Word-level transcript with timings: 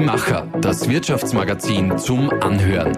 Die 0.00 0.06
Macher, 0.06 0.48
das 0.62 0.88
Wirtschaftsmagazin 0.88 1.98
zum 1.98 2.30
Anhören. 2.40 2.96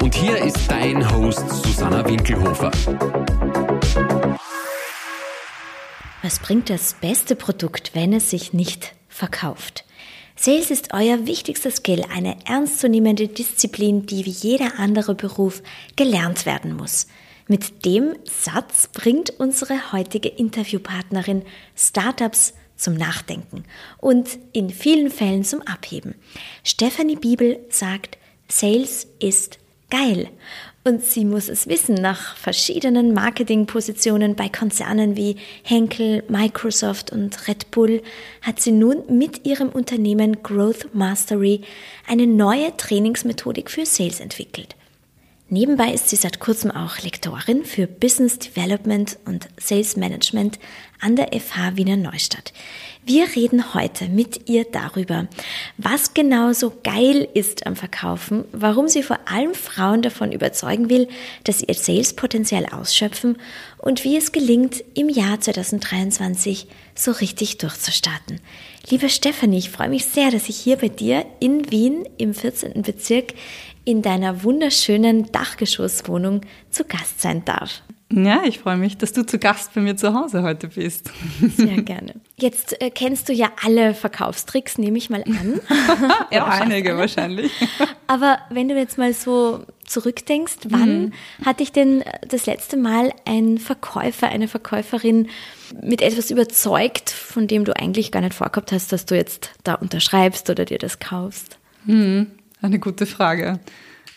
Und 0.00 0.14
hier 0.14 0.36
ist 0.36 0.70
dein 0.70 1.12
Host 1.12 1.48
Susanna 1.50 2.08
Winkelhofer. 2.08 2.70
Was 6.22 6.38
bringt 6.38 6.70
das 6.70 6.94
beste 6.94 7.34
Produkt, 7.34 7.90
wenn 7.94 8.12
es 8.12 8.30
sich 8.30 8.52
nicht 8.52 8.94
verkauft? 9.08 9.84
Sales 10.36 10.70
ist 10.70 10.94
euer 10.94 11.26
wichtigster 11.26 11.72
Skill, 11.72 12.04
eine 12.14 12.36
ernstzunehmende 12.46 13.26
Disziplin, 13.26 14.06
die 14.06 14.26
wie 14.26 14.30
jeder 14.30 14.78
andere 14.78 15.16
Beruf 15.16 15.60
gelernt 15.96 16.46
werden 16.46 16.76
muss. 16.76 17.08
Mit 17.52 17.84
dem 17.84 18.14
Satz 18.24 18.86
bringt 18.86 19.38
unsere 19.38 19.92
heutige 19.92 20.30
Interviewpartnerin 20.30 21.42
Startups 21.76 22.54
zum 22.76 22.94
Nachdenken 22.94 23.64
und 23.98 24.38
in 24.54 24.70
vielen 24.70 25.10
Fällen 25.10 25.44
zum 25.44 25.60
Abheben. 25.60 26.14
Stephanie 26.64 27.16
Bibel 27.16 27.58
sagt, 27.68 28.16
Sales 28.48 29.06
ist 29.18 29.58
geil. 29.90 30.30
Und 30.82 31.04
sie 31.04 31.26
muss 31.26 31.50
es 31.50 31.68
wissen, 31.68 31.94
nach 31.94 32.36
verschiedenen 32.36 33.12
Marketingpositionen 33.12 34.34
bei 34.34 34.48
Konzernen 34.48 35.18
wie 35.18 35.36
Henkel, 35.62 36.24
Microsoft 36.28 37.12
und 37.12 37.48
Red 37.48 37.70
Bull 37.70 38.02
hat 38.40 38.62
sie 38.62 38.72
nun 38.72 39.02
mit 39.10 39.44
ihrem 39.44 39.68
Unternehmen 39.68 40.42
Growth 40.42 40.94
Mastery 40.94 41.60
eine 42.08 42.26
neue 42.26 42.74
Trainingsmethodik 42.78 43.70
für 43.70 43.84
Sales 43.84 44.20
entwickelt. 44.20 44.74
Nebenbei 45.52 45.92
ist 45.92 46.08
sie 46.08 46.16
seit 46.16 46.40
kurzem 46.40 46.70
auch 46.70 47.00
Lektorin 47.00 47.66
für 47.66 47.86
Business 47.86 48.38
Development 48.38 49.18
und 49.26 49.50
Sales 49.58 49.96
Management 49.96 50.58
an 50.98 51.14
der 51.14 51.26
FH 51.38 51.76
Wiener 51.76 51.98
Neustadt. 51.98 52.54
Wir 53.04 53.26
reden 53.36 53.74
heute 53.74 54.08
mit 54.08 54.48
ihr 54.48 54.64
darüber, 54.64 55.28
was 55.76 56.14
genau 56.14 56.54
so 56.54 56.72
geil 56.82 57.28
ist 57.34 57.66
am 57.66 57.76
Verkaufen, 57.76 58.46
warum 58.52 58.88
sie 58.88 59.02
vor 59.02 59.18
allem 59.26 59.52
Frauen 59.52 60.00
davon 60.00 60.32
überzeugen 60.32 60.88
will, 60.88 61.06
dass 61.44 61.58
sie 61.58 61.66
ihr 61.66 61.74
Sales-Potenzial 61.74 62.64
ausschöpfen 62.72 63.36
und 63.76 64.04
wie 64.04 64.16
es 64.16 64.32
gelingt, 64.32 64.82
im 64.94 65.10
Jahr 65.10 65.38
2023 65.38 66.66
so 66.94 67.10
richtig 67.10 67.58
durchzustarten. 67.58 68.40
Liebe 68.88 69.08
Stefanie, 69.08 69.58
ich 69.58 69.70
freue 69.70 69.88
mich 69.88 70.06
sehr, 70.06 70.30
dass 70.30 70.48
ich 70.48 70.56
hier 70.56 70.76
bei 70.76 70.88
dir 70.88 71.26
in 71.40 71.70
Wien 71.70 72.08
im 72.18 72.34
14. 72.34 72.82
Bezirk 72.82 73.34
in 73.84 74.02
deiner 74.02 74.42
wunderschönen 74.42 75.30
Dachgeschosswohnung 75.32 76.42
zu 76.70 76.84
Gast 76.84 77.20
sein 77.20 77.44
darf. 77.44 77.82
Ja, 78.14 78.42
ich 78.44 78.58
freue 78.58 78.76
mich, 78.76 78.98
dass 78.98 79.12
du 79.12 79.24
zu 79.24 79.38
Gast 79.38 79.72
bei 79.74 79.80
mir 79.80 79.96
zu 79.96 80.12
Hause 80.12 80.42
heute 80.42 80.68
bist. 80.68 81.10
Sehr 81.56 81.80
gerne. 81.82 82.14
Jetzt 82.36 82.80
äh, 82.82 82.90
kennst 82.90 83.28
du 83.28 83.32
ja 83.32 83.50
alle 83.64 83.94
Verkaufstricks, 83.94 84.76
nehme 84.76 84.98
ich 84.98 85.08
mal 85.08 85.24
an. 85.24 85.60
ja, 86.30 86.46
einige 86.46 86.96
wahrscheinlich. 86.98 87.50
Aber 88.06 88.38
wenn 88.50 88.68
du 88.68 88.76
jetzt 88.76 88.98
mal 88.98 89.14
so 89.14 89.64
zurückdenkst, 89.86 90.58
wann 90.68 91.04
mhm. 91.04 91.12
hat 91.44 91.60
dich 91.60 91.72
denn 91.72 92.04
das 92.28 92.44
letzte 92.44 92.76
Mal 92.76 93.12
ein 93.24 93.56
Verkäufer, 93.56 94.28
eine 94.28 94.48
Verkäuferin 94.48 95.28
mit 95.82 96.02
etwas 96.02 96.30
überzeugt, 96.30 97.08
von 97.08 97.46
dem 97.46 97.64
du 97.64 97.74
eigentlich 97.74 98.12
gar 98.12 98.20
nicht 98.20 98.34
vorgehabt 98.34 98.72
hast, 98.72 98.92
dass 98.92 99.06
du 99.06 99.16
jetzt 99.16 99.52
da 99.64 99.74
unterschreibst 99.74 100.50
oder 100.50 100.66
dir 100.66 100.78
das 100.78 100.98
kaufst? 100.98 101.58
Mhm. 101.86 102.32
Eine 102.62 102.78
gute 102.78 103.06
Frage. 103.06 103.60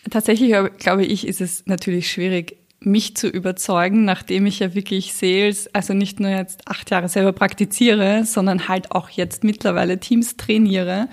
Tatsächlich, 0.10 0.54
glaube 0.78 1.04
ich, 1.04 1.28
ist 1.28 1.42
es 1.42 1.66
natürlich 1.66 2.12
schwierig, 2.12 2.58
mich 2.80 3.18
zu 3.18 3.28
überzeugen, 3.28 4.06
nachdem 4.06 4.46
ich 4.46 4.60
ja 4.60 4.76
wirklich 4.76 5.14
Sales, 5.14 5.68
also 5.74 5.94
nicht 5.94 6.20
nur 6.20 6.30
jetzt 6.30 6.68
acht 6.68 6.92
Jahre 6.92 7.10
selber 7.10 7.34
praktiziere, 7.34 8.24
sondern 8.24 8.68
halt 8.68 8.92
auch 8.92 9.10
jetzt 9.10 9.44
mittlerweile 9.44 10.00
Teams 10.00 10.38
trainiere. 10.38 11.10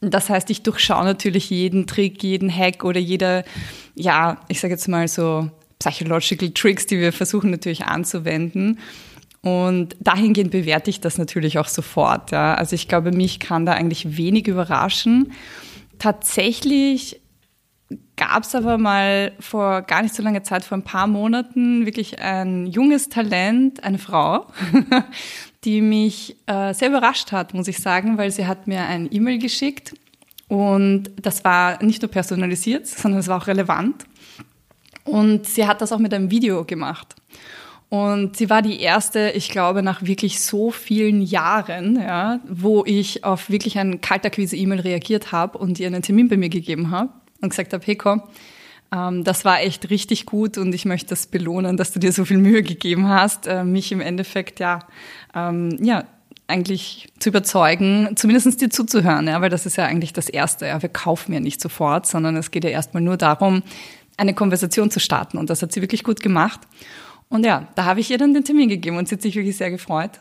Das 0.00 0.30
heißt, 0.30 0.48
ich 0.48 0.62
durchschaue 0.62 1.04
natürlich 1.04 1.50
jeden 1.50 1.86
Trick, 1.86 2.22
jeden 2.22 2.50
Hack 2.54 2.84
oder 2.84 2.98
jeder, 2.98 3.44
ja, 3.94 4.40
ich 4.48 4.60
sage 4.60 4.72
jetzt 4.72 4.88
mal 4.88 5.06
so 5.06 5.50
psychological 5.78 6.50
Tricks, 6.50 6.86
die 6.86 6.98
wir 6.98 7.12
versuchen 7.12 7.50
natürlich 7.50 7.84
anzuwenden. 7.84 8.78
Und 9.42 9.96
dahingehend 10.00 10.50
bewerte 10.50 10.88
ich 10.88 11.00
das 11.00 11.18
natürlich 11.18 11.58
auch 11.58 11.68
sofort. 11.68 12.30
Ja. 12.30 12.54
Also 12.54 12.74
ich 12.74 12.88
glaube, 12.88 13.12
mich 13.12 13.38
kann 13.40 13.66
da 13.66 13.72
eigentlich 13.72 14.16
wenig 14.16 14.48
überraschen. 14.48 15.32
Tatsächlich 16.00 17.20
gab 18.16 18.42
es 18.42 18.54
aber 18.54 18.78
mal 18.78 19.32
vor 19.38 19.82
gar 19.82 20.02
nicht 20.02 20.14
so 20.14 20.22
langer 20.22 20.42
Zeit, 20.42 20.64
vor 20.64 20.78
ein 20.78 20.82
paar 20.82 21.06
Monaten, 21.06 21.84
wirklich 21.86 22.20
ein 22.20 22.66
junges 22.66 23.10
Talent, 23.10 23.84
eine 23.84 23.98
Frau, 23.98 24.46
die 25.64 25.82
mich 25.82 26.36
äh, 26.46 26.72
sehr 26.72 26.88
überrascht 26.88 27.32
hat, 27.32 27.54
muss 27.54 27.68
ich 27.68 27.78
sagen, 27.78 28.16
weil 28.18 28.30
sie 28.30 28.46
hat 28.46 28.66
mir 28.66 28.80
ein 28.80 29.08
E-Mail 29.12 29.38
geschickt 29.38 29.94
und 30.48 31.10
das 31.20 31.44
war 31.44 31.82
nicht 31.82 32.00
nur 32.00 32.10
personalisiert, 32.10 32.86
sondern 32.86 33.20
es 33.20 33.28
war 33.28 33.36
auch 33.36 33.46
relevant. 33.46 34.04
Und 35.04 35.46
sie 35.46 35.66
hat 35.66 35.82
das 35.82 35.92
auch 35.92 35.98
mit 35.98 36.14
einem 36.14 36.30
Video 36.30 36.64
gemacht. 36.64 37.14
Und 37.90 38.36
sie 38.36 38.48
war 38.48 38.62
die 38.62 38.80
erste, 38.80 39.32
ich 39.34 39.50
glaube, 39.50 39.82
nach 39.82 40.04
wirklich 40.04 40.40
so 40.40 40.70
vielen 40.70 41.22
Jahren, 41.22 41.96
ja, 41.96 42.38
wo 42.48 42.84
ich 42.86 43.24
auf 43.24 43.50
wirklich 43.50 43.78
ein 43.78 44.00
Kaltakquise-E-Mail 44.00 44.80
reagiert 44.80 45.32
habe 45.32 45.58
und 45.58 45.80
ihr 45.80 45.88
einen 45.88 46.00
Termin 46.00 46.28
bei 46.28 46.36
mir 46.36 46.50
gegeben 46.50 46.92
habe 46.92 47.10
und 47.40 47.50
gesagt 47.50 47.72
habe, 47.72 47.84
hey 47.84 47.96
komm, 47.96 48.22
ähm, 48.94 49.24
das 49.24 49.44
war 49.44 49.60
echt 49.60 49.90
richtig 49.90 50.24
gut 50.24 50.56
und 50.56 50.72
ich 50.72 50.84
möchte 50.84 51.08
das 51.08 51.26
belohnen, 51.26 51.76
dass 51.76 51.90
du 51.90 51.98
dir 51.98 52.12
so 52.12 52.24
viel 52.24 52.38
Mühe 52.38 52.62
gegeben 52.62 53.08
hast, 53.08 53.48
äh, 53.48 53.64
mich 53.64 53.90
im 53.90 54.00
Endeffekt 54.00 54.60
ja, 54.60 54.78
ähm, 55.34 55.76
ja 55.82 56.04
eigentlich 56.46 57.08
zu 57.18 57.30
überzeugen, 57.30 58.10
zumindest 58.14 58.60
dir 58.60 58.70
zuzuhören, 58.70 59.26
ja, 59.26 59.40
weil 59.40 59.50
das 59.50 59.66
ist 59.66 59.76
ja 59.76 59.86
eigentlich 59.86 60.12
das 60.12 60.28
Erste. 60.28 60.66
Ja. 60.66 60.80
Wir 60.80 60.88
kaufen 60.88 61.32
ja 61.32 61.40
nicht 61.40 61.60
sofort, 61.60 62.06
sondern 62.06 62.36
es 62.36 62.52
geht 62.52 62.62
ja 62.62 62.70
erstmal 62.70 63.02
nur 63.02 63.16
darum, 63.16 63.64
eine 64.16 64.34
Konversation 64.34 64.92
zu 64.92 65.00
starten 65.00 65.38
und 65.38 65.50
das 65.50 65.62
hat 65.62 65.72
sie 65.72 65.80
wirklich 65.80 66.04
gut 66.04 66.20
gemacht. 66.20 66.60
Und 67.30 67.46
ja, 67.46 67.68
da 67.76 67.84
habe 67.86 68.00
ich 68.00 68.10
ihr 68.10 68.18
dann 68.18 68.34
den 68.34 68.44
Termin 68.44 68.68
gegeben 68.68 68.98
und 68.98 69.08
sie 69.08 69.14
hat 69.14 69.22
sich 69.22 69.36
wirklich 69.36 69.56
sehr 69.56 69.70
gefreut. 69.70 70.20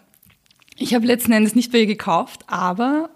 Ich 0.77 0.93
habe 0.93 1.05
letzten 1.05 1.33
Endes 1.33 1.55
nicht 1.55 1.71
bei 1.71 1.79
ihr 1.79 1.87
gekauft, 1.87 2.41
aber 2.47 3.09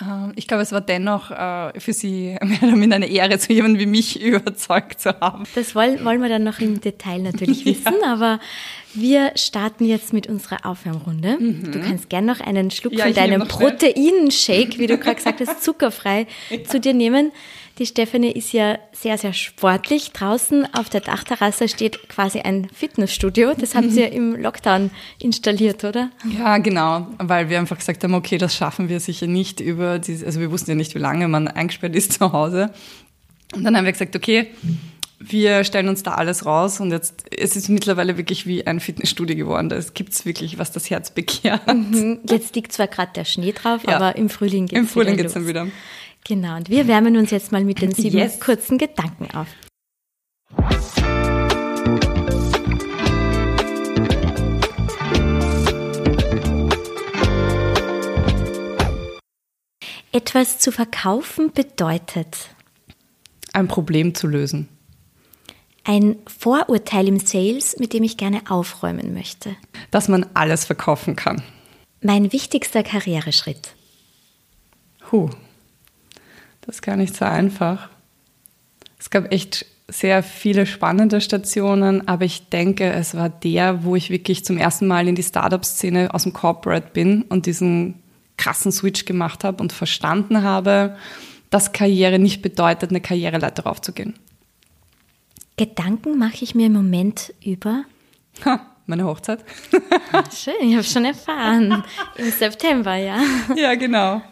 äh, 0.00 0.32
ich 0.36 0.48
glaube, 0.48 0.62
es 0.62 0.72
war 0.72 0.80
dennoch 0.80 1.30
äh, 1.30 1.78
für 1.78 1.92
sie 1.92 2.36
mehr 2.42 2.62
oder 2.62 2.76
minder 2.76 2.96
eine 2.96 3.06
Ehre, 3.06 3.38
so 3.38 3.52
jemanden 3.52 3.78
wie 3.78 3.86
mich 3.86 4.20
überzeugt 4.22 5.00
zu 5.00 5.20
haben. 5.20 5.44
Das 5.54 5.74
wollen, 5.74 6.04
wollen 6.04 6.20
wir 6.22 6.28
dann 6.28 6.44
noch 6.44 6.60
im 6.60 6.80
Detail 6.80 7.20
natürlich 7.20 7.64
wissen, 7.66 7.94
ja. 8.02 8.12
aber 8.12 8.40
wir 8.94 9.32
starten 9.36 9.84
jetzt 9.84 10.12
mit 10.12 10.26
unserer 10.26 10.64
Aufwärmrunde. 10.64 11.36
Mhm. 11.38 11.72
Du 11.72 11.80
kannst 11.80 12.08
gerne 12.08 12.26
noch 12.26 12.40
einen 12.40 12.70
Schluck 12.70 12.94
ja, 12.94 13.04
von 13.04 13.14
deinem 13.14 13.46
Proteinshake, 13.46 14.78
wie 14.78 14.86
du 14.86 14.98
gerade 14.98 15.16
gesagt 15.16 15.40
hast, 15.40 15.62
zuckerfrei 15.62 16.26
ja. 16.48 16.64
zu 16.64 16.80
dir 16.80 16.94
nehmen. 16.94 17.32
Die 17.78 17.86
Stefanie 17.86 18.30
ist 18.30 18.52
ja 18.52 18.78
sehr, 18.92 19.18
sehr 19.18 19.32
sportlich. 19.32 20.12
Draußen 20.12 20.72
auf 20.74 20.88
der 20.88 21.00
Dachterrasse 21.00 21.68
steht 21.68 22.08
quasi 22.08 22.38
ein 22.40 22.68
Fitnessstudio. 22.72 23.54
Das 23.58 23.74
haben 23.74 23.90
Sie 23.90 24.00
ja 24.00 24.06
im 24.06 24.36
Lockdown 24.36 24.92
installiert, 25.18 25.82
oder? 25.82 26.10
Ja, 26.38 26.58
genau. 26.58 27.08
Weil 27.18 27.48
wir 27.48 27.58
einfach 27.58 27.78
gesagt 27.78 28.04
haben, 28.04 28.14
okay, 28.14 28.38
das 28.38 28.54
schaffen 28.54 28.88
wir 28.88 29.00
sicher 29.00 29.26
nicht 29.26 29.58
über 29.58 29.98
diese, 29.98 30.24
also 30.24 30.38
wir 30.38 30.52
wussten 30.52 30.70
ja 30.70 30.76
nicht, 30.76 30.94
wie 30.94 31.00
lange 31.00 31.26
man 31.26 31.48
eingesperrt 31.48 31.96
ist 31.96 32.12
zu 32.18 32.32
Hause. 32.32 32.70
Und 33.52 33.64
dann 33.64 33.76
haben 33.76 33.84
wir 33.84 33.92
gesagt, 33.92 34.14
okay, 34.14 34.50
wir 35.18 35.64
stellen 35.64 35.88
uns 35.88 36.02
da 36.02 36.14
alles 36.14 36.44
raus 36.44 36.80
und 36.80 36.90
jetzt 36.90 37.24
es 37.36 37.56
ist 37.56 37.68
mittlerweile 37.68 38.16
wirklich 38.16 38.46
wie 38.46 38.66
ein 38.66 38.78
Fitnessstudio 38.78 39.36
geworden. 39.36 39.68
Da 39.68 39.80
gibt 39.94 40.12
es 40.12 40.26
wirklich, 40.26 40.58
was 40.58 40.70
das 40.70 40.90
Herz 40.90 41.10
begehrt. 41.10 41.66
Mhm. 41.66 42.20
Jetzt 42.28 42.54
liegt 42.54 42.72
zwar 42.72 42.88
gerade 42.88 43.12
der 43.14 43.24
Schnee 43.24 43.52
drauf, 43.52 43.82
ja. 43.86 43.96
aber 43.96 44.16
im 44.16 44.28
Frühling 44.28 44.66
geht 44.66 44.78
es 44.78 44.82
Im 44.82 44.88
Frühling 44.88 45.16
geht 45.16 45.26
es 45.26 45.32
dann 45.34 45.46
wieder. 45.46 45.66
Genau, 46.26 46.56
und 46.56 46.70
wir 46.70 46.88
wärmen 46.88 47.18
uns 47.18 47.30
jetzt 47.30 47.52
mal 47.52 47.64
mit 47.64 47.82
den 47.82 47.92
sieben 47.92 48.16
yes. 48.16 48.40
kurzen 48.40 48.78
Gedanken 48.78 49.28
auf. 49.36 49.48
Etwas 60.12 60.58
zu 60.58 60.72
verkaufen 60.72 61.52
bedeutet 61.52 62.54
ein 63.52 63.68
Problem 63.68 64.14
zu 64.14 64.26
lösen. 64.26 64.68
Ein 65.84 66.16
Vorurteil 66.26 67.08
im 67.08 67.18
Sales, 67.18 67.76
mit 67.78 67.92
dem 67.92 68.02
ich 68.02 68.16
gerne 68.16 68.42
aufräumen 68.48 69.12
möchte. 69.12 69.56
Dass 69.90 70.08
man 70.08 70.24
alles 70.32 70.64
verkaufen 70.64 71.16
kann. 71.16 71.42
Mein 72.00 72.32
wichtigster 72.32 72.82
Karriereschritt. 72.82 73.74
Huh, 75.12 75.28
das 76.66 76.76
ist 76.76 76.82
gar 76.82 76.96
nicht 76.96 77.16
so 77.16 77.24
einfach. 77.24 77.88
Es 78.98 79.10
gab 79.10 79.32
echt 79.32 79.66
sehr 79.88 80.22
viele 80.22 80.64
spannende 80.66 81.20
Stationen, 81.20 82.08
aber 82.08 82.24
ich 82.24 82.48
denke, 82.48 82.90
es 82.90 83.14
war 83.14 83.28
der, 83.28 83.84
wo 83.84 83.96
ich 83.96 84.08
wirklich 84.08 84.44
zum 84.44 84.56
ersten 84.56 84.86
Mal 84.86 85.06
in 85.08 85.14
die 85.14 85.22
Startup-Szene 85.22 86.14
aus 86.14 86.22
dem 86.22 86.32
Corporate 86.32 86.88
bin 86.92 87.22
und 87.22 87.46
diesen 87.46 88.02
krassen 88.38 88.72
Switch 88.72 89.04
gemacht 89.04 89.44
habe 89.44 89.62
und 89.62 89.72
verstanden 89.72 90.42
habe, 90.42 90.96
dass 91.50 91.72
Karriere 91.72 92.18
nicht 92.18 92.40
bedeutet, 92.40 92.90
eine 92.90 93.00
Karriereleiter 93.00 93.64
raufzugehen. 93.64 94.14
Gedanken 95.56 96.18
mache 96.18 96.42
ich 96.42 96.54
mir 96.54 96.66
im 96.66 96.72
Moment 96.72 97.32
über? 97.44 97.84
Ha, 98.44 98.66
meine 98.86 99.04
Hochzeit. 99.04 99.44
Schön, 100.34 100.54
ich 100.62 100.74
habe 100.74 100.84
schon 100.84 101.04
erfahren. 101.04 101.84
Im 102.16 102.30
September, 102.30 102.96
ja. 102.96 103.18
Ja, 103.54 103.74
genau. 103.76 104.22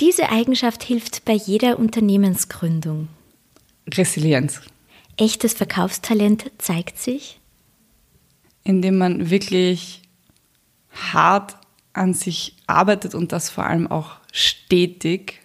Diese 0.00 0.30
Eigenschaft 0.30 0.82
hilft 0.82 1.26
bei 1.26 1.34
jeder 1.34 1.78
Unternehmensgründung. 1.78 3.08
Resilienz. 3.92 4.62
Echtes 5.18 5.52
Verkaufstalent 5.52 6.50
zeigt 6.56 6.98
sich? 6.98 7.38
Indem 8.64 8.96
man 8.96 9.30
wirklich 9.30 10.00
hart 10.90 11.56
an 11.92 12.14
sich 12.14 12.56
arbeitet 12.66 13.14
und 13.14 13.32
das 13.32 13.50
vor 13.50 13.66
allem 13.66 13.90
auch 13.90 14.12
stetig. 14.32 15.40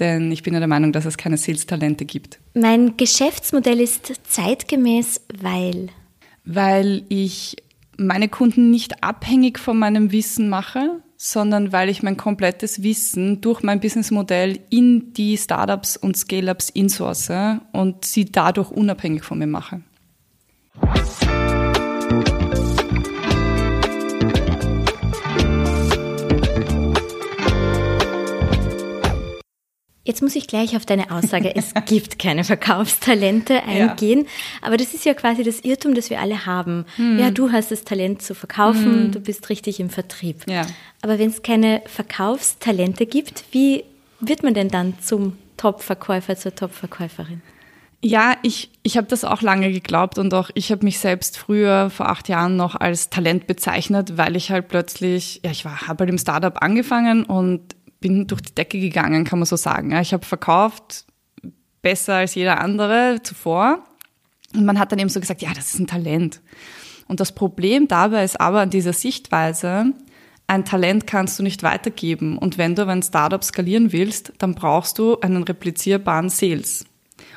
Denn 0.00 0.32
ich 0.32 0.42
bin 0.42 0.54
ja 0.54 0.60
der 0.60 0.68
Meinung, 0.68 0.92
dass 0.92 1.04
es 1.04 1.16
keine 1.16 1.36
Sales-Talente 1.36 2.04
gibt. 2.04 2.40
Mein 2.54 2.96
Geschäftsmodell 2.96 3.80
ist 3.80 4.12
zeitgemäß, 4.28 5.20
weil. 5.40 5.90
Weil 6.44 7.04
ich 7.10 7.56
meine 7.96 8.28
Kunden 8.28 8.70
nicht 8.70 9.04
abhängig 9.04 9.58
von 9.58 9.78
meinem 9.78 10.10
Wissen 10.10 10.48
mache, 10.48 11.00
sondern 11.22 11.70
weil 11.70 11.90
ich 11.90 12.02
mein 12.02 12.16
komplettes 12.16 12.82
Wissen 12.82 13.42
durch 13.42 13.62
mein 13.62 13.78
Businessmodell 13.78 14.58
in 14.70 15.12
die 15.12 15.36
Startups 15.36 15.98
und 15.98 16.16
Scale-ups 16.16 16.70
insource 16.70 17.30
und 17.72 18.06
sie 18.06 18.24
dadurch 18.24 18.70
unabhängig 18.70 19.22
von 19.22 19.38
mir 19.38 19.46
mache. 19.46 19.82
Jetzt 30.02 30.22
muss 30.22 30.34
ich 30.34 30.46
gleich 30.46 30.76
auf 30.76 30.86
deine 30.86 31.10
Aussage, 31.10 31.54
es 31.54 31.74
gibt 31.86 32.18
keine 32.18 32.44
Verkaufstalente 32.44 33.62
eingehen. 33.64 34.20
Ja. 34.20 34.26
Aber 34.62 34.76
das 34.78 34.94
ist 34.94 35.04
ja 35.04 35.12
quasi 35.12 35.42
das 35.42 35.60
Irrtum, 35.60 35.94
das 35.94 36.08
wir 36.08 36.20
alle 36.20 36.46
haben. 36.46 36.86
Hm. 36.96 37.18
Ja, 37.18 37.30
du 37.30 37.52
hast 37.52 37.70
das 37.70 37.84
Talent 37.84 38.22
zu 38.22 38.34
verkaufen, 38.34 39.04
hm. 39.04 39.12
du 39.12 39.20
bist 39.20 39.50
richtig 39.50 39.78
im 39.78 39.90
Vertrieb. 39.90 40.44
Ja. 40.48 40.66
Aber 41.02 41.18
wenn 41.18 41.28
es 41.28 41.42
keine 41.42 41.82
Verkaufstalente 41.86 43.04
gibt, 43.04 43.44
wie 43.52 43.84
wird 44.20 44.42
man 44.42 44.54
denn 44.54 44.68
dann 44.68 44.94
zum 45.00 45.36
Top-Verkäufer, 45.58 46.36
zur 46.36 46.54
Top-Verkäuferin? 46.54 47.42
Ja, 48.02 48.36
ich, 48.42 48.70
ich 48.82 48.96
habe 48.96 49.08
das 49.08 49.24
auch 49.24 49.42
lange 49.42 49.70
geglaubt 49.70 50.16
und 50.16 50.32
auch 50.32 50.48
ich 50.54 50.72
habe 50.72 50.84
mich 50.84 50.98
selbst 50.98 51.36
früher 51.36 51.90
vor 51.90 52.08
acht 52.08 52.30
Jahren 52.30 52.56
noch 52.56 52.74
als 52.74 53.10
Talent 53.10 53.46
bezeichnet, 53.46 54.16
weil 54.16 54.36
ich 54.36 54.50
halt 54.50 54.68
plötzlich, 54.68 55.42
ja, 55.44 55.50
ich 55.50 55.66
war, 55.66 55.86
habe 55.86 56.00
halt 56.00 56.10
im 56.10 56.16
Startup 56.16 56.62
angefangen 56.62 57.24
und 57.24 57.60
bin 58.00 58.26
durch 58.26 58.40
die 58.40 58.54
Decke 58.54 58.80
gegangen, 58.80 59.24
kann 59.24 59.38
man 59.38 59.46
so 59.46 59.56
sagen. 59.56 59.92
Ich 60.00 60.12
habe 60.12 60.24
verkauft 60.24 61.04
besser 61.82 62.14
als 62.16 62.34
jeder 62.34 62.60
andere 62.60 63.20
zuvor. 63.22 63.84
Und 64.54 64.64
man 64.64 64.78
hat 64.78 64.90
dann 64.92 64.98
eben 64.98 65.10
so 65.10 65.20
gesagt, 65.20 65.42
ja, 65.42 65.52
das 65.54 65.74
ist 65.74 65.78
ein 65.78 65.86
Talent. 65.86 66.40
Und 67.06 67.20
das 67.20 67.32
Problem 67.32 67.88
dabei 67.88 68.24
ist 68.24 68.40
aber 68.40 68.60
an 68.60 68.70
dieser 68.70 68.92
Sichtweise, 68.92 69.92
ein 70.46 70.64
Talent 70.64 71.06
kannst 71.06 71.38
du 71.38 71.42
nicht 71.42 71.62
weitergeben. 71.62 72.36
Und 72.36 72.58
wenn 72.58 72.74
du 72.74 72.86
ein 72.86 73.02
Startup 73.02 73.42
skalieren 73.44 73.92
willst, 73.92 74.32
dann 74.38 74.54
brauchst 74.54 74.98
du 74.98 75.20
einen 75.20 75.42
replizierbaren 75.44 76.28
Sales. 76.28 76.86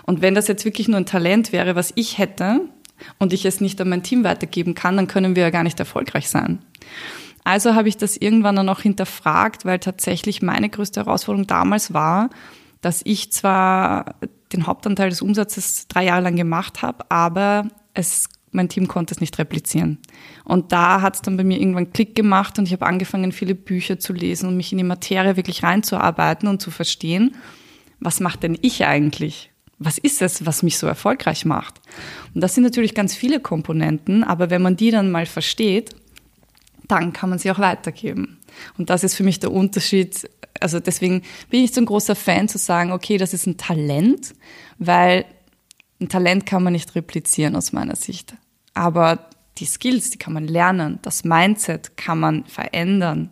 Und 0.03 0.21
wenn 0.21 0.33
das 0.33 0.47
jetzt 0.47 0.65
wirklich 0.65 0.87
nur 0.87 0.97
ein 0.97 1.05
Talent 1.05 1.51
wäre, 1.51 1.75
was 1.75 1.93
ich 1.95 2.17
hätte, 2.17 2.61
und 3.19 3.33
ich 3.33 3.45
es 3.45 3.61
nicht 3.61 3.79
an 3.81 3.89
mein 3.89 4.03
Team 4.03 4.23
weitergeben 4.23 4.75
kann, 4.75 4.95
dann 4.95 5.07
können 5.07 5.35
wir 5.35 5.43
ja 5.43 5.49
gar 5.49 5.63
nicht 5.63 5.79
erfolgreich 5.79 6.29
sein. 6.29 6.59
Also 7.43 7.75
habe 7.75 7.89
ich 7.89 7.97
das 7.97 8.17
irgendwann 8.17 8.55
dann 8.55 8.69
auch 8.69 8.81
hinterfragt, 8.81 9.65
weil 9.65 9.79
tatsächlich 9.79 10.41
meine 10.41 10.69
größte 10.69 11.01
Herausforderung 11.01 11.47
damals 11.47 11.93
war, 11.93 12.29
dass 12.81 13.01
ich 13.05 13.31
zwar 13.31 14.15
den 14.51 14.67
Hauptanteil 14.67 15.09
des 15.09 15.21
Umsatzes 15.21 15.87
drei 15.87 16.05
Jahre 16.05 16.23
lang 16.23 16.35
gemacht 16.35 16.81
habe, 16.81 17.09
aber 17.09 17.67
es, 17.93 18.29
mein 18.51 18.69
Team 18.69 18.87
konnte 18.87 19.13
es 19.13 19.21
nicht 19.21 19.37
replizieren. 19.39 19.99
Und 20.43 20.71
da 20.71 21.01
hat 21.01 21.15
es 21.15 21.21
dann 21.21 21.37
bei 21.37 21.43
mir 21.43 21.59
irgendwann 21.59 21.91
Klick 21.91 22.15
gemacht 22.15 22.59
und 22.59 22.65
ich 22.65 22.73
habe 22.73 22.85
angefangen, 22.85 23.31
viele 23.31 23.55
Bücher 23.55 23.99
zu 23.99 24.13
lesen 24.13 24.47
und 24.47 24.57
mich 24.57 24.71
in 24.71 24.77
die 24.77 24.83
Materie 24.83 25.37
wirklich 25.37 25.63
reinzuarbeiten 25.63 26.47
und 26.47 26.61
zu 26.61 26.71
verstehen, 26.71 27.35
was 27.99 28.19
macht 28.19 28.43
denn 28.43 28.57
ich 28.61 28.85
eigentlich? 28.85 29.51
Was 29.79 29.97
ist 29.97 30.21
es, 30.21 30.45
was 30.45 30.61
mich 30.61 30.77
so 30.77 30.87
erfolgreich 30.87 31.45
macht? 31.45 31.81
Und 32.33 32.41
das 32.41 32.53
sind 32.53 32.63
natürlich 32.63 32.93
ganz 32.93 33.15
viele 33.15 33.39
Komponenten, 33.39 34.23
aber 34.23 34.49
wenn 34.49 34.61
man 34.61 34.77
die 34.77 34.91
dann 34.91 35.11
mal 35.11 35.25
versteht, 35.25 35.95
dann 36.87 37.13
kann 37.13 37.29
man 37.29 37.39
sie 37.39 37.51
auch 37.51 37.59
weitergeben. 37.59 38.39
Und 38.77 38.89
das 38.89 39.03
ist 39.03 39.15
für 39.15 39.23
mich 39.23 39.39
der 39.39 39.51
Unterschied. 39.51 40.29
Also 40.59 40.79
deswegen 40.79 41.23
bin 41.49 41.63
ich 41.63 41.73
so 41.73 41.81
ein 41.81 41.85
großer 41.85 42.15
Fan 42.15 42.47
zu 42.47 42.57
sagen, 42.57 42.91
okay, 42.91 43.17
das 43.17 43.33
ist 43.33 43.47
ein 43.47 43.57
Talent, 43.57 44.33
weil 44.77 45.25
ein 45.99 46.09
Talent 46.09 46.45
kann 46.45 46.63
man 46.63 46.73
nicht 46.73 46.95
replizieren 46.95 47.55
aus 47.55 47.71
meiner 47.71 47.95
Sicht. 47.95 48.35
Aber 48.73 49.29
die 49.57 49.65
Skills, 49.65 50.09
die 50.09 50.17
kann 50.17 50.33
man 50.33 50.47
lernen, 50.47 50.99
das 51.03 51.23
Mindset 51.23 51.95
kann 51.95 52.19
man 52.19 52.45
verändern 52.45 53.29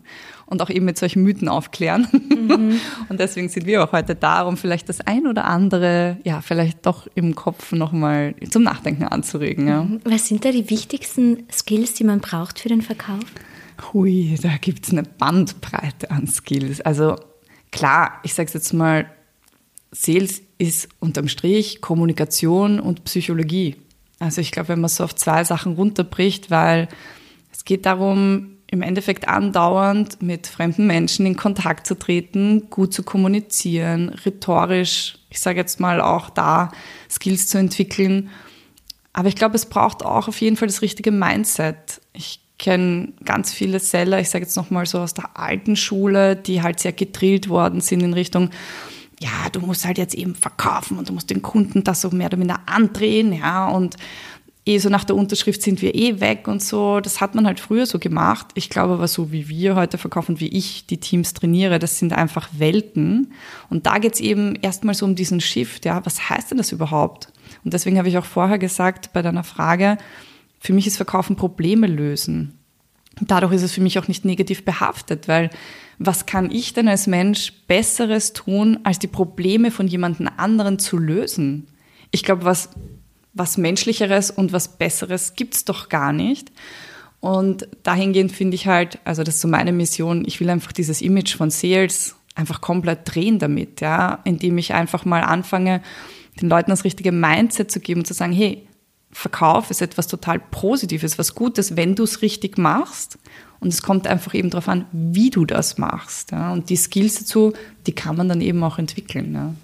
und 0.52 0.62
auch 0.62 0.70
eben 0.70 0.84
mit 0.84 0.98
solchen 0.98 1.22
Mythen 1.22 1.48
aufklären. 1.48 2.06
Mhm. 2.12 2.78
Und 3.08 3.18
deswegen 3.18 3.48
sind 3.48 3.66
wir 3.66 3.82
auch 3.82 3.92
heute 3.92 4.14
da, 4.14 4.42
um 4.42 4.56
vielleicht 4.56 4.88
das 4.88 5.00
ein 5.00 5.26
oder 5.26 5.46
andere, 5.46 6.18
ja, 6.24 6.40
vielleicht 6.40 6.86
doch 6.86 7.08
im 7.14 7.34
Kopf 7.34 7.72
nochmal 7.72 8.34
zum 8.50 8.62
Nachdenken 8.62 9.04
anzuregen. 9.04 9.66
Ja. 9.66 9.82
Mhm. 9.82 10.00
Was 10.04 10.28
sind 10.28 10.44
da 10.44 10.52
die 10.52 10.70
wichtigsten 10.70 11.44
Skills, 11.50 11.94
die 11.94 12.04
man 12.04 12.20
braucht 12.20 12.60
für 12.60 12.68
den 12.68 12.82
Verkauf? 12.82 13.24
Hui, 13.92 14.38
da 14.40 14.56
gibt 14.60 14.86
es 14.86 14.92
eine 14.92 15.02
Bandbreite 15.02 16.10
an 16.10 16.28
Skills. 16.28 16.80
Also 16.82 17.16
klar, 17.70 18.20
ich 18.22 18.34
sage 18.34 18.48
es 18.48 18.54
jetzt 18.54 18.72
mal, 18.72 19.06
Sales 19.90 20.42
ist 20.58 20.88
unterm 21.00 21.28
Strich 21.28 21.80
Kommunikation 21.80 22.78
und 22.78 23.04
Psychologie. 23.04 23.76
Also 24.18 24.40
ich 24.40 24.52
glaube, 24.52 24.68
wenn 24.68 24.80
man 24.80 24.88
so 24.88 25.04
auf 25.04 25.14
zwei 25.14 25.44
Sachen 25.44 25.74
runterbricht, 25.74 26.50
weil 26.50 26.88
es 27.52 27.64
geht 27.64 27.86
darum, 27.86 28.58
im 28.72 28.80
Endeffekt 28.80 29.28
andauernd 29.28 30.22
mit 30.22 30.46
fremden 30.46 30.86
Menschen 30.86 31.26
in 31.26 31.36
Kontakt 31.36 31.86
zu 31.86 31.94
treten, 31.94 32.70
gut 32.70 32.94
zu 32.94 33.02
kommunizieren, 33.02 34.08
rhetorisch, 34.08 35.18
ich 35.28 35.40
sage 35.40 35.60
jetzt 35.60 35.78
mal 35.78 36.00
auch 36.00 36.30
da 36.30 36.72
Skills 37.10 37.48
zu 37.48 37.58
entwickeln. 37.58 38.30
Aber 39.12 39.28
ich 39.28 39.36
glaube, 39.36 39.56
es 39.56 39.66
braucht 39.66 40.02
auch 40.02 40.26
auf 40.26 40.40
jeden 40.40 40.56
Fall 40.56 40.68
das 40.68 40.80
richtige 40.80 41.12
Mindset. 41.12 42.00
Ich 42.14 42.40
kenne 42.58 43.12
ganz 43.26 43.52
viele 43.52 43.78
Seller, 43.78 44.20
ich 44.20 44.30
sage 44.30 44.46
jetzt 44.46 44.56
nochmal 44.56 44.86
so 44.86 45.00
aus 45.00 45.12
der 45.12 45.36
alten 45.38 45.76
Schule, 45.76 46.34
die 46.34 46.62
halt 46.62 46.80
sehr 46.80 46.92
gedrillt 46.92 47.50
worden 47.50 47.82
sind 47.82 48.02
in 48.02 48.14
Richtung, 48.14 48.48
ja, 49.20 49.50
du 49.52 49.60
musst 49.60 49.84
halt 49.84 49.98
jetzt 49.98 50.14
eben 50.14 50.34
verkaufen 50.34 50.98
und 50.98 51.10
du 51.10 51.12
musst 51.12 51.30
den 51.30 51.42
Kunden 51.42 51.84
das 51.84 52.00
so 52.00 52.10
mehr 52.10 52.26
oder 52.28 52.38
minder 52.38 52.60
andrehen, 52.66 53.34
ja, 53.34 53.68
und 53.68 53.96
eh 54.64 54.78
so 54.78 54.88
nach 54.88 55.04
der 55.04 55.16
Unterschrift 55.16 55.62
sind 55.62 55.82
wir 55.82 55.94
eh 55.94 56.20
weg 56.20 56.46
und 56.46 56.62
so. 56.62 57.00
Das 57.00 57.20
hat 57.20 57.34
man 57.34 57.46
halt 57.46 57.58
früher 57.58 57.86
so 57.86 57.98
gemacht. 57.98 58.46
Ich 58.54 58.70
glaube 58.70 58.94
aber 58.94 59.08
so, 59.08 59.32
wie 59.32 59.48
wir 59.48 59.74
heute 59.74 59.98
verkaufen, 59.98 60.38
wie 60.40 60.48
ich 60.48 60.86
die 60.86 60.98
Teams 60.98 61.34
trainiere, 61.34 61.78
das 61.78 61.98
sind 61.98 62.12
einfach 62.12 62.48
Welten. 62.56 63.32
Und 63.70 63.86
da 63.86 63.98
geht's 63.98 64.20
eben 64.20 64.54
erstmal 64.56 64.94
so 64.94 65.04
um 65.04 65.14
diesen 65.14 65.40
Shift, 65.40 65.84
ja, 65.84 66.04
was 66.06 66.30
heißt 66.30 66.52
denn 66.52 66.58
das 66.58 66.72
überhaupt? 66.72 67.32
Und 67.64 67.74
deswegen 67.74 67.98
habe 67.98 68.08
ich 68.08 68.18
auch 68.18 68.24
vorher 68.24 68.58
gesagt 68.58 69.12
bei 69.12 69.22
deiner 69.22 69.44
Frage, 69.44 69.98
für 70.60 70.72
mich 70.72 70.86
ist 70.86 70.96
Verkaufen 70.96 71.34
Probleme 71.34 71.88
lösen. 71.88 72.58
Dadurch 73.20 73.52
ist 73.52 73.62
es 73.62 73.72
für 73.72 73.80
mich 73.80 73.98
auch 73.98 74.08
nicht 74.08 74.24
negativ 74.24 74.64
behaftet, 74.64 75.28
weil 75.28 75.50
was 75.98 76.24
kann 76.24 76.50
ich 76.50 76.72
denn 76.72 76.88
als 76.88 77.06
Mensch 77.06 77.52
Besseres 77.66 78.32
tun, 78.32 78.78
als 78.84 78.98
die 78.98 79.08
Probleme 79.08 79.70
von 79.70 79.86
jemandem 79.86 80.30
anderen 80.36 80.78
zu 80.78 80.98
lösen? 80.98 81.66
Ich 82.10 82.22
glaube, 82.22 82.44
was, 82.44 82.70
was 83.34 83.56
Menschlicheres 83.56 84.30
und 84.30 84.52
was 84.52 84.76
Besseres 84.76 85.34
gibt's 85.34 85.64
doch 85.64 85.88
gar 85.88 86.12
nicht. 86.12 86.52
Und 87.20 87.68
dahingehend 87.82 88.32
finde 88.32 88.56
ich 88.56 88.66
halt, 88.66 88.98
also 89.04 89.22
das 89.22 89.36
ist 89.36 89.40
so 89.42 89.48
meine 89.48 89.72
Mission, 89.72 90.24
ich 90.26 90.40
will 90.40 90.50
einfach 90.50 90.72
dieses 90.72 91.00
Image 91.00 91.36
von 91.36 91.50
Sales 91.50 92.16
einfach 92.34 92.60
komplett 92.60 93.00
drehen 93.04 93.38
damit, 93.38 93.80
ja, 93.80 94.20
indem 94.24 94.58
ich 94.58 94.74
einfach 94.74 95.04
mal 95.04 95.22
anfange, 95.22 95.82
den 96.40 96.48
Leuten 96.48 96.70
das 96.70 96.84
richtige 96.84 97.12
Mindset 97.12 97.70
zu 97.70 97.80
geben 97.80 98.00
und 98.00 98.06
zu 98.06 98.14
sagen, 98.14 98.32
hey, 98.32 98.66
Verkauf 99.12 99.70
ist 99.70 99.82
etwas 99.82 100.06
total 100.06 100.40
Positives, 100.40 101.18
was 101.18 101.34
Gutes, 101.34 101.76
wenn 101.76 101.94
du 101.94 102.04
es 102.04 102.22
richtig 102.22 102.56
machst. 102.56 103.18
Und 103.60 103.68
es 103.68 103.82
kommt 103.82 104.06
einfach 104.06 104.34
eben 104.34 104.50
darauf 104.50 104.68
an, 104.68 104.86
wie 104.90 105.30
du 105.30 105.44
das 105.44 105.78
machst. 105.78 106.32
Ja. 106.32 106.52
Und 106.52 106.70
die 106.70 106.76
Skills 106.76 107.16
dazu, 107.16 107.52
die 107.86 107.92
kann 107.92 108.16
man 108.16 108.28
dann 108.28 108.40
eben 108.40 108.64
auch 108.64 108.78
entwickeln. 108.78 109.34
Ja. 109.34 109.54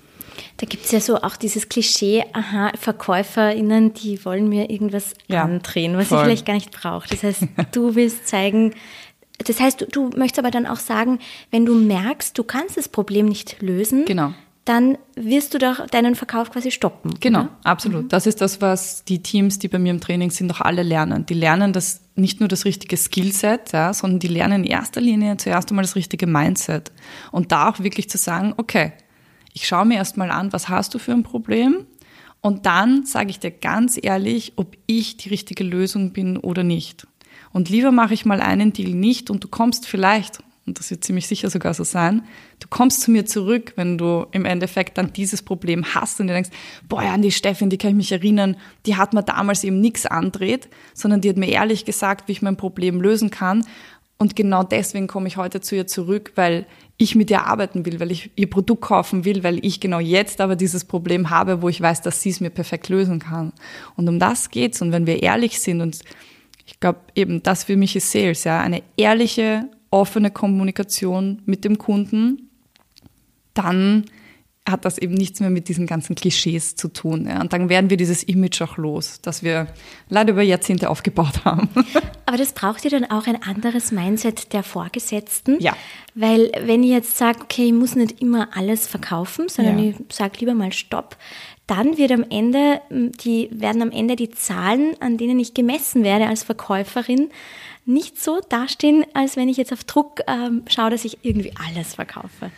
Da 0.56 0.66
gibt 0.66 0.84
es 0.84 0.92
ja 0.92 1.00
so 1.00 1.16
auch 1.16 1.36
dieses 1.36 1.68
Klischee, 1.68 2.24
aha, 2.32 2.72
VerkäuferInnen, 2.78 3.94
die 3.94 4.24
wollen 4.24 4.48
mir 4.48 4.70
irgendwas 4.70 5.14
ja, 5.26 5.44
andrehen, 5.44 5.96
was 5.96 6.08
voll. 6.08 6.18
ich 6.18 6.24
vielleicht 6.24 6.46
gar 6.46 6.54
nicht 6.54 6.70
brauche. 6.70 7.08
Das 7.08 7.22
heißt, 7.22 7.42
du 7.72 7.94
willst 7.94 8.26
zeigen, 8.28 8.74
das 9.38 9.60
heißt, 9.60 9.80
du, 9.80 9.86
du 9.86 10.10
möchtest 10.16 10.38
aber 10.40 10.50
dann 10.50 10.66
auch 10.66 10.78
sagen, 10.78 11.20
wenn 11.50 11.64
du 11.64 11.74
merkst, 11.74 12.36
du 12.36 12.44
kannst 12.44 12.76
das 12.76 12.88
Problem 12.88 13.26
nicht 13.26 13.62
lösen, 13.62 14.04
genau 14.04 14.32
dann 14.68 14.98
wirst 15.14 15.54
du 15.54 15.58
doch 15.58 15.86
deinen 15.86 16.14
Verkauf 16.14 16.50
quasi 16.50 16.70
stoppen. 16.70 17.14
Genau, 17.20 17.40
oder? 17.40 17.56
absolut. 17.64 18.04
Mhm. 18.04 18.08
Das 18.08 18.26
ist 18.26 18.42
das, 18.42 18.60
was 18.60 19.02
die 19.02 19.22
Teams, 19.22 19.58
die 19.58 19.68
bei 19.68 19.78
mir 19.78 19.90
im 19.90 20.00
Training 20.00 20.30
sind, 20.30 20.50
auch 20.50 20.60
alle 20.60 20.82
lernen. 20.82 21.24
Die 21.24 21.34
lernen 21.34 21.72
das 21.72 22.02
nicht 22.16 22.40
nur 22.40 22.50
das 22.50 22.66
richtige 22.66 22.98
Skillset, 22.98 23.72
ja, 23.72 23.94
sondern 23.94 24.18
die 24.18 24.28
lernen 24.28 24.64
in 24.64 24.70
erster 24.70 25.00
Linie 25.00 25.38
zuerst 25.38 25.70
einmal 25.70 25.84
das 25.84 25.96
richtige 25.96 26.26
Mindset. 26.26 26.92
Und 27.32 27.50
da 27.50 27.70
auch 27.70 27.80
wirklich 27.80 28.10
zu 28.10 28.18
sagen, 28.18 28.52
okay, 28.58 28.92
ich 29.58 29.66
schaue 29.66 29.86
mir 29.86 29.96
erstmal 29.96 30.30
an, 30.30 30.52
was 30.52 30.68
hast 30.68 30.94
du 30.94 31.00
für 31.00 31.10
ein 31.10 31.24
Problem 31.24 31.84
Und 32.40 32.66
dann 32.66 33.04
sage 33.04 33.30
ich 33.30 33.40
dir 33.40 33.50
ganz 33.50 33.98
ehrlich, 34.00 34.52
ob 34.54 34.76
ich 34.86 35.16
die 35.16 35.28
richtige 35.30 35.64
Lösung 35.64 36.12
bin 36.12 36.36
oder 36.36 36.62
nicht. 36.62 37.08
Und 37.52 37.68
lieber 37.68 37.90
mache 37.90 38.14
ich 38.14 38.24
mal 38.24 38.40
einen 38.40 38.72
Deal 38.72 38.92
nicht 38.92 39.30
und 39.30 39.42
du 39.42 39.48
kommst 39.48 39.86
vielleicht, 39.86 40.38
und 40.64 40.78
das 40.78 40.90
wird 40.92 41.02
ziemlich 41.02 41.26
sicher 41.26 41.50
sogar 41.50 41.74
so 41.74 41.82
sein, 41.82 42.22
du 42.60 42.68
kommst 42.68 43.00
zu 43.00 43.10
mir 43.10 43.26
zurück, 43.26 43.72
wenn 43.74 43.98
du 43.98 44.26
im 44.30 44.44
Endeffekt 44.44 44.96
dann 44.98 45.12
dieses 45.12 45.42
Problem 45.42 45.94
hast 45.94 46.20
und 46.20 46.28
dir 46.28 46.34
denkst, 46.34 46.50
boah, 46.88 47.00
an 47.00 47.22
die 47.22 47.32
Steffin, 47.32 47.70
die 47.70 47.78
kann 47.78 47.90
ich 47.90 47.96
mich 47.96 48.12
erinnern, 48.12 48.56
die 48.86 48.94
hat 48.94 49.14
mir 49.14 49.24
damals 49.24 49.64
eben 49.64 49.80
nichts 49.80 50.06
andreht, 50.06 50.68
sondern 50.94 51.20
die 51.20 51.30
hat 51.30 51.38
mir 51.38 51.48
ehrlich 51.48 51.84
gesagt, 51.84 52.28
wie 52.28 52.32
ich 52.32 52.42
mein 52.42 52.56
Problem 52.56 53.00
lösen 53.00 53.30
kann. 53.30 53.64
Und 54.18 54.34
genau 54.34 54.64
deswegen 54.64 55.06
komme 55.06 55.28
ich 55.28 55.36
heute 55.36 55.60
zu 55.60 55.76
ihr 55.76 55.86
zurück, 55.86 56.32
weil 56.34 56.66
ich 56.96 57.14
mit 57.14 57.30
ihr 57.30 57.46
arbeiten 57.46 57.86
will, 57.86 58.00
weil 58.00 58.10
ich 58.10 58.30
ihr 58.34 58.50
Produkt 58.50 58.82
kaufen 58.82 59.24
will, 59.24 59.44
weil 59.44 59.64
ich 59.64 59.78
genau 59.78 60.00
jetzt 60.00 60.40
aber 60.40 60.56
dieses 60.56 60.84
Problem 60.84 61.30
habe, 61.30 61.62
wo 61.62 61.68
ich 61.68 61.80
weiß, 61.80 62.02
dass 62.02 62.20
sie 62.20 62.30
es 62.30 62.40
mir 62.40 62.50
perfekt 62.50 62.88
lösen 62.88 63.20
kann. 63.20 63.52
Und 63.94 64.08
um 64.08 64.18
das 64.18 64.50
geht's. 64.50 64.82
Und 64.82 64.90
wenn 64.90 65.06
wir 65.06 65.22
ehrlich 65.22 65.60
sind 65.60 65.80
und 65.80 66.00
ich 66.66 66.80
glaube 66.80 66.98
eben, 67.14 67.42
das 67.44 67.64
für 67.64 67.76
mich 67.76 67.94
ist 67.94 68.10
Sales, 68.10 68.42
ja, 68.42 68.60
eine 68.60 68.82
ehrliche, 68.96 69.68
offene 69.90 70.32
Kommunikation 70.32 71.40
mit 71.46 71.64
dem 71.64 71.78
Kunden, 71.78 72.50
dann 73.54 74.04
hat 74.70 74.84
das 74.84 74.98
eben 74.98 75.14
nichts 75.14 75.40
mehr 75.40 75.50
mit 75.50 75.68
diesen 75.68 75.86
ganzen 75.86 76.14
Klischees 76.14 76.76
zu 76.76 76.88
tun. 76.88 77.26
Ja. 77.26 77.40
Und 77.40 77.52
dann 77.52 77.68
werden 77.68 77.90
wir 77.90 77.96
dieses 77.96 78.22
Image 78.22 78.60
auch 78.62 78.76
los, 78.76 79.20
das 79.22 79.42
wir 79.42 79.68
leider 80.08 80.32
über 80.32 80.42
Jahrzehnte 80.42 80.90
aufgebaut 80.90 81.40
haben. 81.44 81.68
Aber 82.26 82.36
das 82.36 82.52
braucht 82.52 82.84
ja 82.84 82.90
dann 82.90 83.04
auch 83.10 83.26
ein 83.26 83.42
anderes 83.42 83.92
Mindset 83.92 84.52
der 84.52 84.62
Vorgesetzten. 84.62 85.56
Ja. 85.60 85.76
Weil 86.14 86.50
wenn 86.64 86.82
ich 86.82 86.90
jetzt 86.90 87.16
sage, 87.16 87.40
okay, 87.42 87.66
ich 87.66 87.72
muss 87.72 87.94
nicht 87.94 88.20
immer 88.20 88.48
alles 88.56 88.86
verkaufen, 88.86 89.48
sondern 89.48 89.78
Ja. 89.78 89.90
ich 89.90 89.96
sage 90.14 90.34
lieber 90.40 90.54
mal 90.54 90.72
Stopp, 90.72 91.16
dann 91.66 91.98
wird 91.98 92.12
am 92.12 92.24
Ende, 92.30 92.80
die, 92.90 93.48
werden 93.52 93.82
am 93.82 93.90
Ende 93.90 94.16
die 94.16 94.30
Zahlen, 94.30 94.94
an 95.00 95.18
denen 95.18 95.38
ich 95.38 95.52
gemessen 95.52 96.02
werde 96.02 96.26
als 96.26 96.42
Verkäuferin, 96.42 97.30
nicht 97.84 98.22
so 98.22 98.40
dastehen, 98.48 99.04
als 99.14 99.36
wenn 99.36 99.48
ich 99.48 99.56
jetzt 99.56 99.72
auf 99.72 99.84
Druck 99.84 100.20
ähm, 100.26 100.62
schaue, 100.68 100.90
dass 100.90 101.04
ich 101.04 101.18
irgendwie 101.22 101.52
alles 101.66 101.94
verkaufe. 101.94 102.50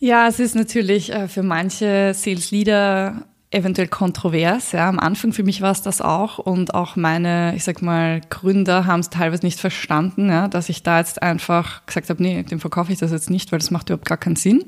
Ja, 0.00 0.28
es 0.28 0.38
ist 0.38 0.54
natürlich 0.54 1.12
äh, 1.12 1.26
für 1.26 1.42
manche 1.42 2.12
Sales 2.14 2.52
Leader 2.52 3.24
eventuell 3.50 3.88
kontrovers. 3.88 4.72
Ja, 4.72 4.88
am 4.88 5.00
Anfang 5.00 5.32
für 5.32 5.42
mich 5.42 5.60
war 5.60 5.72
es 5.72 5.82
das 5.82 6.00
auch 6.00 6.38
und 6.38 6.74
auch 6.74 6.96
meine, 6.96 7.54
ich 7.56 7.64
sag 7.64 7.82
mal, 7.82 8.20
Gründer 8.28 8.86
haben 8.86 9.00
es 9.00 9.10
teilweise 9.10 9.44
nicht 9.44 9.58
verstanden, 9.58 10.28
ja, 10.28 10.48
dass 10.48 10.68
ich 10.68 10.82
da 10.82 10.98
jetzt 10.98 11.22
einfach 11.22 11.84
gesagt 11.86 12.10
habe, 12.10 12.22
nee, 12.22 12.42
dem 12.42 12.60
verkaufe 12.60 12.92
ich 12.92 12.98
das 12.98 13.10
jetzt 13.10 13.30
nicht, 13.30 13.50
weil 13.50 13.58
das 13.58 13.70
macht 13.70 13.88
überhaupt 13.88 14.06
gar 14.06 14.18
keinen 14.18 14.36
Sinn. 14.36 14.64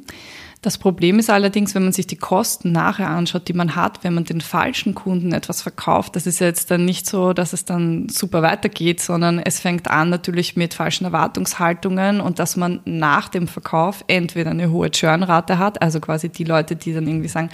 Das 0.63 0.77
Problem 0.77 1.19
ist 1.19 1.31
allerdings, 1.31 1.75
wenn 1.75 1.85
man 1.85 1.93
sich 1.93 2.07
die 2.07 2.17
Kosten 2.17 2.71
nachher 2.71 3.09
anschaut, 3.09 3.49
die 3.49 3.55
man 3.55 3.77
hat, 3.77 4.05
wenn 4.05 4.13
man 4.13 4.25
den 4.25 4.43
falschen 4.43 4.95
Kunden 4.95 5.33
etwas 5.33 5.63
verkauft, 5.63 6.17
das 6.17 6.27
ist 6.27 6.39
jetzt 6.39 6.71
dann 6.71 6.85
nicht 6.85 7.07
so, 7.07 7.33
dass 7.33 7.55
es 7.55 7.65
dann 7.65 8.11
super 8.11 8.43
weitergeht, 8.43 9.01
sondern 9.01 9.39
es 9.39 9.59
fängt 9.59 9.91
an 9.91 10.11
natürlich 10.11 10.57
mit 10.57 10.75
falschen 10.75 11.07
Erwartungshaltungen 11.07 12.21
und 12.21 12.39
dass 12.39 12.57
man 12.57 12.81
nach 12.85 13.31
dem 13.31 13.49
Verkauf 13.49 14.05
entweder 14.07 14.51
eine 14.51 14.71
hohe 14.71 14.91
Churnrate 14.91 15.59
hat, 15.59 15.81
also 15.81 15.99
quasi 15.99 16.29
die 16.29 16.45
Leute, 16.45 16.77
die 16.77 16.93
dann 16.93 17.09
irgendwie 17.09 17.29
sagen, 17.29 17.49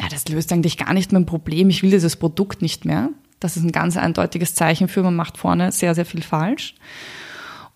ja, 0.00 0.08
das 0.08 0.26
löst 0.26 0.52
eigentlich 0.52 0.78
gar 0.78 0.94
nicht 0.94 1.12
mein 1.12 1.26
Problem, 1.26 1.70
ich 1.70 1.84
will 1.84 1.90
dieses 1.90 2.16
Produkt 2.16 2.60
nicht 2.60 2.84
mehr. 2.84 3.10
Das 3.38 3.56
ist 3.56 3.62
ein 3.62 3.72
ganz 3.72 3.96
eindeutiges 3.96 4.56
Zeichen 4.56 4.88
für, 4.88 5.04
man 5.04 5.14
macht 5.14 5.38
vorne 5.38 5.70
sehr, 5.70 5.94
sehr 5.94 6.06
viel 6.06 6.22
falsch. 6.22 6.74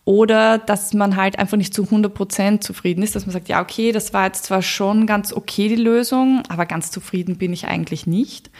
Oder 0.06 0.58
dass 0.58 0.94
man 0.94 1.16
halt 1.16 1.36
einfach 1.36 1.56
nicht 1.56 1.74
zu 1.74 1.82
100% 1.82 2.60
zufrieden 2.60 3.02
ist, 3.02 3.16
dass 3.16 3.26
man 3.26 3.32
sagt, 3.32 3.48
ja, 3.48 3.60
okay, 3.60 3.90
das 3.90 4.14
war 4.14 4.26
jetzt 4.26 4.44
zwar 4.44 4.62
schon 4.62 5.04
ganz 5.04 5.32
okay 5.32 5.68
die 5.68 5.74
Lösung, 5.74 6.42
aber 6.48 6.64
ganz 6.64 6.92
zufrieden 6.92 7.38
bin 7.38 7.52
ich 7.52 7.66
eigentlich 7.66 8.06
nicht. 8.06 8.50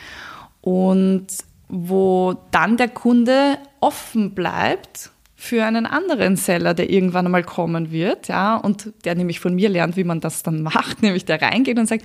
Und 0.60 1.28
wo 1.68 2.34
dann 2.50 2.76
der 2.76 2.88
Kunde 2.88 3.58
offen 3.78 4.34
bleibt 4.34 5.12
für 5.46 5.64
einen 5.64 5.86
anderen 5.86 6.36
Seller, 6.36 6.74
der 6.74 6.90
irgendwann 6.90 7.26
einmal 7.26 7.44
kommen 7.44 7.90
wird, 7.90 8.28
ja, 8.28 8.56
und 8.56 8.92
der 9.04 9.14
nämlich 9.14 9.40
von 9.40 9.54
mir 9.54 9.68
lernt, 9.68 9.96
wie 9.96 10.04
man 10.04 10.20
das 10.20 10.42
dann 10.42 10.62
macht, 10.62 11.02
nämlich 11.02 11.24
der 11.24 11.40
reingeht 11.40 11.78
und 11.78 11.86
sagt, 11.86 12.04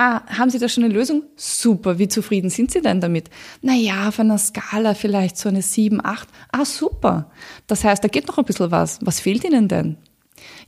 Ah, 0.00 0.22
haben 0.28 0.48
Sie 0.48 0.60
da 0.60 0.68
schon 0.68 0.84
eine 0.84 0.94
Lösung? 0.94 1.24
Super, 1.34 1.98
wie 1.98 2.06
zufrieden 2.06 2.50
sind 2.50 2.70
Sie 2.70 2.80
denn 2.80 3.00
damit? 3.00 3.30
Naja, 3.62 4.06
auf 4.06 4.20
einer 4.20 4.38
Skala 4.38 4.94
vielleicht 4.94 5.36
so 5.36 5.48
eine 5.48 5.60
7, 5.60 6.00
8. 6.04 6.28
Ah, 6.52 6.64
super. 6.64 7.32
Das 7.66 7.82
heißt, 7.82 8.04
da 8.04 8.06
geht 8.06 8.28
noch 8.28 8.38
ein 8.38 8.44
bisschen 8.44 8.70
was. 8.70 9.00
Was 9.02 9.18
fehlt 9.18 9.42
Ihnen 9.42 9.66
denn? 9.66 9.96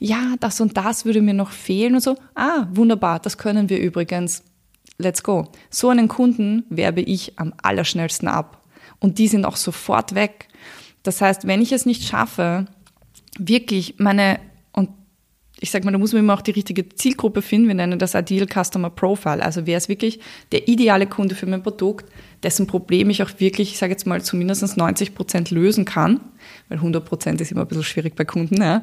Ja, 0.00 0.35
das 0.40 0.61
und 0.61 0.76
das 0.76 1.05
würde 1.05 1.23
mir 1.23 1.35
noch 1.35 1.52
fehlen 1.52 1.95
und 1.95 2.00
so. 2.00 2.17
Ah, 2.35 2.67
wunderbar, 2.73 3.21
das 3.21 3.38
können 3.38 3.69
wir 3.69 3.79
übrigens. 3.79 4.43
Let's 4.99 5.23
go. 5.23 5.47
So 5.71 5.90
einen 5.90 6.09
Kunden 6.09 6.64
werbe 6.69 7.00
ich 7.00 7.38
am 7.38 7.55
allerschnellsten 7.62 8.26
ab. 8.26 8.61
Und 8.99 9.19
die 9.19 9.29
sind 9.29 9.45
auch 9.45 9.57
sofort 9.57 10.17
weg. 10.17 10.49
Das 11.02 11.21
heißt, 11.21 11.47
wenn 11.47 11.62
ich 11.62 11.73
es 11.73 11.87
nicht 11.87 12.04
schaffe, 12.04 12.66
wirklich 13.38 13.95
meine 13.99 14.40
ich 15.61 15.71
sag 15.71 15.85
mal, 15.85 15.92
da 15.92 15.99
muss 15.99 16.12
man 16.12 16.21
immer 16.21 16.35
auch 16.35 16.40
die 16.40 16.50
richtige 16.52 16.88
Zielgruppe 16.88 17.42
finden. 17.42 17.69
Wir 17.69 17.75
nennen 17.75 17.99
das 17.99 18.14
Ideal 18.14 18.47
Customer 18.47 18.88
Profile. 18.88 19.42
Also 19.42 19.66
wer 19.66 19.76
ist 19.76 19.88
wirklich 19.88 20.19
der 20.52 20.69
ideale 20.69 21.07
Kunde 21.07 21.35
für 21.35 21.47
mein 21.47 21.62
Produkt, 21.62 22.11
dessen 22.42 22.66
Problem 22.66 23.11
ich 23.11 23.23
auch 23.23 23.30
wirklich, 23.38 23.73
ich 23.73 23.78
sage 23.78 23.92
jetzt 23.92 24.07
mal, 24.07 24.23
zu 24.23 24.37
mindestens 24.37 24.76
90 24.76 25.14
Prozent 25.14 25.50
lösen 25.50 25.85
kann. 25.85 26.21
Weil 26.69 26.78
100 26.78 27.04
Prozent 27.04 27.40
ist 27.42 27.52
immer 27.52 27.62
ein 27.62 27.69
bisschen 27.69 27.85
schwierig 27.85 28.16
bei 28.16 28.25
Kunden. 28.25 28.62
Ja. 28.62 28.83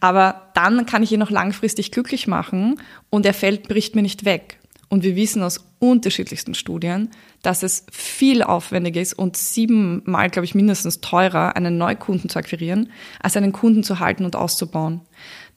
Aber 0.00 0.50
dann 0.54 0.84
kann 0.84 1.04
ich 1.04 1.12
ihn 1.12 1.22
auch 1.22 1.30
langfristig 1.30 1.92
glücklich 1.92 2.26
machen 2.26 2.80
und 3.08 3.24
er 3.24 3.34
fällt, 3.34 3.68
bricht 3.68 3.94
mir 3.94 4.02
nicht 4.02 4.24
weg. 4.24 4.58
Und 4.88 5.02
wir 5.02 5.16
wissen 5.16 5.42
aus 5.42 5.66
unterschiedlichsten 5.78 6.54
Studien, 6.54 7.10
dass 7.42 7.62
es 7.62 7.84
viel 7.90 8.42
aufwendiger 8.42 9.00
ist 9.00 9.14
und 9.14 9.36
siebenmal, 9.36 10.30
glaube 10.30 10.44
ich, 10.44 10.54
mindestens 10.54 11.00
teurer, 11.00 11.56
einen 11.56 11.76
Neukunden 11.76 12.30
zu 12.30 12.38
akquirieren, 12.38 12.90
als 13.20 13.36
einen 13.36 13.52
Kunden 13.52 13.82
zu 13.82 13.98
halten 13.98 14.24
und 14.24 14.36
auszubauen. 14.36 15.00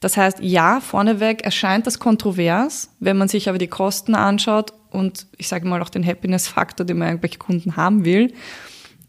Das 0.00 0.16
heißt, 0.16 0.38
ja, 0.40 0.80
vorneweg 0.80 1.42
erscheint 1.42 1.86
das 1.86 1.98
kontrovers, 1.98 2.90
wenn 2.98 3.18
man 3.18 3.28
sich 3.28 3.48
aber 3.48 3.58
die 3.58 3.68
Kosten 3.68 4.14
anschaut 4.14 4.72
und 4.90 5.26
ich 5.36 5.46
sage 5.46 5.68
mal 5.68 5.80
auch 5.82 5.90
den 5.90 6.04
Happiness-Faktor, 6.04 6.84
den 6.84 6.98
man 6.98 7.08
irgendwelche 7.08 7.38
Kunden 7.38 7.76
haben 7.76 8.04
will, 8.04 8.32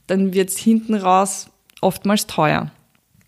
dann 0.07 0.33
wird 0.33 0.49
es 0.49 0.57
hinten 0.57 0.93
raus 0.93 1.49
oftmals 1.81 2.27
teuer. 2.27 2.71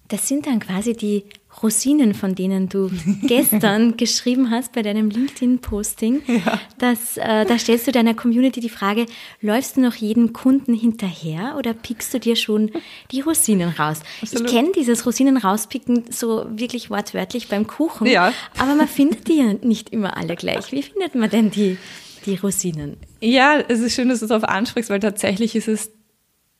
Das 0.09 0.27
sind 0.27 0.45
dann 0.45 0.59
quasi 0.59 0.93
die 0.93 1.23
Rosinen, 1.61 2.13
von 2.13 2.35
denen 2.35 2.69
du 2.69 2.89
gestern 3.23 3.97
geschrieben 3.97 4.49
hast 4.49 4.73
bei 4.73 4.81
deinem 4.81 5.09
LinkedIn-Posting. 5.09 6.21
Ja. 6.27 6.59
Dass, 6.77 7.17
äh, 7.17 7.45
da 7.45 7.57
stellst 7.57 7.87
du 7.87 7.91
deiner 7.91 8.13
Community 8.13 8.59
die 8.59 8.69
Frage, 8.69 9.05
läufst 9.41 9.77
du 9.77 9.81
noch 9.81 9.95
jedem 9.95 10.33
Kunden 10.33 10.73
hinterher 10.73 11.55
oder 11.57 11.73
pickst 11.73 12.13
du 12.13 12.19
dir 12.19 12.35
schon 12.35 12.71
die 13.11 13.21
Rosinen 13.21 13.69
raus? 13.69 13.99
Absolut. 14.21 14.47
Ich 14.47 14.53
kenne 14.53 14.71
dieses 14.75 15.05
Rosinen 15.05 15.37
rauspicken 15.37 16.05
so 16.09 16.45
wirklich 16.49 16.89
wortwörtlich 16.89 17.47
beim 17.47 17.67
Kuchen, 17.67 18.07
ja. 18.07 18.33
aber 18.57 18.75
man 18.75 18.87
findet 18.87 19.27
die 19.27 19.37
ja 19.37 19.53
nicht 19.61 19.89
immer 19.89 20.17
alle 20.17 20.35
gleich. 20.35 20.71
Wie 20.71 20.81
findet 20.81 21.15
man 21.15 21.29
denn 21.29 21.51
die, 21.51 21.77
die 22.25 22.35
Rosinen? 22.35 22.97
Ja, 23.21 23.59
es 23.67 23.79
ist 23.79 23.95
schön, 23.95 24.09
dass 24.09 24.19
du 24.19 24.27
darauf 24.27 24.43
ansprichst, 24.43 24.89
weil 24.89 24.99
tatsächlich 24.99 25.55
ist 25.55 25.67
es 25.67 25.91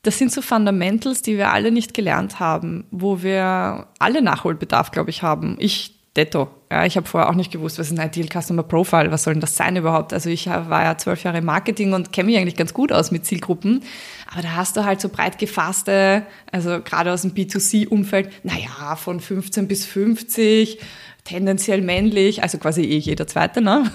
das 0.04 0.18
sind 0.18 0.32
so 0.32 0.42
Fundamentals, 0.42 1.22
die 1.22 1.38
wir 1.38 1.52
alle 1.52 1.72
nicht 1.72 1.94
gelernt 1.94 2.40
haben, 2.40 2.86
wo 2.92 3.24
wir 3.24 3.88
alle 4.00 4.22
Nachholbedarf, 4.22 4.92
glaube 4.92 5.10
ich, 5.10 5.24
haben. 5.24 5.56
Ich 5.60 5.96
detto. 6.16 6.50
Ja, 6.72 6.86
ich 6.86 6.96
habe 6.98 7.08
vorher 7.08 7.30
auch 7.30 7.36
nicht 7.36 7.52
gewusst, 7.52 7.80
was 7.80 7.92
ist 7.92 7.98
ein 7.98 8.08
Ideal 8.08 8.30
Customer 8.30 8.64
Profile, 8.64 9.12
was 9.12 9.24
soll 9.24 9.34
denn 9.34 9.42
das 9.42 9.56
sein 9.56 9.76
überhaupt? 9.76 10.14
Also 10.14 10.30
ich 10.30 10.48
war 10.48 10.84
ja 10.84 10.98
zwölf 10.98 11.24
Jahre 11.24 11.40
im 11.40 11.46
Marketing 11.46 11.94
und 11.94 12.12
kenne 12.12 12.28
mich 12.28 12.38
eigentlich 12.38 12.56
ganz 12.56 12.74
gut 12.74 12.92
aus 12.92 13.12
mit 13.12 13.26
Zielgruppen. 13.26 13.84
Aber 14.32 14.42
da 14.42 14.56
hast 14.56 14.78
du 14.78 14.86
halt 14.86 15.02
so 15.02 15.10
breit 15.10 15.40
gefasste, 15.40 16.24
also 16.52 16.82
gerade 16.82 17.12
aus 17.12 17.24
dem 17.24 17.32
B2C-Umfeld, 17.32 18.30
naja, 18.44 18.96
von 18.96 19.20
15 19.20 19.68
bis 19.68 19.86
50, 19.86 20.80
tendenziell 21.24 21.82
männlich, 21.82 22.44
also 22.44 22.58
quasi 22.58 22.82
eh 22.82 22.98
jeder 22.98 23.28
Zweite, 23.28 23.62
ne? 23.62 23.90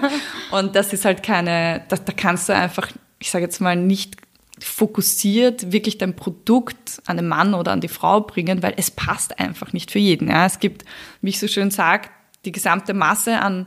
und 0.50 0.74
das 0.74 0.92
ist 0.92 1.04
halt 1.04 1.22
keine, 1.22 1.84
da, 1.88 1.96
da 1.96 2.12
kannst 2.12 2.48
du 2.48 2.54
einfach, 2.54 2.88
ich 3.18 3.30
sage 3.30 3.44
jetzt 3.44 3.60
mal, 3.60 3.76
nicht 3.76 4.21
fokussiert 4.62 5.72
wirklich 5.72 5.98
dein 5.98 6.16
Produkt 6.16 7.02
an 7.06 7.16
den 7.16 7.28
Mann 7.28 7.54
oder 7.54 7.72
an 7.72 7.80
die 7.80 7.88
Frau 7.88 8.20
bringen, 8.20 8.62
weil 8.62 8.74
es 8.76 8.90
passt 8.90 9.38
einfach 9.38 9.72
nicht 9.72 9.90
für 9.90 9.98
jeden. 9.98 10.28
Ja, 10.28 10.46
es 10.46 10.60
gibt, 10.60 10.84
wie 11.20 11.30
ich 11.30 11.38
so 11.38 11.48
schön 11.48 11.70
sage, 11.70 12.08
die 12.44 12.52
gesamte 12.52 12.94
Masse 12.94 13.40
an 13.40 13.66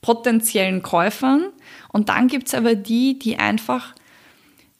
potenziellen 0.00 0.82
Käufern 0.82 1.46
und 1.92 2.08
dann 2.08 2.28
gibt's 2.28 2.54
aber 2.54 2.74
die, 2.74 3.18
die 3.18 3.38
einfach 3.38 3.94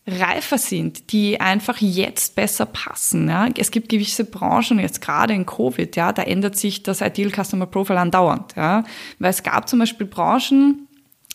reifer 0.07 0.59
sind, 0.59 1.13
die 1.13 1.41
einfach 1.41 1.79
jetzt 1.79 2.37
besser 2.37 2.67
passen. 2.67 3.29
Ja. 3.29 3.49
Es 3.57 3.73
gibt 3.73 3.89
gewisse 3.89 4.25
Branchen, 4.25 4.79
jetzt 4.79 5.01
gerade 5.01 5.35
in 5.35 5.47
Covid, 5.47 5.97
ja, 5.97 6.13
da 6.13 6.23
ändert 6.23 6.57
sich 6.57 6.85
das 6.85 7.01
Ideal 7.01 7.31
Customer 7.31 7.67
Profile 7.67 7.99
andauernd. 7.99 8.55
Ja. 8.55 8.85
Weil 9.19 9.31
es 9.31 9.43
gab 9.43 9.69
zum 9.69 9.81
Beispiel 9.81 10.07
Branchen, 10.07 10.86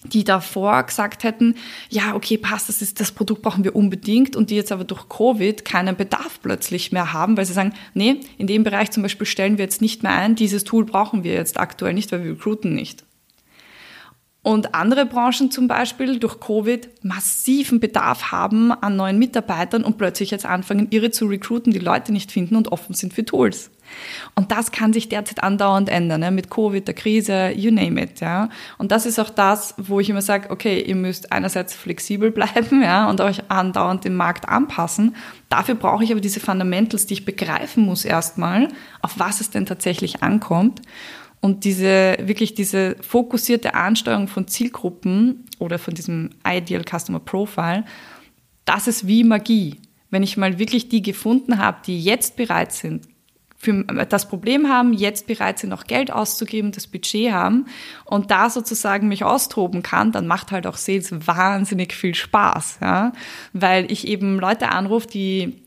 die 0.04 0.24
davor 0.24 0.84
gesagt 0.84 1.24
hätten, 1.24 1.56
ja, 1.90 2.16
okay, 2.16 2.38
passt, 2.38 2.70
das 2.70 2.82
ist, 2.82 3.00
das 3.00 3.12
Produkt 3.12 3.42
brauchen 3.42 3.64
wir 3.64 3.76
unbedingt 3.76 4.36
und 4.36 4.50
die 4.50 4.56
jetzt 4.56 4.72
aber 4.72 4.84
durch 4.84 5.08
Covid 5.10 5.64
keinen 5.64 5.96
Bedarf 5.96 6.40
plötzlich 6.42 6.92
mehr 6.92 7.14
haben, 7.14 7.38
weil 7.38 7.46
sie 7.46 7.54
sagen, 7.54 7.74
nee, 7.94 8.22
in 8.38 8.48
dem 8.48 8.64
Bereich 8.64 8.92
zum 8.92 9.04
Beispiel 9.04 9.28
stellen 9.28 9.58
wir 9.58 9.66
jetzt 9.66 9.82
nicht 9.82 10.04
mehr 10.04 10.14
ein, 10.14 10.36
dieses 10.36 10.64
Tool 10.64 10.86
brauchen 10.86 11.24
wir 11.24 11.34
jetzt 11.34 11.60
aktuell 11.60 11.94
nicht, 11.94 12.12
weil 12.12 12.24
wir 12.24 12.32
recruiten 12.32 12.74
nicht. 12.74 13.04
Und 14.44 14.74
andere 14.74 15.06
Branchen 15.06 15.52
zum 15.52 15.68
Beispiel 15.68 16.18
durch 16.18 16.40
Covid 16.40 16.90
massiven 17.04 17.80
Bedarf 17.80 18.32
haben 18.32 18.72
an 18.72 18.96
neuen 18.96 19.20
Mitarbeitern 19.20 19.84
und 19.84 20.00
plötzlich 20.00 20.32
jetzt 20.32 20.48
anfangen, 20.48 20.88
ihre 20.90 21.12
zu 21.12 21.28
recruiten, 21.28 21.72
die 21.72 21.80
Leute 21.80 22.12
nicht 22.12 22.32
finden 22.32 22.56
und 22.56 22.72
offen 22.72 22.96
sind 22.96 23.14
für 23.14 23.24
Tools. 23.24 23.70
Und 24.36 24.52
das 24.52 24.72
kann 24.72 24.94
sich 24.94 25.10
derzeit 25.10 25.44
andauernd 25.44 25.90
ändern, 25.90 26.24
ja, 26.24 26.32
mit 26.32 26.50
Covid, 26.50 26.88
der 26.88 26.96
Krise, 26.96 27.52
you 27.52 27.72
name 27.72 28.02
it, 28.02 28.20
ja. 28.20 28.50
Und 28.80 28.92
das 28.92 29.06
ist 29.06 29.20
auch 29.20 29.30
das, 29.30 29.76
wo 29.78 30.00
ich 30.00 30.10
immer 30.10 30.22
sage, 30.22 30.50
okay, 30.50 30.82
ihr 30.82 30.96
müsst 30.96 31.32
einerseits 31.32 31.76
flexibel 31.76 32.32
bleiben, 32.32 32.82
ja, 32.82 33.10
und 33.10 33.22
euch 33.22 33.50
andauernd 33.50 34.06
dem 34.06 34.16
Markt 34.16 34.50
anpassen. 34.50 35.16
Dafür 35.50 35.76
brauche 35.76 36.04
ich 36.04 36.12
aber 36.12 36.22
diese 36.22 36.40
Fundamentals, 36.40 37.06
die 37.06 37.14
ich 37.16 37.26
begreifen 37.26 37.86
muss 37.86 38.06
erstmal, 38.06 38.70
auf 39.02 39.20
was 39.20 39.42
es 39.42 39.50
denn 39.50 39.66
tatsächlich 39.66 40.24
ankommt. 40.24 40.82
Und 41.42 41.66
diese, 41.66 42.18
wirklich 42.22 42.54
diese 42.54 42.96
fokussierte 43.02 43.74
Ansteuerung 43.74 44.28
von 44.28 44.48
Zielgruppen 44.48 45.46
oder 45.60 45.80
von 45.80 45.96
diesem 45.96 46.30
Ideal 46.48 46.84
Customer 46.84 47.20
Profile, 47.20 47.84
das 48.66 48.88
ist 48.88 49.08
wie 49.08 49.24
Magie. 49.24 49.78
Wenn 50.12 50.24
ich 50.24 50.38
mal 50.38 50.60
wirklich 50.60 50.88
die 50.88 51.02
gefunden 51.02 51.58
habe, 51.58 51.80
die 51.86 52.02
jetzt 52.02 52.36
bereit 52.36 52.72
sind, 52.72 53.08
für 53.62 53.84
das 54.10 54.28
Problem 54.28 54.70
haben, 54.70 54.92
jetzt 54.94 55.28
bereit 55.28 55.60
sind, 55.60 55.72
auch 55.72 55.84
Geld 55.84 56.12
auszugeben, 56.12 56.72
das 56.72 56.88
Budget 56.88 57.32
haben 57.32 57.68
und 58.06 58.32
da 58.32 58.50
sozusagen 58.50 59.08
mich 59.08 59.24
austoben 59.24 59.84
kann, 59.84 60.12
dann 60.12 60.26
macht 60.26 60.52
halt 60.52 60.66
auch 60.66 60.78
Sales 60.78 61.12
wahnsinnig 61.28 61.94
viel 61.94 62.16
Spaß, 62.16 62.80
ja, 62.82 63.14
weil 63.54 63.92
ich 63.92 64.08
eben 64.08 64.40
Leute 64.40 64.70
anrufe, 64.70 65.08
die 65.08 65.62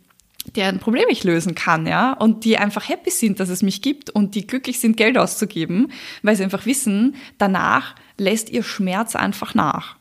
deren 0.56 0.78
Problem 0.78 1.06
ich 1.08 1.24
lösen 1.24 1.54
kann, 1.54 1.86
ja, 1.86 2.12
und 2.12 2.44
die 2.44 2.58
einfach 2.58 2.88
happy 2.88 3.10
sind, 3.10 3.40
dass 3.40 3.48
es 3.48 3.62
mich 3.62 3.82
gibt 3.82 4.10
und 4.10 4.34
die 4.34 4.46
glücklich 4.46 4.78
sind, 4.78 4.96
Geld 4.96 5.18
auszugeben, 5.18 5.90
weil 6.22 6.36
sie 6.36 6.44
einfach 6.44 6.66
wissen, 6.66 7.16
danach 7.38 7.94
lässt 8.18 8.50
ihr 8.50 8.62
Schmerz 8.62 9.16
einfach 9.16 9.54
nach. 9.54 9.96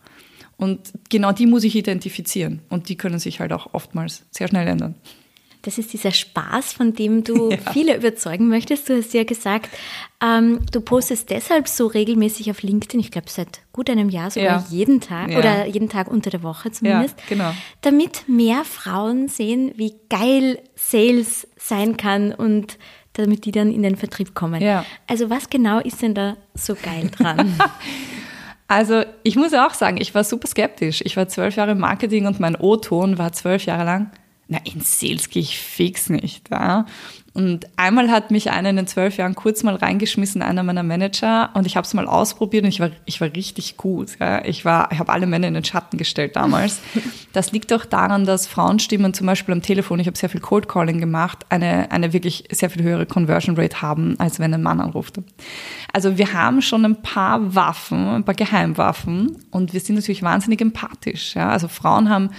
Und 0.58 0.94
genau 1.10 1.32
die 1.32 1.48
muss 1.48 1.64
ich 1.64 1.76
identifizieren 1.76 2.62
und 2.70 2.90
die 2.90 2.96
können 2.96 3.20
sich 3.20 3.40
halt 3.40 3.54
auch 3.54 3.74
oftmals 3.74 4.24
sehr 4.32 4.48
schnell 4.48 4.68
ändern. 4.68 4.96
Das 5.64 5.78
ist 5.78 5.94
dieser 5.94 6.12
Spaß, 6.12 6.74
von 6.74 6.94
dem 6.94 7.24
du 7.24 7.50
ja. 7.52 7.58
viele 7.72 7.96
überzeugen 7.98 8.50
möchtest. 8.50 8.90
Du 8.90 8.98
hast 8.98 9.14
ja 9.14 9.24
gesagt, 9.24 9.70
ähm, 10.22 10.60
du 10.72 10.82
postest 10.82 11.30
deshalb 11.30 11.68
so 11.68 11.88
regelmäßig 11.88 12.52
auf 12.52 12.62
LinkedIn, 12.62 13.00
ich 13.00 13.12
glaube 13.12 13.30
seit 13.30 13.62
gut 13.72 13.90
einem 13.90 14.10
Jahr, 14.10 14.30
sogar 14.30 14.60
ja. 14.60 14.66
jeden 14.70 15.02
Tag 15.02 15.32
ja. 15.32 15.40
oder 15.40 15.66
jeden 15.66 15.90
Tag 15.90 16.10
unter 16.10 16.30
der 16.30 16.44
Woche 16.44 16.72
zumindest, 16.72 17.16
genau. 17.28 17.52
damit 17.82 18.28
mehr 18.28 18.64
Frauen 18.66 19.30
sehen, 19.30 19.72
wie 19.76 19.96
geil 20.10 20.60
Sales 20.76 21.48
sein 21.58 21.98
kann 21.98 22.34
und 22.34 22.78
damit 23.14 23.46
die 23.46 23.52
dann 23.52 23.72
in 23.72 23.84
den 23.84 23.96
Vertrieb 23.96 24.36
kommen. 24.36 24.62
Also 25.08 25.30
was 25.30 25.50
genau 25.50 25.80
ist 25.80 26.02
denn 26.02 26.14
da 26.14 26.36
so 26.54 26.76
geil 26.76 27.10
dran? 27.10 27.56
Also 28.66 29.04
ich 29.22 29.36
muss 29.36 29.52
ja 29.52 29.68
auch 29.68 29.74
sagen, 29.74 29.98
ich 30.00 30.16
war 30.16 30.24
super 30.24 30.48
skeptisch. 30.48 31.02
Ich 31.06 31.16
war 31.16 31.28
zwölf 31.28 31.58
Jahre 31.58 31.74
im 31.74 31.80
Marketing 31.80 32.26
und 32.26 32.40
mein 32.40 32.56
O-Ton 32.56 33.20
war 33.20 33.32
zwölf 33.32 33.66
Jahre 33.66 33.84
lang 33.84 34.12
na, 34.48 34.60
in 34.64 34.82
Sales 34.82 35.30
gehe 35.30 35.42
ich 35.42 35.58
fix 35.58 36.10
nicht. 36.10 36.50
Ja. 36.50 36.86
Und 37.34 37.66
einmal 37.78 38.12
hat 38.12 38.30
mich 38.30 38.52
einer 38.52 38.70
in 38.70 38.76
den 38.76 38.86
zwölf 38.86 39.18
Jahren 39.18 39.34
kurz 39.34 39.64
mal 39.64 39.74
reingeschmissen, 39.74 40.44
einer 40.44 40.62
meiner 40.62 40.84
Manager, 40.84 41.50
und 41.56 41.66
ich 41.66 41.76
habe 41.76 41.86
es 41.86 41.94
mal 41.96 42.08
ausprobiert 42.08 42.64
und 42.64 42.70
ich 42.70 42.80
war, 42.80 42.92
ich 43.06 43.20
war 43.22 43.34
richtig 43.34 43.78
gut. 43.78 44.20
Ja. 44.20 44.46
Ich 44.46 44.66
war, 44.66 44.92
ich 44.92 45.00
habe 45.00 45.12
alle 45.12 45.26
Männer 45.26 45.48
in 45.48 45.56
den 45.56 45.64
Schatten 45.64 45.98
gestellt 45.98 46.36
damals. 46.36 46.82
Das 47.34 47.52
liegt 47.52 47.74
auch 47.74 47.86
daran, 47.86 48.26
dass 48.26 48.46
Frauenstimmen 48.46 49.16
zum 49.16 49.26
Beispiel 49.26 49.54
am 49.54 49.64
Telefon, 49.64 50.00
ich 50.00 50.06
habe 50.06 50.16
sehr 50.16 50.30
viel 50.30 50.40
Cold 50.40 50.68
Calling 50.68 51.00
gemacht, 51.00 51.48
eine, 51.50 51.92
eine 51.92 52.14
wirklich 52.14 52.44
sehr 52.52 52.70
viel 52.70 52.84
höhere 52.84 53.08
Conversion 53.08 53.58
Rate 53.58 53.82
haben, 53.82 54.20
als 54.20 54.40
wenn 54.40 54.54
ein 54.54 54.62
Mann 54.62 54.80
anruft. 54.80 55.20
Also 55.92 56.20
wir 56.20 56.34
haben 56.34 56.62
schon 56.62 56.86
ein 56.86 57.02
paar 57.02 57.56
Waffen, 57.56 58.08
ein 58.08 58.24
paar 58.24 58.36
Geheimwaffen 58.36 59.44
und 59.50 59.74
wir 59.74 59.80
sind 59.80 59.96
natürlich 59.96 60.22
wahnsinnig 60.22 60.62
empathisch. 60.62 61.34
Ja. 61.34 61.50
Also 61.50 61.68
Frauen 61.68 62.10
haben 62.10 62.30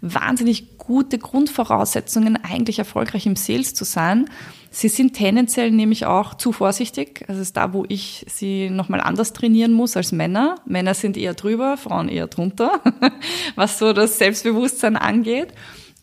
wahnsinnig 0.00 0.77
gute 0.88 1.18
Grundvoraussetzungen, 1.18 2.42
eigentlich 2.42 2.78
erfolgreich 2.78 3.26
im 3.26 3.36
Sales 3.36 3.74
zu 3.74 3.84
sein. 3.84 4.30
Sie 4.70 4.88
sind 4.88 5.12
tendenziell 5.12 5.70
nämlich 5.70 6.06
auch 6.06 6.32
zu 6.32 6.50
vorsichtig. 6.50 7.26
Das 7.28 7.36
ist 7.36 7.58
da, 7.58 7.74
wo 7.74 7.84
ich 7.88 8.24
sie 8.26 8.70
nochmal 8.70 9.02
anders 9.02 9.34
trainieren 9.34 9.74
muss 9.74 9.98
als 9.98 10.12
Männer. 10.12 10.54
Männer 10.64 10.94
sind 10.94 11.18
eher 11.18 11.34
drüber, 11.34 11.76
Frauen 11.76 12.08
eher 12.08 12.26
drunter, 12.26 12.80
was 13.54 13.78
so 13.78 13.92
das 13.92 14.16
Selbstbewusstsein 14.16 14.96
angeht. 14.96 15.52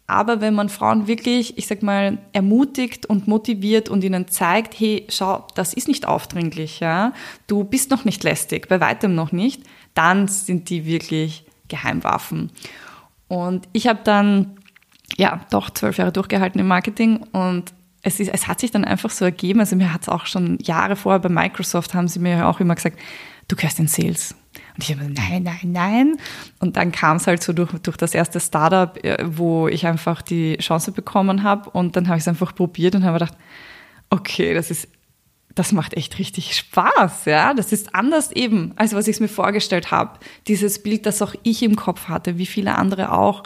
Aber 0.05 0.39
wenn 0.39 0.53
man 0.53 0.69
Frauen 0.69 1.07
wirklich, 1.07 1.57
ich 1.57 1.65
sag 1.65 1.81
mal, 1.81 2.19
ermutigt 2.31 3.07
und 3.07 3.27
motiviert 3.27 3.89
und 3.89 4.03
ihnen 4.03 4.27
zeigt, 4.27 4.79
hey, 4.79 5.07
schau, 5.09 5.47
das 5.55 5.73
ist 5.73 5.87
nicht 5.87 6.07
aufdringlich, 6.07 6.79
ja, 6.79 7.11
du 7.47 7.63
bist 7.63 7.89
noch 7.89 8.05
nicht 8.05 8.23
lästig, 8.23 8.67
bei 8.67 8.79
weitem 8.79 9.15
noch 9.15 9.31
nicht, 9.31 9.63
dann 9.95 10.27
sind 10.27 10.69
die 10.69 10.85
wirklich 10.85 11.43
Geheimwaffen. 11.69 12.51
Und 13.27 13.67
ich 13.73 13.87
habe 13.87 14.01
dann 14.03 14.59
ja 15.17 15.41
doch 15.49 15.69
zwölf 15.69 15.97
Jahre 15.97 16.11
durchgehalten 16.11 16.59
im 16.59 16.67
Marketing 16.67 17.17
und 17.31 17.73
es, 18.01 18.19
ist, 18.19 18.31
es 18.31 18.47
hat 18.47 18.59
sich 18.59 18.69
dann 18.69 18.85
einfach 18.85 19.09
so 19.09 19.25
ergeben. 19.25 19.59
Also 19.59 19.75
mir 19.75 19.91
hat 19.91 20.03
es 20.03 20.09
auch 20.09 20.27
schon 20.27 20.59
Jahre 20.61 20.95
vorher 20.95 21.19
bei 21.19 21.29
Microsoft 21.29 21.95
haben 21.95 22.07
sie 22.07 22.19
mir 22.19 22.47
auch 22.47 22.59
immer 22.59 22.75
gesagt, 22.75 22.99
du 23.47 23.55
gehörst 23.55 23.79
in 23.79 23.87
Sales. 23.87 24.35
Und 24.75 24.83
ich 24.83 24.91
habe 24.91 25.09
nein, 25.11 25.43
nein, 25.43 25.59
nein. 25.63 26.17
Und 26.59 26.77
dann 26.77 26.91
kam 26.91 27.17
es 27.17 27.25
halt 27.25 27.41
so 27.41 27.51
durch, 27.51 27.71
durch 27.79 27.97
das 27.97 28.13
erste 28.13 28.39
Startup, 28.39 29.03
äh, 29.03 29.17
wo 29.25 29.67
ich 29.67 29.87
einfach 29.87 30.21
die 30.21 30.57
Chance 30.57 30.91
bekommen 30.91 31.41
habe. 31.41 31.69
Und 31.71 31.95
dann 31.95 32.07
habe 32.07 32.17
ich 32.17 32.23
es 32.23 32.27
einfach 32.27 32.53
probiert 32.53 32.93
und 32.93 33.03
habe 33.03 33.19
gedacht, 33.19 33.37
okay, 34.11 34.53
das 34.53 34.69
ist 34.69 34.87
das 35.55 35.71
macht 35.71 35.95
echt 35.95 36.19
richtig 36.19 36.53
Spaß, 36.53 37.25
ja. 37.25 37.53
Das 37.53 37.71
ist 37.71 37.95
anders 37.95 38.31
eben, 38.33 38.73
als 38.75 38.93
was 38.93 39.07
ich 39.07 39.15
es 39.15 39.19
mir 39.21 39.29
vorgestellt 39.29 39.89
habe. 39.89 40.19
Dieses 40.47 40.83
Bild, 40.83 41.05
das 41.05 41.21
auch 41.21 41.33
ich 41.43 41.63
im 41.63 41.77
Kopf 41.77 42.09
hatte, 42.09 42.37
wie 42.37 42.45
viele 42.45 42.75
andere 42.75 43.13
auch. 43.13 43.43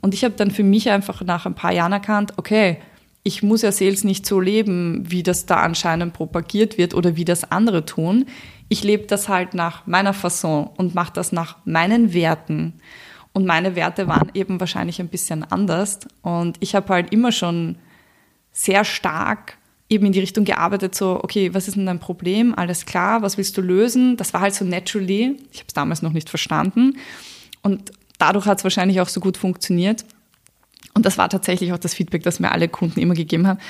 Und 0.00 0.14
ich 0.14 0.24
habe 0.24 0.34
dann 0.34 0.50
für 0.50 0.62
mich 0.62 0.90
einfach 0.90 1.22
nach 1.22 1.46
ein 1.46 1.54
paar 1.54 1.72
Jahren 1.72 1.92
erkannt, 1.92 2.34
okay, 2.36 2.78
ich 3.22 3.42
muss 3.42 3.62
ja 3.62 3.72
Sales 3.72 4.04
nicht 4.04 4.26
so 4.26 4.40
leben, 4.40 5.04
wie 5.10 5.22
das 5.22 5.46
da 5.46 5.56
anscheinend 5.56 6.14
propagiert 6.14 6.78
wird 6.78 6.94
oder 6.94 7.16
wie 7.16 7.24
das 7.24 7.50
andere 7.50 7.84
tun. 7.84 8.26
Ich 8.68 8.84
lebe 8.84 9.06
das 9.06 9.28
halt 9.28 9.54
nach 9.54 9.86
meiner 9.86 10.14
Fasson 10.14 10.70
und 10.76 10.94
mache 10.94 11.12
das 11.12 11.32
nach 11.32 11.56
meinen 11.64 12.12
Werten. 12.12 12.74
Und 13.32 13.44
meine 13.46 13.76
Werte 13.76 14.08
waren 14.08 14.30
eben 14.34 14.60
wahrscheinlich 14.60 15.00
ein 15.00 15.08
bisschen 15.08 15.44
anders. 15.44 16.00
Und 16.22 16.56
ich 16.60 16.74
habe 16.74 16.88
halt 16.92 17.12
immer 17.12 17.32
schon 17.32 17.76
sehr 18.52 18.84
stark 18.84 19.58
eben 19.90 20.06
in 20.06 20.12
die 20.12 20.20
Richtung 20.20 20.44
gearbeitet, 20.44 20.94
so, 20.94 21.20
okay, 21.22 21.54
was 21.54 21.66
ist 21.66 21.76
denn 21.76 21.86
dein 21.86 22.00
Problem? 22.00 22.54
Alles 22.54 22.84
klar, 22.84 23.22
was 23.22 23.38
willst 23.38 23.56
du 23.56 23.62
lösen? 23.62 24.16
Das 24.16 24.34
war 24.34 24.40
halt 24.40 24.54
so 24.54 24.64
naturally. 24.64 25.36
Ich 25.50 25.60
habe 25.60 25.68
es 25.68 25.74
damals 25.74 26.02
noch 26.02 26.12
nicht 26.12 26.28
verstanden. 26.28 26.98
Und 27.62 27.92
dadurch 28.18 28.46
hat 28.46 28.58
es 28.58 28.64
wahrscheinlich 28.64 29.00
auch 29.00 29.08
so 29.08 29.20
gut 29.20 29.36
funktioniert. 29.36 30.04
Und 30.94 31.06
das 31.06 31.18
war 31.18 31.28
tatsächlich 31.28 31.72
auch 31.72 31.78
das 31.78 31.94
Feedback, 31.94 32.22
das 32.24 32.40
mir 32.40 32.50
alle 32.50 32.68
Kunden 32.68 33.00
immer 33.00 33.14
gegeben 33.14 33.46
haben. 33.46 33.60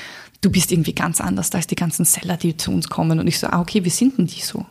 Du 0.40 0.50
bist 0.50 0.72
irgendwie 0.72 0.94
ganz 0.94 1.20
anders 1.20 1.54
als 1.54 1.66
die 1.66 1.74
ganzen 1.74 2.04
Seller, 2.04 2.36
die 2.36 2.56
zu 2.56 2.70
uns 2.70 2.88
kommen. 2.88 3.20
Und 3.20 3.26
ich 3.26 3.38
so, 3.38 3.48
ah, 3.48 3.60
okay, 3.60 3.84
wie 3.84 3.90
sind 3.90 4.18
denn 4.18 4.26
die 4.26 4.40
so? 4.40 4.64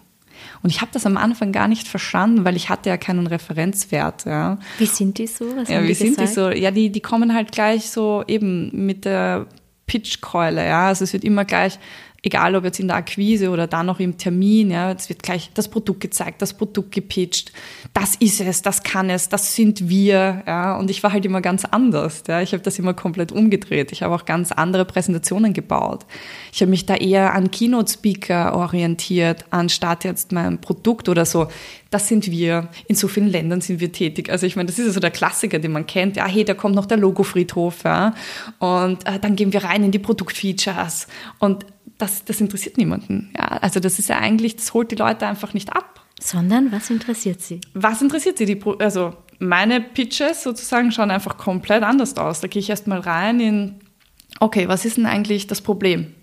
Und 0.63 0.69
ich 0.69 0.81
habe 0.81 0.91
das 0.93 1.05
am 1.05 1.17
Anfang 1.17 1.51
gar 1.51 1.67
nicht 1.67 1.87
verstanden, 1.87 2.45
weil 2.45 2.55
ich 2.55 2.69
hatte 2.69 2.89
ja 2.89 2.97
keinen 2.97 3.27
Referenzwert. 3.27 4.25
Ja. 4.25 4.57
Wie 4.77 4.85
sind 4.85 5.17
die 5.17 5.27
so? 5.27 5.45
Was 5.55 5.69
ja, 5.69 5.83
wie 5.83 5.87
die 5.87 5.93
sind 5.93 6.19
die 6.19 6.27
so? 6.27 6.49
Ja, 6.49 6.71
die, 6.71 6.91
die 6.91 7.01
kommen 7.01 7.33
halt 7.33 7.51
gleich 7.51 7.89
so 7.89 8.23
eben 8.27 8.71
mit 8.85 9.05
der 9.05 9.47
Pitchkeule, 9.85 10.65
ja. 10.65 10.87
Also 10.87 11.03
es 11.03 11.13
wird 11.13 11.23
immer 11.23 11.45
gleich, 11.45 11.79
egal 12.23 12.55
ob 12.55 12.63
jetzt 12.63 12.79
in 12.79 12.87
der 12.87 12.97
Akquise 12.97 13.49
oder 13.49 13.67
dann 13.67 13.85
noch 13.85 13.99
im 13.99 14.17
Termin, 14.17 14.71
ja, 14.71 14.91
es 14.91 15.09
wird 15.09 15.23
gleich 15.23 15.51
das 15.53 15.67
Produkt 15.67 16.01
gezeigt, 16.01 16.41
das 16.41 16.53
Produkt 16.53 16.91
gepitcht. 16.91 17.51
Das 17.93 18.15
ist 18.15 18.41
es, 18.41 18.61
das 18.61 18.83
kann 18.83 19.09
es, 19.09 19.29
das 19.29 19.55
sind 19.55 19.87
wir, 19.87 20.43
ja. 20.45 20.77
Und 20.77 20.89
ich 20.89 21.03
war 21.03 21.13
halt 21.13 21.25
immer 21.25 21.41
ganz 21.41 21.63
anders, 21.65 22.23
ja. 22.27 22.41
Ich 22.41 22.53
habe 22.53 22.63
das 22.63 22.79
immer 22.79 22.93
komplett 22.93 23.31
umgedreht. 23.31 23.91
Ich 23.91 24.03
habe 24.03 24.15
auch 24.15 24.25
ganz 24.25 24.51
andere 24.51 24.85
Präsentationen 24.85 25.53
gebaut. 25.53 26.05
Ich 26.51 26.61
habe 26.61 26.71
mich 26.71 26.85
da 26.85 26.95
eher 26.95 27.33
an 27.33 27.51
Keynote-Speaker 27.51 28.55
orientiert, 28.55 29.45
anstatt 29.51 30.03
jetzt 30.03 30.31
mein 30.31 30.59
Produkt 30.59 31.09
oder 31.09 31.25
so 31.25 31.47
das 31.89 32.07
sind 32.07 32.29
wir, 32.31 32.69
in 32.87 32.95
so 32.95 33.07
vielen 33.07 33.27
Ländern 33.27 33.61
sind 33.61 33.79
wir 33.79 33.91
tätig. 33.91 34.29
Also 34.29 34.45
ich 34.45 34.55
meine, 34.55 34.67
das 34.67 34.79
ist 34.79 34.87
ja 34.87 34.91
so 34.91 34.99
der 34.99 35.11
Klassiker, 35.11 35.59
den 35.59 35.71
man 35.71 35.85
kennt. 35.85 36.15
Ja, 36.15 36.27
hey, 36.27 36.43
da 36.43 36.53
kommt 36.53 36.75
noch 36.75 36.85
der 36.85 36.97
Logofriedhof. 36.97 37.83
Ja? 37.83 38.13
Und 38.59 39.05
äh, 39.07 39.19
dann 39.19 39.35
gehen 39.35 39.53
wir 39.53 39.63
rein 39.63 39.83
in 39.83 39.91
die 39.91 39.99
Produktfeatures. 39.99 41.07
Und 41.39 41.65
das, 41.97 42.25
das 42.25 42.41
interessiert 42.41 42.77
niemanden. 42.77 43.31
Ja? 43.35 43.45
Also 43.45 43.79
das 43.79 43.99
ist 43.99 44.09
ja 44.09 44.17
eigentlich, 44.17 44.55
das 44.55 44.73
holt 44.73 44.91
die 44.91 44.95
Leute 44.95 45.27
einfach 45.27 45.53
nicht 45.53 45.73
ab. 45.73 46.05
Sondern 46.19 46.71
was 46.71 46.89
interessiert 46.89 47.41
sie? 47.41 47.61
Was 47.73 48.01
interessiert 48.01 48.37
sie? 48.37 48.45
Die, 48.45 48.59
also 48.79 49.13
meine 49.39 49.81
Pitches 49.81 50.43
sozusagen 50.43 50.91
schauen 50.91 51.11
einfach 51.11 51.37
komplett 51.37 51.83
anders 51.83 52.17
aus. 52.17 52.41
Da 52.41 52.47
gehe 52.47 52.59
ich 52.59 52.69
erstmal 52.69 52.99
rein 52.99 53.39
in, 53.39 53.75
okay, 54.39 54.67
was 54.67 54.83
ist 54.85 54.97
denn 54.97 55.05
eigentlich 55.05 55.47
das 55.47 55.61
Problem? 55.61 56.13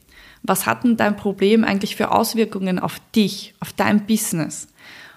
Was 0.42 0.66
hat 0.66 0.84
denn 0.84 0.96
dein 0.96 1.16
Problem 1.16 1.64
eigentlich 1.64 1.96
für 1.96 2.10
Auswirkungen 2.10 2.78
auf 2.78 3.00
dich, 3.14 3.54
auf 3.60 3.72
dein 3.72 4.06
Business? 4.06 4.68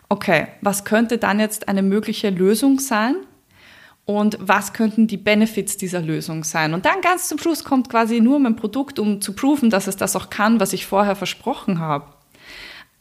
Okay, 0.09 0.47
was 0.61 0.85
könnte 0.85 1.17
dann 1.17 1.39
jetzt 1.39 1.67
eine 1.67 1.83
mögliche 1.83 2.29
Lösung 2.29 2.79
sein? 2.79 3.15
Und 4.05 4.37
was 4.39 4.71
könnten 4.71 5.07
die 5.07 5.17
Benefits 5.17 5.75
dieser 5.75 5.99
Lösung 6.01 6.45
sein? 6.45 6.73
Und 6.73 6.85
dann 6.85 7.01
ganz 7.01 7.27
zum 7.27 7.39
Schluss 7.39 7.65
kommt 7.65 7.89
quasi 7.89 8.21
nur 8.21 8.39
mein 8.39 8.55
Produkt, 8.55 8.99
um 8.99 9.19
zu 9.19 9.33
proven, 9.33 9.69
dass 9.69 9.87
es 9.87 9.97
das 9.97 10.15
auch 10.15 10.29
kann, 10.29 10.61
was 10.61 10.71
ich 10.71 10.85
vorher 10.85 11.17
versprochen 11.17 11.79
habe. 11.79 12.05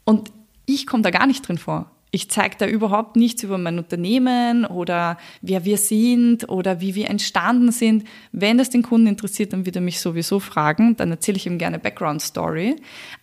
Und 0.03 0.31
ich 0.65 0.85
komme 0.85 1.03
da 1.03 1.09
gar 1.11 1.25
nicht 1.25 1.47
drin 1.47 1.57
vor. 1.57 1.89
ich 2.11 2.29
zeige 2.29 2.55
da 2.57 2.65
überhaupt 2.65 3.15
nichts 3.15 3.43
über 3.43 3.57
mein 3.57 3.77
Unternehmen 3.77 4.65
oder 4.65 5.17
wer 5.41 5.65
wir 5.65 5.77
sind 5.77 6.49
oder 6.49 6.79
wie 6.79 6.95
wir 6.95 7.09
entstanden 7.09 7.71
sind. 7.71 8.05
Wenn 8.31 8.57
das 8.57 8.69
den 8.69 8.81
Kunden 8.81 9.07
interessiert, 9.07 9.53
dann 9.53 9.65
wird 9.65 9.75
er 9.75 9.81
mich 9.81 9.99
sowieso 9.99 10.39
fragen. 10.39 10.95
Dann 10.95 11.11
erzähle 11.11 11.37
ich 11.37 11.45
ihm 11.45 11.57
gerne 11.57 11.79
Background 11.79 12.21
Story. 12.21 12.77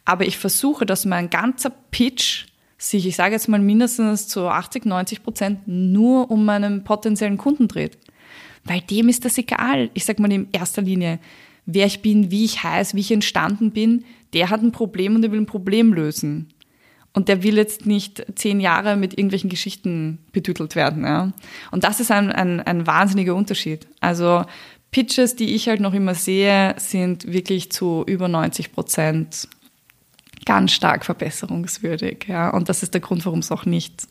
Aber 0.04 0.26
ich 0.26 0.38
versuche, 0.38 0.84
dass 0.84 1.06
mein 1.06 1.30
ganzer 1.30 1.70
Pitch 1.90 2.46
sich, 2.90 3.06
ich 3.06 3.16
sage 3.16 3.34
jetzt 3.34 3.48
mal 3.48 3.60
mindestens 3.60 4.28
zu 4.28 4.48
80, 4.48 4.84
90 4.84 5.22
Prozent 5.22 5.60
nur 5.66 6.30
um 6.30 6.44
meinen 6.44 6.84
potenziellen 6.84 7.38
Kunden 7.38 7.68
dreht. 7.68 7.98
Weil 8.64 8.80
dem 8.80 9.08
ist 9.08 9.24
das 9.24 9.38
egal. 9.38 9.90
Ich 9.94 10.04
sage 10.04 10.22
mal 10.22 10.32
in 10.32 10.48
erster 10.52 10.82
Linie, 10.82 11.18
wer 11.66 11.86
ich 11.86 12.02
bin, 12.02 12.30
wie 12.30 12.44
ich 12.44 12.62
heiße, 12.62 12.96
wie 12.96 13.00
ich 13.00 13.12
entstanden 13.12 13.70
bin, 13.70 14.04
der 14.32 14.50
hat 14.50 14.62
ein 14.62 14.72
Problem 14.72 15.14
und 15.14 15.22
der 15.22 15.32
will 15.32 15.40
ein 15.40 15.46
Problem 15.46 15.92
lösen. 15.92 16.48
Und 17.12 17.28
der 17.28 17.44
will 17.44 17.56
jetzt 17.56 17.86
nicht 17.86 18.26
zehn 18.34 18.58
Jahre 18.58 18.96
mit 18.96 19.12
irgendwelchen 19.12 19.48
Geschichten 19.48 20.18
betütelt 20.32 20.74
werden. 20.74 21.04
Ja. 21.04 21.32
Und 21.70 21.84
das 21.84 22.00
ist 22.00 22.10
ein, 22.10 22.32
ein, 22.32 22.60
ein 22.60 22.88
wahnsinniger 22.88 23.36
Unterschied. 23.36 23.86
Also 24.00 24.44
Pitches, 24.90 25.36
die 25.36 25.54
ich 25.54 25.68
halt 25.68 25.80
noch 25.80 25.94
immer 25.94 26.14
sehe, 26.14 26.74
sind 26.78 27.32
wirklich 27.32 27.70
zu 27.70 28.04
über 28.06 28.26
90 28.26 28.72
Prozent 28.72 29.48
ganz 30.44 30.72
stark 30.72 31.04
verbesserungswürdig. 31.04 32.26
Ja. 32.28 32.50
Und 32.50 32.68
das 32.68 32.82
ist 32.82 32.94
der 32.94 33.00
Grund, 33.00 33.24
warum 33.24 33.40
es 33.40 33.50
auch 33.50 33.64
nicht, 33.64 34.06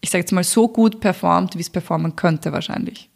ich 0.00 0.10
sage 0.10 0.22
jetzt 0.22 0.32
mal, 0.32 0.44
so 0.44 0.68
gut 0.68 1.00
performt, 1.00 1.56
wie 1.56 1.60
es 1.60 1.70
performen 1.70 2.16
könnte 2.16 2.52
wahrscheinlich. 2.52 3.08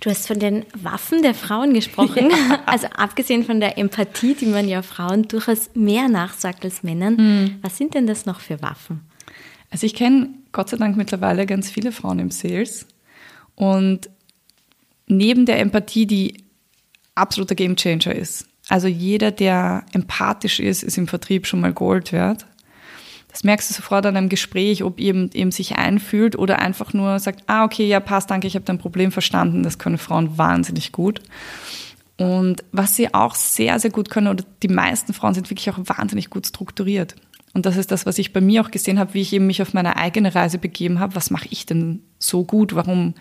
Du 0.00 0.10
hast 0.10 0.26
von 0.26 0.38
den 0.38 0.66
Waffen 0.74 1.22
der 1.22 1.34
Frauen 1.34 1.74
gesprochen. 1.74 2.30
Ja. 2.50 2.60
Also 2.66 2.88
abgesehen 2.88 3.44
von 3.44 3.60
der 3.60 3.78
Empathie, 3.78 4.34
die 4.34 4.46
man 4.46 4.68
ja 4.68 4.82
Frauen 4.82 5.28
durchaus 5.28 5.70
mehr 5.74 6.08
nachsagt 6.08 6.64
als 6.64 6.82
Männern. 6.82 7.16
Hm. 7.16 7.58
Was 7.62 7.76
sind 7.76 7.94
denn 7.94 8.06
das 8.06 8.26
noch 8.26 8.40
für 8.40 8.60
Waffen? 8.62 9.00
Also 9.70 9.86
ich 9.86 9.94
kenne 9.94 10.30
Gott 10.52 10.68
sei 10.68 10.76
Dank 10.76 10.96
mittlerweile 10.96 11.46
ganz 11.46 11.70
viele 11.70 11.92
Frauen 11.92 12.18
im 12.18 12.30
Sales. 12.30 12.86
Und 13.54 14.10
neben 15.06 15.46
der 15.46 15.60
Empathie, 15.60 16.06
die 16.06 16.44
absoluter 17.14 17.54
Gamechanger 17.54 18.14
ist. 18.14 18.49
Also 18.70 18.86
jeder, 18.86 19.32
der 19.32 19.84
empathisch 19.92 20.60
ist, 20.60 20.84
ist 20.84 20.96
im 20.96 21.08
Vertrieb 21.08 21.48
schon 21.48 21.60
mal 21.60 21.72
Gold 21.72 22.12
wert. 22.12 22.46
Das 23.28 23.42
merkst 23.42 23.68
du 23.68 23.74
sofort 23.74 24.06
an 24.06 24.16
einem 24.16 24.28
Gespräch, 24.28 24.84
ob 24.84 25.00
eben, 25.00 25.28
eben 25.34 25.50
sich 25.50 25.76
einfühlt 25.76 26.38
oder 26.38 26.60
einfach 26.60 26.92
nur 26.92 27.18
sagt, 27.18 27.42
ah, 27.48 27.64
okay, 27.64 27.88
ja, 27.88 27.98
passt, 27.98 28.30
danke, 28.30 28.46
ich 28.46 28.54
habe 28.54 28.64
dein 28.64 28.78
Problem 28.78 29.10
verstanden. 29.10 29.64
Das 29.64 29.78
können 29.78 29.98
Frauen 29.98 30.38
wahnsinnig 30.38 30.92
gut. 30.92 31.20
Und 32.16 32.62
was 32.70 32.94
sie 32.94 33.12
auch 33.12 33.34
sehr, 33.34 33.80
sehr 33.80 33.90
gut 33.90 34.08
können, 34.08 34.28
oder 34.28 34.44
die 34.62 34.68
meisten 34.68 35.14
Frauen 35.14 35.34
sind 35.34 35.50
wirklich 35.50 35.68
auch 35.70 35.78
wahnsinnig 35.78 36.30
gut 36.30 36.46
strukturiert. 36.46 37.16
Und 37.52 37.66
das 37.66 37.76
ist 37.76 37.90
das, 37.90 38.06
was 38.06 38.18
ich 38.18 38.32
bei 38.32 38.40
mir 38.40 38.62
auch 38.62 38.70
gesehen 38.70 39.00
habe, 39.00 39.14
wie 39.14 39.22
ich 39.22 39.32
eben 39.32 39.48
mich 39.48 39.62
auf 39.62 39.74
meine 39.74 39.96
eigene 39.96 40.32
Reise 40.32 40.58
begeben 40.58 41.00
habe. 41.00 41.16
Was 41.16 41.32
mache 41.32 41.48
ich 41.50 41.66
denn 41.66 42.04
so 42.20 42.44
gut? 42.44 42.76
Warum 42.76 43.14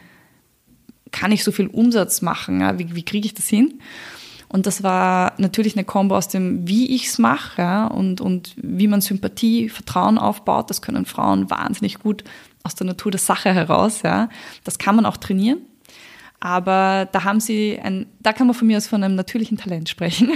kann 1.11 1.31
ich 1.31 1.43
so 1.43 1.51
viel 1.51 1.67
Umsatz 1.67 2.21
machen? 2.21 2.61
Wie, 2.77 2.95
wie 2.95 3.03
kriege 3.03 3.25
ich 3.25 3.33
das 3.33 3.47
hin? 3.47 3.79
Und 4.49 4.65
das 4.65 4.81
war 4.81 5.33
natürlich 5.37 5.75
eine 5.75 5.85
Kombo 5.85 6.17
aus 6.17 6.27
dem, 6.27 6.67
wie 6.67 6.95
ich 6.95 7.07
es 7.07 7.19
mache 7.19 7.61
ja, 7.61 7.87
und, 7.87 8.19
und 8.19 8.55
wie 8.57 8.87
man 8.87 8.99
Sympathie, 8.99 9.69
Vertrauen 9.69 10.17
aufbaut. 10.17 10.71
Das 10.71 10.81
können 10.81 11.05
Frauen 11.05 11.49
wahnsinnig 11.51 11.99
gut 11.99 12.23
aus 12.63 12.73
der 12.75 12.87
Natur 12.87 13.11
der 13.11 13.19
Sache 13.19 13.53
heraus. 13.53 14.01
Ja. 14.01 14.29
Das 14.63 14.79
kann 14.79 14.95
man 14.95 15.05
auch 15.05 15.17
trainieren. 15.17 15.59
Aber 16.39 17.07
da 17.11 17.23
haben 17.25 17.39
sie 17.39 17.79
ein, 17.81 18.07
da 18.21 18.33
kann 18.33 18.47
man 18.47 18.55
von 18.55 18.67
mir 18.67 18.77
aus 18.77 18.87
von 18.87 19.03
einem 19.03 19.15
natürlichen 19.15 19.57
Talent 19.57 19.87
sprechen. 19.87 20.31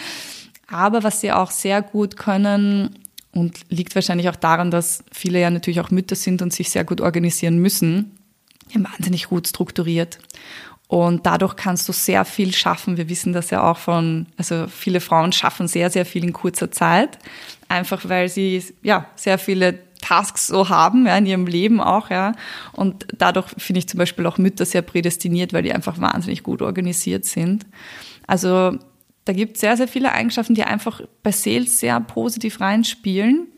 Aber 0.66 1.02
was 1.02 1.20
sie 1.20 1.32
auch 1.32 1.50
sehr 1.50 1.80
gut 1.80 2.16
können 2.16 2.98
und 3.32 3.60
liegt 3.70 3.94
wahrscheinlich 3.94 4.28
auch 4.28 4.36
daran, 4.36 4.70
dass 4.70 5.04
viele 5.10 5.40
ja 5.40 5.50
natürlich 5.50 5.80
auch 5.80 5.90
Mütter 5.90 6.16
sind 6.16 6.42
und 6.42 6.52
sich 6.52 6.70
sehr 6.70 6.84
gut 6.84 7.00
organisieren 7.00 7.58
müssen, 7.58 8.18
wahnsinnig 8.74 9.28
gut 9.28 9.48
strukturiert. 9.48 10.18
Und 10.88 11.26
dadurch 11.26 11.54
kannst 11.54 11.86
du 11.88 11.92
sehr 11.92 12.24
viel 12.24 12.54
schaffen. 12.54 12.96
Wir 12.96 13.10
wissen 13.10 13.34
das 13.34 13.50
ja 13.50 13.62
auch 13.62 13.76
von, 13.76 14.26
also 14.38 14.66
viele 14.68 15.00
Frauen 15.00 15.32
schaffen 15.32 15.68
sehr, 15.68 15.90
sehr 15.90 16.06
viel 16.06 16.24
in 16.24 16.32
kurzer 16.32 16.70
Zeit. 16.70 17.18
Einfach 17.68 18.08
weil 18.08 18.30
sie, 18.30 18.64
ja, 18.82 19.06
sehr 19.14 19.38
viele 19.38 19.78
Tasks 20.00 20.46
so 20.46 20.70
haben, 20.70 21.06
ja, 21.06 21.18
in 21.18 21.26
ihrem 21.26 21.46
Leben 21.46 21.80
auch, 21.82 22.08
ja. 22.08 22.32
Und 22.72 23.06
dadurch 23.18 23.48
finde 23.58 23.80
ich 23.80 23.88
zum 23.88 23.98
Beispiel 23.98 24.26
auch 24.26 24.38
Mütter 24.38 24.64
sehr 24.64 24.80
prädestiniert, 24.80 25.52
weil 25.52 25.62
die 25.62 25.74
einfach 25.74 26.00
wahnsinnig 26.00 26.42
gut 26.42 26.62
organisiert 26.62 27.26
sind. 27.26 27.66
Also, 28.26 28.78
da 29.26 29.32
gibt 29.34 29.56
es 29.56 29.60
sehr, 29.60 29.76
sehr 29.76 29.88
viele 29.88 30.12
Eigenschaften, 30.12 30.54
die 30.54 30.64
einfach 30.64 31.02
bei 31.22 31.32
Sales 31.32 31.80
sehr 31.80 32.00
positiv 32.00 32.62
reinspielen 32.62 33.48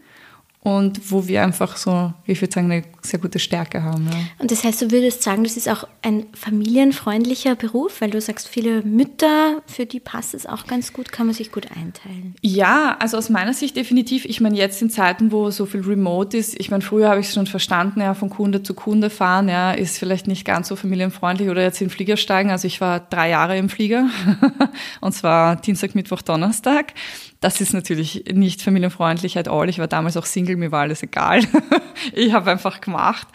und 0.62 1.10
wo 1.10 1.26
wir 1.26 1.42
einfach 1.42 1.78
so, 1.78 2.12
ich 2.26 2.42
würde 2.42 2.52
sagen, 2.52 2.70
eine 2.70 2.84
sehr 3.00 3.18
gute 3.18 3.38
Stärke 3.38 3.82
haben. 3.82 4.06
Ja. 4.12 4.18
Und 4.38 4.50
das 4.50 4.62
heißt, 4.62 4.82
du 4.82 4.90
würdest 4.90 5.22
sagen, 5.22 5.42
das 5.42 5.56
ist 5.56 5.70
auch 5.70 5.84
ein 6.02 6.26
familienfreundlicher 6.34 7.54
Beruf, 7.54 8.02
weil 8.02 8.10
du 8.10 8.20
sagst, 8.20 8.46
viele 8.46 8.82
Mütter, 8.82 9.62
für 9.66 9.86
die 9.86 10.00
passt 10.00 10.34
es 10.34 10.44
auch 10.44 10.66
ganz 10.66 10.92
gut, 10.92 11.12
kann 11.12 11.26
man 11.26 11.34
sich 11.34 11.50
gut 11.50 11.68
einteilen. 11.74 12.34
Ja, 12.42 12.94
also 13.00 13.16
aus 13.16 13.30
meiner 13.30 13.54
Sicht 13.54 13.74
definitiv. 13.74 14.26
Ich 14.26 14.42
meine, 14.42 14.54
jetzt 14.54 14.82
in 14.82 14.90
Zeiten, 14.90 15.32
wo 15.32 15.50
so 15.50 15.64
viel 15.64 15.80
Remote 15.80 16.36
ist, 16.36 16.60
ich 16.60 16.70
meine, 16.70 16.82
früher 16.82 17.08
habe 17.08 17.20
ich 17.20 17.28
es 17.28 17.34
schon 17.34 17.46
verstanden, 17.46 18.00
ja, 18.00 18.12
von 18.12 18.28
Kunde 18.28 18.62
zu 18.62 18.74
Kunde 18.74 19.08
fahren, 19.08 19.48
ja, 19.48 19.72
ist 19.72 19.96
vielleicht 19.96 20.26
nicht 20.26 20.44
ganz 20.44 20.68
so 20.68 20.76
familienfreundlich 20.76 21.48
oder 21.48 21.62
jetzt 21.62 21.80
in 21.80 21.86
den 21.88 21.94
Flieger 21.94 22.18
steigen. 22.18 22.50
Also 22.50 22.66
ich 22.66 22.82
war 22.82 23.00
drei 23.00 23.30
Jahre 23.30 23.56
im 23.56 23.70
Flieger 23.70 24.10
und 25.00 25.12
zwar 25.12 25.56
Dienstag, 25.56 25.94
Mittwoch, 25.94 26.20
Donnerstag. 26.20 26.92
Das 27.40 27.62
ist 27.62 27.72
natürlich 27.72 28.24
nicht 28.32 28.60
familienfreundlich 28.60 29.38
at 29.38 29.48
all. 29.48 29.68
Ich 29.68 29.78
war 29.78 29.88
damals 29.88 30.16
auch 30.18 30.26
Single, 30.26 30.56
mir 30.56 30.72
war 30.72 30.82
alles 30.82 31.02
egal. 31.02 31.40
ich 32.12 32.32
habe 32.34 32.50
einfach 32.50 32.82
gemacht. 32.82 33.26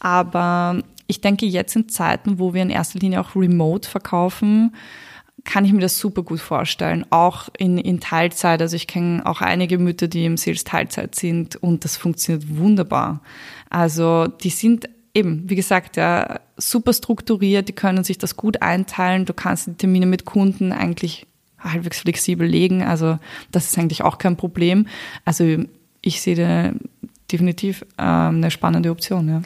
Aber 0.00 0.82
ich 1.06 1.20
denke, 1.20 1.46
jetzt 1.46 1.76
in 1.76 1.88
Zeiten, 1.88 2.40
wo 2.40 2.54
wir 2.54 2.62
in 2.62 2.70
erster 2.70 2.98
Linie 2.98 3.20
auch 3.20 3.36
remote 3.36 3.88
verkaufen, 3.88 4.74
kann 5.44 5.64
ich 5.64 5.72
mir 5.72 5.80
das 5.80 5.98
super 5.98 6.22
gut 6.22 6.40
vorstellen. 6.40 7.06
Auch 7.10 7.48
in, 7.56 7.78
in 7.78 8.00
Teilzeit. 8.00 8.60
Also 8.60 8.74
ich 8.74 8.86
kenne 8.86 9.24
auch 9.26 9.40
einige 9.40 9.78
Mütter, 9.78 10.08
die 10.08 10.24
im 10.24 10.36
Sales 10.36 10.64
Teilzeit 10.64 11.14
sind 11.14 11.56
und 11.56 11.84
das 11.84 11.96
funktioniert 11.96 12.56
wunderbar. 12.56 13.22
Also 13.70 14.26
die 14.26 14.50
sind 14.50 14.88
eben, 15.14 15.48
wie 15.48 15.56
gesagt, 15.56 15.96
ja, 15.96 16.40
super 16.56 16.92
strukturiert, 16.92 17.68
die 17.68 17.74
können 17.74 18.04
sich 18.04 18.18
das 18.18 18.36
gut 18.36 18.62
einteilen. 18.62 19.24
Du 19.24 19.34
kannst 19.34 19.66
die 19.66 19.74
Termine 19.74 20.06
mit 20.06 20.24
Kunden 20.24 20.72
eigentlich 20.72 21.26
halbwegs 21.62 22.00
flexibel 22.00 22.46
legen. 22.46 22.82
Also 22.82 23.18
das 23.50 23.66
ist 23.66 23.78
eigentlich 23.78 24.02
auch 24.02 24.18
kein 24.18 24.36
Problem. 24.36 24.86
Also 25.24 25.64
ich 26.00 26.20
sehe 26.20 26.36
da 26.36 26.72
definitiv 27.30 27.84
ähm, 27.98 28.36
eine 28.36 28.50
spannende 28.50 28.90
Option. 28.90 29.28
Ja. 29.28 29.42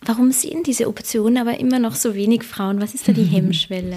Warum 0.00 0.30
sehen 0.32 0.62
diese 0.62 0.88
Optionen 0.88 1.38
aber 1.38 1.58
immer 1.58 1.78
noch 1.78 1.94
so 1.94 2.14
wenig 2.14 2.44
Frauen? 2.44 2.80
Was 2.80 2.94
ist 2.94 3.08
da 3.08 3.12
die 3.12 3.24
Hemmschwelle? 3.30 3.96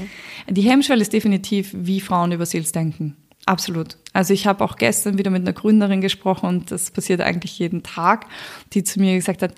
Die 0.49 0.61
Hemmschwelle 0.61 1.01
ist 1.01 1.13
definitiv, 1.13 1.71
wie 1.73 2.01
Frauen 2.01 2.31
über 2.31 2.45
Sales 2.45 2.71
denken. 2.71 3.15
Absolut. 3.45 3.97
Also 4.13 4.33
ich 4.33 4.45
habe 4.45 4.63
auch 4.63 4.75
gestern 4.75 5.17
wieder 5.17 5.31
mit 5.31 5.41
einer 5.41 5.53
Gründerin 5.53 6.01
gesprochen 6.01 6.47
und 6.47 6.71
das 6.71 6.91
passiert 6.91 7.21
eigentlich 7.21 7.57
jeden 7.57 7.81
Tag, 7.81 8.27
die 8.73 8.83
zu 8.83 8.99
mir 8.99 9.15
gesagt 9.15 9.41
hat, 9.41 9.55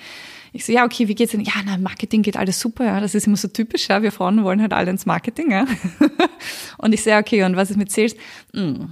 ich 0.55 0.65
so, 0.65 0.71
ja, 0.71 0.85
okay, 0.85 1.07
wie 1.07 1.15
geht's 1.15 1.31
denn? 1.31 1.41
Ja, 1.41 1.53
na, 1.65 1.77
Marketing 1.77 2.21
geht 2.21 2.37
alles 2.37 2.59
super, 2.59 2.85
ja. 2.85 2.99
Das 2.99 3.15
ist 3.15 3.25
immer 3.25 3.37
so 3.37 3.47
typisch, 3.47 3.87
ja. 3.87 4.03
Wir 4.03 4.11
Frauen 4.11 4.43
wollen 4.43 4.61
halt 4.61 4.71
alle 4.71 4.91
ins 4.91 5.07
Marketing, 5.07 5.51
ja. 5.51 5.65
und 6.77 6.93
ich 6.93 7.03
so, 7.03 7.09
ja, 7.09 7.19
okay, 7.19 7.43
und 7.43 7.55
was 7.55 7.71
ist 7.71 7.77
mit 7.77 7.91
Sales? 7.91 8.15
Mm. 8.53 8.85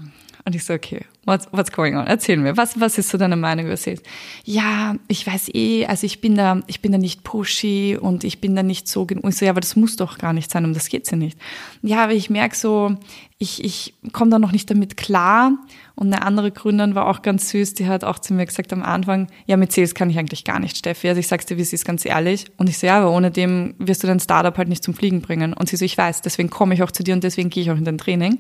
Und 0.44 0.56
ich 0.56 0.64
so, 0.64 0.74
okay, 0.74 1.06
what's, 1.26 1.48
what's 1.52 1.72
going 1.72 1.96
on? 1.96 2.08
Erzähl 2.08 2.38
mir, 2.38 2.58
was, 2.58 2.80
was 2.80 2.98
ist 2.98 3.10
so 3.10 3.18
deine 3.18 3.36
Meinung 3.36 3.66
über 3.66 3.78
Sales? 3.78 4.02
Ja, 4.44 4.96
ich 5.08 5.26
weiß 5.26 5.50
eh, 5.54 5.86
also 5.86 6.06
ich 6.06 6.22
bin 6.22 6.36
da, 6.36 6.62
ich 6.68 6.82
bin 6.82 6.92
da 6.92 6.98
nicht 6.98 7.24
pushy 7.24 7.98
und 8.00 8.24
ich 8.24 8.42
bin 8.42 8.56
da 8.56 8.64
nicht 8.64 8.88
so 8.88 9.06
genug. 9.06 9.26
Ich 9.28 9.38
so, 9.38 9.46
ja, 9.46 9.52
aber 9.52 9.62
das 9.62 9.76
muss 9.76 9.96
doch 9.96 10.18
gar 10.18 10.34
nicht 10.34 10.52
sein, 10.52 10.66
um 10.66 10.74
das 10.74 10.90
geht's 10.90 11.12
ja 11.12 11.18
nicht. 11.18 11.38
Ja, 11.84 12.04
aber 12.04 12.14
ich 12.14 12.30
merke 12.30 12.56
so, 12.56 12.96
ich, 13.38 13.64
ich 13.64 13.94
komme 14.14 14.32
da 14.32 14.40
noch 14.40 14.52
nicht 14.52 14.70
damit 14.70 14.98
klar. 14.98 15.54
Und 15.96 16.14
eine 16.14 16.24
andere 16.24 16.52
Gründerin 16.52 16.96
war 16.96 17.08
auch 17.08 17.22
ganz 17.22 17.50
süß, 17.50 17.76
die 17.76 17.88
hat 17.88 18.04
auch 18.04 18.18
zu 18.18 18.34
mir 18.34 18.46
gesagt 18.46 18.74
am 18.74 18.82
Anfang, 18.82 19.28
ja, 19.46 19.58
mit 19.58 19.72
Sales 19.72 19.94
kann 19.94 20.10
ich 20.10 20.18
eigentlich 20.18 20.44
gar 20.44 20.60
nicht, 20.60 20.78
Steffi. 20.78 21.10
Also 21.10 21.20
ich 21.20 21.28
sag's 21.28 21.46
dir, 21.46 21.58
wie 21.58 21.64
sie 21.64 21.76
ist, 21.76 21.86
ganz 21.86 22.06
ehrlich. 22.06 22.46
Und 22.58 22.70
ich 22.70 22.80
so, 22.80 22.88
ja, 22.88 23.00
aber 23.00 23.12
ohne 23.12 23.30
dem 23.30 23.76
wirst 23.78 24.02
du 24.02 24.08
dein 24.08 24.20
Startup 24.20 24.58
halt 24.58 24.70
nicht 24.70 24.84
zum 24.84 24.94
Fliegen 24.94 25.22
bringen. 25.22 25.54
Und 25.54 25.70
sie 25.70 25.76
so, 25.76 25.86
ich 25.86 25.98
weiß, 25.98 26.22
deswegen 26.22 26.50
komme 26.50 26.74
ich 26.74 26.82
auch 26.82 26.92
zu 26.92 27.04
dir 27.04 27.14
und 27.14 27.24
deswegen 27.24 27.50
gehe 27.50 27.64
ich 27.64 27.72
auch 27.72 27.78
in 27.78 27.86
dein 27.86 27.98
Training. 27.98 28.40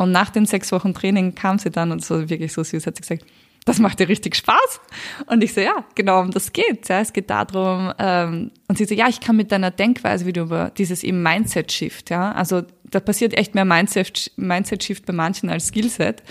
Und 0.00 0.12
nach 0.12 0.30
den 0.30 0.46
sechs 0.46 0.72
Wochen 0.72 0.94
Training 0.94 1.34
kam 1.34 1.58
sie 1.58 1.70
dann 1.70 1.92
und 1.92 2.02
so 2.02 2.30
wirklich 2.30 2.54
so 2.54 2.64
süß, 2.64 2.86
hat 2.86 2.96
sie 2.96 3.02
gesagt, 3.02 3.26
das 3.66 3.78
macht 3.80 4.00
dir 4.00 4.08
richtig 4.08 4.34
Spaß. 4.34 4.80
Und 5.26 5.44
ich 5.44 5.52
so, 5.52 5.60
ja, 5.60 5.84
genau 5.94 6.22
um 6.22 6.30
das 6.30 6.54
geht. 6.54 6.88
Ja, 6.88 7.00
es 7.00 7.12
geht 7.12 7.28
darum, 7.28 7.92
ähm, 7.98 8.50
und 8.66 8.78
sie 8.78 8.86
so, 8.86 8.94
ja, 8.94 9.08
ich 9.08 9.20
kann 9.20 9.36
mit 9.36 9.52
deiner 9.52 9.70
Denkweise 9.70 10.24
wieder 10.24 10.40
über 10.40 10.70
dieses 10.70 11.04
eben 11.04 11.22
Mindset-Shift, 11.22 12.08
ja, 12.08 12.32
also 12.32 12.62
da 12.84 12.98
passiert 12.98 13.34
echt 13.34 13.54
mehr 13.54 13.66
Mindset-Shift 13.66 15.04
bei 15.04 15.12
manchen 15.12 15.50
als 15.50 15.68
Skillset. 15.68 16.22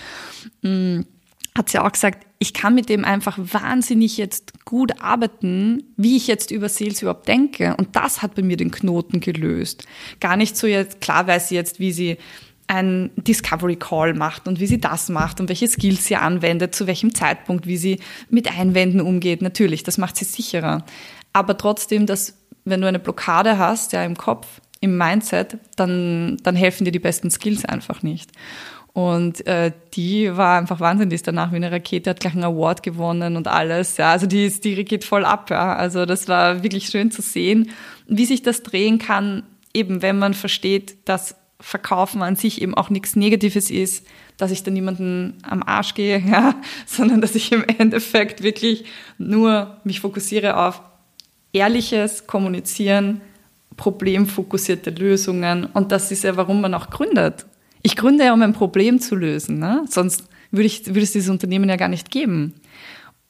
Mhm. 0.62 1.06
Hat 1.56 1.68
sie 1.68 1.78
auch 1.78 1.92
gesagt, 1.92 2.26
ich 2.40 2.52
kann 2.52 2.74
mit 2.74 2.88
dem 2.88 3.04
einfach 3.04 3.38
wahnsinnig 3.38 4.16
jetzt 4.16 4.64
gut 4.64 5.00
arbeiten, 5.00 5.84
wie 5.96 6.16
ich 6.16 6.26
jetzt 6.26 6.50
über 6.50 6.68
Sales 6.68 7.02
überhaupt 7.02 7.28
denke. 7.28 7.76
Und 7.76 7.94
das 7.96 8.20
hat 8.22 8.34
bei 8.34 8.42
mir 8.42 8.56
den 8.56 8.70
Knoten 8.70 9.20
gelöst. 9.20 9.84
Gar 10.20 10.36
nicht 10.36 10.56
so 10.56 10.66
jetzt, 10.66 11.00
klar 11.00 11.26
weiß 11.26 11.48
sie 11.48 11.54
jetzt, 11.54 11.80
wie 11.80 11.92
sie 11.92 12.18
ein 12.70 13.10
Discovery 13.16 13.74
Call 13.74 14.14
macht 14.14 14.46
und 14.46 14.60
wie 14.60 14.66
sie 14.68 14.80
das 14.80 15.08
macht 15.08 15.40
und 15.40 15.48
welche 15.48 15.66
Skills 15.66 16.06
sie 16.06 16.14
anwendet, 16.14 16.72
zu 16.72 16.86
welchem 16.86 17.12
Zeitpunkt, 17.12 17.66
wie 17.66 17.76
sie 17.76 17.98
mit 18.28 18.56
Einwänden 18.56 19.00
umgeht. 19.00 19.42
Natürlich, 19.42 19.82
das 19.82 19.98
macht 19.98 20.16
sie 20.16 20.24
sicherer. 20.24 20.84
Aber 21.32 21.58
trotzdem, 21.58 22.06
dass 22.06 22.38
wenn 22.64 22.80
du 22.80 22.86
eine 22.86 23.00
Blockade 23.00 23.58
hast, 23.58 23.92
ja, 23.92 24.04
im 24.04 24.16
Kopf, 24.16 24.46
im 24.80 24.96
Mindset, 24.96 25.58
dann, 25.74 26.36
dann 26.44 26.54
helfen 26.54 26.84
dir 26.84 26.92
die 26.92 27.00
besten 27.00 27.30
Skills 27.32 27.64
einfach 27.64 28.04
nicht. 28.04 28.30
Und 28.92 29.44
äh, 29.48 29.72
die 29.94 30.36
war 30.36 30.58
einfach 30.58 30.78
wahnsinnig, 30.78 31.10
die 31.10 31.14
ist 31.16 31.26
danach 31.26 31.50
wie 31.50 31.56
eine 31.56 31.72
Rakete, 31.72 32.10
hat 32.10 32.20
gleich 32.20 32.34
einen 32.34 32.44
Award 32.44 32.84
gewonnen 32.84 33.36
und 33.36 33.48
alles. 33.48 33.96
Ja, 33.96 34.12
also 34.12 34.26
die, 34.26 34.46
ist, 34.46 34.64
die 34.64 34.84
geht 34.84 35.04
voll 35.04 35.24
ab. 35.24 35.50
Ja. 35.50 35.74
Also 35.74 36.06
das 36.06 36.28
war 36.28 36.62
wirklich 36.62 36.86
schön 36.86 37.10
zu 37.10 37.20
sehen, 37.20 37.70
wie 38.06 38.26
sich 38.26 38.42
das 38.42 38.62
drehen 38.62 38.98
kann, 38.98 39.42
eben 39.74 40.02
wenn 40.02 40.18
man 40.18 40.34
versteht, 40.34 40.96
dass 41.08 41.34
Verkaufen 41.60 42.22
an 42.22 42.36
sich 42.36 42.62
eben 42.62 42.74
auch 42.74 42.90
nichts 42.90 43.16
Negatives 43.16 43.70
ist, 43.70 44.06
dass 44.36 44.50
ich 44.50 44.62
da 44.62 44.70
niemanden 44.70 45.38
am 45.42 45.62
Arsch 45.62 45.94
gehe, 45.94 46.18
ja, 46.26 46.54
sondern 46.86 47.20
dass 47.20 47.34
ich 47.34 47.52
im 47.52 47.64
Endeffekt 47.64 48.42
wirklich 48.42 48.84
nur 49.18 49.76
mich 49.84 50.00
fokussiere 50.00 50.56
auf 50.56 50.82
ehrliches 51.52 52.26
Kommunizieren, 52.26 53.20
problemfokussierte 53.76 54.90
Lösungen. 54.90 55.66
Und 55.66 55.92
das 55.92 56.10
ist 56.10 56.24
ja, 56.24 56.36
warum 56.36 56.60
man 56.60 56.74
auch 56.74 56.90
gründet. 56.90 57.46
Ich 57.82 57.96
gründe 57.96 58.24
ja, 58.24 58.34
um 58.34 58.42
ein 58.42 58.52
Problem 58.52 59.00
zu 59.00 59.16
lösen. 59.16 59.58
Ne? 59.58 59.84
Sonst 59.88 60.24
würde, 60.50 60.66
ich, 60.66 60.86
würde 60.86 61.00
es 61.00 61.12
dieses 61.12 61.30
Unternehmen 61.30 61.68
ja 61.68 61.76
gar 61.76 61.88
nicht 61.88 62.10
geben. 62.10 62.54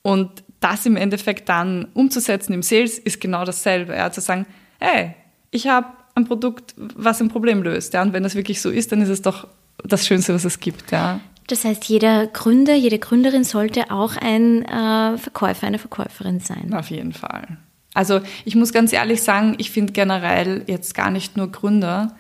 Und 0.03 0.43
das 0.61 0.87
im 0.87 0.97
Endeffekt 0.97 1.49
dann 1.49 1.89
umzusetzen 1.95 2.53
im 2.53 2.63
Sales 2.63 2.99
ist 2.99 3.21
genau 3.21 3.45
dasselbe. 3.45 3.95
Ja? 3.95 4.11
Zu 4.11 4.21
sagen, 4.21 4.47
hey, 4.79 5.15
ich 5.51 5.69
habe 5.69 5.87
ein 6.15 6.27
Produkt, 6.27 6.75
was 6.77 7.21
ein 7.21 7.29
Problem 7.29 7.63
löst. 7.63 7.95
Ja? 7.95 8.03
Und 8.03 8.13
wenn 8.13 8.23
das 8.23 8.35
wirklich 8.35 8.61
so 8.61 8.71
ist, 8.71 8.93
dann 8.93 9.03
ist 9.03 9.09
es 9.09 9.23
doch 9.23 9.47
das 9.85 10.07
Schönste, 10.07 10.35
was 10.35 10.45
es 10.45 10.61
gibt. 10.61 10.91
Ja? 10.91 11.21
Das 11.47 11.65
heißt, 11.65 11.85
jeder 11.85 12.27
Gründer, 12.27 12.75
jede 12.75 12.99
Gründerin 12.99 13.45
sollte 13.45 13.91
auch 13.91 14.17
ein 14.17 14.65
äh, 14.65 15.19
Verkäufer, 15.19 15.67
eine 15.67 15.79
Verkäuferin 15.79 16.41
sein. 16.41 16.73
Auf 16.75 16.91
jeden 16.91 17.13
Fall. 17.13 17.59
Also 17.93 18.21
ich 18.45 18.55
muss 18.55 18.73
ganz 18.73 18.93
ehrlich 18.93 19.23
sagen, 19.23 19.55
ich 19.59 19.71
finde 19.71 19.93
generell 19.93 20.63
jetzt 20.69 20.95
gar 20.95 21.11
nicht 21.11 21.37
nur 21.37 21.51
Gründer. 21.51 22.15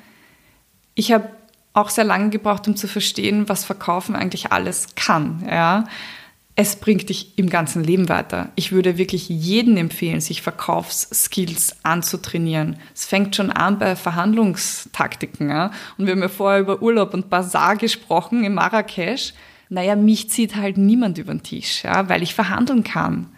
Ich 0.94 1.12
habe 1.12 1.29
auch 1.72 1.90
sehr 1.90 2.05
lange 2.05 2.31
gebraucht, 2.31 2.66
um 2.66 2.74
zu 2.74 2.88
verstehen, 2.88 3.48
was 3.48 3.64
Verkaufen 3.64 4.16
eigentlich 4.16 4.50
alles 4.50 4.96
kann. 4.96 5.44
Ja? 5.48 5.85
Es 6.62 6.77
bringt 6.77 7.09
dich 7.09 7.38
im 7.38 7.49
ganzen 7.49 7.83
Leben 7.83 8.11
weiter. 8.11 8.51
Ich 8.55 8.70
würde 8.70 8.99
wirklich 8.99 9.31
jedem 9.31 9.79
empfehlen, 9.79 10.20
sich 10.20 10.42
Verkaufsskills 10.42 11.75
anzutrainieren. 11.85 12.77
Es 12.94 13.07
fängt 13.07 13.35
schon 13.35 13.51
an 13.51 13.79
bei 13.79 13.96
Verhandlungstaktiken. 13.96 15.49
Ja? 15.49 15.70
Und 15.96 16.05
wir 16.05 16.12
haben 16.12 16.20
ja 16.20 16.29
vorher 16.29 16.61
über 16.61 16.83
Urlaub 16.83 17.14
und 17.14 17.31
Bazar 17.31 17.77
gesprochen 17.77 18.44
in 18.44 18.53
Marrakesch 18.53 19.33
naja, 19.73 19.94
mich 19.94 20.29
zieht 20.31 20.57
halt 20.57 20.77
niemand 20.77 21.16
über 21.16 21.33
den 21.33 21.44
Tisch, 21.44 21.85
ja, 21.85 22.09
weil 22.09 22.25
ich 22.25 22.35
verhandeln 22.35 22.83
kann. 22.83 23.29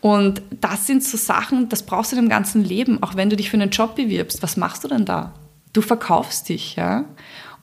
Und 0.00 0.40
das 0.50 0.86
sind 0.86 1.04
so 1.04 1.18
Sachen, 1.18 1.68
das 1.68 1.82
brauchst 1.82 2.12
du 2.12 2.16
im 2.16 2.30
ganzen 2.30 2.64
Leben, 2.64 3.02
auch 3.02 3.14
wenn 3.14 3.28
du 3.28 3.36
dich 3.36 3.50
für 3.50 3.58
einen 3.58 3.68
Job 3.68 3.94
bewirbst. 3.96 4.42
Was 4.42 4.56
machst 4.56 4.84
du 4.84 4.88
denn 4.88 5.04
da? 5.04 5.34
Du 5.74 5.82
verkaufst 5.82 6.48
dich, 6.48 6.76
ja. 6.76 7.04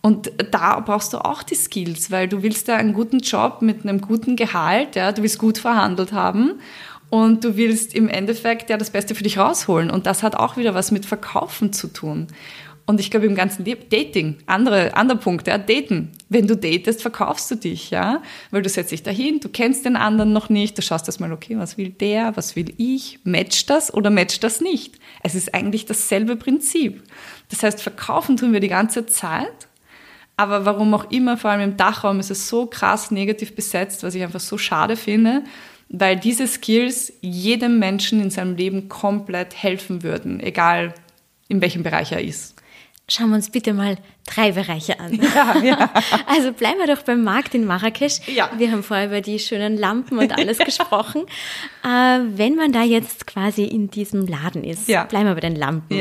Und 0.01 0.31
da 0.51 0.79
brauchst 0.79 1.13
du 1.13 1.17
auch 1.17 1.43
die 1.43 1.55
Skills, 1.55 2.09
weil 2.09 2.27
du 2.27 2.41
willst 2.41 2.67
ja 2.67 2.77
einen 2.77 2.93
guten 2.93 3.19
Job 3.19 3.61
mit 3.61 3.83
einem 3.83 3.99
guten 3.99 4.35
Gehalt, 4.37 4.95
ja, 4.95 5.11
du 5.11 5.23
willst 5.23 5.39
gut 5.39 5.57
verhandelt 5.57 6.13
haben 6.13 6.59
und 7.09 7.43
du 7.43 7.57
willst 7.57 7.93
im 7.93 8.07
Endeffekt 8.07 8.69
ja 8.69 8.77
das 8.77 8.91
Beste 8.91 9.13
für 9.13 9.23
dich 9.23 9.37
rausholen. 9.37 9.89
Und 9.91 10.05
das 10.05 10.23
hat 10.23 10.35
auch 10.35 10.55
wieder 10.55 10.73
was 10.73 10.91
mit 10.91 11.05
Verkaufen 11.05 11.73
zu 11.73 11.87
tun. 11.87 12.27
Und 12.89 12.99
ich 12.99 13.11
glaube, 13.11 13.27
im 13.27 13.35
ganzen 13.35 13.65
Dating, 13.65 14.37
andere, 14.47 14.95
anderer 14.95 15.19
Punkt, 15.19 15.45
ja, 15.45 15.59
daten. 15.59 16.11
Wenn 16.27 16.47
du 16.47 16.57
datest, 16.57 17.03
verkaufst 17.03 17.51
du 17.51 17.55
dich, 17.55 17.91
ja, 17.91 18.23
weil 18.49 18.63
du 18.63 18.69
setzt 18.69 18.91
dich 18.91 19.03
dahin, 19.03 19.39
du 19.39 19.47
kennst 19.47 19.85
den 19.85 19.95
anderen 19.95 20.33
noch 20.33 20.49
nicht, 20.49 20.75
du 20.75 20.81
schaust 20.81 21.07
erstmal, 21.07 21.31
okay, 21.31 21.55
was 21.59 21.77
will 21.77 21.89
der, 21.89 22.35
was 22.35 22.55
will 22.55 22.73
ich, 22.77 23.19
matcht 23.25 23.69
das 23.69 23.93
oder 23.93 24.09
matcht 24.09 24.43
das 24.43 24.59
nicht? 24.59 24.95
Es 25.21 25.35
ist 25.35 25.53
eigentlich 25.53 25.85
dasselbe 25.85 26.35
Prinzip. 26.35 27.03
Das 27.49 27.61
heißt, 27.61 27.79
verkaufen 27.79 28.37
tun 28.37 28.53
wir 28.53 28.59
die 28.59 28.69
ganze 28.69 29.05
Zeit, 29.05 29.68
aber 30.39 30.63
warum 30.63 30.93
auch 30.93 31.11
immer, 31.11 31.35
vor 31.35 31.51
allem 31.51 31.71
im 31.71 31.75
Dachraum 31.75 32.21
ist 32.21 32.31
es 32.31 32.47
so 32.47 32.65
krass 32.65 33.11
negativ 33.11 33.55
besetzt, 33.55 34.03
was 34.03 34.15
ich 34.15 34.23
einfach 34.23 34.39
so 34.39 34.57
schade 34.57 34.95
finde, 34.95 35.43
weil 35.89 36.15
diese 36.15 36.47
Skills 36.47 37.11
jedem 37.19 37.77
Menschen 37.77 38.21
in 38.21 38.29
seinem 38.29 38.55
Leben 38.55 38.87
komplett 38.87 39.53
helfen 39.61 40.01
würden, 40.01 40.39
egal 40.39 40.93
in 41.49 41.59
welchem 41.59 41.83
Bereich 41.83 42.13
er 42.13 42.23
ist. 42.23 42.55
Schauen 43.09 43.31
wir 43.31 43.35
uns 43.35 43.49
bitte 43.49 43.73
mal 43.73 43.97
drei 44.33 44.53
Bereiche 44.53 44.97
an. 45.01 45.19
Ja, 45.35 45.57
ja. 45.61 45.89
Also 46.27 46.53
bleiben 46.53 46.79
wir 46.79 46.95
doch 46.95 47.03
beim 47.03 47.21
Markt 47.21 47.53
in 47.53 47.65
Marrakesch. 47.65 48.19
Ja. 48.27 48.49
Wir 48.55 48.71
haben 48.71 48.83
vorher 48.83 49.07
über 49.07 49.19
die 49.19 49.39
schönen 49.39 49.77
Lampen 49.77 50.19
und 50.19 50.31
alles 50.37 50.57
gesprochen. 50.59 51.23
Äh, 51.83 52.19
wenn 52.37 52.55
man 52.55 52.71
da 52.71 52.83
jetzt 52.83 53.27
quasi 53.27 53.65
in 53.65 53.89
diesem 53.89 54.25
Laden 54.25 54.63
ist, 54.63 54.85
bleiben 54.85 55.25
wir 55.25 55.33
bei 55.33 55.41
den 55.41 55.57
Lampen. 55.57 55.97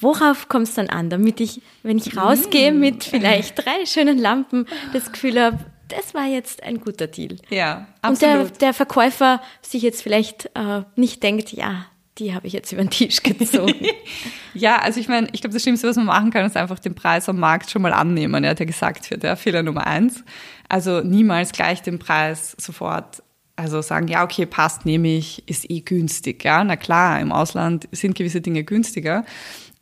Worauf 0.00 0.48
kommt 0.48 0.68
es 0.68 0.74
dann 0.74 0.88
an, 0.88 1.10
damit 1.10 1.40
ich, 1.40 1.60
wenn 1.82 1.98
ich 1.98 2.16
rausgehe 2.16 2.72
mm. 2.72 2.80
mit 2.80 3.04
vielleicht 3.04 3.58
drei 3.58 3.84
schönen 3.84 4.18
Lampen, 4.18 4.66
das 4.94 5.12
Gefühl 5.12 5.38
habe, 5.40 5.58
das 5.88 6.14
war 6.14 6.26
jetzt 6.26 6.62
ein 6.62 6.80
guter 6.80 7.06
Deal. 7.06 7.36
Ja, 7.50 7.86
absolut. 8.00 8.34
Und 8.34 8.50
der, 8.50 8.58
der 8.58 8.74
Verkäufer 8.74 9.42
sich 9.60 9.82
jetzt 9.82 10.02
vielleicht 10.02 10.46
äh, 10.54 10.82
nicht 10.96 11.22
denkt, 11.22 11.52
ja, 11.52 11.86
die 12.18 12.34
habe 12.34 12.46
ich 12.46 12.52
jetzt 12.52 12.72
über 12.72 12.82
den 12.82 12.90
Tisch 12.90 13.22
gezogen. 13.22 13.74
ja, 14.54 14.78
also 14.78 15.00
ich 15.00 15.08
meine, 15.08 15.28
ich 15.32 15.40
glaube, 15.40 15.54
das 15.54 15.62
Schlimmste, 15.62 15.88
was 15.88 15.96
man 15.96 16.06
machen 16.06 16.30
kann, 16.30 16.46
ist 16.46 16.56
einfach 16.56 16.78
den 16.78 16.94
Preis 16.94 17.28
am 17.28 17.38
Markt 17.38 17.70
schon 17.70 17.82
mal 17.82 17.92
annehmen, 17.92 18.44
ja, 18.44 18.54
der 18.54 18.66
gesagt 18.66 19.10
wird, 19.10 19.24
ja, 19.24 19.36
Fehler 19.36 19.62
Nummer 19.62 19.86
eins. 19.86 20.24
Also 20.68 21.00
niemals 21.00 21.52
gleich 21.52 21.82
den 21.82 21.98
Preis 21.98 22.56
sofort, 22.58 23.22
also 23.56 23.82
sagen, 23.82 24.08
ja, 24.08 24.24
okay, 24.24 24.46
passt, 24.46 24.86
nehme 24.86 25.08
ich, 25.08 25.48
ist 25.48 25.68
eh 25.70 25.80
günstig, 25.80 26.44
ja. 26.44 26.62
Na 26.62 26.76
klar, 26.76 27.20
im 27.20 27.32
Ausland 27.32 27.88
sind 27.92 28.14
gewisse 28.14 28.40
Dinge 28.40 28.64
günstiger, 28.64 29.24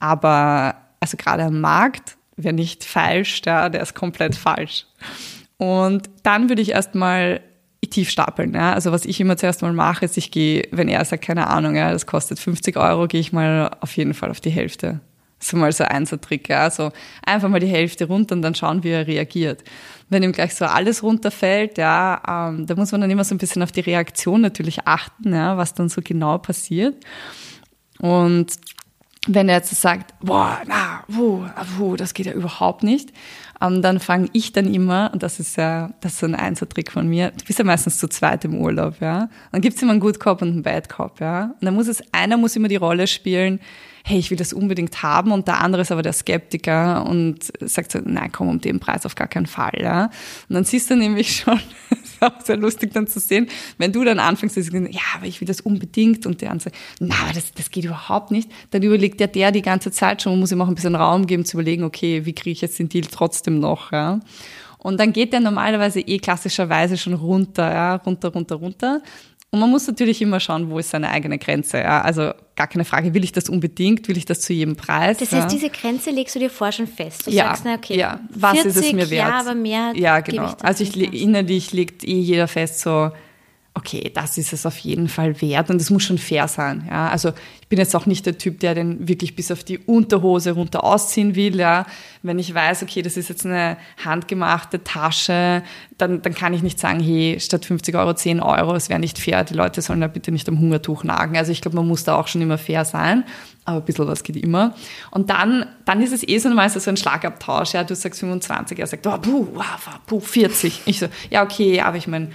aber 0.03 0.75
also 0.99 1.17
gerade 1.17 1.45
am 1.45 1.61
Markt, 1.61 2.17
wer 2.37 2.53
nicht 2.53 2.85
falsch, 2.85 3.43
ja, 3.47 3.69
der 3.69 3.83
ist 3.83 3.95
komplett 3.95 4.35
falsch. 4.35 4.87
Und 5.59 6.11
dann 6.25 6.49
würde 6.49 6.61
ich 6.61 6.73
erstmal 6.73 7.41
tief 7.88 8.11
stapeln. 8.11 8.55
Ja? 8.55 8.73
Also 8.73 8.91
was 8.91 9.05
ich 9.05 9.21
immer 9.21 9.37
zuerst 9.37 9.62
mal 9.62 9.73
mache, 9.73 10.05
ist, 10.05 10.17
ich 10.17 10.33
gehe, 10.33 10.67
wenn 10.73 10.88
er 10.88 11.05
sagt, 11.05 11.25
keine 11.25 11.47
Ahnung, 11.47 11.77
ja, 11.77 11.93
das 11.93 12.07
kostet 12.07 12.41
50 12.41 12.77
Euro, 12.77 13.07
gehe 13.07 13.21
ich 13.21 13.33
mal 13.33 13.71
auf 13.81 13.97
jeden 13.97 14.15
Fall 14.15 14.31
auf 14.31 14.41
die 14.41 14.51
Hälfte. 14.51 15.01
So 15.38 15.57
mal 15.57 15.73
so 15.73 15.85
ein 15.85 16.07
Trick, 16.07 16.49
ja. 16.49 16.62
Also 16.62 16.91
einfach 17.25 17.49
mal 17.49 17.61
die 17.61 17.67
Hälfte 17.67 18.07
runter 18.07 18.35
und 18.35 18.43
dann 18.43 18.55
schauen, 18.55 18.83
wie 18.83 18.91
er 18.91 19.07
reagiert. 19.07 19.62
Wenn 20.09 20.23
ihm 20.23 20.33
gleich 20.33 20.55
so 20.55 20.65
alles 20.65 21.03
runterfällt, 21.03 21.79
ja, 21.79 22.49
ähm, 22.49 22.67
da 22.67 22.75
muss 22.75 22.93
man 22.93 23.01
dann 23.03 23.11
immer 23.11 23.25
so 23.25 23.35
ein 23.35 23.38
bisschen 23.38 23.62
auf 23.62 23.73
die 23.73 23.81
Reaktion 23.81 24.41
natürlich 24.41 24.87
achten, 24.87 25.35
ja, 25.35 25.57
was 25.57 25.75
dann 25.75 25.88
so 25.88 26.01
genau 26.03 26.38
passiert. 26.38 26.97
Und 27.99 28.53
wenn 29.29 29.49
er 29.49 29.57
jetzt 29.57 29.75
sagt, 29.81 30.15
boah, 30.21 30.59
na, 30.67 31.05
wuh, 31.09 31.45
wuh, 31.79 31.97
das 31.97 32.15
geht 32.15 32.27
ja 32.27 32.33
überhaupt 32.33 32.83
nicht, 32.83 33.13
ähm, 33.61 33.81
dann 33.81 34.01
fange 34.01 34.29
ich 34.33 34.53
dann 34.53 34.73
immer, 34.73 35.11
und 35.13 35.23
das 35.23 35.39
ist 35.39 35.57
ja, 35.57 35.91
das 36.01 36.15
ist 36.15 36.21
so 36.21 36.27
ein 36.27 36.35
Einzeltrick 36.35 36.91
von 36.91 37.09
mir, 37.09 37.31
du 37.31 37.45
bist 37.45 37.59
ja 37.59 37.65
meistens 37.65 37.99
zu 37.99 38.09
zweit 38.09 38.45
im 38.45 38.61
Urlaub, 38.61 39.01
ja. 39.01 39.29
Dann 39.53 39.61
gibt's 39.61 39.81
immer 39.81 39.93
einen 39.93 40.01
Good 40.01 40.19
Cop 40.19 40.43
und 40.43 40.49
einen 40.49 40.63
Bad 40.63 40.89
Cop, 40.89 41.21
ja. 41.21 41.55
Und 41.61 41.65
dann 41.65 41.75
muss 41.75 41.87
es, 41.87 42.03
einer 42.13 42.37
muss 42.37 42.57
immer 42.57 42.69
die 42.69 42.77
Rolle 42.77 43.07
spielen, 43.07 43.61
hey, 44.05 44.19
ich 44.19 44.31
will 44.31 44.38
das 44.38 44.53
unbedingt 44.53 45.03
haben 45.03 45.33
und 45.33 45.47
der 45.49 45.61
andere 45.61 45.83
ist 45.83 45.93
aber 45.93 46.03
der 46.03 46.12
Skeptiker 46.12 47.07
und 47.07 47.53
sagt 47.61 47.93
so, 47.93 48.01
nein, 48.05 48.31
komm, 48.33 48.49
um 48.49 48.61
den 48.61 48.81
Preis 48.81 49.07
auf 49.07 49.15
gar 49.15 49.29
keinen 49.29 49.47
Fall, 49.47 49.73
ja. 49.81 50.11
Und 50.49 50.55
dann 50.55 50.65
siehst 50.65 50.91
du 50.91 50.97
nämlich 50.97 51.37
schon, 51.37 51.61
das 51.91 51.99
ist 52.01 52.23
auch 52.23 52.41
sehr 52.45 52.57
lustig 52.57 52.93
dann 52.93 53.07
zu 53.07 53.21
sehen, 53.21 53.49
wenn 53.79 53.93
du 53.93 54.05
dann 54.05 54.19
anfängst 54.19 54.55
zu 54.55 54.62
sagen, 54.62 54.88
ja, 54.91 55.01
aber 55.15 55.27
ich 55.27 55.41
will 55.41 55.49
das 55.49 55.61
unbedingt 55.61 56.27
und 56.27 56.41
der 56.41 56.51
andere 56.51 56.71
sagt, 56.71 56.77
na, 57.01 57.15
aber 57.23 57.33
das, 57.33 57.53
das 57.53 57.71
geht 57.71 57.85
überhaupt 57.85 58.31
nicht, 58.31 58.51
dann 58.71 58.83
überlegt 58.83 59.21
ja 59.21 59.27
der 59.27 59.53
die 59.53 59.62
ganze 59.62 59.91
Zeit 59.91 60.23
schon 60.23 60.33
und 60.33 60.41
muss 60.41 60.53
ihm 60.53 60.61
auch 60.61 60.69
ein 60.69 60.75
bisschen 60.75 60.95
Raum 60.95 61.27
geben 61.27 61.45
zu 61.45 61.57
überlegen, 61.57 61.85
okay, 61.85 62.27
wie 62.27 62.33
kriege 62.33 62.53
ich 62.53 62.61
jetzt 62.61 62.79
den 62.79 62.88
Deal 62.88 63.07
trotzdem 63.11 63.61
noch, 63.61 63.93
ja. 63.93 64.21
Und 64.83 64.99
dann 64.99 65.12
geht 65.12 65.33
der 65.33 65.38
normalerweise 65.38 66.01
eh 66.01 66.19
klassischerweise 66.19 66.99
schon 66.99 67.15
runter, 67.15 67.73
ja, 67.73 67.95
runter, 67.97 68.31
runter, 68.31 68.57
runter. 68.57 69.01
Und 69.55 69.61
man 69.61 69.69
muss 69.69 69.87
natürlich 69.87 70.23
immer 70.23 70.41
schauen, 70.41 70.71
wo 70.71 70.79
ist 70.79 70.91
seine 70.91 71.11
eigene 71.11 71.37
Grenze. 71.37 71.77
Ja? 71.77 72.01
Also 72.01 72.33
gar 72.57 72.69
keine 72.69 72.87
Frage, 72.87 73.12
will 73.12 73.23
ich 73.23 73.33
das 73.33 73.51
unbedingt, 73.51 74.09
will 74.09 74.17
ich 74.17 74.25
das 74.25 74.41
zu 74.41 74.55
jedem 74.55 74.77
Preis? 74.77 75.19
Das 75.19 75.31
heißt, 75.31 75.43
ja? 75.53 75.59
diese 75.59 75.69
Grenze 75.69 76.11
legst 76.11 76.35
du 76.35 76.38
dir 76.38 76.49
vor 76.49 76.73
schon 76.73 76.87
fest. 76.87 77.27
Du 77.27 77.31
ja, 77.31 77.49
sagst, 77.49 77.65
na 77.67 77.75
okay, 77.75 77.99
ja. 77.99 78.21
was 78.31 78.53
40, 78.53 78.71
ist 78.71 78.77
es 78.79 78.93
mir 78.95 79.11
wert? 79.11 79.29
Ja, 79.29 79.41
aber 79.41 79.55
mehr. 79.55 79.93
Ja, 79.95 80.21
genau. 80.21 80.55
Ich 80.59 80.65
also 80.65 80.83
ich 80.83 80.97
innerlich 80.97 81.71
legt 81.73 82.03
eh 82.03 82.19
jeder 82.19 82.49
fest 82.49 82.81
so, 82.81 83.11
okay, 83.75 84.11
das 84.15 84.37
ist 84.37 84.53
es 84.53 84.67
auf 84.67 84.77
jeden 84.79 85.09
Fall 85.09 85.41
wert 85.41 85.71
und 85.71 85.81
es 85.81 85.89
muss 85.89 86.03
schon 86.03 86.19
fair 86.19 86.47
sein. 86.47 86.87
Ja? 86.91 87.09
Also 87.09 87.33
ich 87.63 87.69
bin 87.69 87.79
jetzt 87.79 87.97
auch 87.97 88.05
nicht 88.05 88.27
der 88.27 88.37
Typ, 88.37 88.61
der 88.61 88.75
den 88.75 89.09
wirklich 89.09 89.35
bis 89.35 89.51
auf 89.51 89.65
die 89.65 89.79
Unterhose 89.79 90.53
runter 90.53 90.85
ausziehen 90.85 91.35
will. 91.37 91.59
Ja? 91.59 91.87
Wenn 92.23 92.39
ich 92.39 92.53
weiß, 92.55 92.83
okay, 92.83 93.01
das 93.01 93.17
ist 93.17 93.31
jetzt 93.31 93.47
eine 93.47 93.79
handgemachte 94.05 94.85
Tasche, 94.85 95.63
dann, 95.97 96.21
dann 96.21 96.35
kann 96.35 96.53
ich 96.53 96.63
nicht 96.63 96.79
sagen, 96.79 97.01
hey, 97.01 97.39
statt 97.41 97.65
50 97.65 97.95
Euro 97.95 98.13
10 98.13 98.41
Euro, 98.41 98.75
es 98.75 98.91
wäre 98.91 99.01
nicht 99.01 99.19
fair, 99.19 99.43
die 99.43 99.55
Leute 99.55 99.81
sollen 99.81 100.03
da 100.03 100.07
bitte 100.07 100.33
nicht 100.33 100.49
am 100.51 100.61
Hungertuch 100.61 101.03
nagen. 101.03 101.39
Also 101.39 101.51
ich 101.51 101.63
glaube, 101.63 101.77
man 101.77 101.89
muss 101.89 102.05
da 102.05 102.17
auch 102.17 102.29
schon 102.29 102.43
immer 102.43 102.59
fair 102.59 102.85
sein, 102.85 103.25
aber 103.65 103.79
ein 103.79 103.85
bisschen 103.87 104.07
was 104.07 104.23
geht 104.23 104.37
immer. 104.37 104.75
Und 105.11 105.31
dann, 105.31 105.65
dann 105.87 106.03
ist 106.03 106.13
es 106.13 106.29
eh 106.29 106.37
so 106.39 106.51
meistens 106.51 106.85
so 106.85 106.91
ein 106.91 106.99
Schlagabtausch. 106.99 107.73
Ja? 107.73 107.85
Du 107.85 107.95
sagst 107.95 108.21
25, 108.21 108.79
er 108.79 108.87
sagt, 108.87 109.07
oh, 109.07 109.17
puh, 109.17 109.47
wow, 109.55 109.99
puh, 110.05 110.21
40. 110.21 110.83
Ich 110.85 110.99
so, 110.99 111.07
ja 111.31 111.43
okay, 111.43 111.81
aber 111.81 111.97
ich 111.97 112.07
meine, 112.07 112.29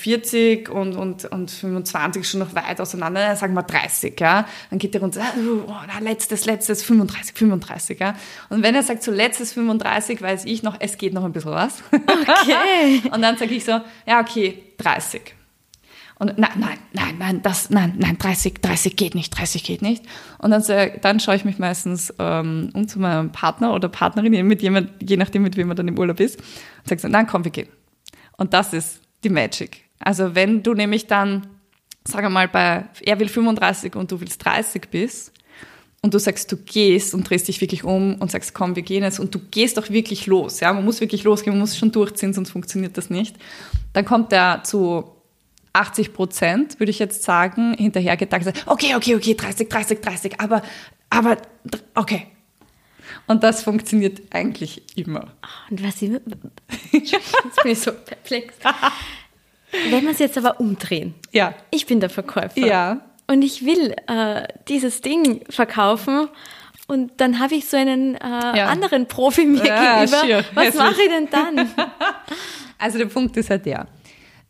40 0.00 0.68
und, 0.68 0.94
und, 0.94 1.24
und 1.24 1.50
25 1.50 2.28
schon 2.28 2.40
noch 2.40 2.54
weit 2.54 2.80
auseinander, 2.80 3.34
sagen 3.34 3.54
wir 3.54 3.64
30, 3.64 4.18
ja. 4.20 4.46
Dann 4.70 4.78
geht 4.78 4.94
er 4.94 5.00
runter, 5.00 5.22
oh, 5.66 5.72
na, 5.86 5.98
letztes, 6.00 6.44
letztes, 6.44 6.84
35, 6.84 7.36
35, 7.36 7.98
ja. 7.98 8.14
Und 8.48 8.62
wenn 8.62 8.74
er 8.74 8.84
sagt, 8.84 9.02
so 9.02 9.10
letztes 9.10 9.52
35, 9.52 10.22
weiß 10.22 10.44
ich 10.44 10.62
noch, 10.62 10.76
es 10.78 10.98
geht 10.98 11.14
noch 11.14 11.24
ein 11.24 11.32
bisschen 11.32 11.50
was. 11.50 11.82
Okay. 11.92 13.02
und 13.12 13.22
dann 13.22 13.36
sage 13.36 13.54
ich 13.54 13.64
so, 13.64 13.80
ja, 14.06 14.20
okay, 14.20 14.62
30. 14.78 15.34
Und 16.20 16.36
nein, 16.36 16.50
nein, 16.56 16.78
nein, 16.92 17.16
nein, 17.18 17.42
das, 17.42 17.70
nein, 17.70 17.94
nein, 17.96 18.18
30, 18.18 18.60
30 18.60 18.96
geht 18.96 19.14
nicht, 19.14 19.36
30 19.38 19.62
geht 19.62 19.82
nicht. 19.82 20.04
Und 20.38 20.50
dann, 20.50 20.62
dann 21.00 21.20
schaue 21.20 21.36
ich 21.36 21.44
mich 21.44 21.58
meistens 21.58 22.12
ähm, 22.18 22.70
um 22.74 22.88
zu 22.88 22.98
meinem 22.98 23.30
Partner 23.30 23.72
oder 23.72 23.88
Partnerin, 23.88 24.46
mit 24.46 24.62
jemand, 24.62 24.90
je 25.00 25.16
nachdem, 25.16 25.42
mit 25.42 25.56
wem 25.56 25.68
man 25.68 25.76
dann 25.76 25.86
im 25.86 25.98
Urlaub 25.98 26.18
ist, 26.18 26.38
und 26.38 26.88
sage 26.88 27.00
so, 27.00 27.08
nein, 27.08 27.26
komm, 27.26 27.44
wir 27.44 27.52
gehen. 27.52 27.68
Und 28.36 28.52
das 28.52 28.72
ist 28.72 29.00
die 29.22 29.30
Magic. 29.30 29.87
Also 30.08 30.34
wenn 30.34 30.62
du 30.62 30.72
nämlich 30.72 31.06
dann, 31.06 31.48
sag 32.02 32.26
mal, 32.30 32.48
bei, 32.48 32.86
er 33.04 33.20
will 33.20 33.28
35 33.28 33.94
und 33.94 34.10
du 34.10 34.22
willst 34.22 34.42
30 34.42 34.88
bist, 34.90 35.34
und 36.00 36.14
du 36.14 36.18
sagst, 36.18 36.50
du 36.50 36.56
gehst 36.56 37.12
und 37.12 37.28
drehst 37.28 37.46
dich 37.46 37.60
wirklich 37.60 37.84
um 37.84 38.14
und 38.14 38.30
sagst, 38.30 38.54
komm, 38.54 38.74
wir 38.74 38.84
gehen 38.84 39.02
jetzt 39.02 39.20
und 39.20 39.34
du 39.34 39.38
gehst 39.50 39.78
auch 39.78 39.90
wirklich 39.90 40.26
los, 40.26 40.60
ja, 40.60 40.72
man 40.72 40.82
muss 40.82 41.02
wirklich 41.02 41.24
losgehen, 41.24 41.52
man 41.52 41.60
muss 41.60 41.76
schon 41.76 41.92
durchziehen, 41.92 42.32
sonst 42.32 42.52
funktioniert 42.52 42.96
das 42.96 43.10
nicht. 43.10 43.36
Dann 43.92 44.06
kommt 44.06 44.32
er 44.32 44.62
zu 44.62 45.12
80 45.74 46.14
Prozent, 46.14 46.80
würde 46.80 46.90
ich 46.90 47.00
jetzt 47.00 47.24
sagen, 47.24 47.74
hinterhergedacht, 47.74 48.62
okay, 48.64 48.94
okay, 48.94 49.14
okay, 49.14 49.34
30, 49.34 49.68
30, 49.68 50.00
30, 50.00 50.40
aber, 50.40 50.62
aber, 51.10 51.36
okay. 51.94 52.28
Und 53.26 53.42
das 53.42 53.62
funktioniert 53.62 54.22
eigentlich 54.30 54.96
immer. 54.96 55.34
Und 55.68 55.84
was 55.84 56.00
ich, 56.00 56.12
jetzt 56.92 57.62
bin 57.62 57.72
ich 57.72 57.78
so 57.78 57.92
perplex. 57.92 58.54
Wenn 59.90 60.04
wir 60.04 60.10
es 60.10 60.18
jetzt 60.18 60.38
aber 60.38 60.60
umdrehen. 60.60 61.14
Ja. 61.32 61.54
Ich 61.70 61.86
bin 61.86 62.00
der 62.00 62.10
Verkäufer. 62.10 62.58
Ja. 62.58 63.00
Und 63.26 63.42
ich 63.42 63.64
will 63.64 63.94
äh, 64.06 64.48
dieses 64.68 65.02
Ding 65.02 65.44
verkaufen. 65.50 66.28
Und 66.86 67.12
dann 67.18 67.38
habe 67.38 67.54
ich 67.54 67.68
so 67.68 67.76
einen 67.76 68.14
äh, 68.14 68.18
ja. 68.56 68.66
anderen 68.68 69.06
Profi 69.06 69.44
mir 69.44 69.64
ja, 69.64 70.00
gegenüber. 70.00 70.20
Schier. 70.24 70.44
Was 70.54 70.74
mache 70.74 71.02
ich 71.02 71.08
denn 71.08 71.28
dann? 71.30 71.68
Also 72.80 72.96
der 72.96 73.06
Punkt 73.06 73.36
ist 73.36 73.50
halt 73.50 73.66
der. 73.66 73.88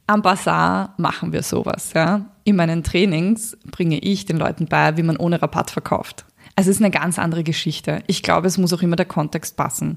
Am 0.07 0.21
Bazar 0.21 0.95
machen 0.99 1.33
wir 1.33 1.43
sowas. 1.43 1.93
Ja? 1.95 2.27
In 2.45 2.57
meinen 2.57 2.85
Trainings 2.85 3.57
bringe 3.71 3.99
ich 3.99 4.27
den 4.27 4.37
Leuten 4.37 4.67
bei, 4.67 4.99
wie 4.99 5.03
man 5.03 5.17
ohne 5.17 5.41
Rabatt 5.41 5.71
verkauft. 5.71 6.27
Also 6.55 6.71
es 6.71 6.77
ist 6.77 6.83
eine 6.83 6.91
ganz 6.91 7.19
andere 7.19 7.43
Geschichte. 7.43 8.03
Ich 8.07 8.23
glaube, 8.23 8.47
es 8.47 8.59
muss 8.59 8.73
auch 8.73 8.83
immer 8.83 8.97
der 8.97 9.07
Kontext 9.07 9.57
passen. 9.57 9.97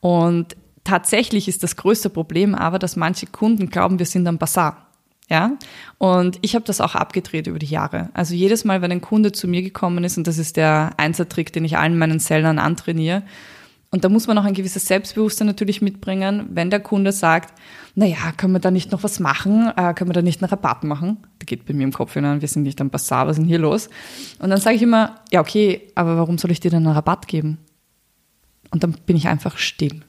Und 0.00 0.56
Tatsächlich 0.84 1.48
ist 1.48 1.62
das 1.62 1.76
größte 1.76 2.10
Problem 2.10 2.54
aber, 2.54 2.78
dass 2.78 2.96
manche 2.96 3.26
Kunden 3.26 3.70
glauben, 3.70 3.98
wir 3.98 4.06
sind 4.06 4.26
am 4.26 4.38
Bazar. 4.38 4.88
Ja, 5.30 5.52
und 5.98 6.38
ich 6.42 6.54
habe 6.54 6.64
das 6.64 6.80
auch 6.82 6.94
abgedreht 6.94 7.46
über 7.46 7.58
die 7.58 7.66
Jahre. 7.66 8.10
Also 8.12 8.34
jedes 8.34 8.64
Mal, 8.64 8.82
wenn 8.82 8.92
ein 8.92 9.00
Kunde 9.00 9.32
zu 9.32 9.48
mir 9.48 9.62
gekommen 9.62 10.04
ist, 10.04 10.18
und 10.18 10.26
das 10.26 10.36
ist 10.36 10.58
der 10.58 10.90
Einsertrick, 10.98 11.52
den 11.52 11.64
ich 11.64 11.78
allen 11.78 11.96
meinen 11.96 12.18
Sellern 12.18 12.58
antrainiere, 12.58 13.22
und 13.90 14.04
da 14.04 14.08
muss 14.08 14.26
man 14.26 14.38
auch 14.38 14.44
ein 14.44 14.54
gewisses 14.54 14.86
Selbstbewusstsein 14.86 15.46
natürlich 15.46 15.82
mitbringen, 15.82 16.48
wenn 16.50 16.70
der 16.70 16.80
Kunde 16.80 17.12
sagt, 17.12 17.52
na 17.94 18.06
ja, 18.06 18.32
können 18.36 18.54
wir 18.54 18.58
da 18.58 18.70
nicht 18.70 18.90
noch 18.90 19.02
was 19.02 19.20
machen? 19.20 19.70
Äh, 19.76 19.92
können 19.92 20.08
wir 20.08 20.14
da 20.14 20.22
nicht 20.22 20.42
einen 20.42 20.48
Rabatt 20.48 20.82
machen? 20.82 21.18
Da 21.38 21.44
geht 21.44 21.66
bei 21.66 21.74
mir 21.74 21.84
im 21.84 21.92
Kopf 21.92 22.14
hinein, 22.14 22.40
wir 22.40 22.48
sind 22.48 22.62
nicht 22.62 22.80
am 22.80 22.88
Bazar, 22.88 23.26
was 23.26 23.36
ist 23.36 23.42
denn 23.42 23.48
hier 23.48 23.58
los? 23.58 23.90
Und 24.38 24.48
dann 24.48 24.60
sage 24.60 24.76
ich 24.76 24.82
immer, 24.82 25.16
ja 25.30 25.40
okay, 25.40 25.82
aber 25.94 26.16
warum 26.16 26.38
soll 26.38 26.50
ich 26.50 26.60
dir 26.60 26.70
denn 26.70 26.86
einen 26.86 26.94
Rabatt 26.94 27.28
geben? 27.28 27.58
Und 28.70 28.82
dann 28.82 28.96
bin 29.04 29.16
ich 29.16 29.28
einfach 29.28 29.58
still. 29.58 30.02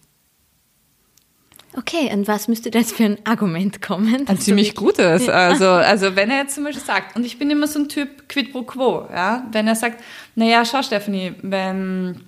Okay, 1.76 2.12
und 2.14 2.28
was 2.28 2.48
müsste 2.48 2.70
das 2.70 2.92
für 2.92 3.06
ein 3.06 3.18
Argument 3.26 3.82
kommen? 3.82 4.28
Ein 4.28 4.40
ziemlich 4.40 4.76
gutes. 4.76 5.28
Also, 5.28 5.68
also 5.70 6.16
wenn 6.16 6.30
er 6.30 6.38
jetzt 6.44 6.56
zum 6.56 6.66
Beispiel 6.66 6.84
sagt, 6.84 7.16
und 7.16 7.26
ich 7.26 7.40
bin 7.40 7.50
immer 7.50 7.68
so 7.68 7.80
ein 7.80 7.90
Typ 7.90 8.30
quid 8.30 8.52
pro 8.52 8.62
quo, 8.64 9.08
ja, 9.12 9.48
wenn 9.52 9.68
er 9.68 9.76
sagt, 9.76 10.04
naja, 10.36 10.64
schau 10.66 10.84
Stephanie, 10.84 11.34
wenn, 11.42 12.22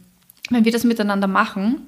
wenn 0.49 0.65
wir 0.65 0.71
das 0.71 0.83
miteinander 0.83 1.27
machen, 1.27 1.85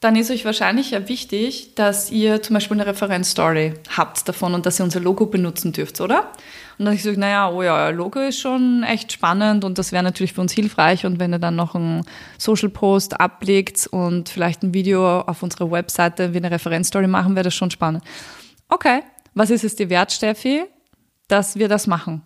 dann 0.00 0.16
ist 0.16 0.30
euch 0.30 0.44
wahrscheinlich 0.44 0.90
ja 0.90 1.08
wichtig, 1.08 1.74
dass 1.76 2.10
ihr 2.10 2.42
zum 2.42 2.54
Beispiel 2.54 2.76
eine 2.76 2.86
Referenzstory 2.86 3.74
habt 3.96 4.28
davon 4.28 4.52
und 4.52 4.66
dass 4.66 4.80
ihr 4.80 4.84
unser 4.84 5.00
Logo 5.00 5.26
benutzen 5.26 5.72
dürft, 5.72 6.00
oder? 6.00 6.32
Und 6.78 6.86
dann 6.86 6.94
ich 6.94 7.02
gesagt, 7.02 7.18
naja, 7.18 7.50
oh 7.50 7.62
ja, 7.62 7.90
Logo 7.90 8.20
ist 8.20 8.40
schon 8.40 8.82
echt 8.82 9.12
spannend 9.12 9.64
und 9.64 9.78
das 9.78 9.92
wäre 9.92 10.02
natürlich 10.02 10.32
für 10.32 10.40
uns 10.40 10.52
hilfreich. 10.52 11.06
Und 11.06 11.20
wenn 11.20 11.32
ihr 11.32 11.38
dann 11.38 11.56
noch 11.56 11.74
einen 11.74 12.04
Social 12.38 12.68
Post 12.68 13.20
ablegt 13.20 13.86
und 13.86 14.28
vielleicht 14.28 14.62
ein 14.62 14.74
Video 14.74 15.20
auf 15.20 15.42
unserer 15.42 15.70
Webseite 15.70 16.32
wie 16.32 16.38
eine 16.38 16.50
Referenzstory 16.50 17.06
machen, 17.06 17.34
wäre 17.34 17.44
das 17.44 17.54
schon 17.54 17.70
spannend. 17.70 18.02
Okay, 18.68 19.00
was 19.34 19.50
ist 19.50 19.64
es 19.64 19.76
dir 19.76 19.90
wert, 19.90 20.12
Steffi, 20.12 20.64
dass 21.28 21.56
wir 21.56 21.68
das 21.68 21.86
machen? 21.86 22.22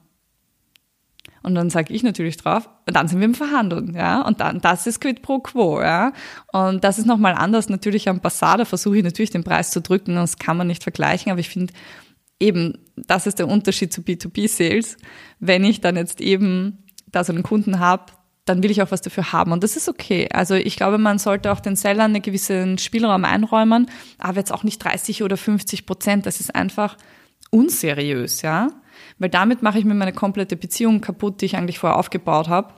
Und 1.43 1.55
dann 1.55 1.71
sage 1.71 1.95
ich 1.95 2.03
natürlich 2.03 2.37
drauf, 2.37 2.69
dann 2.87 3.07
sind 3.07 3.21
wir 3.21 3.25
im 3.25 3.35
Verhandeln, 3.35 3.95
ja. 3.95 4.23
Und 4.23 4.41
dann, 4.41 4.61
das 4.61 4.89
ist 4.89 5.01
quid 5.01 5.23
pro 5.23 5.39
quo, 5.39 5.81
ja. 5.81 6.13
Und 6.53 6.83
das 6.83 6.99
ist 6.99 7.07
nochmal 7.07 7.35
anders. 7.35 7.69
Natürlich 7.69 8.09
am 8.09 8.19
Passat, 8.19 8.59
da 8.59 8.65
versuche 8.65 8.99
ich 8.99 9.05
natürlich 9.05 9.31
den 9.31 9.45
Preis 9.45 9.71
zu 9.71 9.81
drücken, 9.81 10.17
das 10.17 10.39
kann 10.39 10.57
man 10.57 10.67
nicht 10.67 10.83
vergleichen, 10.83 11.31
aber 11.31 11.39
ich 11.39 11.49
finde, 11.49 11.73
eben, 12.41 12.79
das 12.97 13.27
ist 13.27 13.39
der 13.39 13.49
Unterschied 13.49 13.93
zu 13.93 14.01
B2B-Sales. 14.03 14.97
Wenn 15.41 15.65
ich 15.65 15.81
dann 15.81 15.97
jetzt 15.97 16.21
eben 16.21 16.85
da 17.11 17.25
so 17.25 17.33
einen 17.33 17.43
Kunden 17.43 17.79
habe, 17.79 18.13
dann 18.45 18.63
will 18.63 18.71
ich 18.71 18.81
auch 18.81 18.93
was 18.93 19.03
dafür 19.03 19.33
haben. 19.33 19.53
Und 19.53 19.65
das 19.65 19.77
ist 19.77 19.89
okay. 19.89 20.29
Also 20.33 20.55
ich 20.55 20.77
glaube, 20.77 20.99
man 20.99 21.19
sollte 21.19 21.53
auch 21.53 21.61
den 21.61 21.77
Sellern 21.77 22.15
einen 22.15 22.23
gewissen 22.23 22.79
Spielraum 22.79 23.25
einräumen, 23.25 23.91
aber 24.19 24.39
jetzt 24.39 24.53
auch 24.53 24.63
nicht 24.63 24.83
30 24.83 25.23
oder 25.25 25.37
50 25.37 25.85
Prozent. 25.85 26.27
Das 26.27 26.41
ist 26.41 26.55
einfach 26.55 26.97
unseriös, 27.51 28.43
ja. 28.43 28.69
Weil 29.19 29.31
damit 29.31 29.63
mache 29.63 29.79
ich 29.79 29.85
mir 29.85 29.95
meine 29.95 30.13
komplette 30.13 30.57
Beziehung 30.57 31.01
kaputt, 31.01 31.41
die 31.41 31.47
ich 31.47 31.57
eigentlich 31.57 31.81
vorher 31.81 31.99
aufgebaut 31.99 32.49
habe. 32.49 32.73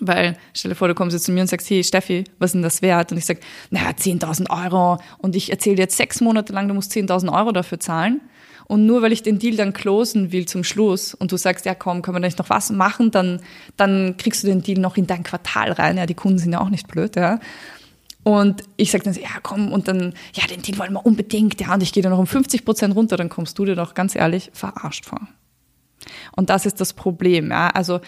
Weil, 0.00 0.36
stell 0.52 0.70
dir 0.70 0.74
vor, 0.74 0.88
du 0.88 0.94
kommst 0.94 1.14
jetzt 1.14 1.24
zu 1.24 1.32
mir 1.32 1.40
und 1.40 1.46
sagst, 1.46 1.70
hey 1.70 1.82
Steffi, 1.84 2.24
was 2.38 2.50
ist 2.50 2.54
denn 2.54 2.62
das 2.62 2.82
wert? 2.82 3.12
Und 3.12 3.18
ich 3.18 3.24
sage, 3.24 3.40
naja, 3.70 3.90
10.000 3.90 4.50
Euro. 4.50 4.98
Und 5.18 5.36
ich 5.36 5.50
erzähle 5.50 5.78
jetzt 5.78 5.96
sechs 5.96 6.20
Monate 6.20 6.52
lang, 6.52 6.68
du 6.68 6.74
musst 6.74 6.92
10.000 6.92 7.32
Euro 7.32 7.52
dafür 7.52 7.80
zahlen. 7.80 8.20
Und 8.66 8.86
nur 8.86 9.02
weil 9.02 9.12
ich 9.12 9.22
den 9.22 9.38
Deal 9.38 9.56
dann 9.56 9.72
closen 9.72 10.32
will 10.32 10.46
zum 10.46 10.64
Schluss 10.64 11.14
und 11.14 11.32
du 11.32 11.36
sagst, 11.36 11.64
ja 11.66 11.74
komm, 11.74 12.02
können 12.02 12.16
wir 12.16 12.20
da 12.20 12.26
nicht 12.26 12.38
noch 12.38 12.50
was 12.50 12.70
machen, 12.70 13.10
dann, 13.10 13.40
dann 13.76 14.16
kriegst 14.16 14.42
du 14.42 14.46
den 14.46 14.62
Deal 14.62 14.80
noch 14.80 14.96
in 14.96 15.06
dein 15.06 15.22
Quartal 15.22 15.72
rein. 15.72 15.96
Ja, 15.96 16.06
die 16.06 16.14
Kunden 16.14 16.38
sind 16.38 16.52
ja 16.52 16.60
auch 16.60 16.70
nicht 16.70 16.88
blöd, 16.88 17.16
ja. 17.16 17.40
Und 18.24 18.62
ich 18.76 18.92
sage 18.92 19.04
dann, 19.04 19.14
ja 19.14 19.40
komm, 19.42 19.72
und 19.72 19.88
dann, 19.88 20.14
ja, 20.34 20.46
den 20.46 20.62
Deal 20.62 20.78
wollen 20.78 20.92
wir 20.92 21.04
unbedingt, 21.04 21.60
ja, 21.60 21.74
und 21.74 21.82
ich 21.82 21.92
gehe 21.92 22.02
da 22.02 22.08
noch 22.08 22.18
um 22.18 22.26
50 22.26 22.64
Prozent 22.64 22.94
runter, 22.94 23.16
dann 23.16 23.28
kommst 23.28 23.58
du 23.58 23.64
dir 23.64 23.74
doch 23.74 23.94
ganz 23.94 24.14
ehrlich 24.14 24.50
verarscht 24.52 25.06
vor. 25.06 25.20
Und 26.36 26.50
das 26.50 26.66
ist 26.66 26.80
das 26.80 26.92
Problem, 26.92 27.50
ja. 27.50 27.68
Also 27.70 28.00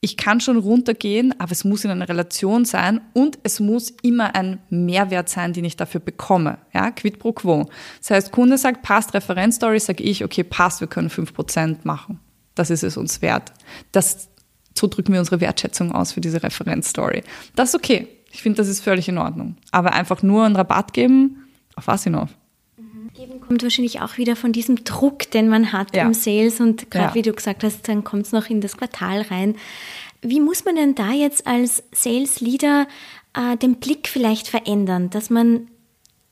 ich 0.00 0.16
kann 0.16 0.40
schon 0.40 0.56
runtergehen, 0.56 1.34
aber 1.40 1.50
es 1.50 1.64
muss 1.64 1.84
in 1.84 1.90
einer 1.90 2.08
Relation 2.08 2.64
sein 2.64 3.00
und 3.14 3.38
es 3.42 3.58
muss 3.58 3.90
immer 4.02 4.34
ein 4.36 4.60
Mehrwert 4.70 5.28
sein, 5.28 5.52
den 5.52 5.64
ich 5.64 5.76
dafür 5.76 6.00
bekomme. 6.00 6.58
Ja, 6.72 6.92
quid 6.92 7.18
pro 7.18 7.32
quo. 7.32 7.68
Das 7.98 8.10
heißt, 8.10 8.32
Kunde 8.32 8.58
sagt, 8.58 8.82
passt 8.82 9.12
Referenzstory, 9.14 9.80
sage 9.80 10.04
ich, 10.04 10.24
okay, 10.24 10.44
passt, 10.44 10.80
wir 10.80 10.86
können 10.86 11.10
fünf 11.10 11.34
Prozent 11.34 11.84
machen. 11.84 12.20
Das 12.54 12.70
ist 12.70 12.84
es 12.84 12.96
uns 12.96 13.22
wert. 13.22 13.52
Das, 13.90 14.28
so 14.76 14.86
drücken 14.86 15.12
wir 15.12 15.18
unsere 15.18 15.40
Wertschätzung 15.40 15.92
aus 15.92 16.12
für 16.12 16.20
diese 16.20 16.42
Referenzstory. 16.42 17.24
Das 17.56 17.70
ist 17.70 17.74
okay. 17.74 18.08
Ich 18.30 18.42
finde, 18.42 18.58
das 18.58 18.68
ist 18.68 18.80
völlig 18.80 19.08
in 19.08 19.18
Ordnung. 19.18 19.56
Aber 19.72 19.94
einfach 19.94 20.22
nur 20.22 20.44
einen 20.44 20.54
Rabatt 20.54 20.92
geben, 20.92 21.48
auf 21.74 21.86
was 21.88 22.04
hinauf? 22.04 22.30
Kommt 23.46 23.62
wahrscheinlich 23.62 24.00
auch 24.00 24.16
wieder 24.18 24.36
von 24.36 24.52
diesem 24.52 24.84
Druck, 24.84 25.30
den 25.30 25.48
man 25.48 25.72
hat 25.72 25.94
ja. 25.94 26.04
im 26.04 26.14
Sales 26.14 26.60
und 26.60 26.90
gerade 26.90 27.08
ja. 27.08 27.14
wie 27.14 27.22
du 27.22 27.32
gesagt 27.32 27.64
hast, 27.64 27.88
dann 27.88 28.04
kommt 28.04 28.26
es 28.26 28.32
noch 28.32 28.48
in 28.48 28.60
das 28.60 28.76
Quartal 28.76 29.22
rein. 29.22 29.56
Wie 30.22 30.40
muss 30.40 30.64
man 30.64 30.76
denn 30.76 30.94
da 30.94 31.12
jetzt 31.12 31.46
als 31.46 31.82
Sales 31.92 32.40
Leader 32.40 32.86
äh, 33.34 33.56
den 33.56 33.76
Blick 33.76 34.08
vielleicht 34.08 34.48
verändern, 34.48 35.10
dass 35.10 35.30
man 35.30 35.68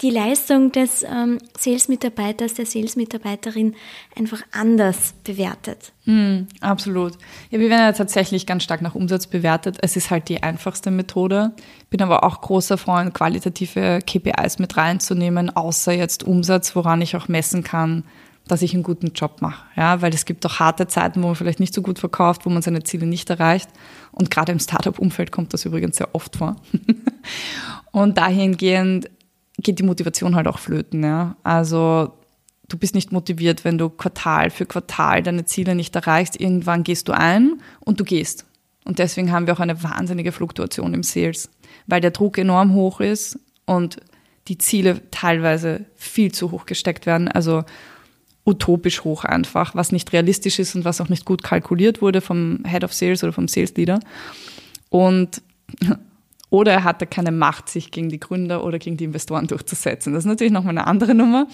die 0.02 0.10
Leistung 0.10 0.72
des 0.72 1.02
ähm, 1.04 1.38
Sales-Mitarbeiters, 1.56 2.54
der 2.54 2.66
Sales-Mitarbeiterin 2.66 3.74
einfach 4.14 4.42
anders 4.52 5.14
bewertet. 5.24 5.92
Mm, 6.04 6.42
absolut. 6.60 7.14
Ja, 7.50 7.58
wir 7.58 7.70
werden 7.70 7.80
ja 7.80 7.92
tatsächlich 7.92 8.46
ganz 8.46 8.62
stark 8.62 8.82
nach 8.82 8.94
Umsatz 8.94 9.26
bewertet. 9.26 9.78
Es 9.80 9.96
ist 9.96 10.10
halt 10.10 10.28
die 10.28 10.42
einfachste 10.42 10.90
Methode. 10.90 11.52
Bin 11.88 12.02
aber 12.02 12.24
auch 12.24 12.42
großer 12.42 12.76
Freund, 12.76 13.14
qualitative 13.14 14.00
KPIs 14.06 14.58
mit 14.58 14.76
reinzunehmen, 14.76 15.48
außer 15.56 15.92
jetzt 15.92 16.24
Umsatz, 16.24 16.76
woran 16.76 17.00
ich 17.00 17.16
auch 17.16 17.28
messen 17.28 17.64
kann, 17.64 18.04
dass 18.46 18.60
ich 18.60 18.74
einen 18.74 18.82
guten 18.82 19.12
Job 19.14 19.40
mache. 19.40 19.64
Ja, 19.76 20.02
weil 20.02 20.12
es 20.12 20.26
gibt 20.26 20.44
auch 20.44 20.58
harte 20.60 20.86
Zeiten, 20.88 21.22
wo 21.22 21.28
man 21.28 21.36
vielleicht 21.36 21.58
nicht 21.58 21.72
so 21.72 21.80
gut 21.80 21.98
verkauft, 21.98 22.44
wo 22.44 22.50
man 22.50 22.60
seine 22.60 22.82
Ziele 22.82 23.06
nicht 23.06 23.30
erreicht. 23.30 23.70
Und 24.12 24.30
gerade 24.30 24.52
im 24.52 24.60
Startup-Umfeld 24.60 25.32
kommt 25.32 25.54
das 25.54 25.64
übrigens 25.64 25.96
sehr 25.96 26.14
oft 26.14 26.36
vor. 26.36 26.56
und 27.92 28.18
dahingehend 28.18 29.08
geht 29.58 29.78
die 29.78 29.84
Motivation 29.84 30.36
halt 30.36 30.48
auch 30.48 30.58
flöten. 30.58 31.02
Ja. 31.02 31.36
Also 31.42 32.12
du 32.68 32.78
bist 32.78 32.94
nicht 32.94 33.12
motiviert, 33.12 33.64
wenn 33.64 33.78
du 33.78 33.88
Quartal 33.88 34.50
für 34.50 34.66
Quartal 34.66 35.22
deine 35.22 35.44
Ziele 35.44 35.74
nicht 35.74 35.94
erreichst. 35.96 36.40
Irgendwann 36.40 36.84
gehst 36.84 37.08
du 37.08 37.12
ein 37.12 37.60
und 37.80 38.00
du 38.00 38.04
gehst. 38.04 38.44
Und 38.84 38.98
deswegen 38.98 39.32
haben 39.32 39.46
wir 39.46 39.54
auch 39.54 39.60
eine 39.60 39.82
wahnsinnige 39.82 40.32
Fluktuation 40.32 40.94
im 40.94 41.02
Sales, 41.02 41.50
weil 41.86 42.00
der 42.00 42.12
Druck 42.12 42.38
enorm 42.38 42.72
hoch 42.74 43.00
ist 43.00 43.38
und 43.64 43.96
die 44.48 44.58
Ziele 44.58 45.00
teilweise 45.10 45.86
viel 45.96 46.30
zu 46.30 46.52
hoch 46.52 46.66
gesteckt 46.66 47.04
werden. 47.04 47.26
Also 47.28 47.64
utopisch 48.44 49.02
hoch 49.02 49.24
einfach, 49.24 49.74
was 49.74 49.90
nicht 49.90 50.12
realistisch 50.12 50.60
ist 50.60 50.76
und 50.76 50.84
was 50.84 51.00
auch 51.00 51.08
nicht 51.08 51.24
gut 51.24 51.42
kalkuliert 51.42 52.00
wurde 52.00 52.20
vom 52.20 52.62
Head 52.64 52.84
of 52.84 52.92
Sales 52.92 53.24
oder 53.24 53.32
vom 53.32 53.48
Sales 53.48 53.74
Leader. 53.74 53.98
Und 54.88 55.42
oder 56.50 56.72
er 56.72 56.84
hatte 56.84 57.06
keine 57.06 57.32
Macht, 57.32 57.68
sich 57.68 57.90
gegen 57.90 58.08
die 58.08 58.20
Gründer 58.20 58.64
oder 58.64 58.78
gegen 58.78 58.96
die 58.96 59.04
Investoren 59.04 59.46
durchzusetzen. 59.46 60.12
Das 60.12 60.24
ist 60.24 60.28
natürlich 60.28 60.52
nochmal 60.52 60.76
eine 60.76 60.86
andere 60.86 61.14
Nummer. 61.14 61.46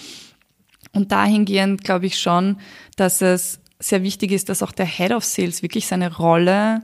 Und 0.91 1.11
dahingehend 1.11 1.83
glaube 1.83 2.05
ich 2.05 2.19
schon, 2.19 2.57
dass 2.95 3.21
es 3.21 3.59
sehr 3.79 4.03
wichtig 4.03 4.31
ist, 4.31 4.49
dass 4.49 4.63
auch 4.63 4.71
der 4.71 4.85
Head 4.85 5.11
of 5.11 5.23
Sales 5.23 5.61
wirklich 5.61 5.87
seine 5.87 6.15
Rolle 6.15 6.81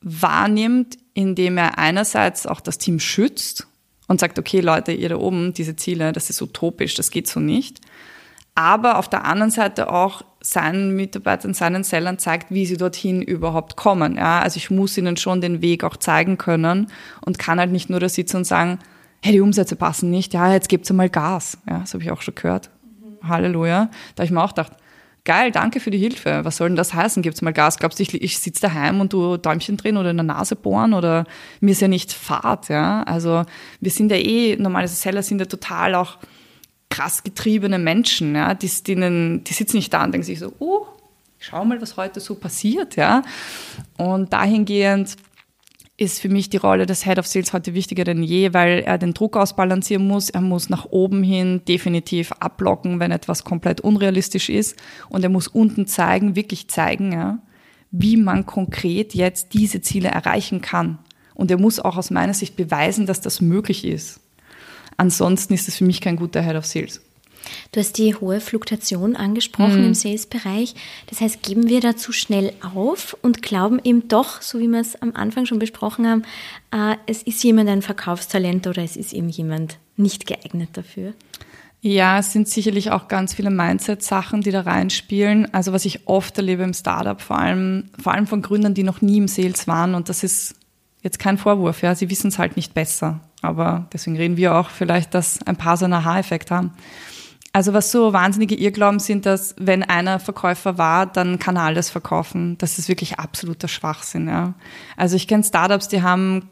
wahrnimmt, 0.00 0.98
indem 1.14 1.58
er 1.58 1.78
einerseits 1.78 2.46
auch 2.46 2.60
das 2.60 2.78
Team 2.78 2.98
schützt 2.98 3.68
und 4.08 4.18
sagt, 4.18 4.38
okay 4.38 4.60
Leute, 4.60 4.92
ihr 4.92 5.08
da 5.08 5.16
oben, 5.16 5.54
diese 5.54 5.76
Ziele, 5.76 6.12
das 6.12 6.30
ist 6.30 6.42
utopisch, 6.42 6.94
das 6.94 7.10
geht 7.10 7.28
so 7.28 7.38
nicht 7.38 7.80
aber 8.54 8.98
auf 8.98 9.08
der 9.08 9.24
anderen 9.24 9.50
Seite 9.50 9.90
auch 9.92 10.22
seinen 10.42 10.96
Mitarbeitern, 10.96 11.54
seinen 11.54 11.84
Sellern 11.84 12.18
zeigt, 12.18 12.50
wie 12.50 12.66
sie 12.66 12.76
dorthin 12.76 13.22
überhaupt 13.22 13.76
kommen. 13.76 14.16
Ja, 14.16 14.40
also 14.40 14.56
ich 14.56 14.70
muss 14.70 14.96
ihnen 14.96 15.16
schon 15.16 15.40
den 15.40 15.60
Weg 15.62 15.84
auch 15.84 15.96
zeigen 15.96 16.38
können 16.38 16.88
und 17.24 17.38
kann 17.38 17.58
halt 17.58 17.72
nicht 17.72 17.90
nur 17.90 18.00
da 18.00 18.08
sitzen 18.08 18.38
und 18.38 18.44
sagen, 18.44 18.78
hey, 19.22 19.32
die 19.32 19.40
Umsätze 19.40 19.76
passen 19.76 20.10
nicht, 20.10 20.32
ja, 20.32 20.52
jetzt 20.52 20.68
gibt's 20.68 20.90
einmal 20.90 21.10
Gas. 21.10 21.58
Ja, 21.68 21.80
das 21.80 21.92
habe 21.92 22.02
ich 22.02 22.10
auch 22.10 22.22
schon 22.22 22.34
gehört. 22.34 22.70
Mhm. 23.00 23.28
Halleluja. 23.28 23.90
Da 24.14 24.22
habe 24.22 24.24
ich 24.24 24.30
mir 24.30 24.42
auch 24.42 24.50
gedacht, 24.50 24.72
geil, 25.24 25.50
danke 25.50 25.80
für 25.80 25.90
die 25.90 25.98
Hilfe. 25.98 26.40
Was 26.44 26.56
soll 26.56 26.68
denn 26.68 26.76
das 26.76 26.94
heißen? 26.94 27.22
Gibt's 27.22 27.42
mal 27.42 27.52
Gas? 27.52 27.78
Glaubst 27.78 27.98
du, 27.98 28.02
ich, 28.02 28.14
ich 28.14 28.38
sitze 28.38 28.62
daheim 28.62 29.00
und 29.00 29.12
du 29.12 29.36
Däumchen 29.36 29.76
drehen 29.76 29.98
oder 29.98 30.10
in 30.10 30.16
der 30.16 30.24
Nase 30.24 30.56
bohren 30.56 30.94
oder 30.94 31.24
mir 31.60 31.72
ist 31.72 31.82
ja 31.82 31.88
nicht 31.88 32.12
Fahrt, 32.12 32.70
ja? 32.70 33.02
Also 33.02 33.44
wir 33.80 33.90
sind 33.90 34.10
ja 34.10 34.16
eh, 34.16 34.56
normalerweise 34.56 34.94
Seller 34.94 35.22
sind 35.22 35.40
ja 35.40 35.46
total 35.46 35.94
auch 35.94 36.18
krass 36.90 37.22
getriebene 37.22 37.78
Menschen, 37.78 38.34
ja, 38.34 38.54
die, 38.54 38.68
denen, 38.86 39.44
die 39.44 39.54
sitzen 39.54 39.76
nicht 39.76 39.92
da 39.92 40.04
und 40.04 40.12
denken 40.12 40.26
sich 40.26 40.38
so, 40.38 40.52
oh, 40.58 40.86
schau 41.38 41.64
mal, 41.64 41.80
was 41.80 41.96
heute 41.96 42.20
so 42.20 42.34
passiert, 42.34 42.96
ja. 42.96 43.22
Und 43.96 44.32
dahingehend 44.32 45.16
ist 46.00 46.20
für 46.20 46.30
mich 46.30 46.48
die 46.48 46.56
Rolle 46.56 46.86
des 46.86 47.04
Head 47.04 47.18
of 47.18 47.26
Sales 47.26 47.52
heute 47.52 47.74
wichtiger 47.74 48.04
denn 48.04 48.22
je, 48.22 48.54
weil 48.54 48.80
er 48.80 48.96
den 48.96 49.12
Druck 49.12 49.36
ausbalancieren 49.36 50.06
muss. 50.06 50.30
Er 50.30 50.40
muss 50.40 50.70
nach 50.70 50.86
oben 50.86 51.22
hin 51.22 51.62
definitiv 51.68 52.32
ablocken, 52.32 53.00
wenn 53.00 53.10
etwas 53.10 53.44
komplett 53.44 53.82
unrealistisch 53.82 54.48
ist. 54.48 54.76
Und 55.10 55.22
er 55.24 55.28
muss 55.28 55.46
unten 55.46 55.86
zeigen, 55.86 56.36
wirklich 56.36 56.68
zeigen, 56.68 57.12
ja, 57.12 57.38
wie 57.90 58.16
man 58.16 58.46
konkret 58.46 59.14
jetzt 59.14 59.52
diese 59.52 59.82
Ziele 59.82 60.08
erreichen 60.08 60.62
kann. 60.62 60.98
Und 61.34 61.50
er 61.50 61.58
muss 61.58 61.78
auch 61.78 61.98
aus 61.98 62.10
meiner 62.10 62.34
Sicht 62.34 62.56
beweisen, 62.56 63.04
dass 63.04 63.20
das 63.20 63.42
möglich 63.42 63.84
ist. 63.84 64.20
Ansonsten 65.00 65.54
ist 65.54 65.66
es 65.66 65.76
für 65.76 65.84
mich 65.84 66.02
kein 66.02 66.16
guter 66.16 66.42
Head 66.42 66.56
of 66.56 66.66
Sales. 66.66 67.00
Du 67.72 67.80
hast 67.80 67.96
die 67.96 68.14
hohe 68.14 68.38
Fluktuation 68.38 69.16
angesprochen 69.16 69.80
mhm. 69.80 69.86
im 69.86 69.94
Sales-Bereich. 69.94 70.74
Das 71.06 71.22
heißt, 71.22 71.42
geben 71.42 71.70
wir 71.70 71.80
da 71.80 71.96
zu 71.96 72.12
schnell 72.12 72.52
auf 72.74 73.16
und 73.22 73.40
glauben 73.40 73.80
eben 73.82 74.08
doch, 74.08 74.42
so 74.42 74.58
wie 74.58 74.68
wir 74.68 74.78
es 74.78 75.00
am 75.00 75.12
Anfang 75.14 75.46
schon 75.46 75.58
besprochen 75.58 76.06
haben, 76.06 76.22
äh, 76.70 76.96
es 77.06 77.22
ist 77.22 77.42
jemand 77.42 77.70
ein 77.70 77.80
Verkaufstalent 77.80 78.66
oder 78.66 78.82
es 78.82 78.94
ist 78.94 79.14
eben 79.14 79.30
jemand 79.30 79.78
nicht 79.96 80.26
geeignet 80.26 80.68
dafür? 80.74 81.14
Ja, 81.80 82.18
es 82.18 82.34
sind 82.34 82.46
sicherlich 82.46 82.90
auch 82.90 83.08
ganz 83.08 83.32
viele 83.32 83.48
Mindset-Sachen, 83.48 84.42
die 84.42 84.50
da 84.50 84.60
reinspielen. 84.60 85.54
Also 85.54 85.72
was 85.72 85.86
ich 85.86 86.06
oft 86.08 86.36
erlebe 86.36 86.62
im 86.62 86.74
Startup, 86.74 87.18
vor 87.18 87.38
allem, 87.38 87.88
vor 87.98 88.12
allem 88.12 88.26
von 88.26 88.42
Gründern, 88.42 88.74
die 88.74 88.82
noch 88.82 89.00
nie 89.00 89.16
im 89.16 89.28
Sales 89.28 89.66
waren, 89.66 89.94
und 89.94 90.10
das 90.10 90.22
ist 90.22 90.56
jetzt 91.02 91.18
kein 91.18 91.38
Vorwurf, 91.38 91.82
ja, 91.82 91.94
sie 91.94 92.10
wissen 92.10 92.28
es 92.28 92.38
halt 92.38 92.56
nicht 92.56 92.74
besser. 92.74 93.20
Aber 93.42 93.86
deswegen 93.92 94.16
reden 94.16 94.36
wir 94.36 94.54
auch 94.54 94.70
vielleicht, 94.70 95.14
dass 95.14 95.42
ein 95.46 95.56
paar 95.56 95.76
so 95.76 95.84
einen 95.84 95.94
Aha-Effekt 95.94 96.50
haben. 96.50 96.72
Also 97.52 97.72
was 97.72 97.90
so 97.90 98.12
wahnsinnige 98.12 98.54
Irrglauben 98.54 99.00
sind, 99.00 99.26
dass 99.26 99.56
wenn 99.58 99.82
einer 99.82 100.20
Verkäufer 100.20 100.78
war, 100.78 101.06
dann 101.06 101.40
kann 101.40 101.56
er 101.56 101.64
alles 101.64 101.90
verkaufen. 101.90 102.56
Das 102.58 102.78
ist 102.78 102.88
wirklich 102.88 103.18
absoluter 103.18 103.66
Schwachsinn. 103.66 104.28
Ja. 104.28 104.54
Also 104.96 105.16
ich 105.16 105.26
kenne 105.26 105.42
Startups, 105.42 105.88
die 105.88 106.02
haben 106.02 106.48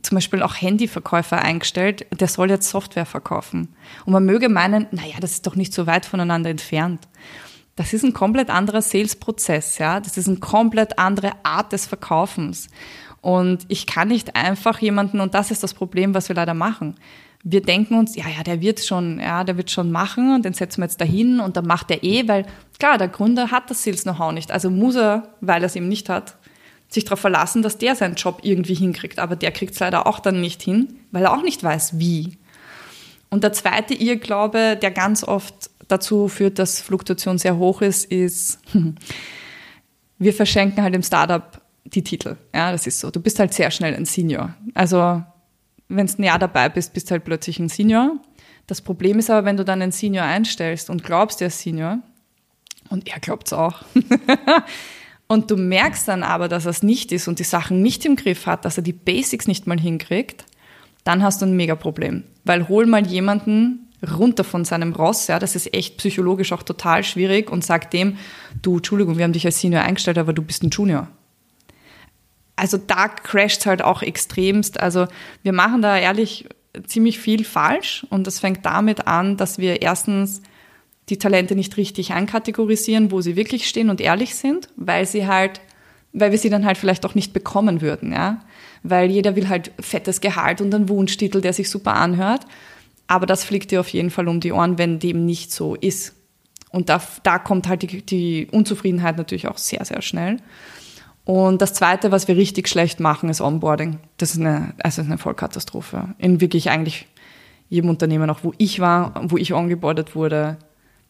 zum 0.00 0.16
Beispiel 0.16 0.42
auch 0.42 0.54
Handyverkäufer 0.60 1.40
eingestellt, 1.40 2.06
der 2.18 2.26
soll 2.26 2.50
jetzt 2.50 2.68
Software 2.68 3.06
verkaufen. 3.06 3.76
Und 4.04 4.12
man 4.12 4.24
möge 4.24 4.48
meinen, 4.48 4.86
naja, 4.90 5.16
das 5.20 5.32
ist 5.32 5.46
doch 5.46 5.54
nicht 5.54 5.72
so 5.72 5.86
weit 5.86 6.06
voneinander 6.06 6.50
entfernt. 6.50 7.06
Das 7.76 7.92
ist 7.92 8.02
ein 8.02 8.12
komplett 8.12 8.50
anderer 8.50 8.82
Sales-Prozess, 8.82 9.78
ja. 9.78 10.00
Das 10.00 10.16
ist 10.16 10.28
eine 10.28 10.38
komplett 10.38 10.98
andere 10.98 11.32
Art 11.44 11.72
des 11.72 11.86
Verkaufens. 11.86 12.68
Und 13.22 13.64
ich 13.68 13.86
kann 13.86 14.08
nicht 14.08 14.36
einfach 14.36 14.80
jemanden, 14.80 15.20
und 15.20 15.32
das 15.32 15.50
ist 15.50 15.62
das 15.62 15.72
Problem, 15.72 16.12
was 16.12 16.28
wir 16.28 16.36
leider 16.36 16.54
machen. 16.54 16.96
Wir 17.44 17.62
denken 17.62 17.94
uns, 17.94 18.14
ja, 18.16 18.24
ja, 18.28 18.42
der 18.42 18.60
wird 18.60 18.84
schon, 18.84 19.20
ja, 19.20 19.44
der 19.44 19.56
wird 19.56 19.70
schon 19.70 19.90
machen 19.90 20.34
und 20.34 20.44
den 20.44 20.52
setzen 20.52 20.80
wir 20.80 20.86
jetzt 20.86 21.00
dahin 21.00 21.40
und 21.40 21.56
dann 21.56 21.66
macht 21.66 21.90
er 21.90 22.04
eh, 22.04 22.28
weil 22.28 22.46
klar, 22.78 22.98
der 22.98 23.08
Gründer 23.08 23.50
hat 23.50 23.70
das 23.70 23.82
Sales-Know-how 23.84 24.32
nicht. 24.32 24.52
Also 24.52 24.70
muss 24.70 24.96
er, 24.96 25.28
weil 25.40 25.62
er 25.62 25.66
es 25.66 25.76
eben 25.76 25.88
nicht 25.88 26.08
hat, 26.08 26.36
sich 26.88 27.04
darauf 27.04 27.20
verlassen, 27.20 27.62
dass 27.62 27.78
der 27.78 27.94
seinen 27.94 28.16
Job 28.16 28.40
irgendwie 28.42 28.74
hinkriegt. 28.74 29.18
Aber 29.18 29.36
der 29.36 29.52
kriegt 29.52 29.74
es 29.74 29.80
leider 29.80 30.06
auch 30.06 30.18
dann 30.18 30.40
nicht 30.40 30.60
hin, 30.60 31.00
weil 31.12 31.24
er 31.24 31.32
auch 31.32 31.42
nicht 31.42 31.62
weiß, 31.62 31.98
wie. 31.98 32.38
Und 33.30 33.44
der 33.44 33.52
zweite 33.52 33.94
Irrglaube, 33.94 34.76
der 34.80 34.90
ganz 34.90 35.24
oft 35.24 35.70
dazu 35.88 36.28
führt, 36.28 36.58
dass 36.58 36.80
Fluktuation 36.80 37.38
sehr 37.38 37.56
hoch 37.56 37.82
ist, 37.82 38.04
ist, 38.04 38.60
wir 40.18 40.34
verschenken 40.34 40.82
halt 40.82 40.94
im 40.94 41.02
Startup 41.02 41.61
die 41.84 42.02
Titel. 42.02 42.36
Ja, 42.54 42.72
das 42.72 42.86
ist 42.86 43.00
so. 43.00 43.10
Du 43.10 43.20
bist 43.20 43.38
halt 43.38 43.52
sehr 43.52 43.70
schnell 43.70 43.94
ein 43.94 44.04
Senior. 44.04 44.54
Also, 44.74 45.22
wenn 45.88 46.06
du 46.06 46.12
ein 46.18 46.24
Jahr 46.24 46.38
dabei 46.38 46.68
bist, 46.68 46.92
bist 46.94 47.10
du 47.10 47.12
halt 47.12 47.24
plötzlich 47.24 47.58
ein 47.58 47.68
Senior. 47.68 48.16
Das 48.66 48.80
Problem 48.80 49.18
ist 49.18 49.30
aber, 49.30 49.44
wenn 49.44 49.56
du 49.56 49.64
dann 49.64 49.82
einen 49.82 49.92
Senior 49.92 50.24
einstellst 50.24 50.90
und 50.90 51.04
glaubst, 51.04 51.40
der 51.40 51.48
ist 51.48 51.60
Senior, 51.60 51.98
und 52.88 53.08
er 53.08 53.20
glaubt 53.20 53.48
es 53.48 53.52
auch, 53.52 53.82
und 55.26 55.50
du 55.50 55.56
merkst 55.56 56.06
dann 56.08 56.22
aber, 56.22 56.48
dass 56.48 56.66
er 56.66 56.70
es 56.70 56.82
nicht 56.82 57.10
ist 57.12 57.28
und 57.28 57.38
die 57.38 57.44
Sachen 57.44 57.82
nicht 57.82 58.04
im 58.04 58.16
Griff 58.16 58.46
hat, 58.46 58.64
dass 58.64 58.76
er 58.76 58.82
die 58.82 58.92
Basics 58.92 59.46
nicht 59.46 59.66
mal 59.66 59.80
hinkriegt, 59.80 60.44
dann 61.04 61.22
hast 61.22 61.42
du 61.42 61.46
ein 61.46 61.56
Mega-Problem. 61.56 62.24
Weil 62.44 62.68
hol 62.68 62.86
mal 62.86 63.06
jemanden 63.06 63.88
runter 64.18 64.44
von 64.44 64.64
seinem 64.64 64.92
Ross, 64.92 65.26
ja, 65.28 65.38
das 65.38 65.54
ist 65.54 65.72
echt 65.74 65.96
psychologisch 65.96 66.52
auch 66.52 66.62
total 66.62 67.04
schwierig 67.04 67.50
und 67.50 67.64
sag 67.64 67.90
dem, 67.90 68.18
du, 68.60 68.76
Entschuldigung, 68.76 69.16
wir 69.16 69.24
haben 69.24 69.32
dich 69.32 69.46
als 69.46 69.60
Senior 69.60 69.82
eingestellt, 69.82 70.18
aber 70.18 70.32
du 70.32 70.42
bist 70.42 70.62
ein 70.62 70.70
Junior 70.70 71.08
also 72.56 72.76
da 72.76 73.08
crasht 73.08 73.66
halt 73.66 73.82
auch 73.82 74.02
extremst. 74.02 74.80
Also 74.80 75.06
wir 75.42 75.52
machen 75.52 75.82
da 75.82 75.96
ehrlich 75.96 76.46
ziemlich 76.86 77.18
viel 77.18 77.44
falsch 77.44 78.06
und 78.10 78.26
das 78.26 78.40
fängt 78.40 78.64
damit 78.64 79.06
an, 79.06 79.36
dass 79.36 79.58
wir 79.58 79.82
erstens 79.82 80.42
die 81.08 81.18
Talente 81.18 81.54
nicht 81.54 81.76
richtig 81.76 82.12
einkategorisieren, 82.12 83.10
wo 83.10 83.20
sie 83.20 83.36
wirklich 83.36 83.68
stehen 83.68 83.90
und 83.90 84.00
ehrlich 84.00 84.34
sind, 84.34 84.68
weil 84.76 85.06
sie 85.06 85.26
halt, 85.26 85.60
weil 86.12 86.30
wir 86.30 86.38
sie 86.38 86.50
dann 86.50 86.64
halt 86.64 86.78
vielleicht 86.78 87.04
auch 87.04 87.14
nicht 87.14 87.32
bekommen 87.32 87.80
würden, 87.80 88.12
ja. 88.12 88.40
Weil 88.82 89.10
jeder 89.10 89.36
will 89.36 89.48
halt 89.48 89.72
fettes 89.80 90.20
Gehalt 90.20 90.60
und 90.60 90.74
einen 90.74 90.88
Wunschtitel, 90.88 91.40
der 91.40 91.52
sich 91.52 91.70
super 91.70 91.94
anhört. 91.94 92.46
Aber 93.06 93.26
das 93.26 93.44
fliegt 93.44 93.70
dir 93.70 93.80
auf 93.80 93.88
jeden 93.88 94.10
Fall 94.10 94.28
um 94.28 94.40
die 94.40 94.52
Ohren, 94.52 94.78
wenn 94.78 94.98
dem 94.98 95.26
nicht 95.26 95.52
so 95.52 95.74
ist. 95.74 96.14
Und 96.70 96.88
da, 96.88 97.02
da 97.22 97.38
kommt 97.38 97.68
halt 97.68 97.82
die, 97.82 98.02
die 98.02 98.48
Unzufriedenheit 98.50 99.18
natürlich 99.18 99.46
auch 99.46 99.58
sehr, 99.58 99.84
sehr 99.84 100.02
schnell. 100.02 100.38
Und 101.24 101.62
das 101.62 101.72
Zweite, 101.72 102.10
was 102.10 102.26
wir 102.26 102.36
richtig 102.36 102.68
schlecht 102.68 102.98
machen, 102.98 103.28
ist 103.28 103.40
Onboarding. 103.40 104.00
Das 104.16 104.32
ist 104.32 104.40
eine, 104.40 104.74
also 104.82 105.02
eine 105.02 105.18
Vollkatastrophe. 105.18 106.14
In 106.18 106.40
wirklich 106.40 106.70
eigentlich 106.70 107.06
jedem 107.68 107.90
Unternehmen, 107.90 108.28
auch 108.28 108.40
wo 108.42 108.52
ich 108.58 108.80
war, 108.80 109.14
wo 109.22 109.36
ich 109.36 109.54
ongeboardet 109.54 110.14
wurde. 110.14 110.58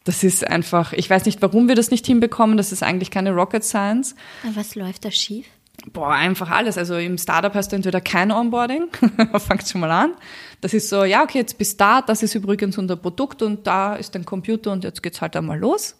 Das 0.04 0.22
ist 0.22 0.46
einfach, 0.46 0.92
ich 0.92 1.08
weiß 1.08 1.24
nicht, 1.24 1.40
warum 1.40 1.68
wir 1.68 1.74
das 1.74 1.90
nicht 1.90 2.06
hinbekommen. 2.06 2.56
Das 2.56 2.72
ist 2.72 2.82
eigentlich 2.82 3.10
keine 3.10 3.32
Rocket 3.32 3.64
Science. 3.64 4.14
Aber 4.44 4.56
was 4.56 4.74
läuft 4.74 5.04
da 5.04 5.10
schief? 5.10 5.46
Boah, 5.92 6.12
einfach 6.12 6.50
alles. 6.50 6.78
Also 6.78 6.96
im 6.96 7.18
Startup 7.18 7.54
hast 7.54 7.72
du 7.72 7.76
entweder 7.76 8.00
kein 8.00 8.30
Onboarding, 8.30 8.88
fangt 9.38 9.66
schon 9.66 9.80
mal 9.80 9.90
an. 9.90 10.12
Das 10.60 10.74
ist 10.74 10.88
so, 10.88 11.04
ja, 11.04 11.22
okay, 11.22 11.38
jetzt 11.38 11.58
bist 11.58 11.80
da, 11.80 12.02
das 12.02 12.22
ist 12.22 12.34
übrigens 12.34 12.78
unser 12.78 12.96
Produkt 12.96 13.42
und 13.42 13.66
da 13.66 13.94
ist 13.94 14.14
dein 14.14 14.24
Computer 14.24 14.70
und 14.70 14.84
jetzt 14.84 15.02
geht's 15.02 15.20
halt 15.20 15.34
einmal 15.34 15.58
los. 15.58 15.96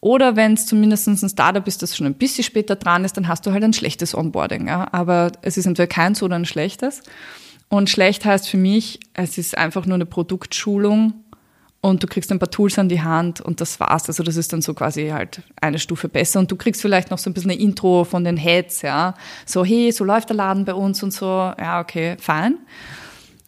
Oder 0.00 0.34
wenn 0.34 0.54
es 0.54 0.66
zumindest 0.66 1.08
ein 1.08 1.28
Startup 1.28 1.66
ist, 1.66 1.82
das 1.82 1.96
schon 1.96 2.06
ein 2.06 2.14
bisschen 2.14 2.44
später 2.44 2.74
dran 2.74 3.04
ist, 3.04 3.16
dann 3.16 3.28
hast 3.28 3.46
du 3.46 3.52
halt 3.52 3.62
ein 3.62 3.74
schlechtes 3.74 4.14
Onboarding. 4.14 4.66
Ja? 4.66 4.88
Aber 4.92 5.30
es 5.42 5.56
ist 5.56 5.66
entweder 5.66 5.86
keins 5.86 6.22
oder 6.22 6.36
ein 6.36 6.46
schlechtes. 6.46 7.02
Und 7.68 7.90
schlecht 7.90 8.24
heißt 8.24 8.48
für 8.48 8.56
mich, 8.56 8.98
es 9.14 9.38
ist 9.38 9.56
einfach 9.56 9.86
nur 9.86 9.94
eine 9.94 10.06
Produktschulung 10.06 11.12
und 11.82 12.02
du 12.02 12.06
kriegst 12.06 12.32
ein 12.32 12.38
paar 12.38 12.50
Tools 12.50 12.78
an 12.78 12.88
die 12.88 13.02
Hand 13.02 13.40
und 13.40 13.60
das 13.60 13.78
war's. 13.78 14.08
Also 14.08 14.22
das 14.22 14.36
ist 14.36 14.52
dann 14.52 14.60
so 14.60 14.74
quasi 14.74 15.08
halt 15.08 15.42
eine 15.60 15.78
Stufe 15.78 16.08
besser 16.08 16.40
und 16.40 16.50
du 16.50 16.56
kriegst 16.56 16.82
vielleicht 16.82 17.10
noch 17.10 17.18
so 17.18 17.30
ein 17.30 17.34
bisschen 17.34 17.52
eine 17.52 17.60
Intro 17.60 18.04
von 18.04 18.24
den 18.24 18.36
Heads, 18.36 18.82
ja. 18.82 19.14
So, 19.46 19.64
hey, 19.64 19.92
so 19.92 20.04
läuft 20.04 20.30
der 20.30 20.36
Laden 20.36 20.64
bei 20.64 20.74
uns 20.74 21.02
und 21.02 21.12
so. 21.12 21.26
Ja, 21.26 21.80
okay, 21.80 22.16
fein. 22.18 22.58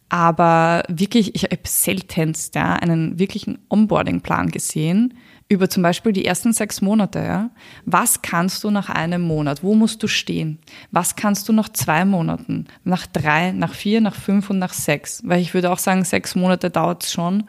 Aber 0.09 0.83
wirklich, 0.89 1.35
ich 1.35 1.45
habe 1.45 1.59
seltenst 1.65 2.55
ja, 2.55 2.75
einen 2.75 3.19
wirklichen 3.19 3.59
Onboarding-Plan 3.71 4.51
gesehen 4.51 5.15
über 5.53 5.69
zum 5.69 5.83
Beispiel 5.83 6.13
die 6.13 6.25
ersten 6.25 6.53
sechs 6.53 6.81
Monate. 6.81 7.21
Ja. 7.21 7.51
Was 7.85 8.23
kannst 8.23 8.65
du 8.65 8.71
nach 8.71 8.89
einem 8.89 9.23
Monat? 9.23 9.63
Wo 9.63 9.75
musst 9.75 10.03
du 10.03 10.09
stehen? 10.09 10.59
Was 10.91 11.15
kannst 11.15 11.49
du 11.49 11.53
nach 11.53 11.69
zwei 11.69 12.05
Monaten? 12.05 12.67
Nach 12.85 13.07
drei, 13.07 13.53
nach 13.53 13.75
vier, 13.75 14.01
nach 14.01 14.15
fünf 14.15 14.51
und 14.51 14.59
nach 14.59 14.73
sechs? 14.73 15.23
Weil 15.25 15.41
ich 15.41 15.55
würde 15.55 15.71
auch 15.71 15.79
sagen, 15.79 16.05
sechs 16.05 16.35
Monate 16.35 16.71
dauert 16.71 17.05
es 17.05 17.13
schon, 17.13 17.45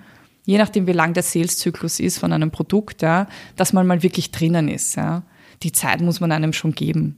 je 0.46 0.58
nachdem, 0.58 0.86
wie 0.88 0.92
lang 0.92 1.14
der 1.14 1.24
Sales-Zyklus 1.24 2.00
ist 2.00 2.20
von 2.20 2.34
einem 2.34 2.52
Produkt, 2.52 3.02
ja, 3.02 3.28
dass 3.56 3.74
man 3.74 3.88
mal 3.88 4.04
wirklich 4.04 4.32
drinnen 4.32 4.68
ist. 4.68 4.96
Ja. 4.96 5.24
Die 5.64 5.72
Zeit 5.72 6.02
muss 6.02 6.20
man 6.20 6.32
einem 6.32 6.54
schon 6.54 6.74
geben. 6.74 7.18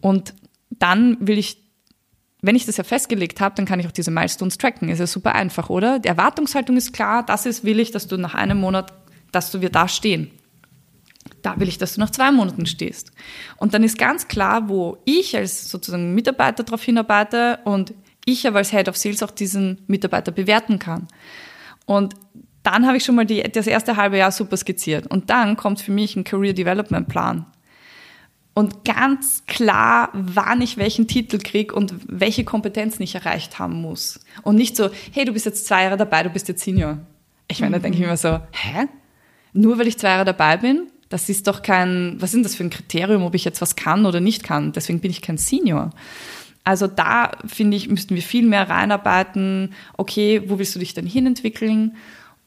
Und 0.00 0.34
dann 0.70 1.16
will 1.20 1.38
ich, 1.38 1.62
wenn 2.42 2.56
ich 2.56 2.66
das 2.66 2.76
ja 2.76 2.84
festgelegt 2.84 3.40
habe, 3.40 3.54
dann 3.54 3.66
kann 3.66 3.80
ich 3.80 3.86
auch 3.86 3.92
diese 3.92 4.10
Milestones 4.10 4.58
tracken. 4.58 4.88
Ist 4.88 4.98
ja 4.98 5.06
super 5.06 5.34
einfach, 5.34 5.70
oder? 5.70 5.98
Die 5.98 6.08
Erwartungshaltung 6.08 6.76
ist 6.76 6.92
klar, 6.92 7.24
das 7.24 7.46
ist 7.46 7.64
will 7.64 7.80
ich, 7.80 7.90
dass 7.90 8.08
du 8.08 8.16
nach 8.16 8.34
einem 8.34 8.58
Monat, 8.58 8.92
dass 9.32 9.50
du 9.50 9.60
wir 9.60 9.70
da 9.70 9.88
stehen. 9.88 10.30
Da 11.42 11.58
will 11.60 11.68
ich, 11.68 11.78
dass 11.78 11.94
du 11.94 12.00
nach 12.00 12.10
zwei 12.10 12.32
Monaten 12.32 12.66
stehst. 12.66 13.12
Und 13.56 13.74
dann 13.74 13.84
ist 13.84 13.98
ganz 13.98 14.28
klar, 14.28 14.68
wo 14.68 14.98
ich 15.04 15.36
als 15.36 15.70
sozusagen 15.70 16.14
Mitarbeiter 16.14 16.64
darauf 16.64 16.82
hinarbeite 16.82 17.60
und 17.64 17.94
ich 18.24 18.46
aber 18.46 18.58
als 18.58 18.70
Head 18.70 18.88
of 18.88 18.96
Sales 18.96 19.22
auch 19.22 19.30
diesen 19.30 19.82
Mitarbeiter 19.86 20.32
bewerten 20.32 20.78
kann. 20.78 21.08
Und 21.86 22.14
dann 22.62 22.86
habe 22.86 22.96
ich 22.96 23.04
schon 23.04 23.14
mal 23.14 23.24
die, 23.24 23.42
das 23.42 23.66
erste 23.66 23.96
halbe 23.96 24.18
Jahr 24.18 24.32
super 24.32 24.56
skizziert. 24.56 25.06
Und 25.06 25.30
dann 25.30 25.56
kommt 25.56 25.80
für 25.80 25.92
mich 25.92 26.16
ein 26.16 26.24
Career 26.24 26.52
Development 26.52 27.08
Plan. 27.08 27.46
Und 28.52 28.84
ganz 28.84 29.44
klar, 29.46 30.10
wann 30.12 30.60
ich 30.60 30.76
welchen 30.78 31.06
Titel 31.06 31.38
kriege 31.38 31.74
und 31.74 31.94
welche 32.08 32.44
Kompetenzen 32.44 33.04
ich 33.04 33.14
erreicht 33.14 33.58
haben 33.60 33.80
muss. 33.80 34.20
Und 34.42 34.56
nicht 34.56 34.76
so, 34.76 34.90
hey, 35.12 35.24
du 35.24 35.32
bist 35.32 35.46
jetzt 35.46 35.66
zwei 35.66 35.84
Jahre 35.84 35.96
dabei, 35.96 36.24
du 36.24 36.30
bist 36.30 36.48
jetzt 36.48 36.64
Senior. 36.64 36.98
Ich 37.46 37.60
meine, 37.60 37.76
da 37.76 37.78
denke 37.78 37.98
ich 37.98 38.04
mir 38.04 38.16
so, 38.16 38.40
hä? 38.50 38.88
Nur 39.52 39.78
weil 39.78 39.86
ich 39.86 39.98
zwei 39.98 40.08
Jahre 40.08 40.24
dabei 40.24 40.56
bin? 40.56 40.88
Das 41.08 41.28
ist 41.28 41.46
doch 41.46 41.62
kein, 41.62 42.16
was 42.18 42.34
ist 42.34 42.44
das 42.44 42.54
für 42.54 42.64
ein 42.64 42.70
Kriterium, 42.70 43.22
ob 43.22 43.34
ich 43.34 43.44
jetzt 43.44 43.60
was 43.60 43.76
kann 43.76 44.04
oder 44.04 44.20
nicht 44.20 44.44
kann? 44.44 44.72
Deswegen 44.72 45.00
bin 45.00 45.10
ich 45.10 45.22
kein 45.22 45.38
Senior. 45.38 45.90
Also 46.64 46.86
da 46.86 47.32
finde 47.46 47.78
ich, 47.78 47.88
müssten 47.88 48.14
wir 48.14 48.22
viel 48.22 48.46
mehr 48.46 48.68
reinarbeiten. 48.68 49.72
Okay, 49.96 50.42
wo 50.46 50.58
willst 50.58 50.74
du 50.74 50.78
dich 50.78 50.92
denn 50.92 51.06
hinentwickeln? 51.06 51.96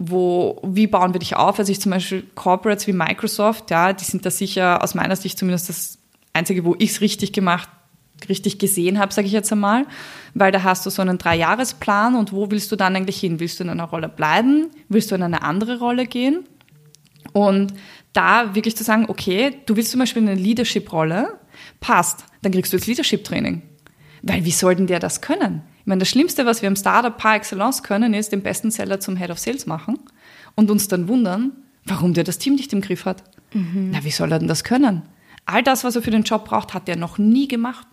wo, 0.09 0.59
wie 0.63 0.87
bauen 0.87 1.13
wir 1.13 1.19
dich 1.19 1.35
auf? 1.35 1.59
Also 1.59 1.71
ich 1.71 1.79
zum 1.79 1.91
Beispiel 1.91 2.23
Corporates 2.35 2.87
wie 2.87 2.93
Microsoft, 2.93 3.69
ja, 3.69 3.93
die 3.93 4.03
sind 4.03 4.25
da 4.25 4.31
sicher 4.31 4.83
aus 4.83 4.95
meiner 4.95 5.15
Sicht 5.15 5.37
zumindest 5.37 5.69
das 5.69 5.99
Einzige, 6.33 6.65
wo 6.65 6.75
ich 6.79 6.91
es 6.91 7.01
richtig 7.01 7.33
gemacht, 7.33 7.69
richtig 8.27 8.57
gesehen 8.57 8.99
habe, 8.99 9.13
sage 9.13 9.27
ich 9.27 9.33
jetzt 9.33 9.51
einmal, 9.51 9.85
weil 10.33 10.51
da 10.51 10.63
hast 10.63 10.85
du 10.85 10.89
so 10.89 11.01
einen 11.01 11.17
Dreijahresplan 11.17 12.15
und 12.15 12.33
wo 12.33 12.49
willst 12.49 12.71
du 12.71 12.75
dann 12.75 12.95
eigentlich 12.95 13.19
hin? 13.19 13.39
Willst 13.39 13.59
du 13.59 13.63
in 13.63 13.69
einer 13.69 13.83
Rolle 13.83 14.09
bleiben? 14.09 14.67
Willst 14.89 15.11
du 15.11 15.15
in 15.15 15.23
eine 15.23 15.43
andere 15.43 15.79
Rolle 15.79 16.05
gehen? 16.07 16.45
Und 17.33 17.73
da 18.13 18.55
wirklich 18.55 18.75
zu 18.75 18.83
sagen, 18.83 19.05
okay, 19.07 19.57
du 19.65 19.75
willst 19.75 19.91
zum 19.91 19.99
Beispiel 19.99 20.21
in 20.21 20.29
eine 20.29 20.39
Leadership-Rolle, 20.39 21.39
passt, 21.79 22.25
dann 22.41 22.51
kriegst 22.51 22.73
du 22.73 22.77
jetzt 22.77 22.87
Leadership-Training. 22.87 23.61
Weil 24.23 24.45
wie 24.45 24.51
soll 24.51 24.75
denn 24.75 24.87
der 24.87 24.99
das 24.99 25.21
können? 25.21 25.63
Ich 25.79 25.87
meine, 25.87 25.99
das 25.99 26.09
Schlimmste, 26.09 26.45
was 26.45 26.61
wir 26.61 26.67
im 26.67 26.75
Startup 26.75 27.17
par 27.17 27.35
excellence 27.35 27.81
können, 27.81 28.13
ist, 28.13 28.31
den 28.31 28.43
besten 28.43 28.69
Seller 28.69 28.99
zum 28.99 29.15
Head 29.15 29.31
of 29.31 29.39
Sales 29.39 29.65
machen 29.65 29.97
und 30.55 30.69
uns 30.69 30.87
dann 30.87 31.07
wundern, 31.07 31.53
warum 31.85 32.13
der 32.13 32.23
das 32.23 32.37
Team 32.37 32.55
nicht 32.55 32.71
im 32.73 32.81
Griff 32.81 33.05
hat. 33.05 33.23
Mhm. 33.53 33.89
Na, 33.91 34.03
wie 34.03 34.11
soll 34.11 34.31
er 34.31 34.39
denn 34.39 34.47
das 34.47 34.63
können? 34.63 35.01
All 35.45 35.63
das, 35.63 35.83
was 35.83 35.95
er 35.95 36.03
für 36.03 36.11
den 36.11 36.23
Job 36.23 36.45
braucht, 36.45 36.73
hat 36.73 36.87
er 36.87 36.95
noch 36.95 37.17
nie 37.17 37.47
gemacht. 37.47 37.87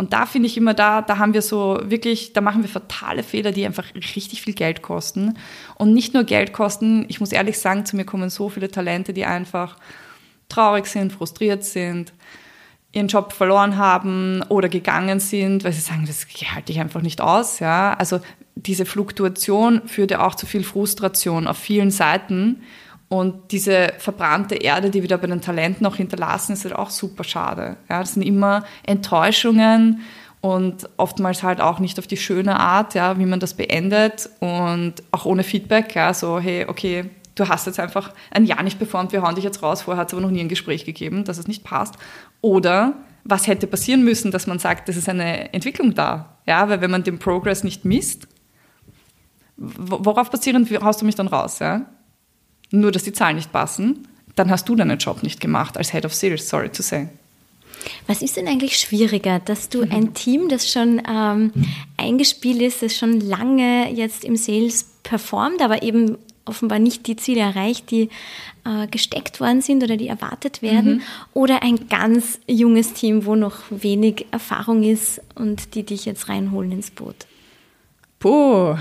Und 0.00 0.14
da 0.14 0.24
finde 0.24 0.46
ich 0.46 0.56
immer 0.56 0.72
da, 0.72 1.02
da 1.02 1.18
haben 1.18 1.34
wir 1.34 1.42
so 1.42 1.78
wirklich, 1.84 2.32
da 2.32 2.40
machen 2.40 2.62
wir 2.62 2.70
fatale 2.70 3.22
Fehler, 3.22 3.52
die 3.52 3.66
einfach 3.66 3.84
richtig 3.94 4.40
viel 4.40 4.54
Geld 4.54 4.80
kosten. 4.80 5.34
Und 5.74 5.92
nicht 5.92 6.14
nur 6.14 6.24
Geld 6.24 6.54
kosten, 6.54 7.04
ich 7.08 7.20
muss 7.20 7.32
ehrlich 7.32 7.58
sagen, 7.58 7.84
zu 7.84 7.96
mir 7.96 8.06
kommen 8.06 8.30
so 8.30 8.48
viele 8.48 8.70
Talente, 8.70 9.12
die 9.12 9.26
einfach 9.26 9.76
traurig 10.48 10.86
sind, 10.86 11.12
frustriert 11.12 11.64
sind, 11.64 12.14
ihren 12.92 13.08
Job 13.08 13.34
verloren 13.34 13.76
haben 13.76 14.42
oder 14.48 14.70
gegangen 14.70 15.20
sind, 15.20 15.64
weil 15.64 15.74
sie 15.74 15.82
sagen, 15.82 16.06
das 16.06 16.26
halte 16.54 16.72
ich 16.72 16.80
einfach 16.80 17.02
nicht 17.02 17.20
aus. 17.20 17.58
Ja? 17.58 17.92
Also 17.92 18.20
diese 18.54 18.86
Fluktuation 18.86 19.86
führt 19.86 20.12
ja 20.12 20.26
auch 20.26 20.34
zu 20.34 20.46
viel 20.46 20.64
Frustration 20.64 21.46
auf 21.46 21.58
vielen 21.58 21.90
Seiten. 21.90 22.62
Und 23.10 23.50
diese 23.50 23.92
verbrannte 23.98 24.54
Erde, 24.54 24.88
die 24.88 25.02
wir 25.02 25.08
da 25.08 25.16
bei 25.16 25.26
den 25.26 25.40
Talenten 25.40 25.84
auch 25.84 25.96
hinterlassen, 25.96 26.52
ist 26.52 26.64
halt 26.64 26.76
auch 26.76 26.90
super 26.90 27.24
schade. 27.24 27.76
Ja, 27.88 27.98
das 27.98 28.14
sind 28.14 28.22
immer 28.22 28.64
Enttäuschungen 28.84 30.02
und 30.40 30.88
oftmals 30.96 31.42
halt 31.42 31.60
auch 31.60 31.80
nicht 31.80 31.98
auf 31.98 32.06
die 32.06 32.16
schöne 32.16 32.60
Art, 32.60 32.94
ja, 32.94 33.18
wie 33.18 33.26
man 33.26 33.40
das 33.40 33.54
beendet 33.54 34.30
und 34.38 34.94
auch 35.10 35.24
ohne 35.24 35.42
Feedback, 35.42 35.92
ja, 35.96 36.14
so, 36.14 36.38
hey, 36.38 36.66
okay, 36.68 37.10
du 37.34 37.48
hast 37.48 37.66
jetzt 37.66 37.80
einfach 37.80 38.12
ein 38.30 38.44
Jahr 38.44 38.62
nicht 38.62 38.78
performt, 38.78 39.10
wir 39.10 39.22
hauen 39.22 39.34
dich 39.34 39.42
jetzt 39.42 39.60
raus, 39.60 39.82
vorher 39.82 40.00
hat 40.00 40.06
es 40.06 40.14
aber 40.14 40.22
noch 40.22 40.30
nie 40.30 40.40
ein 40.40 40.48
Gespräch 40.48 40.84
gegeben, 40.84 41.24
dass 41.24 41.38
es 41.38 41.48
nicht 41.48 41.64
passt. 41.64 41.96
Oder 42.42 42.94
was 43.24 43.48
hätte 43.48 43.66
passieren 43.66 44.04
müssen, 44.04 44.30
dass 44.30 44.46
man 44.46 44.60
sagt, 44.60 44.88
das 44.88 44.96
ist 44.96 45.08
eine 45.08 45.52
Entwicklung 45.52 45.94
da. 45.94 46.36
Ja, 46.46 46.68
weil 46.68 46.80
wenn 46.80 46.92
man 46.92 47.02
den 47.02 47.18
Progress 47.18 47.64
nicht 47.64 47.84
misst, 47.84 48.28
worauf 49.56 50.30
basierend 50.30 50.70
haust 50.80 51.02
du 51.02 51.06
mich 51.06 51.16
dann 51.16 51.26
raus? 51.26 51.58
Ja? 51.58 51.86
Nur, 52.70 52.92
dass 52.92 53.02
die 53.02 53.12
Zahlen 53.12 53.36
nicht 53.36 53.52
passen, 53.52 54.06
dann 54.36 54.50
hast 54.50 54.68
du 54.68 54.74
deinen 54.74 54.98
Job 54.98 55.22
nicht 55.22 55.40
gemacht 55.40 55.76
als 55.76 55.92
Head 55.92 56.04
of 56.04 56.14
Sales, 56.14 56.48
sorry 56.48 56.70
to 56.70 56.82
say. 56.82 57.08
Was 58.06 58.22
ist 58.22 58.36
denn 58.36 58.46
eigentlich 58.46 58.76
schwieriger, 58.76 59.38
dass 59.38 59.68
du 59.68 59.82
ein 59.82 60.12
Team, 60.14 60.48
das 60.48 60.70
schon 60.70 61.00
ähm, 61.08 61.52
eingespielt 61.96 62.60
ist, 62.60 62.82
das 62.82 62.96
schon 62.96 63.20
lange 63.20 63.90
jetzt 63.92 64.24
im 64.24 64.36
Sales 64.36 64.90
performt, 65.02 65.62
aber 65.62 65.82
eben 65.82 66.18
offenbar 66.44 66.78
nicht 66.78 67.06
die 67.06 67.16
Ziele 67.16 67.40
erreicht, 67.40 67.90
die 67.90 68.08
äh, 68.64 68.86
gesteckt 68.88 69.40
worden 69.40 69.62
sind 69.62 69.82
oder 69.82 69.96
die 69.96 70.08
erwartet 70.08 70.62
werden, 70.62 70.96
mhm. 70.96 71.02
oder 71.32 71.62
ein 71.62 71.88
ganz 71.88 72.38
junges 72.46 72.92
Team, 72.92 73.24
wo 73.24 73.36
noch 73.36 73.56
wenig 73.70 74.26
Erfahrung 74.30 74.82
ist 74.82 75.20
und 75.34 75.74
die 75.74 75.84
dich 75.84 76.04
jetzt 76.04 76.28
reinholen 76.28 76.72
ins 76.72 76.90
Boot? 76.90 77.26
Puh. 78.18 78.76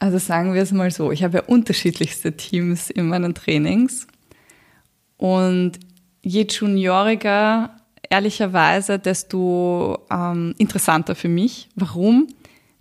Also 0.00 0.18
sagen 0.18 0.54
wir 0.54 0.62
es 0.62 0.72
mal 0.72 0.90
so, 0.90 1.12
ich 1.12 1.22
habe 1.22 1.38
ja 1.38 1.44
unterschiedlichste 1.44 2.36
Teams 2.36 2.90
in 2.90 3.08
meinen 3.08 3.34
Trainings 3.34 4.08
und 5.16 5.72
je 6.22 6.46
junioriger, 6.50 7.76
ehrlicherweise, 8.08 8.98
desto 8.98 9.98
ähm, 10.10 10.54
interessanter 10.58 11.14
für 11.14 11.28
mich. 11.28 11.68
Warum? 11.76 12.26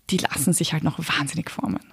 Die 0.09 0.17
lassen 0.17 0.53
sich 0.53 0.73
halt 0.73 0.83
noch 0.83 0.97
wahnsinnig 0.97 1.51
formen 1.51 1.89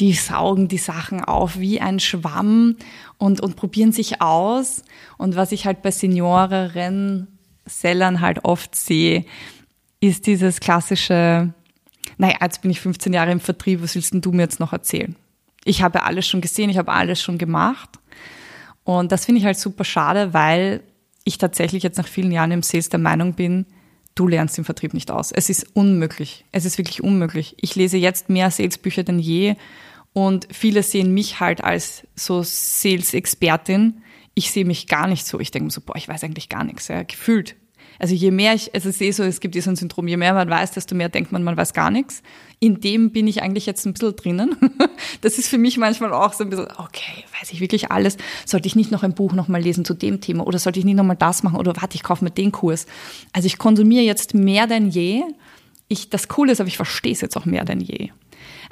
die 0.00 0.12
saugen 0.12 0.68
die 0.68 0.78
Sachen 0.78 1.22
auf 1.24 1.58
wie 1.58 1.80
ein 1.80 2.00
Schwamm 2.00 2.76
und, 3.18 3.40
und 3.40 3.56
probieren 3.56 3.92
sich 3.92 4.20
aus. 4.20 4.82
Und 5.18 5.36
was 5.36 5.52
ich 5.52 5.66
halt 5.66 5.82
bei 5.82 5.90
Senioreren 5.90 7.28
Sellern 7.66 8.20
halt 8.20 8.44
oft 8.44 8.74
sehe, 8.74 9.24
ist 10.00 10.26
dieses 10.26 10.60
klassische, 10.60 11.54
naja, 12.18 12.36
jetzt 12.40 12.62
bin 12.62 12.70
ich 12.70 12.80
15 12.80 13.12
Jahre 13.12 13.32
im 13.32 13.40
Vertrieb, 13.40 13.82
was 13.82 13.94
willst 13.94 14.12
denn 14.12 14.20
du 14.20 14.32
mir 14.32 14.42
jetzt 14.42 14.60
noch 14.60 14.72
erzählen? 14.72 15.16
Ich 15.64 15.82
habe 15.82 16.02
alles 16.02 16.26
schon 16.26 16.40
gesehen, 16.40 16.70
ich 16.70 16.78
habe 16.78 16.92
alles 16.92 17.22
schon 17.22 17.38
gemacht. 17.38 17.90
Und 18.84 19.12
das 19.12 19.24
finde 19.24 19.40
ich 19.40 19.46
halt 19.46 19.58
super 19.58 19.84
schade, 19.84 20.34
weil 20.34 20.82
ich 21.24 21.38
tatsächlich 21.38 21.82
jetzt 21.82 21.96
nach 21.96 22.06
vielen 22.06 22.32
Jahren 22.32 22.50
im 22.50 22.62
Sales 22.62 22.90
der 22.90 23.00
Meinung 23.00 23.32
bin, 23.32 23.66
du 24.14 24.28
lernst 24.28 24.58
im 24.58 24.64
Vertrieb 24.64 24.94
nicht 24.94 25.10
aus. 25.10 25.32
Es 25.32 25.48
ist 25.48 25.74
unmöglich. 25.74 26.44
Es 26.52 26.64
ist 26.64 26.78
wirklich 26.78 27.02
unmöglich. 27.02 27.56
Ich 27.60 27.74
lese 27.74 27.96
jetzt 27.96 28.28
mehr 28.28 28.50
Salesbücher 28.50 29.02
denn 29.02 29.18
je 29.18 29.56
und 30.12 30.46
viele 30.52 30.82
sehen 30.82 31.12
mich 31.12 31.40
halt 31.40 31.64
als 31.64 32.06
so 32.14 32.42
Sales-Expertin. 32.42 34.02
Ich 34.34 34.50
sehe 34.52 34.64
mich 34.64 34.86
gar 34.86 35.08
nicht 35.08 35.26
so. 35.26 35.40
Ich 35.40 35.50
denke 35.50 35.64
mir 35.64 35.70
so, 35.70 35.80
boah, 35.80 35.96
ich 35.96 36.08
weiß 36.08 36.22
eigentlich 36.24 36.48
gar 36.48 36.64
nichts, 36.64 36.88
ja, 36.88 37.02
gefühlt. 37.02 37.56
Also 37.98 38.14
je 38.14 38.30
mehr 38.30 38.54
ich, 38.54 38.74
also 38.74 38.88
ich 38.88 38.96
sehe 38.96 39.12
so, 39.12 39.22
es 39.22 39.40
gibt 39.40 39.60
so 39.60 39.70
ein 39.70 39.76
Syndrom, 39.76 40.08
je 40.08 40.16
mehr 40.16 40.34
man 40.34 40.48
weiß, 40.48 40.72
desto 40.72 40.94
mehr 40.94 41.08
denkt 41.08 41.32
man, 41.32 41.42
man 41.42 41.56
weiß 41.56 41.72
gar 41.72 41.90
nichts. 41.90 42.22
In 42.60 42.80
dem 42.80 43.10
bin 43.12 43.26
ich 43.26 43.42
eigentlich 43.42 43.66
jetzt 43.66 43.86
ein 43.86 43.92
bisschen 43.92 44.16
drinnen. 44.16 44.56
Das 45.20 45.38
ist 45.38 45.48
für 45.48 45.58
mich 45.58 45.78
manchmal 45.78 46.12
auch 46.12 46.32
so 46.32 46.44
ein 46.44 46.50
bisschen, 46.50 46.66
okay, 46.78 47.24
weiß 47.40 47.52
ich 47.52 47.60
wirklich 47.60 47.90
alles? 47.90 48.16
Sollte 48.44 48.66
ich 48.66 48.76
nicht 48.76 48.90
noch 48.90 49.02
ein 49.02 49.14
Buch 49.14 49.32
nochmal 49.32 49.60
lesen 49.60 49.84
zu 49.84 49.94
dem 49.94 50.20
Thema 50.20 50.46
oder 50.46 50.58
sollte 50.58 50.78
ich 50.78 50.84
nicht 50.84 50.96
nochmal 50.96 51.16
das 51.16 51.42
machen 51.42 51.56
oder 51.56 51.74
warte, 51.76 51.94
ich 51.94 52.02
kaufe 52.02 52.24
mir 52.24 52.30
den 52.30 52.52
Kurs? 52.52 52.86
Also 53.32 53.46
ich 53.46 53.58
konsumiere 53.58 54.02
jetzt 54.02 54.34
mehr 54.34 54.66
denn 54.66 54.88
je. 54.88 55.22
Ich, 55.88 56.10
das 56.10 56.28
Coole 56.28 56.52
ist, 56.52 56.60
aber 56.60 56.68
ich 56.68 56.76
verstehe 56.76 57.12
es 57.12 57.20
jetzt 57.20 57.36
auch 57.36 57.44
mehr 57.44 57.64
denn 57.64 57.80
je. 57.80 58.10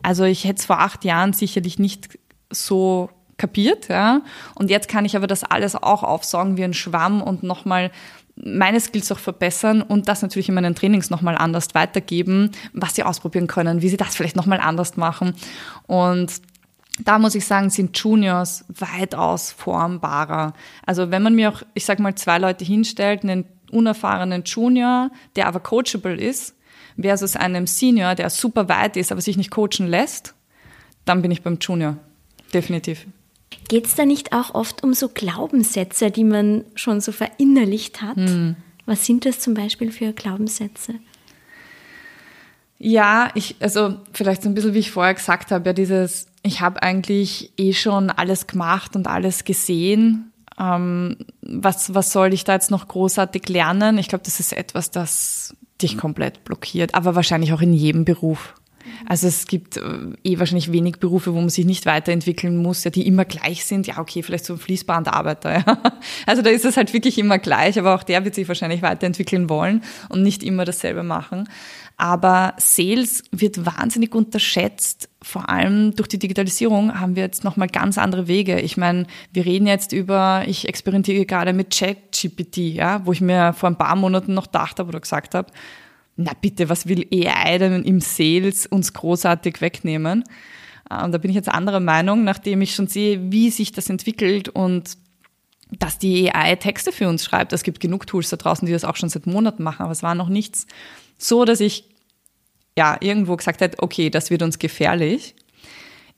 Also 0.02 0.24
ich 0.24 0.44
hätte 0.44 0.60
es 0.60 0.66
vor 0.66 0.80
acht 0.80 1.04
Jahren 1.04 1.32
sicherlich 1.32 1.78
nicht 1.78 2.18
so 2.50 3.10
kapiert, 3.42 3.88
ja. 3.88 4.22
Und 4.54 4.70
jetzt 4.70 4.88
kann 4.88 5.04
ich 5.04 5.16
aber 5.16 5.26
das 5.26 5.42
alles 5.44 5.74
auch 5.74 6.02
aufsaugen 6.02 6.56
wie 6.56 6.64
ein 6.64 6.74
Schwamm 6.74 7.22
und 7.22 7.42
nochmal 7.42 7.90
meine 8.36 8.80
Skills 8.80 9.12
auch 9.12 9.18
verbessern 9.18 9.82
und 9.82 10.08
das 10.08 10.22
natürlich 10.22 10.48
in 10.48 10.54
meinen 10.54 10.74
Trainings 10.74 11.10
nochmal 11.10 11.36
anders 11.36 11.74
weitergeben, 11.74 12.50
was 12.72 12.94
sie 12.94 13.02
ausprobieren 13.02 13.46
können, 13.46 13.82
wie 13.82 13.88
sie 13.88 13.96
das 13.96 14.16
vielleicht 14.16 14.36
nochmal 14.36 14.60
anders 14.60 14.96
machen. 14.96 15.34
Und 15.86 16.40
da 16.98 17.18
muss 17.18 17.34
ich 17.34 17.46
sagen, 17.46 17.70
sind 17.70 17.96
Juniors 17.98 18.64
weitaus 18.68 19.52
formbarer. 19.52 20.54
Also 20.84 21.10
wenn 21.10 21.22
man 21.22 21.34
mir 21.34 21.50
auch, 21.50 21.62
ich 21.74 21.84
sag 21.84 21.98
mal, 21.98 22.14
zwei 22.14 22.38
Leute 22.38 22.64
hinstellt, 22.64 23.22
einen 23.22 23.44
unerfahrenen 23.70 24.44
Junior, 24.44 25.10
der 25.36 25.46
aber 25.46 25.60
coachable 25.60 26.14
ist, 26.14 26.54
versus 27.00 27.36
einem 27.36 27.66
Senior, 27.66 28.14
der 28.14 28.28
super 28.30 28.68
weit 28.68 28.96
ist, 28.96 29.12
aber 29.12 29.20
sich 29.20 29.36
nicht 29.36 29.50
coachen 29.50 29.86
lässt, 29.86 30.34
dann 31.04 31.22
bin 31.22 31.30
ich 31.30 31.42
beim 31.42 31.58
Junior. 31.60 31.96
Definitiv. 32.52 33.06
Geht 33.68 33.86
es 33.86 33.94
da 33.94 34.04
nicht 34.04 34.32
auch 34.32 34.54
oft 34.54 34.82
um 34.82 34.94
so 34.94 35.08
Glaubenssätze, 35.08 36.10
die 36.10 36.24
man 36.24 36.64
schon 36.74 37.00
so 37.00 37.12
verinnerlicht 37.12 38.02
hat? 38.02 38.16
Hm. 38.16 38.56
Was 38.86 39.06
sind 39.06 39.24
das 39.24 39.40
zum 39.40 39.54
Beispiel 39.54 39.92
für 39.92 40.12
Glaubenssätze? 40.12 40.94
Ja, 42.78 43.30
ich, 43.34 43.56
also 43.60 43.94
vielleicht 44.12 44.42
so 44.42 44.48
ein 44.48 44.54
bisschen, 44.54 44.74
wie 44.74 44.80
ich 44.80 44.90
vorher 44.90 45.14
gesagt 45.14 45.52
habe, 45.52 45.68
ja, 45.68 45.72
dieses, 45.72 46.26
ich 46.42 46.60
habe 46.60 46.82
eigentlich 46.82 47.52
eh 47.56 47.72
schon 47.74 48.10
alles 48.10 48.48
gemacht 48.48 48.96
und 48.96 49.06
alles 49.06 49.44
gesehen. 49.44 50.32
Ähm, 50.58 51.16
was, 51.42 51.94
was 51.94 52.12
soll 52.12 52.34
ich 52.34 52.42
da 52.42 52.54
jetzt 52.54 52.72
noch 52.72 52.88
großartig 52.88 53.48
lernen? 53.48 53.98
Ich 53.98 54.08
glaube, 54.08 54.24
das 54.24 54.40
ist 54.40 54.52
etwas, 54.52 54.90
das 54.90 55.54
dich 55.80 55.96
komplett 55.96 56.44
blockiert, 56.44 56.94
aber 56.94 57.14
wahrscheinlich 57.14 57.52
auch 57.52 57.60
in 57.60 57.72
jedem 57.72 58.04
Beruf. 58.04 58.54
Also 59.06 59.26
es 59.28 59.46
gibt 59.46 59.76
äh, 59.76 59.82
eh 60.24 60.38
wahrscheinlich 60.38 60.72
wenig 60.72 60.96
Berufe, 60.96 61.34
wo 61.34 61.40
man 61.40 61.48
sich 61.48 61.64
nicht 61.64 61.86
weiterentwickeln 61.86 62.56
muss, 62.56 62.84
ja, 62.84 62.90
die 62.90 63.06
immer 63.06 63.24
gleich 63.24 63.64
sind. 63.64 63.86
Ja, 63.86 63.98
okay, 63.98 64.22
vielleicht 64.22 64.44
so 64.44 64.54
ein 64.54 64.58
Fließbandarbeiter. 64.58 65.52
Ja. 65.66 65.78
Also 66.26 66.40
da 66.40 66.50
ist 66.50 66.64
es 66.64 66.76
halt 66.76 66.92
wirklich 66.92 67.18
immer 67.18 67.38
gleich, 67.38 67.78
aber 67.78 67.94
auch 67.94 68.02
der 68.02 68.24
wird 68.24 68.34
sich 68.34 68.48
wahrscheinlich 68.48 68.80
weiterentwickeln 68.80 69.48
wollen 69.48 69.82
und 70.08 70.22
nicht 70.22 70.42
immer 70.42 70.64
dasselbe 70.64 71.02
machen. 71.02 71.46
Aber 71.96 72.54
Sales 72.58 73.22
wird 73.30 73.64
wahnsinnig 73.64 74.14
unterschätzt. 74.14 75.08
Vor 75.22 75.48
allem 75.48 75.94
durch 75.94 76.08
die 76.08 76.18
Digitalisierung 76.18 76.98
haben 76.98 77.16
wir 77.16 77.22
jetzt 77.22 77.44
nochmal 77.44 77.68
ganz 77.68 77.98
andere 77.98 78.26
Wege. 78.26 78.60
Ich 78.60 78.76
meine, 78.76 79.06
wir 79.32 79.44
reden 79.44 79.66
jetzt 79.66 79.92
über, 79.92 80.42
ich 80.46 80.68
experimentiere 80.68 81.26
gerade 81.26 81.52
mit 81.52 81.70
ChatGPT, 81.70 82.56
ja, 82.56 83.04
wo 83.04 83.12
ich 83.12 83.20
mir 83.20 83.52
vor 83.52 83.68
ein 83.68 83.78
paar 83.78 83.94
Monaten 83.94 84.34
noch 84.34 84.46
dachte 84.46 84.84
oder 84.84 85.00
gesagt 85.00 85.34
habe, 85.34 85.52
na 86.16 86.32
bitte, 86.40 86.68
was 86.68 86.86
will 86.86 87.06
AI 87.12 87.58
denn 87.58 87.84
im 87.84 88.00
Sales 88.00 88.66
uns 88.66 88.92
großartig 88.92 89.60
wegnehmen? 89.60 90.24
Und 90.90 91.04
ähm, 91.04 91.12
da 91.12 91.18
bin 91.18 91.30
ich 91.30 91.36
jetzt 91.36 91.48
anderer 91.48 91.80
Meinung, 91.80 92.24
nachdem 92.24 92.60
ich 92.60 92.74
schon 92.74 92.86
sehe, 92.86 93.32
wie 93.32 93.50
sich 93.50 93.72
das 93.72 93.88
entwickelt 93.88 94.48
und 94.48 94.96
dass 95.78 95.98
die 95.98 96.34
AI 96.34 96.56
Texte 96.56 96.92
für 96.92 97.08
uns 97.08 97.24
schreibt. 97.24 97.52
Es 97.52 97.62
gibt 97.62 97.80
genug 97.80 98.06
Tools 98.06 98.28
da 98.28 98.36
draußen, 98.36 98.66
die 98.66 98.72
das 98.72 98.84
auch 98.84 98.96
schon 98.96 99.08
seit 99.08 99.26
Monaten 99.26 99.62
machen, 99.62 99.82
aber 99.82 99.92
es 99.92 100.02
war 100.02 100.14
noch 100.14 100.28
nichts 100.28 100.66
so, 101.16 101.44
dass 101.44 101.60
ich 101.60 101.84
ja 102.76 102.96
irgendwo 103.00 103.36
gesagt 103.36 103.60
hätte, 103.60 103.82
okay, 103.82 104.10
das 104.10 104.30
wird 104.30 104.42
uns 104.42 104.58
gefährlich. 104.58 105.34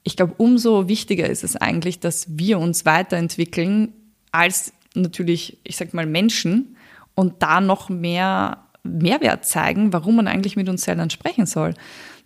Ich 0.03 0.17
glaube, 0.17 0.35
umso 0.39 0.89
wichtiger 0.89 1.29
ist 1.29 1.45
es 1.45 1.57
eigentlich, 1.57 2.01
dass 2.01 2.27
wir 2.39 2.59
uns 2.59 2.85
weiterentwickeln 2.85 3.93
als 4.33 4.73
natürlich, 4.95 5.59
ich 5.65 5.77
sag 5.77 5.95
mal, 5.95 6.07
Menschen 6.07 6.77
und 7.15 7.43
da 7.43 7.61
noch 7.61 7.89
mehr 7.89 8.64
Mehrwert 8.85 9.45
zeigen, 9.45 9.93
warum 9.93 10.17
man 10.17 10.29
eigentlich 10.29 10.57
mit 10.57 10.69
uns 10.69 10.83
Sellern 10.83 11.11
sprechen 11.11 11.47
soll. 11.47 11.75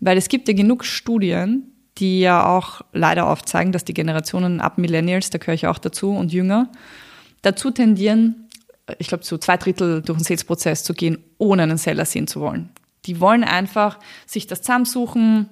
Weil 0.01 0.19
es 0.19 0.29
gibt 0.29 0.49
ja 0.49 0.55
genug 0.55 0.85
Studien, 0.85 1.73
die 1.99 2.21
ja 2.21 2.47
auch 2.47 2.83
leider 2.93 3.29
aufzeigen, 3.29 3.73
dass 3.73 3.85
die 3.85 3.95
Generationen 3.95 4.61
ab 4.61 4.77
Millennials, 4.79 5.31
da 5.31 5.39
gehöre 5.39 5.55
ich 5.55 5.67
auch 5.67 5.79
dazu, 5.79 6.11
und 6.11 6.33
jünger, 6.33 6.71
dazu 7.43 7.71
tendieren, 7.71 8.49
ich 8.99 9.09
glaube, 9.09 9.25
so 9.25 9.39
zwei 9.39 9.57
Drittel 9.57 10.03
durch 10.03 10.19
den 10.19 10.25
Sales-Prozess 10.25 10.85
zu 10.85 10.95
gehen, 10.95 11.19
ohne 11.39 11.63
einen 11.63 11.79
Seller 11.79 12.05
sehen 12.05 12.27
zu 12.27 12.41
wollen. 12.41 12.71
Die 13.07 13.21
wollen 13.21 13.45
einfach 13.45 13.99
sich 14.27 14.47
das 14.47 14.63
zusammensuchen, 14.63 15.49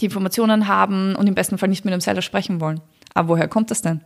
die 0.00 0.06
Informationen 0.06 0.68
haben 0.68 1.14
und 1.16 1.26
im 1.26 1.34
besten 1.34 1.58
Fall 1.58 1.68
nicht 1.68 1.84
mit 1.84 1.94
dem 1.94 2.00
Seller 2.00 2.22
sprechen 2.22 2.60
wollen. 2.60 2.80
Aber 3.14 3.28
woher 3.30 3.48
kommt 3.48 3.70
das 3.70 3.82
denn? 3.82 4.02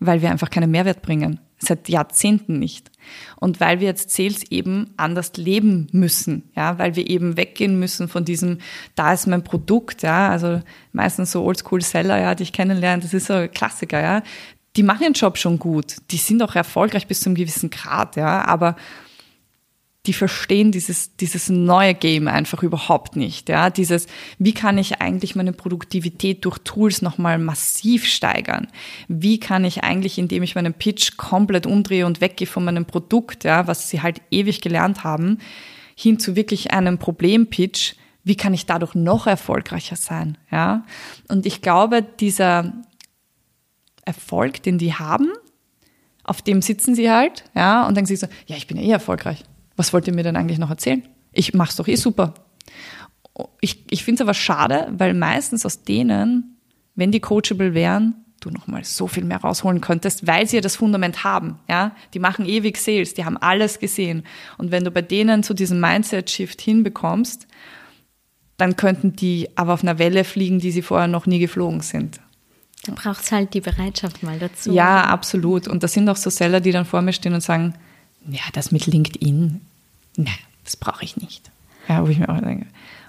Weil 0.00 0.20
wir 0.20 0.30
einfach 0.30 0.50
keinen 0.50 0.70
Mehrwert 0.70 1.02
bringen 1.02 1.40
seit 1.60 1.88
Jahrzehnten 1.88 2.58
nicht. 2.58 2.90
Und 3.36 3.60
weil 3.60 3.80
wir 3.80 3.86
jetzt 3.86 4.10
Sales 4.10 4.42
eben 4.50 4.92
anders 4.96 5.32
leben 5.36 5.88
müssen, 5.92 6.50
ja, 6.56 6.78
weil 6.78 6.96
wir 6.96 7.08
eben 7.08 7.36
weggehen 7.36 7.78
müssen 7.78 8.08
von 8.08 8.24
diesem, 8.24 8.58
da 8.94 9.12
ist 9.12 9.26
mein 9.26 9.44
Produkt, 9.44 10.02
ja, 10.02 10.30
also 10.30 10.60
meistens 10.92 11.32
so 11.32 11.44
Oldschool-Seller, 11.44 12.18
ja, 12.20 12.34
die 12.34 12.44
ich 12.44 12.52
kennenlerne, 12.52 13.02
das 13.02 13.14
ist 13.14 13.26
so 13.26 13.34
ein 13.34 13.50
Klassiker, 13.50 14.00
ja. 14.00 14.22
Die 14.76 14.82
machen 14.82 15.02
ihren 15.02 15.14
Job 15.14 15.36
schon 15.36 15.58
gut. 15.58 15.96
Die 16.12 16.16
sind 16.16 16.42
auch 16.42 16.54
erfolgreich 16.54 17.06
bis 17.06 17.20
zu 17.20 17.28
einem 17.28 17.36
gewissen 17.36 17.70
Grad, 17.70 18.16
ja, 18.16 18.44
aber 18.44 18.76
die 20.06 20.14
verstehen 20.14 20.72
dieses, 20.72 21.16
dieses 21.16 21.50
neue 21.50 21.94
Game 21.94 22.26
einfach 22.26 22.62
überhaupt 22.62 23.16
nicht. 23.16 23.50
Ja, 23.50 23.68
dieses, 23.68 24.06
wie 24.38 24.54
kann 24.54 24.78
ich 24.78 25.00
eigentlich 25.00 25.36
meine 25.36 25.52
Produktivität 25.52 26.44
durch 26.46 26.58
Tools 26.58 27.02
nochmal 27.02 27.38
massiv 27.38 28.06
steigern? 28.06 28.68
Wie 29.08 29.38
kann 29.38 29.64
ich 29.64 29.84
eigentlich, 29.84 30.18
indem 30.18 30.42
ich 30.42 30.54
meinen 30.54 30.72
Pitch 30.72 31.18
komplett 31.18 31.66
umdrehe 31.66 32.06
und 32.06 32.22
weggehe 32.22 32.46
von 32.46 32.64
meinem 32.64 32.86
Produkt, 32.86 33.44
ja, 33.44 33.66
was 33.66 33.90
sie 33.90 34.00
halt 34.00 34.22
ewig 34.30 34.62
gelernt 34.62 35.04
haben, 35.04 35.38
hin 35.94 36.18
zu 36.18 36.34
wirklich 36.34 36.72
einem 36.72 36.96
Problempitch, 36.96 37.94
wie 38.24 38.36
kann 38.36 38.54
ich 38.54 38.64
dadurch 38.64 38.94
noch 38.94 39.26
erfolgreicher 39.26 39.96
sein? 39.96 40.38
Ja, 40.50 40.86
und 41.28 41.44
ich 41.44 41.60
glaube, 41.60 42.02
dieser 42.02 42.72
Erfolg, 44.06 44.62
den 44.62 44.78
die 44.78 44.94
haben, 44.94 45.28
auf 46.24 46.40
dem 46.40 46.62
sitzen 46.62 46.94
sie 46.94 47.10
halt, 47.10 47.44
ja, 47.54 47.86
und 47.86 47.96
denken 47.96 48.06
sich 48.06 48.20
so, 48.20 48.28
ja, 48.46 48.56
ich 48.56 48.66
bin 48.66 48.78
eh 48.78 48.90
erfolgreich 48.90 49.44
was 49.80 49.94
wollt 49.94 50.06
ihr 50.06 50.14
mir 50.14 50.22
denn 50.22 50.36
eigentlich 50.36 50.58
noch 50.58 50.68
erzählen? 50.68 51.02
Ich 51.32 51.54
mach's 51.54 51.76
doch 51.76 51.88
eh 51.88 51.96
super. 51.96 52.34
Ich, 53.62 53.90
ich 53.90 54.04
finde 54.04 54.22
es 54.22 54.26
aber 54.26 54.34
schade, 54.34 54.88
weil 54.92 55.14
meistens 55.14 55.64
aus 55.64 55.84
denen, 55.84 56.58
wenn 56.94 57.10
die 57.10 57.20
coachable 57.20 57.72
wären, 57.72 58.14
du 58.40 58.50
nochmal 58.50 58.84
so 58.84 59.06
viel 59.06 59.24
mehr 59.24 59.40
rausholen 59.40 59.80
könntest, 59.80 60.26
weil 60.26 60.46
sie 60.46 60.56
ja 60.56 60.62
das 60.62 60.76
Fundament 60.76 61.24
haben, 61.24 61.58
ja. 61.68 61.96
Die 62.12 62.18
machen 62.18 62.44
ewig 62.44 62.76
Sales, 62.76 63.14
die 63.14 63.24
haben 63.24 63.38
alles 63.38 63.78
gesehen. 63.78 64.24
Und 64.58 64.70
wenn 64.70 64.84
du 64.84 64.90
bei 64.90 65.02
denen 65.02 65.42
zu 65.42 65.54
diesem 65.54 65.80
Mindset-Shift 65.80 66.60
hinbekommst, 66.60 67.46
dann 68.58 68.76
könnten 68.76 69.16
die 69.16 69.48
aber 69.56 69.72
auf 69.72 69.82
einer 69.82 69.98
Welle 69.98 70.24
fliegen, 70.24 70.58
die 70.58 70.72
sie 70.72 70.82
vorher 70.82 71.08
noch 71.08 71.24
nie 71.24 71.38
geflogen 71.38 71.80
sind. 71.80 72.20
Da 72.84 72.92
braucht 72.92 73.22
es 73.22 73.32
halt 73.32 73.54
die 73.54 73.62
Bereitschaft 73.62 74.22
mal 74.22 74.38
dazu. 74.38 74.72
Ja, 74.72 75.04
absolut. 75.04 75.68
Und 75.68 75.82
das 75.82 75.94
sind 75.94 76.08
auch 76.08 76.16
so 76.16 76.28
Seller, 76.28 76.60
die 76.60 76.72
dann 76.72 76.84
vor 76.84 77.00
mir 77.02 77.14
stehen 77.14 77.34
und 77.34 77.42
sagen, 77.42 77.74
ja, 78.28 78.42
das 78.52 78.72
mit 78.72 78.86
LinkedIn, 78.86 79.60
nein, 80.24 80.38
das 80.64 80.76
brauche 80.76 81.04
ich 81.04 81.16
nicht. 81.16 81.50
Ja, 81.88 82.04
wo 82.04 82.10
ich 82.10 82.18
mir 82.18 82.28
auch 82.28 82.40
denke, 82.40 82.66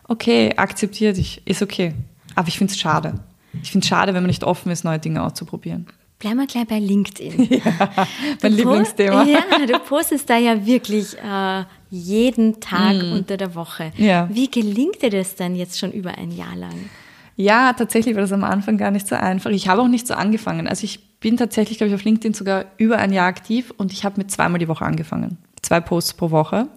okay, 0.07 0.53
akzeptiert 0.55 1.18
ich, 1.18 1.41
ist 1.45 1.62
okay. 1.62 1.93
Aber 2.36 2.47
ich 2.47 2.57
finde 2.57 2.74
es 2.74 2.80
schade. 2.80 3.16
Ich 3.62 3.72
finde 3.72 3.84
es 3.86 3.89
schade, 3.89 4.14
wenn 4.14 4.24
man 4.24 4.30
nicht 4.30 4.43
offen 4.43 4.72
ist, 4.72 4.84
neue 4.84 4.99
Dinge 4.99 5.24
auszuprobieren. 5.24 5.88
Bleiben 6.20 6.38
wir 6.38 6.47
gleich 6.47 6.68
bei 6.68 6.80
LinkedIn. 6.80 7.62
Ja, 7.66 8.07
mein 8.43 8.53
Lieblingsthema. 8.53 9.24
Ja, 9.24 9.39
du 9.66 9.80
postest 9.80 10.30
da 10.30 10.38
ja 10.38 10.66
wirklich 10.66 11.18
äh, 11.18 11.64
jeden 11.89 12.59
Tag 12.59 12.95
mm. 12.95 13.14
unter 13.14 13.38
der 13.38 13.55
Woche. 13.55 13.91
Ja. 13.97 14.30
Wie 14.32 14.49
gelingt 14.49 15.01
dir 15.01 15.09
das 15.09 15.36
denn 15.36 15.55
jetzt 15.55 15.80
schon 15.80 15.91
über 15.91 16.18
ein 16.18 16.32
Jahr 16.32 16.55
lang? 16.55 16.89
Ja, 17.36 17.74
tatsächlich 17.74 18.14
war 18.14 18.22
das 18.22 18.32
am 18.32 18.43
Anfang 18.43 18.78
gar 18.78 18.91
nicht 18.91 19.07
so 19.07 19.16
einfach. 19.16 19.49
Ich 19.49 19.68
habe 19.68 19.82
auch 19.82 19.88
nicht 19.88 20.05
so 20.05 20.14
angefangen. 20.14 20.68
Also 20.68 20.84
ich 20.84 20.99
bin 21.20 21.38
tatsächlich, 21.38 21.80
glaube 21.80 21.89
ich, 21.89 21.95
auf 21.95 22.03
LinkedIn 22.03 22.36
sogar 22.36 22.66
über 22.78 22.97
ein 22.97 23.12
Jahr 23.12 23.28
aktiv 23.28 23.74
und 23.78 23.91
ich 23.91 24.05
habe 24.05 24.20
mit 24.20 24.30
zweimal 24.30 24.59
die 24.59 24.68
Woche 24.68 24.86
angefangen. 24.86 25.38
Zwei 25.62 25.80
Posts 25.80 26.14
pro 26.16 26.32
Woche. 26.32 26.68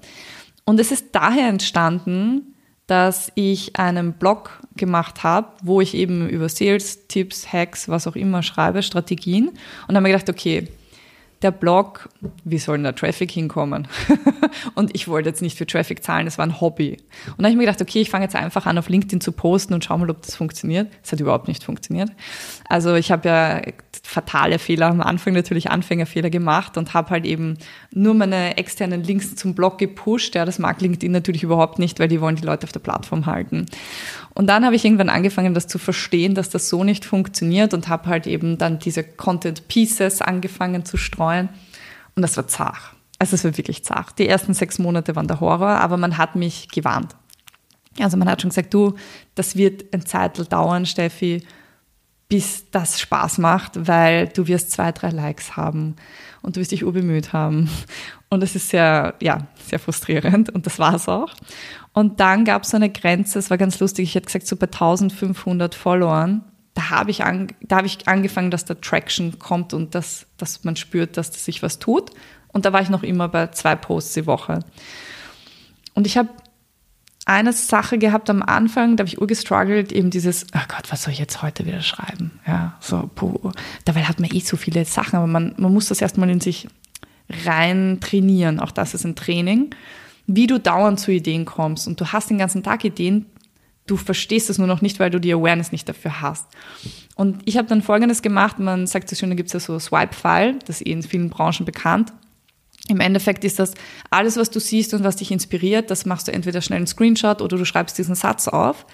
Und 0.64 0.80
es 0.80 0.90
ist 0.90 1.08
daher 1.12 1.48
entstanden, 1.48 2.54
dass 2.86 3.32
ich 3.34 3.76
einen 3.76 4.12
Blog 4.14 4.60
gemacht 4.76 5.22
habe, 5.22 5.48
wo 5.62 5.80
ich 5.80 5.94
eben 5.94 6.28
über 6.28 6.48
Sales, 6.48 7.06
Tipps, 7.08 7.50
Hacks, 7.50 7.88
was 7.88 8.06
auch 8.06 8.16
immer 8.16 8.42
schreibe, 8.42 8.82
Strategien. 8.82 9.50
Und 9.88 9.94
habe 9.94 10.02
mir 10.02 10.10
gedacht, 10.10 10.28
okay, 10.28 10.68
der 11.44 11.50
Blog, 11.50 12.08
wie 12.44 12.58
soll 12.58 12.78
denn 12.78 12.84
da 12.84 12.92
Traffic 12.92 13.30
hinkommen? 13.30 13.86
und 14.74 14.94
ich 14.94 15.08
wollte 15.08 15.28
jetzt 15.28 15.42
nicht 15.42 15.58
für 15.58 15.66
Traffic 15.66 16.02
zahlen, 16.02 16.24
das 16.24 16.38
war 16.38 16.46
ein 16.46 16.60
Hobby. 16.60 16.96
Und 17.26 17.38
dann 17.38 17.46
habe 17.46 17.50
ich 17.50 17.56
mir 17.56 17.66
gedacht, 17.66 17.82
okay, 17.82 18.00
ich 18.00 18.10
fange 18.10 18.24
jetzt 18.24 18.36
einfach 18.36 18.66
an, 18.66 18.78
auf 18.78 18.88
LinkedIn 18.88 19.20
zu 19.20 19.32
posten 19.32 19.74
und 19.74 19.84
schau 19.84 19.98
mal, 19.98 20.08
ob 20.10 20.22
das 20.22 20.36
funktioniert. 20.36 20.90
Es 21.02 21.12
hat 21.12 21.20
überhaupt 21.20 21.48
nicht 21.48 21.62
funktioniert. 21.62 22.10
Also 22.68 22.94
ich 22.94 23.12
habe 23.12 23.28
ja 23.28 23.60
fatale 24.06 24.58
Fehler 24.58 24.88
am 24.88 25.00
Anfang 25.00 25.32
natürlich 25.32 25.70
Anfängerfehler 25.70 26.28
gemacht 26.28 26.76
und 26.76 26.92
habe 26.92 27.10
halt 27.10 27.24
eben 27.24 27.56
nur 27.90 28.12
meine 28.12 28.58
externen 28.58 29.02
Links 29.02 29.34
zum 29.34 29.54
Blog 29.54 29.78
gepusht. 29.78 30.34
Ja, 30.34 30.44
das 30.44 30.58
mag 30.58 30.80
LinkedIn 30.82 31.10
natürlich 31.10 31.42
überhaupt 31.42 31.78
nicht, 31.78 31.98
weil 31.98 32.06
die 32.06 32.20
wollen 32.20 32.36
die 32.36 32.44
Leute 32.44 32.64
auf 32.64 32.72
der 32.72 32.80
Plattform 32.80 33.24
halten. 33.24 33.64
Und 34.34 34.46
dann 34.46 34.64
habe 34.64 34.76
ich 34.76 34.84
irgendwann 34.84 35.08
angefangen, 35.08 35.54
das 35.54 35.66
zu 35.66 35.78
verstehen, 35.78 36.34
dass 36.34 36.50
das 36.50 36.68
so 36.68 36.84
nicht 36.84 37.06
funktioniert 37.06 37.72
und 37.72 37.88
habe 37.88 38.08
halt 38.08 38.26
eben 38.26 38.58
dann 38.58 38.78
diese 38.78 39.02
Content 39.02 39.68
Pieces 39.68 40.20
angefangen 40.20 40.84
zu 40.84 40.98
streuen. 40.98 41.48
Und 42.14 42.22
das 42.22 42.36
war 42.36 42.46
zart. 42.46 42.94
Also 43.18 43.34
es 43.34 43.44
war 43.44 43.56
wirklich 43.56 43.84
zart. 43.84 44.18
Die 44.18 44.28
ersten 44.28 44.52
sechs 44.52 44.78
Monate 44.78 45.16
waren 45.16 45.28
der 45.28 45.40
Horror, 45.40 45.80
aber 45.80 45.96
man 45.96 46.18
hat 46.18 46.36
mich 46.36 46.68
gewarnt. 46.68 47.16
Also 47.98 48.18
man 48.18 48.28
hat 48.28 48.42
schon 48.42 48.50
gesagt, 48.50 48.74
du, 48.74 48.96
das 49.34 49.56
wird 49.56 49.94
ein 49.94 50.04
Zeitl 50.04 50.44
dauern, 50.44 50.84
Steffi 50.84 51.42
bis 52.28 52.70
das 52.70 53.00
Spaß 53.00 53.38
macht, 53.38 53.86
weil 53.86 54.28
du 54.28 54.46
wirst 54.46 54.70
zwei, 54.70 54.92
drei 54.92 55.10
Likes 55.10 55.56
haben 55.56 55.96
und 56.42 56.56
du 56.56 56.60
wirst 56.60 56.72
dich 56.72 56.84
urbemüht 56.84 57.32
haben. 57.32 57.70
Und 58.30 58.42
es 58.42 58.56
ist 58.56 58.70
sehr, 58.70 59.14
ja, 59.20 59.46
sehr 59.64 59.78
frustrierend 59.78 60.50
und 60.50 60.66
das 60.66 60.78
war 60.78 60.94
es 60.94 61.08
auch. 61.08 61.32
Und 61.92 62.18
dann 62.18 62.44
gab 62.44 62.64
es 62.64 62.70
so 62.70 62.76
eine 62.76 62.90
Grenze, 62.90 63.38
es 63.38 63.50
war 63.50 63.58
ganz 63.58 63.78
lustig, 63.78 64.08
ich 64.08 64.14
hätte 64.16 64.26
gesagt, 64.26 64.46
so 64.46 64.56
bei 64.56 64.66
1500 64.66 65.74
Followern 65.74 66.42
da 66.74 66.90
habe 66.90 67.10
ich, 67.10 67.24
an, 67.24 67.48
da 67.62 67.76
hab 67.76 67.84
ich 67.84 68.06
angefangen, 68.08 68.50
dass 68.50 68.64
da 68.64 68.74
Traction 68.74 69.38
kommt 69.38 69.72
und 69.72 69.94
dass, 69.94 70.26
dass 70.36 70.64
man 70.64 70.76
spürt, 70.76 71.16
dass 71.16 71.44
sich 71.44 71.62
was 71.62 71.78
tut. 71.78 72.10
Und 72.48 72.64
da 72.66 72.72
war 72.72 72.82
ich 72.82 72.90
noch 72.90 73.02
immer 73.02 73.28
bei 73.28 73.48
zwei 73.48 73.76
Posts 73.76 74.14
die 74.14 74.26
Woche. 74.26 74.60
Und 75.94 76.06
ich 76.06 76.16
habe 76.16 76.28
eine 77.26 77.52
Sache 77.52 77.98
gehabt 77.98 78.28
am 78.28 78.42
Anfang, 78.42 78.96
da 78.96 79.02
habe 79.02 79.08
ich 79.08 79.20
urgestruggelt, 79.20 79.92
eben 79.92 80.10
dieses, 80.10 80.46
oh 80.54 80.64
Gott, 80.68 80.90
was 80.90 81.02
soll 81.02 81.12
ich 81.12 81.18
jetzt 81.18 81.42
heute 81.42 81.66
wieder 81.66 81.80
schreiben? 81.80 82.38
Ja, 82.46 82.76
so, 82.80 83.10
puh. 83.14 83.52
Dabei 83.84 84.04
hat 84.04 84.20
man 84.20 84.30
eh 84.30 84.40
so 84.40 84.56
viele 84.56 84.84
Sachen, 84.84 85.16
aber 85.16 85.26
man, 85.26 85.54
man 85.56 85.72
muss 85.72 85.88
das 85.88 86.00
erstmal 86.00 86.28
in 86.28 86.40
sich 86.40 86.68
rein 87.46 87.98
trainieren. 88.00 88.60
Auch 88.60 88.70
das 88.70 88.94
ist 88.94 89.04
ein 89.04 89.16
Training. 89.16 89.70
Wie 90.26 90.46
du 90.46 90.58
dauernd 90.58 91.00
zu 91.00 91.12
Ideen 91.12 91.44
kommst 91.44 91.86
und 91.86 92.00
du 92.00 92.12
hast 92.12 92.30
den 92.30 92.38
ganzen 92.38 92.62
Tag 92.62 92.84
Ideen, 92.84 93.26
du 93.86 93.96
verstehst 93.96 94.50
es 94.50 94.58
nur 94.58 94.66
noch 94.66 94.82
nicht, 94.82 95.00
weil 95.00 95.10
du 95.10 95.20
die 95.20 95.32
Awareness 95.32 95.72
nicht 95.72 95.88
dafür 95.88 96.20
hast. 96.20 96.46
Und 97.14 97.42
ich 97.44 97.56
habe 97.56 97.68
dann 97.68 97.82
Folgendes 97.82 98.22
gemacht, 98.22 98.58
man 98.58 98.86
sagt 98.86 99.08
so 99.08 99.16
schön, 99.16 99.30
da 99.30 99.36
gibt 99.36 99.48
es 99.48 99.52
ja 99.52 99.60
so 99.60 99.78
Swipe-File, 99.78 100.58
das 100.66 100.80
ist 100.80 100.86
eh 100.86 100.92
in 100.92 101.02
vielen 101.02 101.30
Branchen 101.30 101.64
bekannt. 101.64 102.12
Im 102.88 103.00
Endeffekt 103.00 103.44
ist 103.44 103.58
das 103.58 103.72
alles, 104.10 104.36
was 104.36 104.50
du 104.50 104.60
siehst 104.60 104.92
und 104.92 105.04
was 105.04 105.16
dich 105.16 105.30
inspiriert, 105.30 105.90
das 105.90 106.04
machst 106.04 106.28
du 106.28 106.32
entweder 106.32 106.60
schnell 106.60 106.76
einen 106.76 106.86
Screenshot 106.86 107.40
oder 107.40 107.56
du 107.56 107.64
schreibst 107.64 107.96
diesen 107.96 108.14
Satz 108.14 108.46
auf 108.46 108.84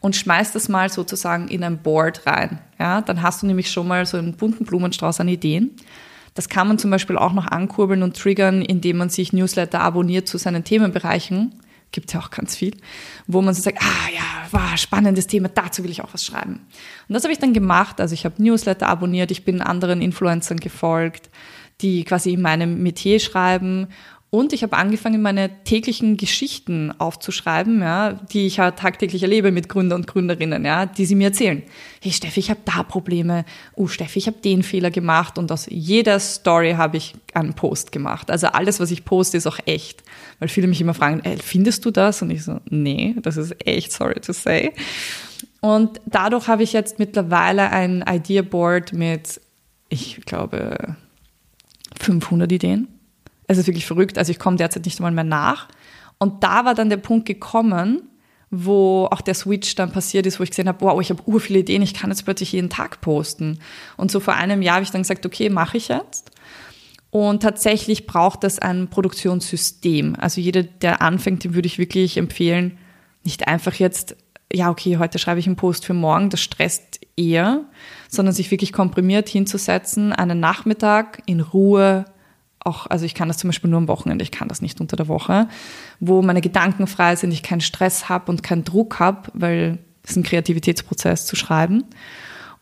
und 0.00 0.16
schmeißt 0.16 0.54
das 0.56 0.68
mal 0.68 0.90
sozusagen 0.90 1.46
in 1.46 1.62
ein 1.62 1.78
Board 1.78 2.26
rein. 2.26 2.58
Ja, 2.80 3.02
dann 3.02 3.22
hast 3.22 3.42
du 3.42 3.46
nämlich 3.46 3.70
schon 3.70 3.86
mal 3.86 4.04
so 4.04 4.16
einen 4.16 4.34
bunten 4.34 4.64
Blumenstrauß 4.64 5.20
an 5.20 5.28
Ideen. 5.28 5.70
Das 6.34 6.48
kann 6.48 6.66
man 6.66 6.78
zum 6.78 6.90
Beispiel 6.90 7.16
auch 7.16 7.32
noch 7.32 7.46
ankurbeln 7.46 8.02
und 8.02 8.16
triggern, 8.16 8.62
indem 8.62 8.96
man 8.96 9.10
sich 9.10 9.32
Newsletter 9.32 9.80
abonniert 9.80 10.26
zu 10.26 10.38
seinen 10.38 10.64
Themenbereichen. 10.64 11.54
Gibt 11.92 12.12
ja 12.12 12.20
auch 12.20 12.30
ganz 12.30 12.56
viel, 12.56 12.76
wo 13.28 13.42
man 13.42 13.54
so 13.54 13.62
sagt, 13.62 13.78
ah 13.80 14.10
ja, 14.12 14.48
wow, 14.50 14.76
spannendes 14.76 15.28
Thema, 15.28 15.48
dazu 15.48 15.84
will 15.84 15.90
ich 15.90 16.02
auch 16.02 16.12
was 16.12 16.26
schreiben. 16.26 16.66
Und 17.08 17.14
das 17.14 17.22
habe 17.22 17.32
ich 17.32 17.38
dann 17.38 17.54
gemacht. 17.54 18.00
Also 18.00 18.12
ich 18.12 18.24
habe 18.24 18.42
Newsletter 18.42 18.88
abonniert, 18.88 19.30
ich 19.30 19.44
bin 19.44 19.62
anderen 19.62 20.02
Influencern 20.02 20.58
gefolgt, 20.58 21.30
die 21.80 22.04
quasi 22.04 22.32
in 22.32 22.42
meinem 22.42 22.82
Metier 22.82 23.20
schreiben. 23.20 23.88
Und 24.28 24.52
ich 24.52 24.62
habe 24.62 24.76
angefangen, 24.76 25.22
meine 25.22 25.62
täglichen 25.62 26.16
Geschichten 26.16 26.92
aufzuschreiben, 26.98 27.80
ja, 27.80 28.12
die 28.12 28.46
ich 28.46 28.58
halt 28.58 28.76
tagtäglich 28.76 29.22
erlebe 29.22 29.52
mit 29.52 29.68
Gründer 29.68 29.94
und 29.94 30.06
Gründerinnen, 30.06 30.64
ja, 30.64 30.84
die 30.84 31.06
sie 31.06 31.14
mir 31.14 31.28
erzählen. 31.28 31.62
Hey 32.02 32.12
Steffi, 32.12 32.40
ich 32.40 32.50
habe 32.50 32.60
da 32.64 32.82
Probleme. 32.82 33.44
Oh 33.76 33.86
Steffi, 33.86 34.18
ich 34.18 34.26
habe 34.26 34.38
den 34.44 34.62
Fehler 34.62 34.90
gemacht. 34.90 35.38
Und 35.38 35.52
aus 35.52 35.66
jeder 35.70 36.18
Story 36.18 36.72
habe 36.72 36.96
ich 36.96 37.14
einen 37.34 37.54
Post 37.54 37.92
gemacht. 37.92 38.30
Also 38.30 38.48
alles, 38.48 38.80
was 38.80 38.90
ich 38.90 39.04
poste, 39.04 39.36
ist 39.36 39.46
auch 39.46 39.60
echt. 39.64 40.02
Weil 40.40 40.48
viele 40.48 40.66
mich 40.66 40.80
immer 40.80 40.94
fragen, 40.94 41.20
ey, 41.22 41.36
findest 41.38 41.84
du 41.84 41.90
das? 41.90 42.20
Und 42.20 42.30
ich 42.30 42.42
so, 42.42 42.60
nee, 42.68 43.14
das 43.22 43.36
ist 43.36 43.54
echt, 43.64 43.92
sorry 43.92 44.20
to 44.20 44.32
say. 44.32 44.72
Und 45.60 46.00
dadurch 46.04 46.48
habe 46.48 46.64
ich 46.64 46.72
jetzt 46.72 46.98
mittlerweile 46.98 47.70
ein 47.70 48.04
Idea 48.06 48.42
Board 48.42 48.92
mit, 48.92 49.40
ich 49.88 50.20
glaube, 50.26 50.96
500 52.00 52.50
Ideen. 52.52 52.88
Es 53.46 53.58
ist 53.58 53.66
wirklich 53.66 53.86
verrückt. 53.86 54.18
Also 54.18 54.30
ich 54.30 54.38
komme 54.38 54.56
derzeit 54.56 54.84
nicht 54.84 54.98
einmal 54.98 55.12
mehr 55.12 55.24
nach. 55.24 55.68
Und 56.18 56.42
da 56.42 56.64
war 56.64 56.74
dann 56.74 56.90
der 56.90 56.96
Punkt 56.96 57.26
gekommen, 57.26 58.02
wo 58.50 59.08
auch 59.10 59.20
der 59.20 59.34
Switch 59.34 59.74
dann 59.74 59.92
passiert 59.92 60.26
ist, 60.26 60.38
wo 60.38 60.44
ich 60.44 60.50
gesehen 60.50 60.68
habe, 60.68 60.80
wow, 60.80 61.00
ich 61.00 61.10
habe 61.10 61.22
ur 61.26 61.40
viele 61.40 61.60
Ideen, 61.60 61.82
ich 61.82 61.94
kann 61.94 62.10
jetzt 62.10 62.24
plötzlich 62.24 62.52
jeden 62.52 62.70
Tag 62.70 63.00
posten. 63.00 63.58
Und 63.96 64.10
so 64.10 64.20
vor 64.20 64.34
einem 64.34 64.62
Jahr 64.62 64.76
habe 64.76 64.84
ich 64.84 64.90
dann 64.90 65.02
gesagt, 65.02 65.26
okay, 65.26 65.50
mache 65.50 65.76
ich 65.76 65.88
jetzt. 65.88 66.30
Und 67.10 67.42
tatsächlich 67.42 68.06
braucht 68.06 68.44
es 68.44 68.58
ein 68.58 68.88
Produktionssystem. 68.88 70.16
Also 70.18 70.40
jeder, 70.40 70.62
der 70.62 71.02
anfängt, 71.02 71.44
dem 71.44 71.54
würde 71.54 71.66
ich 71.66 71.78
wirklich 71.78 72.16
empfehlen, 72.18 72.78
nicht 73.24 73.48
einfach 73.48 73.74
jetzt, 73.74 74.16
ja, 74.52 74.70
okay, 74.70 74.98
heute 74.98 75.18
schreibe 75.18 75.40
ich 75.40 75.46
einen 75.46 75.56
Post 75.56 75.84
für 75.84 75.94
morgen, 75.94 76.30
das 76.30 76.40
stresst 76.40 77.00
eher, 77.16 77.64
sondern 78.08 78.34
sich 78.34 78.50
wirklich 78.50 78.72
komprimiert 78.72 79.28
hinzusetzen, 79.28 80.12
einen 80.12 80.40
Nachmittag 80.40 81.22
in 81.26 81.40
Ruhe, 81.40 82.06
auch, 82.60 82.86
also 82.88 83.04
ich 83.04 83.14
kann 83.14 83.28
das 83.28 83.38
zum 83.38 83.48
Beispiel 83.48 83.70
nur 83.70 83.78
am 83.78 83.88
Wochenende, 83.88 84.22
ich 84.22 84.32
kann 84.32 84.48
das 84.48 84.60
nicht 84.60 84.80
unter 84.80 84.96
der 84.96 85.08
Woche, 85.08 85.48
wo 86.00 86.20
meine 86.22 86.40
Gedanken 86.40 86.86
frei 86.86 87.16
sind, 87.16 87.32
ich 87.32 87.42
keinen 87.42 87.60
Stress 87.60 88.08
habe 88.08 88.30
und 88.30 88.42
keinen 88.42 88.64
Druck 88.64 88.98
habe, 88.98 89.30
weil 89.34 89.78
es 90.02 90.10
ist 90.10 90.16
ein 90.16 90.22
Kreativitätsprozess 90.24 91.26
zu 91.26 91.36
schreiben. 91.36 91.84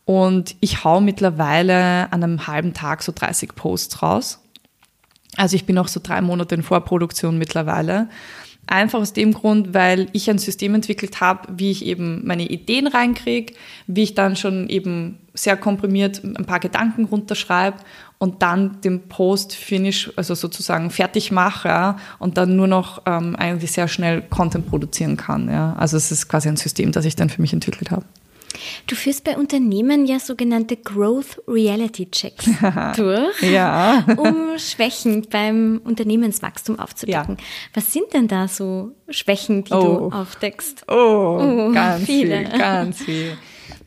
Und 0.05 0.55
ich 0.59 0.83
hau 0.83 1.01
mittlerweile 1.01 2.11
an 2.13 2.23
einem 2.23 2.45
halben 2.45 2.73
Tag 2.73 3.01
so 3.01 3.11
30 3.13 3.55
Posts 3.55 4.03
raus. 4.03 4.39
Also 5.35 5.55
ich 5.55 5.65
bin 5.65 5.77
auch 5.77 5.87
so 5.87 5.99
drei 6.01 6.21
Monate 6.21 6.55
in 6.55 6.63
Vorproduktion 6.63 7.37
mittlerweile. 7.37 8.09
Einfach 8.67 8.99
aus 8.99 9.13
dem 9.13 9.33
Grund, 9.33 9.73
weil 9.73 10.07
ich 10.11 10.29
ein 10.29 10.37
System 10.37 10.75
entwickelt 10.75 11.21
habe, 11.21 11.47
wie 11.55 11.71
ich 11.71 11.85
eben 11.85 12.25
meine 12.25 12.47
Ideen 12.47 12.87
reinkriege, 12.87 13.53
wie 13.87 14.03
ich 14.03 14.15
dann 14.15 14.35
schon 14.35 14.69
eben 14.69 15.19
sehr 15.33 15.57
komprimiert 15.57 16.23
ein 16.23 16.45
paar 16.45 16.59
Gedanken 16.59 17.05
runterschreibe 17.05 17.77
und 18.17 18.41
dann 18.41 18.81
den 18.81 19.07
Post 19.07 19.53
finish, 19.53 20.11
also 20.15 20.33
sozusagen 20.33 20.89
fertig 20.89 21.31
mache 21.31 21.67
ja, 21.67 21.97
und 22.19 22.37
dann 22.37 22.55
nur 22.55 22.67
noch 22.67 23.01
ähm, 23.05 23.35
eigentlich 23.35 23.71
sehr 23.71 23.87
schnell 23.87 24.21
Content 24.21 24.67
produzieren 24.67 25.17
kann. 25.17 25.49
Ja. 25.49 25.73
Also 25.77 25.97
es 25.97 26.11
ist 26.11 26.27
quasi 26.27 26.47
ein 26.47 26.57
System, 26.57 26.91
das 26.91 27.05
ich 27.05 27.15
dann 27.15 27.29
für 27.29 27.41
mich 27.41 27.53
entwickelt 27.53 27.91
habe. 27.91 28.05
Du 28.87 28.95
führst 28.95 29.23
bei 29.23 29.37
Unternehmen 29.37 30.05
ja 30.05 30.19
sogenannte 30.19 30.77
Growth 30.77 31.41
Reality 31.47 32.09
Checks 32.09 32.45
durch, 32.95 33.41
ja. 33.41 34.05
um 34.17 34.57
Schwächen 34.57 35.27
beim 35.29 35.81
Unternehmenswachstum 35.83 36.79
aufzudecken. 36.79 37.37
Ja. 37.39 37.43
Was 37.73 37.93
sind 37.93 38.13
denn 38.13 38.27
da 38.27 38.47
so 38.47 38.91
Schwächen, 39.09 39.63
die 39.63 39.73
oh. 39.73 40.09
du 40.09 40.15
aufdeckst? 40.15 40.85
Oh, 40.87 41.39
oh 41.39 41.71
ganz 41.73 42.05
viele. 42.05 42.47
viel, 42.47 42.59
ganz 42.59 43.03
viel. 43.03 43.37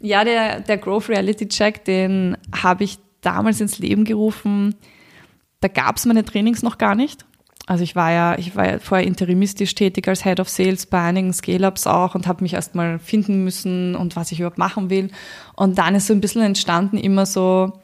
Ja, 0.01 0.25
der, 0.25 0.61
der 0.61 0.79
Growth 0.79 1.09
Reality 1.09 1.49
Check, 1.49 1.85
den 1.85 2.37
habe 2.62 2.85
ich 2.85 2.99
damals 3.21 3.61
ins 3.61 3.79
Leben 3.79 4.05
gerufen. 4.05 4.75
Da 5.61 5.69
gab 5.69 5.97
es 5.97 6.07
meine 6.07 6.25
Trainings 6.25 6.62
noch 6.62 6.79
gar 6.79 6.95
nicht. 6.95 7.25
Also 7.69 7.85
ich 7.85 7.95
war 7.95 8.11
ja, 8.11 8.39
ich 8.39 8.57
war 8.57 8.66
ja 8.66 8.79
vorher 8.79 9.07
interimistisch 9.07 9.75
tätig 9.75 10.09
als 10.09 10.25
Head 10.25 10.41
of 10.41 10.49
Sales 10.49 10.87
bei 10.87 11.03
einigen 11.03 11.35
Scale-Ups 11.35 11.87
auch 11.87 12.14
und 12.14 12.27
habe 12.27 12.43
mich 12.43 12.55
erstmal 12.55 12.99
finden 12.99 13.45
müssen 13.45 13.95
und 13.95 14.16
was 14.16 14.33
ich 14.33 14.41
überhaupt 14.41 14.57
machen 14.57 14.89
will. 14.89 15.11
Und 15.55 15.77
dann 15.77 15.95
ist 15.95 16.07
so 16.07 16.14
ein 16.14 16.23
bisschen 16.23 16.41
entstanden 16.41 16.97
immer 16.97 17.27
so, 17.27 17.79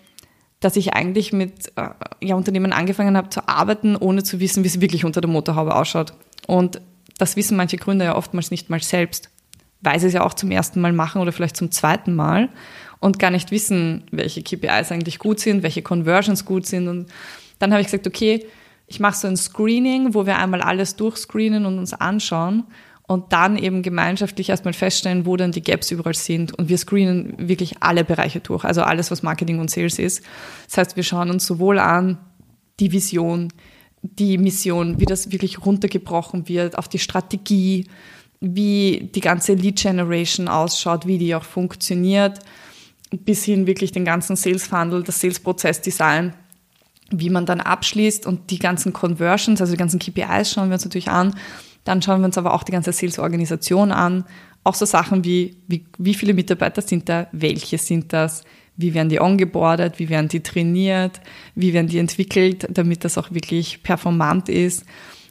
dass 0.61 0.77
ich 0.77 0.95
eigentlich 0.95 1.35
mit 1.35 1.71
äh, 1.77 1.91
ja, 2.23 2.35
Unternehmen 2.35 2.73
angefangen 2.73 3.15
habe 3.15 3.29
zu 3.29 3.47
arbeiten, 3.47 3.95
ohne 3.95 4.23
zu 4.23 4.41
wissen, 4.41 4.65
wie 4.65 4.69
es 4.69 4.81
wirklich 4.81 5.05
unter 5.05 5.21
der 5.21 5.29
Motorhaube 5.29 5.75
ausschaut. 5.75 6.15
Und 6.47 6.81
das 7.19 7.37
wissen 7.37 7.59
manche 7.59 7.77
Gründer 7.77 8.07
ja 8.07 8.17
oftmals 8.17 8.51
nicht 8.51 8.71
mal 8.71 8.83
selbst, 8.83 9.29
weil 9.83 10.01
sie 10.01 10.07
es 10.07 10.15
ja 10.15 10.25
auch 10.25 10.33
zum 10.33 10.51
ersten 10.51 10.81
Mal 10.81 10.95
machen 10.95 11.21
oder 11.21 11.31
vielleicht 11.31 11.59
zum 11.59 11.71
zweiten 11.71 12.15
Mal 12.15 12.49
und 13.01 13.19
gar 13.19 13.31
nicht 13.31 13.51
wissen, 13.51 14.05
welche 14.13 14.43
KPIs 14.43 14.93
eigentlich 14.93 15.19
gut 15.19 15.41
sind, 15.41 15.63
welche 15.63 15.83
Conversions 15.83 16.47
gut 16.47 16.65
sind. 16.65 16.89
Und 16.89 17.13
dann 17.59 17.71
habe 17.71 17.83
ich 17.83 17.89
gesagt, 17.89 18.07
okay, 18.07 18.47
ich 18.87 19.01
mache 19.01 19.17
so 19.17 19.29
ein 19.29 19.37
Screening, 19.37 20.15
wo 20.15 20.27
wir 20.27 20.39
einmal 20.39 20.61
alles 20.61 20.97
durchscreenen 20.97 21.67
und 21.67 21.79
uns 21.79 21.95
anschauen 21.95 22.65
und 23.07 23.33
dann 23.33 23.57
eben 23.59 23.83
gemeinschaftlich 23.83 24.49
erstmal 24.49 24.73
feststellen, 24.73 25.27
wo 25.27 25.37
dann 25.37 25.53
die 25.53 25.63
Gaps 25.63 25.91
überall 25.91 26.15
sind. 26.15 26.59
Und 26.59 26.69
wir 26.69 26.79
screenen 26.79 27.35
wirklich 27.39 27.83
alle 27.83 28.05
Bereiche 28.05 28.41
durch, 28.41 28.65
also 28.65 28.83
alles, 28.83 29.11
was 29.11 29.23
Marketing 29.23 29.59
und 29.59 29.71
Sales 29.71 29.99
ist. 29.99 30.25
Das 30.67 30.79
heißt, 30.79 30.97
wir 30.97 31.03
schauen 31.03 31.31
uns 31.31 31.47
sowohl 31.47 31.79
an 31.79 32.19
die 32.81 32.93
Vision, 32.93 33.53
die 34.03 34.39
Mission, 34.39 35.01
wie 35.01 35.07
das 35.07 35.31
wirklich 35.33 35.65
runtergebrochen 35.65 36.49
wird, 36.49 36.79
auf 36.79 36.89
die 36.89 36.99
Strategie, 36.99 37.89
wie 38.41 39.11
die 39.15 39.21
ganze 39.21 39.55
Lead 39.55 39.81
Generation 39.81 40.49
ausschaut, 40.49 41.07
wie 41.07 41.19
die 41.19 41.35
auch 41.35 41.45
funktioniert, 41.45 42.39
bis 43.11 43.45
hin 43.45 43.67
wirklich 43.67 43.93
den 43.93 44.05
ganzen 44.05 44.37
Sales 44.37 44.67
Funnel, 44.67 45.03
das 45.03 45.21
Sales 45.21 45.41
Prozess 45.41 45.81
Design 45.81 46.35
wie 47.11 47.31
man 47.31 47.47
dann 47.47 47.61
abschließt 47.61 48.27
und 48.27 48.51
die 48.51 48.59
ganzen 48.59 48.93
Conversions, 48.93 49.61
also 49.61 49.73
die 49.73 49.79
ganzen 49.79 49.99
KPIs 49.99 50.53
schauen 50.53 50.69
wir 50.69 50.75
uns 50.75 50.85
natürlich 50.85 51.11
an. 51.11 51.35
Dann 51.85 52.01
schauen 52.01 52.21
wir 52.21 52.27
uns 52.27 52.39
aber 52.39 52.55
auch 52.55 52.63
die 52.63 52.73
ganze 52.73 52.93
Sales-Organisation 52.93 53.93
an. 53.93 54.25
Auch 54.65 54.75
so 54.75 54.87
Sachen 54.87 55.25
wie, 55.25 55.57
wie, 55.69 55.85
wie 55.99 56.15
viele 56.15 56.33
Mitarbeiter 56.33 56.81
sind 56.81 57.09
da, 57.09 57.27
welche 57.33 57.77
sind 57.77 58.13
das, 58.13 58.43
wie 58.77 58.95
werden 58.95 59.11
die 59.11 59.21
ongeboardet, 59.21 59.99
wie 59.99 60.09
werden 60.09 60.29
die 60.29 60.43
trainiert, 60.43 61.21
wie 61.55 61.75
werden 61.75 61.89
die 61.89 61.99
entwickelt, 61.99 62.67
damit 62.71 63.05
das 63.05 63.19
auch 63.19 63.31
wirklich 63.33 63.83
performant 63.83 64.49
ist. 64.49 64.85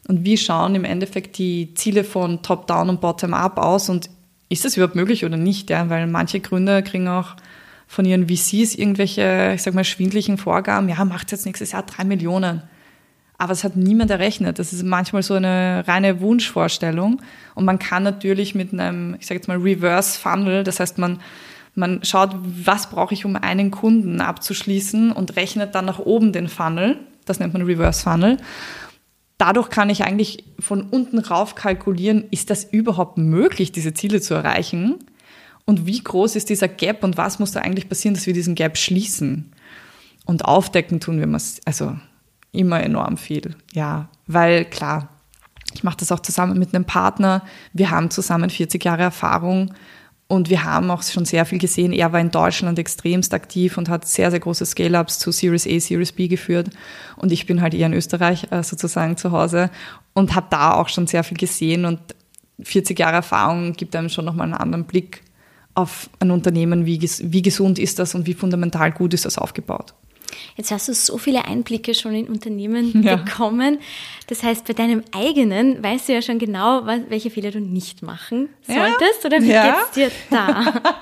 Und 0.08 0.26
wie 0.26 0.38
schauen 0.38 0.76
im 0.76 0.86
Endeffekt 0.86 1.38
die 1.38 1.74
Ziele 1.74 2.04
von 2.04 2.42
Top-Down 2.42 2.90
und 2.90 3.02
Bottom-Up 3.02 3.58
aus 3.58 3.90
und 3.90 4.10
ist 4.50 4.66
das 4.66 4.78
überhaupt 4.78 4.96
möglich 4.96 5.26
oder 5.26 5.38
nicht? 5.38 5.70
Ja? 5.70 5.90
Weil 5.90 6.08
manche 6.08 6.40
Gründer 6.40 6.82
kriegen 6.82 7.08
auch 7.08 7.36
von 7.94 8.06
ihren 8.06 8.28
VCs 8.28 8.74
irgendwelche, 8.74 9.52
ich 9.54 9.62
sag 9.62 9.76
mal, 9.76 9.84
schwindlichen 9.84 10.40
Vorgaben, 10.40 10.90
ja, 10.90 11.06
macht 11.06 11.32
jetzt 11.32 11.46
nächstes 11.46 11.74
Jahr 11.74 11.84
drei 11.84 12.04
Millionen. 12.04 12.64
Aber 13.38 13.54
es 13.54 13.64
hat 13.64 13.76
niemand 13.76 14.10
errechnet. 14.10 14.58
Das 14.58 14.74
ist 14.74 14.84
manchmal 14.84 15.22
so 15.22 15.36
eine 15.36 15.84
reine 15.88 16.20
Wunschvorstellung. 16.20 17.22
Und 17.54 17.66
man 17.66 17.78
kann 17.78 18.02
natürlich 18.02 18.56
mit 18.56 18.74
einem, 18.74 19.16
ich 19.20 19.28
sage 19.28 19.40
jetzt 19.40 19.48
mal, 19.48 19.58
Reverse 19.58 20.20
Funnel, 20.20 20.64
das 20.64 20.80
heißt, 20.80 20.98
man, 20.98 21.20
man 21.76 22.04
schaut, 22.04 22.36
was 22.66 22.90
brauche 22.90 23.14
ich, 23.14 23.26
um 23.26 23.36
einen 23.36 23.70
Kunden 23.70 24.22
abzuschließen 24.22 25.12
und 25.12 25.36
rechnet 25.36 25.76
dann 25.76 25.86
nach 25.86 26.00
oben 26.00 26.34
den 26.34 26.48
Funnel. 26.48 26.98
Das 27.26 27.40
nennt 27.40 27.54
man 27.54 27.62
Reverse 27.62 28.02
Funnel. 28.02 28.38
Dadurch 29.38 29.70
kann 29.70 29.92
ich 29.92 30.04
eigentlich 30.04 30.46
von 30.60 30.82
unten 30.82 31.20
rauf 31.20 31.54
kalkulieren, 31.54 32.26
ist 32.32 32.50
das 32.50 32.64
überhaupt 32.64 33.20
möglich, 33.20 33.72
diese 33.72 33.94
Ziele 33.94 34.20
zu 34.20 34.34
erreichen? 34.34 35.00
Und 35.66 35.86
wie 35.86 36.04
groß 36.04 36.36
ist 36.36 36.50
dieser 36.50 36.68
Gap 36.68 37.04
und 37.04 37.18
was 37.18 37.40
muss 37.40 37.52
da 37.52 37.62
eigentlich 37.62 37.88
passieren, 37.88 38.16
dass 38.16 38.26
wir 38.26 38.34
diesen 38.34 38.56
Gap 38.56 38.78
schließen? 38.78 39.52
Und 40.26 40.46
aufdecken 40.46 41.00
tun 41.00 41.20
wir 41.20 41.42
also 41.66 41.96
immer 42.52 42.82
enorm 42.82 43.18
viel. 43.18 43.56
Ja, 43.74 44.10
weil 44.28 44.66
klar, 44.66 45.10
ich 45.74 45.84
mache 45.84 45.98
das 45.98 46.12
auch 46.12 46.20
zusammen 46.20 46.58
mit 46.58 46.74
einem 46.74 46.86
Partner. 46.86 47.44
Wir 47.74 47.92
haben 47.92 48.10
zusammen 48.10 48.50
40 48.50 48.84
Jahre 48.84 49.02
Erfahrung 49.04 49.74
und 50.28 50.50
wir 50.50 50.64
haben 50.64 50.90
auch 50.92 51.04
schon 51.04 51.26
sehr 51.26 51.46
viel 51.46 51.60
gesehen. 51.60 51.92
Er 51.92 52.14
war 52.14 52.20
in 52.20 52.32
Deutschland 52.32 52.80
extremst 52.80 53.34
aktiv 53.34 53.78
und 53.78 53.90
hat 53.90 54.08
sehr, 54.08 54.32
sehr 54.32 54.40
große 54.40 54.66
Scale-Ups 54.66 55.20
zu 55.20 55.32
Series 55.32 55.68
A, 55.68 55.80
Series 55.80 56.12
B 56.12 56.28
geführt. 56.28 56.70
Und 57.18 57.32
ich 57.32 57.46
bin 57.46 57.62
halt 57.62 57.74
eher 57.74 57.88
in 57.88 57.94
Österreich 57.94 58.48
äh, 58.52 58.64
sozusagen 58.64 59.18
zu 59.18 59.32
Hause 59.32 59.70
und 60.14 60.36
habe 60.36 60.48
da 60.50 60.74
auch 60.74 60.90
schon 60.90 61.08
sehr 61.08 61.24
viel 61.24 61.38
gesehen. 61.38 61.86
Und 61.86 62.00
40 62.62 62.98
Jahre 62.98 63.16
Erfahrung 63.16 63.74
gibt 63.74 63.96
einem 63.96 64.10
schon 64.10 64.26
nochmal 64.26 64.46
einen 64.46 64.54
anderen 64.54 64.86
Blick 64.86 65.22
auf 65.76 66.10
ein 66.20 66.32
Unternehmen, 66.32 66.86
wie, 66.86 67.02
wie 67.02 67.42
gesund 67.42 67.80
ist 67.80 68.00
das 68.00 68.16
und 68.16 68.28
wie 68.28 68.34
fundamental 68.34 68.92
gut 68.92 69.14
ist 69.14 69.26
das 69.26 69.38
aufgebaut. 69.38 69.94
Jetzt 70.56 70.72
hast 70.72 70.88
du 70.88 70.94
so 70.94 71.18
viele 71.18 71.46
Einblicke 71.46 71.94
schon 71.94 72.14
in 72.14 72.28
Unternehmen 72.28 73.04
ja. 73.04 73.16
bekommen. 73.18 73.80
Das 74.28 74.44
heißt, 74.44 74.66
bei 74.66 74.74
deinem 74.74 75.04
eigenen 75.12 75.84
weißt 75.84 76.10
du 76.10 76.14
ja 76.14 76.22
schon 76.22 76.40
genau, 76.40 76.86
welche 77.10 77.30
Fehler 77.30 77.52
du 77.52 77.60
nicht 77.60 78.02
machen 78.02 78.50
solltest. 78.62 79.24
Ja. 79.24 79.28
Oder 79.28 79.42
wie 79.42 79.52
ja. 79.52 79.72
geht's 79.72 79.92
dir 79.92 80.12
da? 80.30 80.82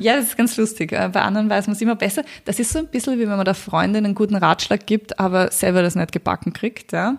Ja, 0.00 0.14
das 0.14 0.26
ist 0.26 0.36
ganz 0.36 0.56
lustig. 0.56 0.92
Äh, 0.92 1.10
bei 1.12 1.22
anderen 1.22 1.50
weiß 1.50 1.66
man 1.66 1.74
es 1.74 1.82
immer 1.82 1.96
besser. 1.96 2.22
Das 2.44 2.60
ist 2.60 2.72
so 2.72 2.78
ein 2.78 2.86
bisschen 2.86 3.18
wie 3.18 3.22
wenn 3.22 3.36
man 3.36 3.44
der 3.44 3.54
Freundin 3.54 4.04
einen 4.04 4.14
guten 4.14 4.36
Ratschlag 4.36 4.86
gibt, 4.86 5.18
aber 5.18 5.50
selber 5.50 5.82
das 5.82 5.96
nicht 5.96 6.12
gebacken 6.12 6.52
kriegt. 6.52 6.92
Ja. 6.92 7.16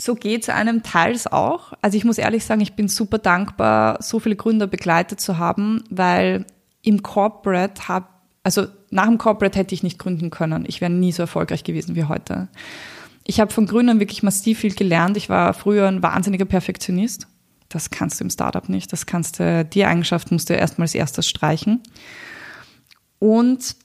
So 0.00 0.14
geht 0.14 0.42
es 0.42 0.48
einem 0.48 0.82
teils 0.82 1.26
auch. 1.26 1.72
Also 1.82 1.96
ich 1.96 2.04
muss 2.04 2.18
ehrlich 2.18 2.44
sagen, 2.44 2.60
ich 2.60 2.74
bin 2.74 2.88
super 2.88 3.18
dankbar, 3.18 4.00
so 4.00 4.20
viele 4.20 4.36
Gründer 4.36 4.66
begleitet 4.66 5.20
zu 5.20 5.38
haben, 5.38 5.82
weil 5.90 6.46
im 6.82 7.02
Corporate 7.02 7.88
habe 7.88 8.06
also 8.48 8.66
nach 8.90 9.04
dem 9.06 9.18
Corporate 9.18 9.58
hätte 9.58 9.74
ich 9.74 9.82
nicht 9.82 9.98
gründen 9.98 10.30
können. 10.30 10.64
Ich 10.66 10.80
wäre 10.80 10.90
nie 10.90 11.12
so 11.12 11.22
erfolgreich 11.22 11.64
gewesen 11.64 11.96
wie 11.96 12.04
heute. 12.04 12.48
Ich 13.24 13.40
habe 13.40 13.52
von 13.52 13.66
Gründern 13.66 14.00
wirklich 14.00 14.22
massiv 14.22 14.60
viel 14.60 14.74
gelernt. 14.74 15.18
Ich 15.18 15.28
war 15.28 15.52
früher 15.52 15.86
ein 15.86 16.02
wahnsinniger 16.02 16.46
Perfektionist. 16.46 17.26
Das 17.68 17.90
kannst 17.90 18.20
du 18.20 18.24
im 18.24 18.30
Startup 18.30 18.66
nicht. 18.70 18.90
Das 18.90 19.04
kannst 19.04 19.38
du, 19.38 19.66
die 19.66 19.84
Eigenschaft 19.84 20.32
musst 20.32 20.48
du 20.48 20.54
erstmal 20.54 20.84
als 20.84 20.94
erstes 20.94 21.28
streichen. 21.28 21.82
Und 23.18 23.76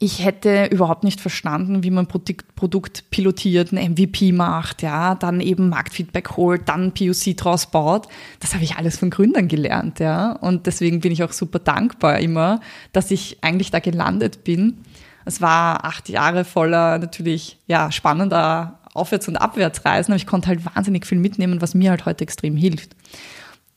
ich 0.00 0.24
hätte 0.24 0.66
überhaupt 0.66 1.02
nicht 1.02 1.20
verstanden, 1.20 1.82
wie 1.82 1.90
man 1.90 2.06
Produkt, 2.06 2.54
Produkt 2.54 3.10
pilotiert, 3.10 3.72
ein 3.72 3.92
MVP 3.92 4.30
macht, 4.30 4.82
ja, 4.82 5.16
dann 5.16 5.40
eben 5.40 5.68
Marktfeedback 5.70 6.36
holt, 6.36 6.68
dann 6.68 6.94
POC 6.94 7.36
draus 7.36 7.66
baut. 7.66 8.06
Das 8.38 8.54
habe 8.54 8.62
ich 8.62 8.76
alles 8.76 8.96
von 8.96 9.10
Gründern 9.10 9.48
gelernt, 9.48 9.98
ja. 9.98 10.32
Und 10.32 10.66
deswegen 10.66 11.00
bin 11.00 11.10
ich 11.10 11.24
auch 11.24 11.32
super 11.32 11.58
dankbar 11.58 12.20
immer, 12.20 12.60
dass 12.92 13.10
ich 13.10 13.38
eigentlich 13.42 13.72
da 13.72 13.80
gelandet 13.80 14.44
bin. 14.44 14.84
Es 15.24 15.40
war 15.40 15.84
acht 15.84 16.08
Jahre 16.08 16.44
voller 16.44 16.98
natürlich, 16.98 17.58
ja, 17.66 17.90
spannender 17.90 18.78
Aufwärts- 18.94 19.26
und 19.26 19.36
Abwärtsreisen, 19.36 20.12
aber 20.12 20.18
ich 20.18 20.28
konnte 20.28 20.48
halt 20.48 20.64
wahnsinnig 20.76 21.06
viel 21.06 21.18
mitnehmen, 21.18 21.60
was 21.60 21.74
mir 21.74 21.90
halt 21.90 22.06
heute 22.06 22.22
extrem 22.22 22.56
hilft. 22.56 22.94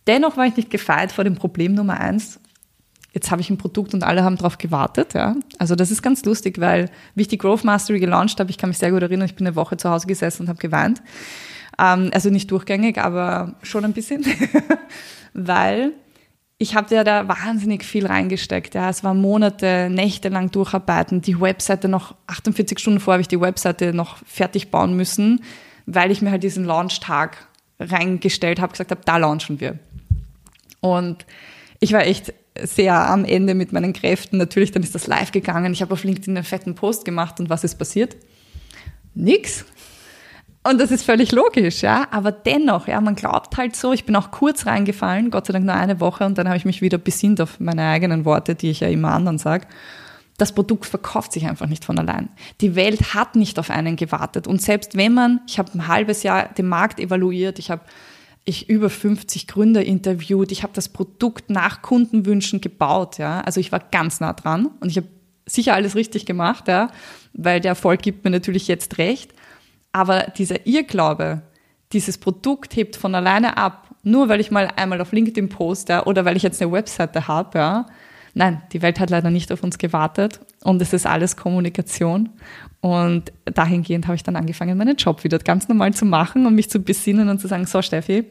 Dennoch 0.05 0.37
war 0.37 0.45
ich 0.45 0.55
nicht 0.55 0.69
gefeit 0.69 1.11
vor 1.11 1.23
dem 1.23 1.35
Problem 1.35 1.73
Nummer 1.73 1.99
eins, 1.99 2.39
jetzt 3.13 3.29
habe 3.29 3.41
ich 3.41 3.49
ein 3.49 3.57
Produkt 3.57 3.93
und 3.93 4.03
alle 4.03 4.23
haben 4.23 4.37
darauf 4.37 4.57
gewartet. 4.57 5.13
Ja. 5.13 5.35
Also 5.57 5.75
das 5.75 5.91
ist 5.91 6.01
ganz 6.01 6.23
lustig, 6.25 6.59
weil 6.59 6.89
wie 7.15 7.23
ich 7.23 7.27
die 7.27 7.37
Growth 7.37 7.63
Mastery 7.63 7.99
gelauncht 7.99 8.39
habe, 8.39 8.49
ich 8.49 8.57
kann 8.57 8.69
mich 8.69 8.77
sehr 8.77 8.91
gut 8.91 9.01
erinnern, 9.01 9.25
ich 9.25 9.35
bin 9.35 9.45
eine 9.45 9.55
Woche 9.55 9.77
zu 9.77 9.89
Hause 9.89 10.07
gesessen 10.07 10.43
und 10.43 10.49
habe 10.49 10.59
geweint. 10.59 11.01
Ähm, 11.77 12.11
also 12.13 12.29
nicht 12.29 12.49
durchgängig, 12.51 12.97
aber 12.97 13.55
schon 13.63 13.83
ein 13.83 13.93
bisschen, 13.93 14.25
weil 15.33 15.91
ich 16.57 16.75
habe 16.75 16.93
ja 16.93 17.03
da 17.03 17.27
wahnsinnig 17.27 17.83
viel 17.83 18.05
reingesteckt. 18.05 18.75
Ja. 18.75 18.89
Es 18.89 19.03
war 19.03 19.13
Monate, 19.13 19.89
Nächte 19.89 20.29
lang 20.29 20.51
durcharbeiten, 20.51 21.21
die 21.21 21.41
Webseite 21.41 21.89
noch 21.89 22.15
48 22.27 22.79
Stunden 22.79 22.99
vor 22.99 23.13
habe 23.13 23.21
ich 23.21 23.27
die 23.27 23.41
Webseite 23.41 23.93
noch 23.93 24.17
fertig 24.25 24.71
bauen 24.71 24.95
müssen, 24.95 25.41
weil 25.85 26.11
ich 26.11 26.21
mir 26.21 26.31
halt 26.31 26.43
diesen 26.43 26.63
Launchtag 26.63 27.47
reingestellt 27.79 28.61
habe, 28.61 28.71
gesagt 28.71 28.91
habe, 28.91 29.01
da 29.03 29.17
launchen 29.17 29.59
wir. 29.59 29.79
Und 30.81 31.25
ich 31.79 31.93
war 31.93 32.05
echt 32.05 32.33
sehr 32.59 32.95
am 32.95 33.25
Ende 33.25 33.55
mit 33.55 33.71
meinen 33.71 33.93
Kräften. 33.93 34.37
Natürlich, 34.37 34.71
dann 34.71 34.83
ist 34.83 34.95
das 34.95 35.07
live 35.07 35.31
gegangen. 35.31 35.73
Ich 35.73 35.81
habe 35.81 35.93
auf 35.93 36.03
LinkedIn 36.03 36.35
einen 36.35 36.45
fetten 36.45 36.75
Post 36.75 37.05
gemacht 37.05 37.39
und 37.39 37.49
was 37.49 37.63
ist 37.63 37.75
passiert? 37.75 38.17
Nix. 39.13 39.65
Und 40.63 40.79
das 40.79 40.91
ist 40.91 41.03
völlig 41.03 41.31
logisch, 41.31 41.81
ja. 41.81 42.07
Aber 42.11 42.31
dennoch, 42.31 42.87
ja, 42.87 43.01
man 43.01 43.15
glaubt 43.15 43.57
halt 43.57 43.75
so. 43.75 43.93
Ich 43.93 44.05
bin 44.05 44.15
auch 44.15 44.29
kurz 44.29 44.67
reingefallen, 44.67 45.31
Gott 45.31 45.47
sei 45.47 45.53
Dank 45.53 45.65
nur 45.65 45.73
eine 45.73 45.99
Woche, 45.99 46.25
und 46.25 46.37
dann 46.37 46.47
habe 46.47 46.57
ich 46.57 46.65
mich 46.65 46.81
wieder 46.81 46.99
besinnt 46.99 47.41
auf 47.41 47.59
meine 47.59 47.87
eigenen 47.87 48.25
Worte, 48.25 48.53
die 48.53 48.69
ich 48.69 48.81
ja 48.81 48.87
immer 48.87 49.11
anderen 49.11 49.39
sage. 49.39 49.65
Das 50.37 50.53
Produkt 50.53 50.85
verkauft 50.85 51.33
sich 51.33 51.47
einfach 51.47 51.67
nicht 51.67 51.83
von 51.83 51.97
allein. 51.97 52.29
Die 52.61 52.75
Welt 52.75 53.13
hat 53.13 53.35
nicht 53.35 53.57
auf 53.59 53.69
einen 53.69 53.95
gewartet. 53.95 54.47
Und 54.47 54.61
selbst 54.61 54.95
wenn 54.95 55.13
man, 55.13 55.41
ich 55.47 55.57
habe 55.57 55.71
ein 55.73 55.87
halbes 55.87 56.23
Jahr 56.23 56.49
den 56.49 56.67
Markt 56.67 56.99
evaluiert, 56.99 57.57
ich 57.59 57.71
habe 57.71 57.81
ich 58.43 58.69
über 58.69 58.89
50 58.89 59.47
Gründer 59.47 59.85
interviewt, 59.85 60.51
ich 60.51 60.63
habe 60.63 60.73
das 60.73 60.89
Produkt 60.89 61.49
nach 61.49 61.81
Kundenwünschen 61.81 62.61
gebaut, 62.61 63.17
ja. 63.17 63.41
Also 63.41 63.59
ich 63.59 63.71
war 63.71 63.79
ganz 63.79 64.19
nah 64.19 64.33
dran 64.33 64.67
und 64.79 64.89
ich 64.89 64.97
habe 64.97 65.07
sicher 65.45 65.73
alles 65.73 65.95
richtig 65.95 66.25
gemacht, 66.25 66.67
ja, 66.67 66.89
weil 67.33 67.59
der 67.59 67.69
Erfolg 67.69 68.01
gibt 68.01 68.23
mir 68.23 68.31
natürlich 68.31 68.67
jetzt 68.67 68.97
recht. 68.97 69.33
Aber 69.91 70.23
dieser 70.37 70.65
Irrglaube, 70.65 71.41
dieses 71.91 72.17
Produkt 72.17 72.75
hebt 72.75 72.95
von 72.95 73.13
alleine 73.13 73.57
ab, 73.57 73.89
nur 74.03 74.29
weil 74.29 74.39
ich 74.39 74.49
mal 74.49 74.69
einmal 74.75 75.01
auf 75.01 75.11
LinkedIn 75.11 75.49
poste 75.49 76.03
oder 76.05 76.25
weil 76.25 76.37
ich 76.37 76.43
jetzt 76.43 76.61
eine 76.61 76.71
Webseite 76.71 77.27
habe, 77.27 77.57
ja. 77.57 77.85
Nein, 78.33 78.61
die 78.71 78.81
Welt 78.81 78.99
hat 78.99 79.09
leider 79.09 79.29
nicht 79.29 79.51
auf 79.51 79.63
uns 79.63 79.77
gewartet 79.77 80.39
und 80.63 80.81
es 80.81 80.93
ist 80.93 81.05
alles 81.05 81.35
Kommunikation. 81.35 82.29
Und 82.79 83.31
dahingehend 83.45 84.07
habe 84.07 84.15
ich 84.15 84.23
dann 84.23 84.35
angefangen, 84.35 84.77
meinen 84.77 84.95
Job 84.95 85.23
wieder 85.23 85.37
ganz 85.39 85.67
normal 85.67 85.93
zu 85.93 86.05
machen 86.05 86.45
und 86.45 86.55
mich 86.55 86.69
zu 86.69 86.79
besinnen 86.79 87.29
und 87.29 87.39
zu 87.39 87.47
sagen, 87.47 87.65
so 87.65 87.81
Steffi, 87.81 88.25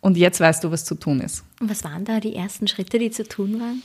und 0.00 0.16
jetzt 0.16 0.40
weißt 0.40 0.62
du, 0.62 0.70
was 0.70 0.84
zu 0.84 0.94
tun 0.94 1.20
ist. 1.20 1.44
Und 1.60 1.70
was 1.70 1.82
waren 1.84 2.04
da 2.04 2.20
die 2.20 2.36
ersten 2.36 2.68
Schritte, 2.68 2.98
die 2.98 3.10
zu 3.10 3.24
tun 3.24 3.60
waren? 3.60 3.82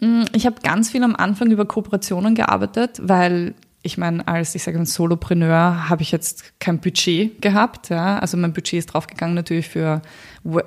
Mm, 0.00 0.26
ich 0.34 0.46
habe 0.46 0.56
ganz 0.62 0.90
viel 0.90 1.02
am 1.02 1.16
Anfang 1.16 1.50
über 1.50 1.64
Kooperationen 1.64 2.34
gearbeitet, 2.34 3.00
weil 3.02 3.54
ich 3.82 3.98
meine, 3.98 4.26
als 4.26 4.54
ich 4.54 4.62
sage 4.62 4.78
ein 4.78 4.86
Solopreneur 4.86 5.90
habe 5.90 6.00
ich 6.02 6.10
jetzt 6.10 6.58
kein 6.58 6.80
Budget 6.80 7.40
gehabt. 7.42 7.90
Ja? 7.90 8.18
Also 8.18 8.36
mein 8.38 8.54
Budget 8.54 8.78
ist 8.78 8.86
draufgegangen 8.86 9.34
natürlich 9.34 9.68
für 9.68 10.00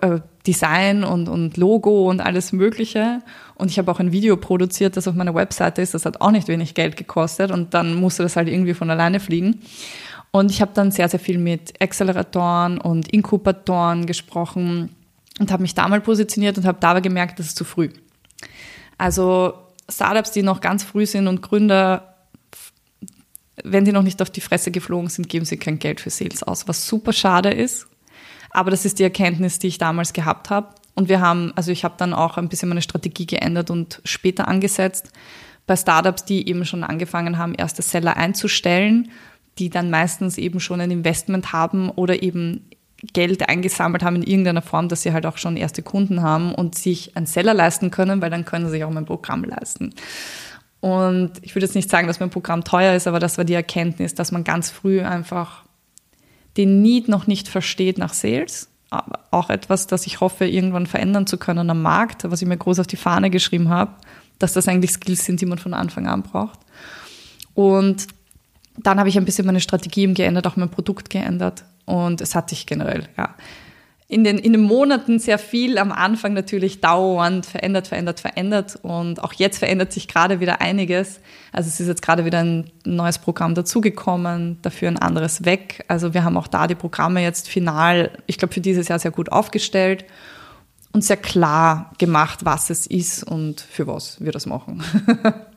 äh, 0.02 0.20
Design 0.46 1.04
und, 1.04 1.28
und 1.28 1.58
Logo 1.58 2.10
und 2.10 2.22
alles 2.22 2.52
Mögliche. 2.52 3.22
Und 3.58 3.72
ich 3.72 3.80
habe 3.80 3.92
auch 3.92 4.00
ein 4.00 4.12
Video 4.12 4.38
produziert, 4.38 4.98
das 4.98 5.08
auf 5.08 5.16
meiner 5.16 5.34
Webseite 5.34 5.82
ist. 5.82 5.96
Das 5.96 6.06
hat 6.06 6.22
auch 6.22 6.30
nicht 6.30 6.48
wenig 6.48 6.76
Geld 6.76 6.96
gekostet 6.96 7.50
und 7.50 7.74
dann 7.74 7.96
musste 7.96 8.22
das 8.22 8.36
halt 8.36 8.48
irgendwie 8.48 8.76
von 8.76 8.90
alleine 8.92 9.20
fliegen. 9.20 9.62
Und 10.30 10.52
ich 10.52 10.62
habe 10.62 10.72
dann 10.76 10.92
sehr, 10.92 11.10
sehr 11.10 11.20
viel 11.20 11.40
mit 11.40 11.82
Acceleratoren 11.82 12.78
und 12.78 13.12
Inkubatoren 13.12 14.06
gesprochen 14.06 14.96
und 15.40 15.52
habe 15.52 15.64
mich 15.64 15.74
da 15.74 15.88
mal 15.88 16.02
positioniert 16.02 16.58
und 16.60 16.66
habe 16.66 16.78
dabei 16.80 17.02
gemerkt, 17.02 17.40
das 17.40 17.48
ist 17.48 17.58
zu 17.58 17.64
früh. 17.64 17.90
Also 19.00 19.56
Startups, 19.90 20.32
die 20.32 20.44
noch 20.44 20.62
ganz 20.62 20.84
früh 20.84 21.08
sind 21.08 21.28
und 21.28 21.42
Gründer, 21.42 22.16
wenn 23.64 23.86
die 23.86 23.92
noch 23.92 24.04
nicht 24.04 24.22
auf 24.22 24.30
die 24.30 24.42
Fresse 24.42 24.70
geflogen 24.70 25.10
sind, 25.10 25.30
geben 25.30 25.46
sie 25.46 25.58
kein 25.58 25.80
Geld 25.80 26.00
für 26.00 26.12
Sales 26.12 26.44
aus, 26.44 26.68
was 26.68 26.88
super 26.88 27.12
schade 27.12 27.50
ist. 27.50 27.88
Aber 28.52 28.70
das 28.70 28.86
ist 28.86 29.00
die 29.00 29.04
Erkenntnis, 29.04 29.58
die 29.58 29.68
ich 29.68 29.80
damals 29.80 30.14
gehabt 30.14 30.52
habe. 30.52 30.76
Und 30.98 31.10
wir 31.10 31.22
haben, 31.22 31.54
also 31.56 31.72
ich 31.72 31.84
habe 31.84 31.94
dann 32.00 32.16
auch 32.16 32.38
ein 32.38 32.50
bisschen 32.50 32.70
meine 32.70 32.82
Strategie 32.82 33.28
geändert 33.28 33.70
und 33.70 34.02
später 34.04 34.48
angesetzt 34.48 35.12
bei 35.68 35.76
Startups, 35.76 36.26
die 36.26 36.50
eben 36.50 36.66
schon 36.66 36.84
angefangen 36.84 37.38
haben, 37.38 37.54
erste 37.54 37.84
Seller 37.84 38.18
einzustellen, 38.18 39.12
die 39.60 39.70
dann 39.70 39.92
meistens 39.92 40.40
eben 40.40 40.60
schon 40.60 40.82
ein 40.82 40.90
Investment 40.90 41.54
haben 41.54 41.92
oder 41.92 42.24
eben 42.24 42.68
Geld 43.14 43.48
eingesammelt 43.48 44.02
haben 44.02 44.16
in 44.16 44.24
irgendeiner 44.24 44.64
Form, 44.64 44.90
dass 44.90 45.04
sie 45.04 45.14
halt 45.14 45.28
auch 45.28 45.38
schon 45.38 45.56
erste 45.56 45.84
Kunden 45.84 46.24
haben 46.24 46.56
und 46.56 46.74
sich 46.74 47.16
einen 47.16 47.28
Seller 47.28 47.54
leisten 47.54 47.92
können, 47.92 48.20
weil 48.20 48.32
dann 48.32 48.44
können 48.44 48.66
sie 48.66 48.72
sich 48.72 48.84
auch 48.84 48.90
mein 48.90 49.06
Programm 49.06 49.44
leisten. 49.44 49.94
Und 50.80 51.34
ich 51.44 51.54
würde 51.54 51.68
jetzt 51.68 51.76
nicht 51.76 51.92
sagen, 51.92 52.08
dass 52.08 52.20
mein 52.20 52.32
Programm 52.32 52.64
teuer 52.64 52.96
ist, 52.96 53.06
aber 53.06 53.20
das 53.20 53.38
war 53.38 53.46
die 53.46 53.54
Erkenntnis, 53.54 54.16
dass 54.16 54.32
man 54.32 54.44
ganz 54.44 54.72
früh 54.72 55.02
einfach 55.02 55.64
den 56.58 56.82
Need 56.82 57.08
noch 57.08 57.28
nicht 57.28 57.48
versteht 57.48 58.00
nach 58.00 58.16
Sales. 58.16 58.70
Auch 58.90 59.50
etwas, 59.50 59.88
das 59.88 60.08
ich 60.08 60.22
hoffe, 60.22 60.46
irgendwann 60.46 60.88
verändern 60.88 61.28
zu 61.28 61.38
können 61.38 61.70
am 61.70 61.82
Markt, 61.82 62.30
was 62.30 62.42
ich 62.42 62.48
mir 62.48 62.58
groß 62.58 62.80
auf 62.80 62.88
die 62.88 62.96
Fahne 62.96 63.30
geschrieben 63.30 63.70
habe, 63.70 63.92
dass 64.40 64.54
das 64.54 64.68
eigentlich 64.68 64.92
Skills 64.92 65.26
sind, 65.26 65.42
die 65.42 65.46
man 65.46 65.58
von 65.58 65.74
Anfang 65.74 66.08
an 66.08 66.24
braucht. 66.24 66.60
Und 67.54 68.08
dann 68.78 69.00
habe 69.00 69.10
ich 69.10 69.18
ein 69.18 69.26
bisschen 69.26 69.46
meine 69.46 69.60
Strategie 69.60 70.14
geändert, 70.14 70.48
auch 70.48 70.56
mein 70.56 70.70
Produkt 70.70 71.10
geändert. 71.10 71.66
Und 71.86 72.22
es 72.22 72.36
hat 72.36 72.50
sich 72.50 72.66
generell, 72.66 73.10
ja, 73.18 73.36
in 74.10 74.24
den, 74.24 74.38
in 74.38 74.54
den 74.54 74.62
Monaten 74.62 75.20
sehr 75.20 75.38
viel, 75.38 75.78
am 75.78 75.92
Anfang 75.92 76.34
natürlich 76.34 76.80
dauernd 76.80 77.46
verändert, 77.46 77.88
verändert, 77.88 78.22
verändert. 78.22 78.80
Und 78.82 79.22
auch 79.22 79.34
jetzt 79.34 79.58
verändert 79.58 79.92
sich 79.92 80.08
gerade 80.08 80.40
wieder 80.40 80.62
einiges. 80.62 81.20
Also 81.52 81.68
es 81.68 81.82
ist 81.82 81.88
jetzt 81.88 82.02
gerade 82.02 82.24
wieder 82.24 82.40
ein 82.40 82.72
neues 82.86 83.18
Programm 83.18 83.54
dazugekommen, 83.54 84.60
dafür 84.62 84.88
ein 84.88 84.98
anderes 84.98 85.44
weg. 85.44 85.84
Also 85.90 86.14
wir 86.14 86.24
haben 86.24 86.38
auch 86.38 86.48
da 86.48 86.68
die 86.68 86.76
Programme 86.76 87.22
jetzt 87.22 87.50
final, 87.50 88.12
ich 88.28 88.38
glaube, 88.38 88.54
für 88.54 88.62
dieses 88.62 88.88
Jahr 88.88 89.00
sehr 89.00 89.12
gut 89.12 89.32
aufgestellt. 89.32 90.06
und 90.94 91.04
sehr 91.04 91.18
klar 91.18 91.92
gemacht, 91.98 92.46
was 92.46 92.70
es 92.70 92.88
ist 92.88 93.24
und 93.24 93.60
für 93.60 93.88
was 93.88 94.24
wir 94.24 94.32
das 94.32 94.46
machen. 94.46 94.84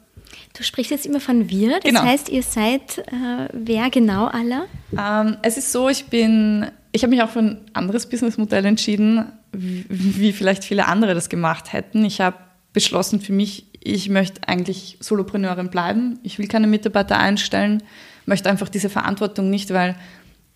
Du 0.57 0.65
sprichst 0.65 0.91
jetzt 0.91 1.07
immer 1.07 1.21
von 1.21 1.49
wir, 1.49 1.77
das 1.77 1.85
genau. 1.85 2.03
heißt, 2.03 2.29
ihr 2.29 2.43
seid 2.43 2.99
äh, 2.99 3.49
wer 3.53 3.89
genau 3.89 4.27
alle? 4.27 4.67
Ähm, 4.99 5.37
es 5.43 5.57
ist 5.57 5.71
so, 5.71 5.89
ich 5.89 6.07
bin, 6.07 6.67
ich 6.93 7.03
habe 7.03 7.11
mich 7.11 7.23
auch 7.23 7.31
für 7.31 7.41
ein 7.41 7.61
anderes 7.73 8.09
Businessmodell 8.09 8.65
entschieden, 8.65 9.33
wie, 9.53 10.33
vielleicht 10.33 10.65
viele 10.65 10.87
andere 10.87 11.15
das 11.15 11.29
gemacht 11.29 11.73
hätten. 11.73 12.05
Ich 12.05 12.21
habe 12.21 12.37
beschlossen 12.73 13.21
für 13.21 13.33
mich, 13.33 13.67
ich 13.81 14.09
möchte 14.09 14.47
eigentlich 14.47 14.99
Solopreneurin 15.01 15.71
bleiben. 15.71 16.19
Ich 16.23 16.39
will 16.39 16.49
keine 16.49 16.67
Mitarbeiter 16.67 17.19
einstellen, 17.19 17.83
möchte 18.27 18.51
einfach 18.51 18.69
diese 18.69 18.91
Verantwortung 18.91 19.51
nicht, 19.51 19.73
weil 19.73 19.97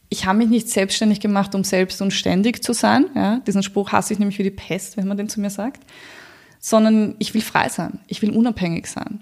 ich 0.09 0.27
habe 0.27 0.39
mich 0.39 0.49
nicht 0.49 0.69
selbstständig 0.69 1.21
gemacht, 1.21 1.55
um 1.55 1.65
selbst 1.65 2.01
und 2.03 2.13
ständig 2.13 2.63
zu 2.63 2.73
sein. 2.73 3.07
Ja, 3.15 3.41
diesen 3.47 3.63
Spruch 3.63 3.93
hasse 3.93 4.13
ich 4.13 4.19
nämlich 4.19 4.39
wie 4.39 4.45
die 4.45 4.51
Pest, 4.51 4.97
wenn 4.97 5.09
man 5.09 5.17
den 5.17 5.29
zu 5.29 5.41
mir 5.41 5.51
sagt. 5.51 5.83
Sondern 6.61 7.15
ich 7.19 7.35
will 7.35 7.43
frei 7.43 7.69
sein. 7.69 8.01
Ich 8.07 8.23
will 8.23 8.31
unabhängig 8.31 8.87
sein. 8.87 9.21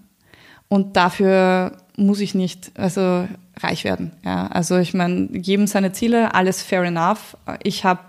Und 0.68 0.96
dafür 0.96 1.76
muss 1.96 2.20
ich 2.20 2.34
nicht 2.34 2.72
also 2.74 3.26
reich 3.60 3.84
werden. 3.84 4.12
Ja, 4.24 4.46
also 4.48 4.78
ich 4.78 4.94
meine, 4.94 5.28
jedem 5.32 5.66
seine 5.66 5.92
Ziele, 5.92 6.34
alles 6.34 6.62
fair 6.62 6.82
enough. 6.82 7.36
Ich 7.62 7.84
habe 7.84 8.00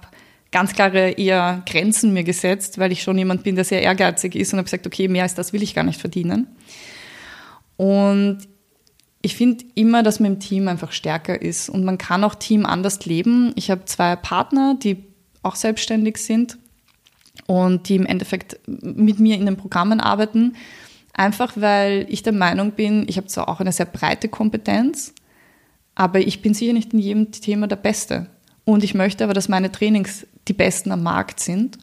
ganz 0.51 0.73
klare 0.73 1.11
eher 1.11 1.63
Grenzen 1.65 2.13
mir 2.13 2.23
gesetzt, 2.23 2.77
weil 2.77 2.91
ich 2.91 3.03
schon 3.03 3.17
jemand 3.17 3.43
bin, 3.43 3.55
der 3.55 3.65
sehr 3.65 3.81
ehrgeizig 3.81 4.35
ist 4.35 4.53
und 4.53 4.59
habe 4.59 4.65
gesagt, 4.65 4.87
okay, 4.87 5.07
mehr 5.07 5.23
als 5.23 5.35
das 5.35 5.51
will 5.51 5.63
ich 5.63 5.75
gar 5.75 5.83
nicht 5.83 5.99
verdienen. 5.99 6.47
Und 7.75 8.47
ich 9.21 9.35
finde 9.35 9.65
immer, 9.75 10.03
dass 10.03 10.19
man 10.19 10.33
im 10.33 10.39
Team 10.39 10.67
einfach 10.67 10.91
stärker 10.91 11.41
ist 11.41 11.69
und 11.69 11.83
man 11.83 11.97
kann 11.97 12.23
auch 12.23 12.35
Team 12.35 12.65
anders 12.65 13.05
leben. 13.05 13.51
Ich 13.55 13.71
habe 13.71 13.85
zwei 13.85 14.15
Partner, 14.15 14.77
die 14.81 15.03
auch 15.41 15.55
selbstständig 15.55 16.17
sind 16.17 16.57
und 17.47 17.89
die 17.89 17.95
im 17.95 18.05
Endeffekt 18.05 18.59
mit 18.67 19.19
mir 19.19 19.35
in 19.35 19.45
den 19.45 19.57
Programmen 19.57 19.99
arbeiten. 19.99 20.55
Einfach 21.13 21.53
weil 21.55 22.05
ich 22.09 22.23
der 22.23 22.33
Meinung 22.33 22.71
bin, 22.71 23.05
ich 23.07 23.17
habe 23.17 23.27
zwar 23.27 23.47
auch 23.49 23.59
eine 23.59 23.71
sehr 23.71 23.85
breite 23.85 24.29
Kompetenz, 24.29 25.13
aber 25.95 26.19
ich 26.19 26.41
bin 26.41 26.53
sicher 26.53 26.73
nicht 26.73 26.93
in 26.93 26.99
jedem 26.99 27.31
Thema 27.31 27.67
der 27.67 27.75
Beste. 27.75 28.27
Und 28.65 28.83
ich 28.83 28.93
möchte 28.93 29.23
aber, 29.23 29.33
dass 29.33 29.49
meine 29.49 29.71
Trainings 29.71 30.25
die 30.47 30.53
besten 30.53 30.91
am 30.91 31.03
Markt 31.03 31.39
sind. 31.39 31.77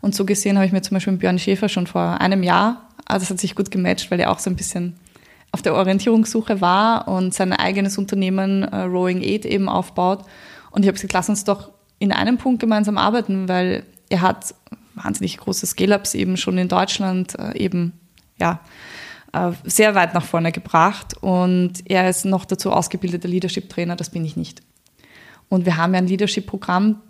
Und 0.00 0.14
so 0.14 0.24
gesehen 0.24 0.56
habe 0.56 0.66
ich 0.66 0.72
mir 0.72 0.82
zum 0.82 0.94
Beispiel 0.94 1.12
mit 1.12 1.20
Björn 1.20 1.38
Schäfer 1.38 1.68
schon 1.68 1.86
vor 1.86 2.20
einem 2.20 2.42
Jahr, 2.42 2.88
also 3.06 3.24
das 3.24 3.30
hat 3.30 3.40
sich 3.40 3.54
gut 3.54 3.70
gematcht, 3.70 4.10
weil 4.10 4.20
er 4.20 4.30
auch 4.30 4.38
so 4.38 4.50
ein 4.50 4.56
bisschen 4.56 4.96
auf 5.52 5.62
der 5.62 5.74
Orientierungssuche 5.74 6.60
war 6.60 7.08
und 7.08 7.32
sein 7.32 7.52
eigenes 7.52 7.98
Unternehmen 7.98 8.62
äh, 8.64 8.82
Rowing 8.82 9.22
Aid 9.22 9.46
eben 9.46 9.68
aufbaut. 9.68 10.24
Und 10.70 10.82
ich 10.82 10.88
habe 10.88 10.94
gesagt, 10.94 11.12
lass 11.12 11.28
uns 11.28 11.44
doch 11.44 11.70
in 11.98 12.12
einem 12.12 12.36
Punkt 12.36 12.60
gemeinsam 12.60 12.98
arbeiten, 12.98 13.48
weil 13.48 13.84
er 14.10 14.20
hat 14.20 14.54
wahnsinnig 14.94 15.38
große 15.38 15.66
Scale-Ups 15.66 16.14
eben 16.14 16.36
schon 16.36 16.58
in 16.58 16.68
Deutschland 16.68 17.38
äh, 17.38 17.56
eben, 17.56 17.92
ja, 18.38 18.60
sehr 19.64 19.94
weit 19.94 20.14
nach 20.14 20.24
vorne 20.24 20.52
gebracht 20.52 21.14
und 21.20 21.72
er 21.84 22.08
ist 22.08 22.24
noch 22.24 22.44
dazu 22.44 22.72
ausgebildeter 22.72 23.28
Leadership-Trainer, 23.28 23.96
das 23.96 24.10
bin 24.10 24.24
ich 24.24 24.36
nicht. 24.36 24.62
Und 25.48 25.66
wir 25.66 25.76
haben 25.76 25.92
ja 25.92 25.98
ein 25.98 26.06
Leadership-Programm, 26.06 27.02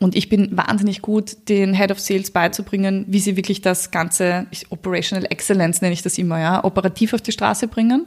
und 0.00 0.16
ich 0.16 0.28
bin 0.28 0.56
wahnsinnig 0.56 1.02
gut, 1.02 1.48
den 1.48 1.74
Head 1.74 1.92
of 1.92 2.00
Sales 2.00 2.30
beizubringen, 2.30 3.04
wie 3.08 3.20
sie 3.20 3.36
wirklich 3.36 3.60
das 3.60 3.90
ganze 3.90 4.46
Operational 4.70 5.26
Excellence 5.30 5.82
nenne 5.82 5.92
ich 5.92 6.02
das 6.02 6.18
immer, 6.18 6.40
ja, 6.40 6.64
operativ 6.64 7.12
auf 7.12 7.20
die 7.20 7.32
Straße 7.32 7.68
bringen, 7.68 8.06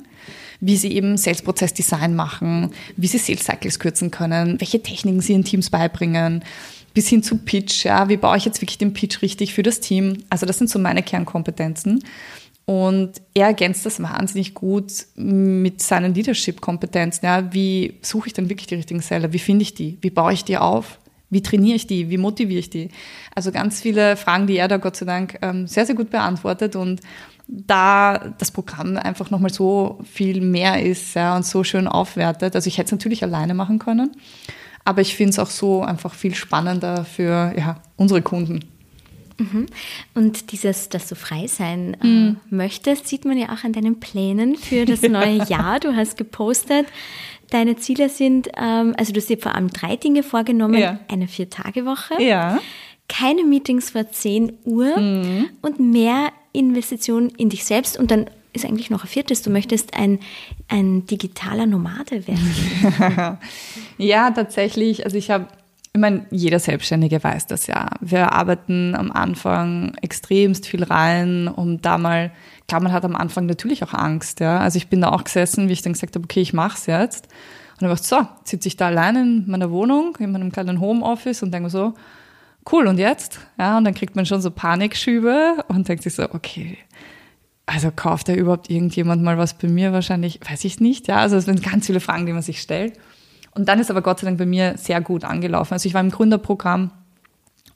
wie 0.59 0.75
sie 0.75 0.91
eben 0.91 1.17
Sales-Prozess 1.17 1.73
Design 1.73 2.15
machen, 2.15 2.71
wie 2.97 3.07
sie 3.07 3.19
Sales 3.19 3.45
Cycles 3.45 3.80
kürzen 3.80 4.11
können, 4.11 4.59
welche 4.59 4.82
Techniken 4.82 5.21
sie 5.21 5.34
in 5.34 5.43
Teams 5.43 5.69
beibringen, 5.69 6.43
bis 6.93 7.07
hin 7.07 7.23
zu 7.23 7.38
Pitch, 7.38 7.86
ja, 7.86 8.09
wie 8.09 8.17
baue 8.17 8.38
ich 8.38 8.45
jetzt 8.45 8.59
wirklich 8.61 8.80
den 8.80 8.93
Pitch 8.93 9.21
richtig 9.21 9.53
für 9.53 9.63
das 9.63 9.80
Team? 9.80 10.23
Also 10.30 10.45
das 10.45 10.57
sind 10.57 10.69
so 10.69 10.80
meine 10.80 11.03
Kernkompetenzen. 11.03 12.03
Und 12.70 13.22
er 13.34 13.47
ergänzt 13.47 13.86
das 13.86 14.03
wahnsinnig 14.03 14.53
gut 14.53 14.91
mit 15.15 15.82
seinen 15.82 16.13
Leadership-Kompetenzen. 16.13 17.26
Ja, 17.26 17.53
wie 17.53 17.97
suche 18.01 18.28
ich 18.28 18.34
denn 18.34 18.49
wirklich 18.49 18.68
die 18.68 18.76
richtigen 18.76 18.99
Seller? 18.99 19.32
Wie 19.32 19.39
finde 19.39 19.63
ich 19.63 19.74
die? 19.74 19.97
Wie 20.01 20.09
baue 20.09 20.34
ich 20.34 20.43
die 20.43 20.57
auf? 20.57 20.99
Wie 21.30 21.41
trainiere 21.41 21.78
ich 21.78 21.88
die? 21.88 22.09
Wie 22.09 22.18
motiviere 22.18 22.59
ich 22.59 22.70
die? 22.70 22.89
Also 23.34 23.53
ganz 23.53 23.80
viele 23.80 24.18
Fragen, 24.18 24.47
die 24.47 24.57
er 24.57 24.68
da 24.68 24.76
Gott 24.78 24.97
sei 24.97 25.05
Dank 25.05 25.39
ähm, 25.41 25.65
sehr, 25.65 25.86
sehr 25.86 25.95
gut 25.95 26.09
beantwortet 26.09 26.76
und 26.76 26.99
da 27.47 28.34
das 28.38 28.51
Programm 28.51 28.97
einfach 28.97 29.30
nochmal 29.30 29.53
so 29.53 29.99
viel 30.03 30.41
mehr 30.41 30.84
ist 30.84 31.13
ja, 31.13 31.38
und 31.38 31.45
so 31.45 31.63
schön 31.63 31.88
aufwertet. 31.88 32.53
Also 32.53 32.68
ich 32.68 32.78
hätte 32.78 32.88
es 32.88 32.91
natürlich 32.91 33.24
alleine 33.24 33.53
machen 33.53 33.80
können, 33.80 34.11
aber 34.84 34.99
ich 34.99 35.15
finde 35.15 35.30
es 35.30 35.39
auch 35.39 35.49
so 35.49 35.84
einfach 35.84 36.13
viel 36.13 36.36
spannender 36.36 37.05
für 37.05 37.53
ja, 37.57 37.82
unsere 37.95 38.22
Kunden. 38.22 38.59
Mhm. 39.38 39.67
Und 40.15 40.51
dieses, 40.51 40.89
dass 40.89 41.07
du 41.07 41.15
frei 41.15 41.47
sein 41.47 41.95
äh, 42.01 42.07
mhm. 42.07 42.38
möchtest, 42.49 43.07
sieht 43.07 43.25
man 43.25 43.38
ja 43.38 43.49
auch 43.49 43.63
an 43.63 43.73
deinen 43.73 43.99
Plänen 43.99 44.55
für 44.55 44.85
das 44.85 45.01
neue 45.03 45.43
Jahr. 45.45 45.79
Du 45.79 45.95
hast 45.95 46.17
gepostet, 46.17 46.88
Deine 47.49 47.77
Ziele 47.77 48.09
sind, 48.09 48.49
ähm, 48.57 48.93
also 48.97 49.13
du 49.13 49.21
hast 49.21 49.29
dir 49.29 49.38
vor 49.38 49.55
allem 49.55 49.69
drei 49.69 49.95
Dinge 49.95 50.23
vorgenommen. 50.23 50.77
Ja. 50.77 50.99
Eine 51.07 51.27
Vier-Tage-Woche. 51.27 52.21
Ja. 52.21 52.59
Keine 53.07 53.45
Meetings 53.45 53.91
vor 53.91 54.09
10 54.09 54.51
Uhr 54.65 54.97
mhm. 54.99 55.49
und 55.61 55.79
mehr 55.79 56.31
Investitionen 56.51 57.29
in 57.29 57.49
dich 57.49 57.63
selbst. 57.63 57.97
Und 57.97 58.11
dann 58.11 58.29
ist 58.51 58.65
eigentlich 58.65 58.89
noch 58.89 59.03
ein 59.03 59.07
viertes. 59.07 59.43
Du 59.43 59.49
möchtest 59.49 59.93
ein, 59.93 60.19
ein 60.67 61.05
digitaler 61.05 61.67
Nomade 61.67 62.27
werden. 62.27 63.38
ja, 63.97 64.29
tatsächlich. 64.31 65.05
Also 65.05 65.17
ich 65.17 65.31
habe 65.31 65.47
ich 65.97 66.01
meine, 66.01 66.25
jeder 66.29 66.59
Selbstständige 66.59 67.23
weiß 67.23 67.47
das 67.47 67.65
ja. 67.65 67.89
Wir 68.01 68.31
arbeiten 68.31 68.95
am 68.95 69.11
Anfang 69.11 69.95
extremst 70.01 70.67
viel 70.67 70.83
rein, 70.83 71.47
um 71.47 71.81
da 71.81 71.97
mal 71.97 72.31
klar, 72.67 72.81
man 72.81 72.91
hat 72.91 73.03
am 73.03 73.15
Anfang 73.15 73.47
natürlich 73.47 73.83
auch 73.83 73.93
Angst. 73.93 74.39
Ja? 74.39 74.59
Also 74.59 74.77
ich 74.77 74.89
bin 74.89 75.01
da 75.01 75.09
auch 75.09 75.23
gesessen, 75.23 75.69
wie 75.69 75.73
ich 75.73 75.81
dann 75.81 75.93
gesagt 75.93 76.15
habe, 76.15 76.25
okay, 76.25 76.41
ich 76.41 76.53
mach's 76.53 76.85
jetzt. 76.85 77.25
Und 77.25 77.81
dann 77.81 77.89
war 77.89 77.97
so, 77.97 78.27
sitze 78.43 78.67
ich 78.67 78.77
da 78.77 78.87
allein 78.87 79.15
in 79.15 79.43
meiner 79.47 79.71
Wohnung, 79.71 80.15
in 80.19 80.31
meinem 80.31 80.51
kleinen 80.51 80.79
Homeoffice 80.79 81.41
und 81.41 81.51
denke 81.51 81.71
so, 81.71 81.95
cool, 82.71 82.85
und 82.85 82.99
jetzt? 82.99 83.39
Ja, 83.57 83.77
und 83.77 83.83
dann 83.83 83.95
kriegt 83.95 84.15
man 84.15 84.27
schon 84.27 84.41
so 84.41 84.51
Panikschübe 84.51 85.63
und 85.67 85.87
denkt 85.87 86.03
sich 86.03 86.13
so, 86.13 86.31
okay, 86.31 86.77
also 87.65 87.91
kauft 87.95 88.29
da 88.29 88.33
überhaupt 88.33 88.69
irgendjemand 88.69 89.23
mal 89.23 89.37
was 89.39 89.55
bei 89.55 89.67
mir? 89.67 89.93
Wahrscheinlich, 89.93 90.39
weiß 90.47 90.63
ich 90.63 90.79
nicht. 90.79 91.07
Ja, 91.07 91.17
also 91.17 91.37
es 91.37 91.45
sind 91.45 91.63
ganz 91.63 91.87
viele 91.87 91.99
Fragen, 91.99 92.27
die 92.27 92.33
man 92.33 92.43
sich 92.43 92.61
stellt. 92.61 92.99
Und 93.57 93.67
dann 93.67 93.79
ist 93.79 93.89
aber 93.89 94.03
Gott 94.03 94.19
sei 94.19 94.25
Dank 94.25 94.37
bei 94.37 94.45
mir 94.45 94.77
sehr 94.77 95.01
gut 95.01 95.23
angelaufen. 95.23 95.73
Also 95.73 95.87
ich 95.87 95.95
war 95.95 96.01
im 96.01 96.11
Gründerprogramm 96.11 96.91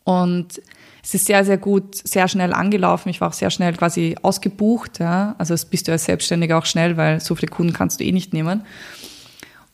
und 0.03 0.61
es 1.03 1.15
ist 1.15 1.25
sehr, 1.25 1.43
sehr 1.43 1.57
gut, 1.57 1.95
sehr 1.95 2.27
schnell 2.27 2.53
angelaufen. 2.53 3.09
Ich 3.09 3.19
war 3.19 3.29
auch 3.29 3.33
sehr 3.33 3.49
schnell 3.49 3.73
quasi 3.73 4.15
ausgebucht. 4.21 4.99
Ja. 4.99 5.33
Also 5.39 5.55
das 5.55 5.65
bist 5.65 5.87
du 5.87 5.91
als 5.91 6.05
Selbstständiger 6.05 6.59
auch 6.59 6.67
schnell, 6.67 6.97
weil 6.97 7.19
so 7.19 7.33
viele 7.33 7.49
Kunden 7.49 7.73
kannst 7.73 7.99
du 7.99 8.03
eh 8.03 8.11
nicht 8.11 8.31
nehmen. 8.31 8.63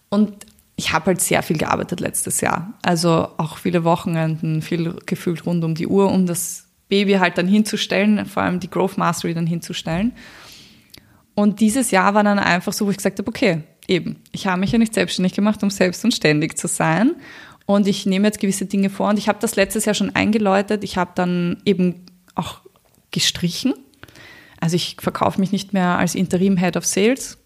Und 0.07 0.45
ich 0.77 0.93
habe 0.93 1.07
halt 1.07 1.19
sehr 1.19 1.43
viel 1.43 1.57
gearbeitet 1.57 1.99
letztes 1.99 2.39
Jahr. 2.39 2.73
Also 2.83 3.27
auch 3.35 3.57
viele 3.57 3.83
Wochenenden, 3.83 4.61
viel 4.61 4.95
gefühlt 5.05 5.45
rund 5.45 5.65
um 5.65 5.75
die 5.75 5.87
Uhr, 5.87 6.09
um 6.09 6.25
das 6.25 6.67
Baby 6.87 7.15
halt 7.15 7.37
dann 7.37 7.49
hinzustellen, 7.49 8.25
vor 8.27 8.43
allem 8.43 8.61
die 8.61 8.69
Growth 8.69 8.97
Mastery 8.97 9.33
dann 9.33 9.45
hinzustellen. 9.45 10.13
Und 11.35 11.59
dieses 11.59 11.91
Jahr 11.91 12.13
war 12.13 12.23
dann 12.23 12.39
einfach 12.39 12.71
so, 12.71 12.85
wo 12.85 12.91
ich 12.91 12.97
gesagt 12.97 13.19
habe, 13.19 13.27
okay, 13.27 13.63
eben, 13.87 14.21
ich 14.31 14.47
habe 14.47 14.59
mich 14.59 14.71
ja 14.71 14.77
nicht 14.77 14.93
selbstständig 14.93 15.33
gemacht, 15.33 15.63
um 15.63 15.69
selbst 15.69 16.03
und 16.03 16.13
ständig 16.13 16.57
zu 16.57 16.67
sein. 16.67 17.15
Und 17.65 17.87
ich 17.87 18.05
nehme 18.05 18.27
jetzt 18.27 18.39
gewisse 18.39 18.65
Dinge 18.65 18.89
vor. 18.89 19.09
Und 19.09 19.19
ich 19.19 19.27
habe 19.27 19.39
das 19.41 19.55
letztes 19.55 19.85
Jahr 19.85 19.95
schon 19.95 20.15
eingeläutet. 20.15 20.83
Ich 20.83 20.97
habe 20.97 21.11
dann 21.15 21.61
eben 21.65 22.05
auch 22.35 22.61
gestrichen. 23.11 23.73
Also 24.59 24.75
ich 24.75 24.97
verkaufe 24.99 25.39
mich 25.39 25.51
nicht 25.51 25.73
mehr 25.73 25.97
als 25.97 26.15
Interim 26.15 26.57
Head 26.57 26.77
of 26.77 26.85
Sales. 26.85 27.37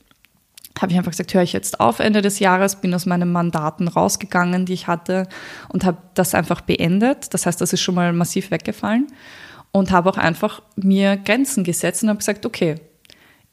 Habe 0.79 0.91
ich 0.91 0.97
einfach 0.97 1.11
gesagt, 1.11 1.33
höre 1.33 1.43
ich 1.43 1.53
jetzt 1.53 1.79
auf 1.79 1.99
Ende 1.99 2.21
des 2.21 2.39
Jahres, 2.39 2.77
bin 2.77 2.93
aus 2.93 3.05
meinen 3.05 3.31
Mandaten 3.31 3.87
rausgegangen, 3.87 4.65
die 4.65 4.73
ich 4.73 4.87
hatte 4.87 5.27
und 5.69 5.83
habe 5.83 5.97
das 6.13 6.33
einfach 6.33 6.61
beendet. 6.61 7.33
Das 7.33 7.45
heißt, 7.45 7.59
das 7.59 7.73
ist 7.73 7.81
schon 7.81 7.95
mal 7.95 8.13
massiv 8.13 8.51
weggefallen 8.51 9.07
und 9.71 9.91
habe 9.91 10.09
auch 10.09 10.17
einfach 10.17 10.61
mir 10.75 11.17
Grenzen 11.17 11.63
gesetzt 11.63 12.03
und 12.03 12.09
habe 12.09 12.19
gesagt, 12.19 12.45
okay, 12.45 12.75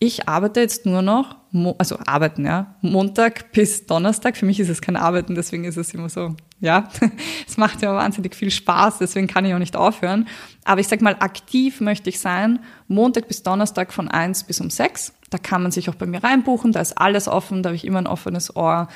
ich 0.00 0.28
arbeite 0.28 0.60
jetzt 0.60 0.86
nur 0.86 1.02
noch, 1.02 1.36
also 1.78 1.98
arbeiten, 2.06 2.44
ja, 2.44 2.76
Montag 2.82 3.50
bis 3.50 3.86
Donnerstag. 3.86 4.36
Für 4.36 4.46
mich 4.46 4.60
ist 4.60 4.68
es 4.68 4.80
kein 4.80 4.96
Arbeiten, 4.96 5.34
deswegen 5.34 5.64
ist 5.64 5.76
es 5.76 5.92
immer 5.92 6.08
so, 6.08 6.36
ja, 6.60 6.88
es 7.48 7.56
macht 7.56 7.82
ja 7.82 7.92
wahnsinnig 7.94 8.36
viel 8.36 8.52
Spaß, 8.52 8.98
deswegen 8.98 9.26
kann 9.26 9.44
ich 9.44 9.54
auch 9.54 9.58
nicht 9.58 9.74
aufhören. 9.74 10.28
Aber 10.64 10.80
ich 10.80 10.86
sag 10.86 11.02
mal, 11.02 11.16
aktiv 11.18 11.80
möchte 11.80 12.10
ich 12.10 12.20
sein, 12.20 12.60
Montag 12.86 13.26
bis 13.26 13.42
Donnerstag 13.42 13.92
von 13.92 14.08
eins 14.08 14.44
bis 14.44 14.60
um 14.60 14.70
sechs. 14.70 15.14
Da 15.30 15.38
kann 15.38 15.62
man 15.62 15.72
sich 15.72 15.90
auch 15.90 15.96
bei 15.96 16.06
mir 16.06 16.22
reinbuchen, 16.22 16.70
da 16.70 16.80
ist 16.80 16.96
alles 16.96 17.26
offen, 17.26 17.64
da 17.64 17.70
habe 17.70 17.76
ich 17.76 17.84
immer 17.84 17.98
ein 17.98 18.06
offenes 18.06 18.54
Ohr. 18.54 18.86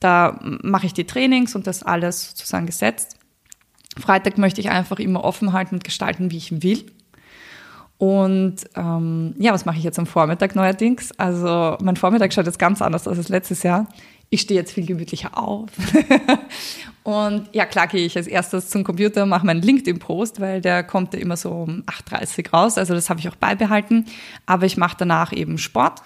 Da 0.00 0.40
mache 0.42 0.86
ich 0.86 0.92
die 0.92 1.06
Trainings 1.06 1.54
und 1.54 1.66
das 1.66 1.84
alles 1.84 2.30
sozusagen 2.30 2.66
gesetzt. 2.66 3.16
Freitag 3.96 4.38
möchte 4.38 4.60
ich 4.60 4.70
einfach 4.70 4.98
immer 4.98 5.24
offen 5.24 5.52
halten 5.52 5.76
und 5.76 5.84
gestalten, 5.84 6.30
wie 6.30 6.36
ich 6.36 6.62
will. 6.62 6.86
Und 7.98 8.56
ähm, 8.76 9.34
ja, 9.38 9.52
was 9.52 9.64
mache 9.64 9.76
ich 9.76 9.84
jetzt 9.84 9.98
am 9.98 10.06
Vormittag 10.06 10.54
neuerdings? 10.54 11.12
Also 11.18 11.76
mein 11.82 11.96
Vormittag 11.96 12.32
schaut 12.32 12.46
jetzt 12.46 12.58
ganz 12.58 12.80
anders 12.80 13.08
aus 13.08 13.18
als 13.18 13.28
letztes 13.28 13.64
Jahr. 13.64 13.88
Ich 14.30 14.42
stehe 14.42 14.60
jetzt 14.60 14.72
viel 14.72 14.86
gemütlicher 14.86 15.36
auf. 15.36 15.70
und 17.02 17.48
ja, 17.52 17.66
klar 17.66 17.88
gehe 17.88 18.04
ich 18.06 18.16
als 18.16 18.26
erstes 18.26 18.70
zum 18.70 18.84
Computer, 18.84 19.26
mache 19.26 19.46
meinen 19.46 19.62
LinkedIn-Post, 19.62 20.40
weil 20.40 20.60
der 20.60 20.84
kommt 20.84 21.14
ja 21.14 21.18
immer 21.18 21.36
so 21.36 21.50
um 21.50 21.82
8.30 21.84 22.46
Uhr 22.46 22.58
raus. 22.58 22.78
Also 22.78 22.94
das 22.94 23.10
habe 23.10 23.18
ich 23.18 23.28
auch 23.28 23.36
beibehalten. 23.36 24.04
Aber 24.46 24.66
ich 24.66 24.76
mache 24.76 24.96
danach 24.98 25.32
eben 25.32 25.58
Sport 25.58 26.02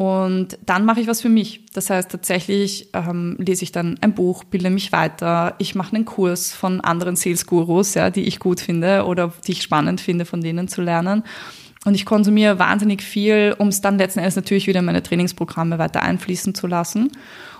und 0.00 0.56
dann 0.64 0.86
mache 0.86 1.02
ich 1.02 1.08
was 1.08 1.20
für 1.20 1.28
mich. 1.28 1.66
Das 1.74 1.90
heißt, 1.90 2.10
tatsächlich 2.10 2.88
ähm, 2.94 3.36
lese 3.38 3.64
ich 3.64 3.70
dann 3.70 3.98
ein 4.00 4.14
Buch, 4.14 4.44
bilde 4.44 4.70
mich 4.70 4.92
weiter. 4.92 5.56
Ich 5.58 5.74
mache 5.74 5.94
einen 5.94 6.06
Kurs 6.06 6.54
von 6.54 6.80
anderen 6.80 7.16
Sales-Gurus, 7.16 7.92
ja, 7.92 8.08
die 8.08 8.22
ich 8.22 8.38
gut 8.38 8.60
finde 8.60 9.04
oder 9.04 9.30
die 9.46 9.52
ich 9.52 9.60
spannend 9.60 10.00
finde, 10.00 10.24
von 10.24 10.40
denen 10.40 10.68
zu 10.68 10.80
lernen. 10.80 11.22
Und 11.84 11.94
ich 11.94 12.06
konsumiere 12.06 12.58
wahnsinnig 12.58 13.02
viel, 13.02 13.54
um 13.58 13.68
es 13.68 13.82
dann 13.82 13.98
letzten 13.98 14.20
Endes 14.20 14.36
natürlich 14.36 14.66
wieder 14.66 14.78
in 14.78 14.86
meine 14.86 15.02
Trainingsprogramme 15.02 15.78
weiter 15.78 16.00
einfließen 16.02 16.54
zu 16.54 16.66
lassen. 16.66 17.12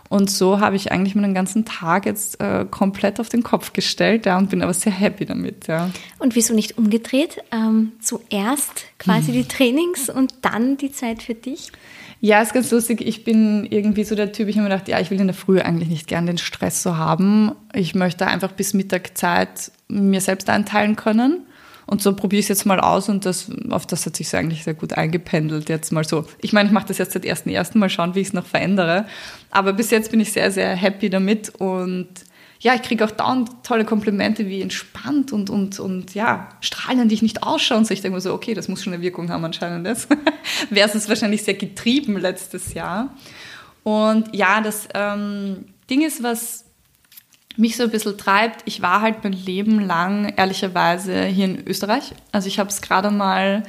Und 0.08 0.30
so 0.30 0.60
habe 0.60 0.76
ich 0.76 0.90
eigentlich 0.90 1.14
meinen 1.14 1.34
ganzen 1.34 1.66
Tag 1.66 2.06
jetzt 2.06 2.40
äh, 2.40 2.64
komplett 2.70 3.20
auf 3.20 3.28
den 3.28 3.42
Kopf 3.42 3.74
gestellt 3.74 4.24
ja, 4.24 4.38
und 4.38 4.48
bin 4.48 4.62
aber 4.62 4.72
sehr 4.72 4.92
happy 4.92 5.26
damit. 5.26 5.66
Ja. 5.66 5.90
Und 6.18 6.34
wieso 6.36 6.54
nicht 6.54 6.78
umgedreht? 6.78 7.42
Ähm, 7.52 7.92
zuerst 8.00 8.86
quasi 8.98 9.26
hm. 9.26 9.34
die 9.34 9.44
Trainings 9.44 10.08
und 10.08 10.36
dann 10.40 10.78
die 10.78 10.90
Zeit 10.90 11.22
für 11.22 11.34
dich? 11.34 11.70
Ja, 12.20 12.42
ist 12.42 12.52
ganz 12.52 12.70
lustig. 12.70 13.00
Ich 13.00 13.24
bin 13.24 13.66
irgendwie 13.70 14.04
so 14.04 14.14
der 14.14 14.32
Typ, 14.32 14.48
ich 14.48 14.56
habe 14.56 14.68
mir 14.68 14.74
gedacht, 14.74 14.88
ja, 14.88 15.00
ich 15.00 15.10
will 15.10 15.20
in 15.20 15.26
der 15.26 15.34
Früh 15.34 15.60
eigentlich 15.60 15.88
nicht 15.88 16.06
gern 16.06 16.26
den 16.26 16.36
Stress 16.36 16.82
so 16.82 16.98
haben. 16.98 17.52
Ich 17.72 17.94
möchte 17.94 18.26
einfach 18.26 18.52
bis 18.52 18.74
Mittag 18.74 19.16
Zeit 19.16 19.72
mir 19.88 20.20
selbst 20.20 20.50
einteilen 20.50 20.96
können. 20.96 21.46
Und 21.86 22.02
so 22.02 22.14
probiere 22.14 22.38
ich 22.38 22.44
es 22.44 22.50
jetzt 22.50 22.66
mal 22.66 22.78
aus 22.78 23.08
und 23.08 23.26
das, 23.26 23.50
auf 23.70 23.84
das 23.84 24.06
hat 24.06 24.14
sich 24.14 24.28
so 24.28 24.36
eigentlich 24.36 24.62
sehr 24.62 24.74
gut 24.74 24.92
eingependelt 24.92 25.68
jetzt 25.68 25.90
mal 25.90 26.04
so. 26.04 26.24
Ich 26.40 26.52
meine, 26.52 26.68
ich 26.68 26.72
mache 26.72 26.86
das 26.86 26.98
jetzt 26.98 27.12
seit 27.12 27.24
ersten 27.24 27.50
ersten 27.50 27.80
Mal 27.80 27.88
schauen, 27.88 28.14
wie 28.14 28.20
ich 28.20 28.28
es 28.28 28.32
noch 28.32 28.46
verändere. 28.46 29.06
Aber 29.50 29.72
bis 29.72 29.90
jetzt 29.90 30.12
bin 30.12 30.20
ich 30.20 30.32
sehr, 30.32 30.52
sehr 30.52 30.76
happy 30.76 31.10
damit 31.10 31.48
und 31.58 32.06
ja, 32.62 32.74
ich 32.74 32.82
kriege 32.82 33.04
auch 33.04 33.10
dauernd 33.10 33.64
tolle 33.64 33.86
Komplimente, 33.86 34.46
wie 34.46 34.60
entspannt 34.60 35.32
und, 35.32 35.48
und, 35.48 35.80
und 35.80 36.14
ja, 36.14 36.50
strahlend 36.60 37.10
ich 37.10 37.22
nicht 37.22 37.42
ausschaue. 37.42 37.78
Und 37.78 37.86
so 37.86 37.94
ich 37.94 38.02
denke 38.02 38.16
mir 38.16 38.20
so, 38.20 38.34
okay, 38.34 38.52
das 38.52 38.68
muss 38.68 38.84
schon 38.84 38.92
eine 38.92 39.02
Wirkung 39.02 39.30
haben 39.30 39.44
anscheinend 39.46 39.86
jetzt. 39.86 40.08
Wäre 40.70 40.90
es 40.92 41.08
wahrscheinlich 41.08 41.42
sehr 41.42 41.54
getrieben 41.54 42.18
letztes 42.18 42.74
Jahr. 42.74 43.14
Und 43.82 44.34
ja, 44.34 44.60
das 44.60 44.88
ähm, 44.92 45.64
Ding 45.88 46.02
ist, 46.02 46.22
was 46.22 46.66
mich 47.56 47.78
so 47.78 47.84
ein 47.84 47.90
bisschen 47.90 48.18
treibt, 48.18 48.62
ich 48.66 48.82
war 48.82 49.00
halt 49.00 49.24
mein 49.24 49.32
Leben 49.32 49.80
lang 49.80 50.34
ehrlicherweise 50.36 51.24
hier 51.24 51.46
in 51.46 51.66
Österreich. 51.66 52.12
Also 52.30 52.48
ich 52.48 52.58
habe 52.58 52.68
es 52.68 52.82
gerade 52.82 53.10
mal, 53.10 53.62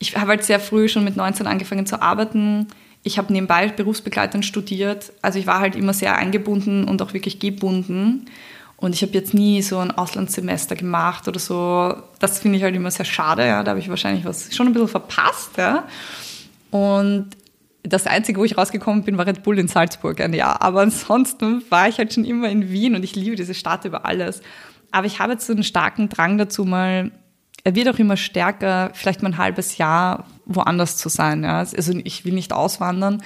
ich 0.00 0.16
habe 0.16 0.30
halt 0.30 0.44
sehr 0.44 0.58
früh 0.58 0.88
schon 0.88 1.04
mit 1.04 1.16
19 1.16 1.46
angefangen 1.46 1.86
zu 1.86 2.02
arbeiten 2.02 2.66
ich 3.06 3.18
habe 3.18 3.32
nebenbei 3.32 3.68
berufsbegleitend 3.68 4.44
studiert. 4.44 5.12
Also 5.22 5.38
ich 5.38 5.46
war 5.46 5.60
halt 5.60 5.76
immer 5.76 5.94
sehr 5.94 6.16
eingebunden 6.16 6.84
und 6.84 7.00
auch 7.02 7.14
wirklich 7.14 7.38
gebunden. 7.38 8.26
Und 8.76 8.94
ich 8.96 9.02
habe 9.02 9.12
jetzt 9.12 9.32
nie 9.32 9.62
so 9.62 9.78
ein 9.78 9.92
Auslandssemester 9.92 10.74
gemacht 10.74 11.28
oder 11.28 11.38
so. 11.38 11.94
Das 12.18 12.40
finde 12.40 12.58
ich 12.58 12.64
halt 12.64 12.74
immer 12.74 12.90
sehr 12.90 13.04
schade. 13.04 13.46
Ja. 13.46 13.62
Da 13.62 13.70
habe 13.70 13.80
ich 13.80 13.88
wahrscheinlich 13.88 14.24
was 14.24 14.52
schon 14.54 14.66
ein 14.66 14.72
bisschen 14.72 14.88
verpasst. 14.88 15.56
Ja. 15.56 15.84
Und 16.72 17.28
das 17.84 18.08
Einzige, 18.08 18.40
wo 18.40 18.44
ich 18.44 18.58
rausgekommen 18.58 19.04
bin, 19.04 19.16
war 19.16 19.26
Red 19.26 19.44
Bull 19.44 19.60
in 19.60 19.68
Salzburg 19.68 20.20
ein 20.20 20.34
Jahr. 20.34 20.60
Aber 20.60 20.80
ansonsten 20.80 21.62
war 21.70 21.88
ich 21.88 21.98
halt 21.98 22.12
schon 22.12 22.24
immer 22.24 22.48
in 22.48 22.72
Wien 22.72 22.96
und 22.96 23.04
ich 23.04 23.14
liebe 23.14 23.36
diese 23.36 23.54
Stadt 23.54 23.84
über 23.84 24.04
alles. 24.04 24.42
Aber 24.90 25.06
ich 25.06 25.20
habe 25.20 25.34
jetzt 25.34 25.46
so 25.46 25.52
einen 25.52 25.62
starken 25.62 26.08
Drang 26.08 26.38
dazu, 26.38 26.64
mal 26.64 27.12
er 27.66 27.74
wird 27.74 27.88
auch 27.88 27.98
immer 27.98 28.16
stärker, 28.16 28.90
vielleicht 28.94 29.24
mal 29.24 29.30
ein 29.30 29.38
halbes 29.38 29.76
Jahr 29.76 30.26
woanders 30.44 30.98
zu 30.98 31.08
sein. 31.08 31.42
Ja. 31.42 31.58
Also 31.58 31.94
ich 32.04 32.24
will 32.24 32.32
nicht 32.32 32.52
auswandern, 32.52 33.24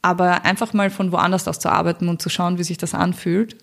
aber 0.00 0.44
einfach 0.44 0.72
mal 0.72 0.90
von 0.90 1.10
woanders 1.10 1.48
aus 1.48 1.58
zu 1.58 1.72
arbeiten 1.72 2.08
und 2.08 2.22
zu 2.22 2.28
schauen, 2.28 2.56
wie 2.56 2.62
sich 2.62 2.78
das 2.78 2.94
anfühlt. 2.94 3.56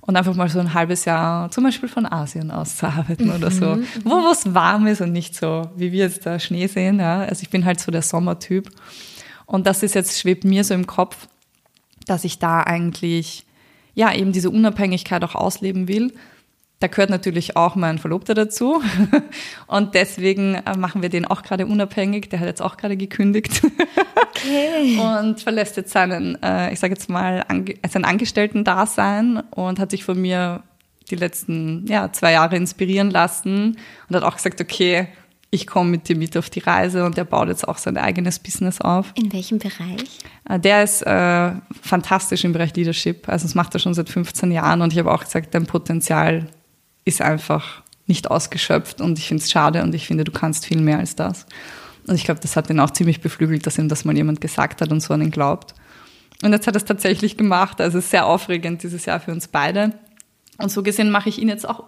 Und 0.00 0.14
einfach 0.14 0.36
mal 0.36 0.48
so 0.48 0.60
ein 0.60 0.74
halbes 0.74 1.06
Jahr 1.06 1.50
zum 1.50 1.64
Beispiel 1.64 1.88
von 1.88 2.06
Asien 2.06 2.52
aus 2.52 2.76
zu 2.76 2.86
arbeiten 2.86 3.30
oder 3.30 3.50
so. 3.50 3.74
Mhm. 3.74 3.86
Wo 4.04 4.10
was 4.10 4.54
warm 4.54 4.86
ist 4.86 5.00
und 5.00 5.10
nicht 5.10 5.34
so, 5.34 5.68
wie 5.74 5.90
wir 5.90 6.04
jetzt 6.04 6.24
da 6.24 6.38
Schnee 6.38 6.68
sehen. 6.68 7.00
Ja. 7.00 7.22
Also 7.22 7.42
ich 7.42 7.50
bin 7.50 7.64
halt 7.64 7.80
so 7.80 7.90
der 7.90 8.02
Sommertyp. 8.02 8.70
Und 9.44 9.66
das 9.66 9.82
ist 9.82 9.96
jetzt, 9.96 10.20
schwebt 10.20 10.44
mir 10.44 10.62
so 10.62 10.74
im 10.74 10.86
Kopf, 10.86 11.26
dass 12.06 12.22
ich 12.22 12.38
da 12.38 12.60
eigentlich, 12.60 13.44
ja, 13.96 14.14
eben 14.14 14.30
diese 14.30 14.50
Unabhängigkeit 14.50 15.24
auch 15.24 15.34
ausleben 15.34 15.88
will 15.88 16.12
da 16.84 16.88
gehört 16.88 17.08
natürlich 17.08 17.56
auch 17.56 17.76
mein 17.76 17.96
Verlobter 17.96 18.34
dazu. 18.34 18.82
Und 19.66 19.94
deswegen 19.94 20.56
äh, 20.56 20.76
machen 20.76 21.00
wir 21.00 21.08
den 21.08 21.24
auch 21.24 21.42
gerade 21.42 21.64
unabhängig. 21.64 22.28
Der 22.28 22.40
hat 22.40 22.46
jetzt 22.46 22.60
auch 22.60 22.76
gerade 22.76 22.98
gekündigt. 22.98 23.62
Okay. 24.16 24.98
Und 25.18 25.40
verlässt 25.40 25.78
jetzt 25.78 25.92
seinen, 25.92 26.36
äh, 26.42 26.74
ich 26.74 26.80
sage 26.80 26.92
jetzt 26.92 27.08
mal, 27.08 27.42
sein 27.88 28.04
Angestellten-Dasein 28.04 29.44
und 29.52 29.78
hat 29.78 29.92
sich 29.92 30.04
von 30.04 30.20
mir 30.20 30.62
die 31.10 31.16
letzten 31.16 31.86
ja, 31.86 32.12
zwei 32.12 32.32
Jahre 32.32 32.56
inspirieren 32.56 33.10
lassen 33.10 33.78
und 34.08 34.16
hat 34.16 34.22
auch 34.22 34.36
gesagt, 34.36 34.60
okay, 34.60 35.08
ich 35.54 35.66
komme 35.66 35.88
mit 35.90 36.08
dir 36.08 36.16
mit 36.16 36.36
auf 36.36 36.50
die 36.50 36.58
Reise 36.58 37.04
und 37.06 37.16
er 37.16 37.24
baut 37.24 37.48
jetzt 37.48 37.66
auch 37.66 37.78
sein 37.78 37.96
eigenes 37.96 38.38
Business 38.40 38.80
auf. 38.80 39.12
In 39.14 39.32
welchem 39.32 39.58
Bereich? 39.58 40.18
Äh, 40.48 40.58
der 40.58 40.82
ist 40.82 41.02
äh, 41.02 41.52
fantastisch 41.80 42.44
im 42.44 42.52
Bereich 42.52 42.74
Leadership. 42.74 43.28
Also 43.28 43.46
das 43.46 43.54
macht 43.54 43.72
er 43.74 43.78
schon 43.78 43.94
seit 43.94 44.08
15 44.08 44.50
Jahren 44.50 44.82
und 44.82 44.92
ich 44.92 44.98
habe 44.98 45.12
auch 45.12 45.24
gesagt, 45.24 45.54
dein 45.54 45.66
Potenzial 45.66 46.48
ist 47.04 47.20
einfach 47.20 47.82
nicht 48.06 48.30
ausgeschöpft 48.30 49.00
und 49.00 49.18
ich 49.18 49.28
finde 49.28 49.42
es 49.42 49.50
schade 49.50 49.82
und 49.82 49.94
ich 49.94 50.06
finde, 50.06 50.24
du 50.24 50.32
kannst 50.32 50.66
viel 50.66 50.80
mehr 50.80 50.98
als 50.98 51.16
das. 51.16 51.46
Und 52.06 52.16
ich 52.16 52.24
glaube, 52.24 52.40
das 52.40 52.56
hat 52.56 52.68
ihn 52.68 52.80
auch 52.80 52.90
ziemlich 52.90 53.20
beflügelt, 53.20 53.66
dass 53.66 53.78
ihm 53.78 53.88
das 53.88 54.04
mal 54.04 54.16
jemand 54.16 54.40
gesagt 54.40 54.82
hat 54.82 54.92
und 54.92 55.00
so 55.00 55.14
an 55.14 55.22
ihn 55.22 55.30
glaubt. 55.30 55.74
Und 56.42 56.52
jetzt 56.52 56.66
hat 56.66 56.74
er 56.74 56.78
es 56.78 56.84
tatsächlich 56.84 57.36
gemacht. 57.36 57.80
Also 57.80 57.98
es 57.98 58.10
sehr 58.10 58.26
aufregend 58.26 58.82
dieses 58.82 59.06
Jahr 59.06 59.20
für 59.20 59.32
uns 59.32 59.48
beide. 59.48 59.92
Und 60.58 60.70
so 60.70 60.82
gesehen 60.82 61.10
mache 61.10 61.30
ich 61.30 61.38
ihn 61.38 61.48
jetzt 61.48 61.66
auch 61.68 61.84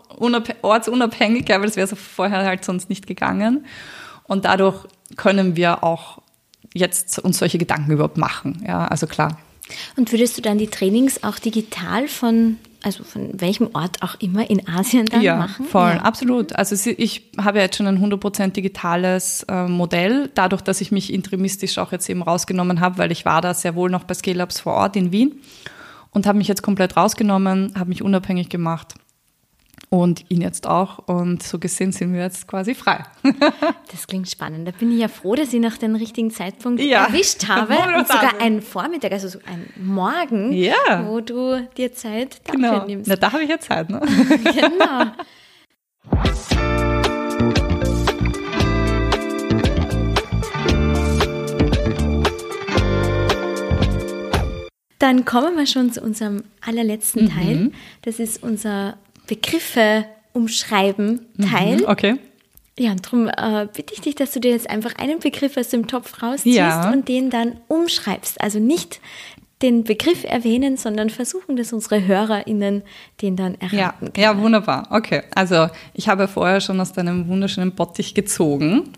ortsunabhängig, 0.63 1.49
weil 1.49 1.63
das 1.63 1.77
wäre 1.77 1.87
so 1.87 1.97
vorher 1.97 2.45
halt 2.45 2.65
sonst 2.65 2.89
nicht 2.89 3.07
gegangen. 3.07 3.67
Und 4.25 4.45
dadurch 4.45 4.87
können 5.17 5.55
wir 5.57 5.85
auch 5.85 6.23
jetzt 6.73 7.19
uns 7.19 7.39
solche 7.39 7.59
Gedanken 7.59 7.93
überhaupt 7.93 8.17
machen. 8.17 8.65
Ja, 8.67 8.87
also 8.87 9.07
klar. 9.07 9.39
Und 9.97 10.13
würdest 10.13 10.37
du 10.39 10.43
dann 10.43 10.59
die 10.59 10.69
Trainings 10.69 11.23
auch 11.23 11.39
digital 11.39 12.09
von 12.09 12.59
also 12.87 13.03
von 13.03 13.31
welchem 13.41 13.71
Ort 13.73 14.01
auch 14.01 14.15
immer 14.21 14.49
in 14.49 14.69
Asien 14.69 15.07
dann 15.07 15.21
ja, 15.21 15.35
machen? 15.35 15.67
Voll, 15.67 15.91
ja, 15.91 16.03
absolut. 16.03 16.55
Also 16.55 16.77
ich 16.97 17.33
habe 17.37 17.59
jetzt 17.59 17.77
schon 17.77 17.89
ein 17.89 17.99
100% 17.99 18.53
digitales 18.53 19.45
äh, 19.49 19.67
Modell, 19.67 20.31
dadurch, 20.37 20.63
dass 20.63 20.81
ich 20.81 20.93
mich 20.93 21.13
interimistisch 21.13 21.79
auch 21.79 21.91
jetzt 21.91 22.09
eben 22.09 22.23
rausgenommen 22.23 22.79
habe, 22.81 22.99
weil 22.99 23.11
ich 23.11 23.25
war 23.25 23.41
da 23.43 23.55
sehr 23.55 23.75
wohl 23.75 23.91
noch 23.91 24.05
bei 24.05 24.15
Scale 24.15 24.41
Ups 24.41 24.61
vor 24.61 24.75
Ort 24.75 24.95
in 24.95 25.11
Wien 25.11 25.41
und 26.13 26.29
habe 26.29 26.39
mich 26.39 26.47
jetzt 26.47 26.63
komplett 26.63 26.97
rausgenommen, 26.97 27.73
habe 27.77 27.89
mich 27.89 28.03
unabhängig 28.03 28.51
gemacht 28.51 28.95
und 29.89 30.31
ihn 30.31 30.41
jetzt 30.41 30.67
auch. 30.67 30.99
Und 31.07 31.43
so 31.43 31.59
gesehen 31.59 31.93
sind 31.93 32.13
wir 32.13 32.21
jetzt 32.21 32.49
quasi 32.49 32.75
frei. 32.75 33.05
das 33.91 34.07
klingt 34.07 34.29
spannend. 34.29 34.67
Da 34.67 34.73
bin 34.73 34.93
ich 34.93 34.99
ja 34.99 35.09
froh, 35.09 35.35
dass 35.35 35.53
ich 35.53 35.61
noch 35.61 35.77
den 35.77 35.95
richtigen 35.95 36.31
Zeitpunkt 36.31 36.81
ja. 36.81 37.07
erwischt 37.07 37.49
habe. 37.49 37.75
Und 37.97 38.09
sogar 38.09 38.41
einen 38.41 38.63
Vormittag, 38.63 39.13
also 39.13 39.29
so 39.29 39.39
einen 39.47 39.73
Morgen, 39.77 40.53
ja. 40.53 40.75
wo 41.07 41.21
du 41.21 41.69
dir 41.77 41.93
Zeit 41.93 42.41
dafür 42.45 42.61
genau. 42.61 42.87
nimmst. 42.87 43.09
Na, 43.09 43.17
da 43.17 43.33
habe 43.33 43.45
ich 43.45 43.51
ja 43.51 43.59
Zeit, 43.59 43.89
ne? 43.91 44.01
genau. 44.45 45.13
Dann 54.99 55.27
kommen 55.27 55.57
wir 55.57 55.67
schon 55.67 55.93
zu 55.93 56.01
unserem 56.01 56.43
allerletzten 56.67 57.25
mhm. 57.25 57.29
Teil. 57.29 57.73
Das 58.03 58.19
ist 58.19 58.43
unser 58.43 58.97
Begriffe 59.27 60.05
umschreiben 60.33 61.27
Teil. 61.51 61.79
Mhm, 61.79 61.85
okay. 61.87 62.17
Ja, 62.79 62.91
und 62.91 63.07
darum 63.07 63.29
äh, 63.29 63.67
bitte 63.75 63.95
ich 63.95 64.03
dich, 64.03 64.15
dass 64.17 64.33
du 64.33 64.41
dir 64.41 64.51
jetzt 64.51 64.69
einfach 64.69 64.97
einen 64.97 65.19
Begriff 65.19 65.57
aus 65.57 65.69
dem 65.71 65.87
Topf 65.87 66.23
rausziehst 66.23 66.57
ja. 66.57 66.93
und 66.93 67.09
den 67.09 67.31
dann 67.31 67.59
umschreibst. 67.69 68.41
Also 68.41 68.59
nicht 68.59 69.01
den 69.63 69.85
Begriff 69.85 70.25
erwähnen, 70.25 70.77
sondern 70.77 71.09
versuchen, 71.09 71.57
dass 71.57 71.73
unsere 71.73 72.07
HörerInnen 72.07 72.83
den 73.23 73.37
dann 73.37 73.55
erraten 73.55 73.77
ja, 73.79 73.93
können. 73.93 74.13
Ja, 74.19 74.39
wunderbar. 74.39 74.89
Okay, 74.91 75.23
also 75.35 75.69
ich 75.95 76.09
habe 76.09 76.29
vorher 76.29 76.61
schon 76.61 76.79
aus 76.79 76.93
deinem 76.93 77.29
wunderschönen 77.29 77.73
Bottich 77.73 78.15
gezogen 78.15 78.93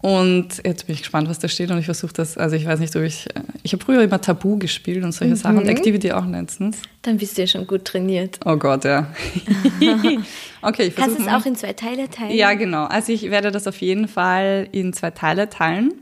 und 0.00 0.62
jetzt 0.64 0.86
bin 0.86 0.94
ich 0.94 1.02
gespannt, 1.02 1.28
was 1.28 1.40
da 1.40 1.48
steht 1.48 1.70
und 1.70 1.78
ich 1.78 1.86
versuche 1.86 2.12
das, 2.12 2.38
also 2.38 2.54
ich 2.54 2.64
weiß 2.64 2.78
nicht, 2.78 2.94
ob 2.94 3.02
ich, 3.02 3.26
ich 3.64 3.72
habe 3.72 3.84
früher 3.84 4.02
immer 4.02 4.20
Tabu 4.20 4.56
gespielt 4.56 5.02
und 5.02 5.12
solche 5.12 5.34
mhm. 5.34 5.38
Sachen 5.38 5.58
und 5.58 5.66
Activity 5.66 6.12
auch 6.12 6.24
letztens. 6.24 6.78
Dann 7.02 7.18
bist 7.18 7.36
du 7.36 7.42
ja 7.42 7.46
schon 7.48 7.66
gut 7.66 7.84
trainiert. 7.84 8.38
Oh 8.44 8.56
Gott, 8.56 8.84
ja. 8.84 9.08
okay, 10.62 10.84
ich 10.84 10.94
versuche 10.94 10.94
Kannst 10.94 11.18
du 11.18 11.22
es 11.22 11.28
auch 11.28 11.46
in 11.46 11.56
zwei 11.56 11.72
Teile 11.72 12.08
teilen? 12.08 12.36
Ja, 12.36 12.54
genau. 12.54 12.84
Also 12.84 13.12
ich 13.12 13.28
werde 13.30 13.50
das 13.50 13.66
auf 13.66 13.80
jeden 13.80 14.06
Fall 14.06 14.68
in 14.70 14.92
zwei 14.92 15.10
Teile 15.10 15.48
teilen. 15.48 15.94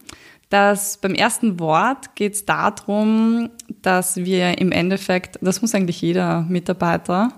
Das, 0.51 0.99
beim 0.99 1.15
ersten 1.15 1.59
Wort 1.59 2.15
geht 2.15 2.35
es 2.35 2.45
darum, 2.45 3.51
dass 3.83 4.17
wir 4.17 4.59
im 4.59 4.73
Endeffekt, 4.73 5.39
das 5.41 5.61
muss 5.63 5.75
eigentlich 5.75 6.01
jeder 6.03 6.43
Mitarbeiter, 6.43 7.33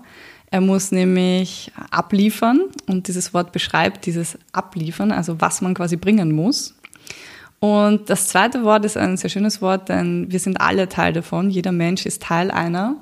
Er 0.51 0.61
muss 0.61 0.91
nämlich 0.91 1.71
abliefern 1.91 2.61
und 2.87 3.07
dieses 3.07 3.33
Wort 3.33 3.51
beschreibt 3.51 4.05
dieses 4.05 4.37
Abliefern, 4.51 5.11
also 5.11 5.39
was 5.39 5.61
man 5.61 5.75
quasi 5.75 5.95
bringen 5.95 6.31
muss. 6.31 6.75
Und 7.59 8.09
das 8.09 8.29
zweite 8.29 8.63
Wort 8.63 8.85
ist 8.85 8.97
ein 8.97 9.17
sehr 9.17 9.29
schönes 9.29 9.61
Wort, 9.61 9.89
denn 9.89 10.31
wir 10.31 10.39
sind 10.39 10.59
alle 10.61 10.87
Teil 10.87 11.13
davon. 11.13 11.49
Jeder 11.49 11.71
Mensch 11.71 12.05
ist 12.05 12.23
Teil 12.23 12.51
einer. 12.51 12.95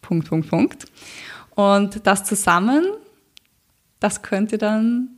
Punkt, 0.00 0.28
Punkt, 0.28 0.48
Punkt. 0.48 0.84
Und 1.54 2.06
das 2.06 2.24
zusammen, 2.24 2.84
das 4.00 4.22
könnte 4.22 4.56
dann 4.56 5.08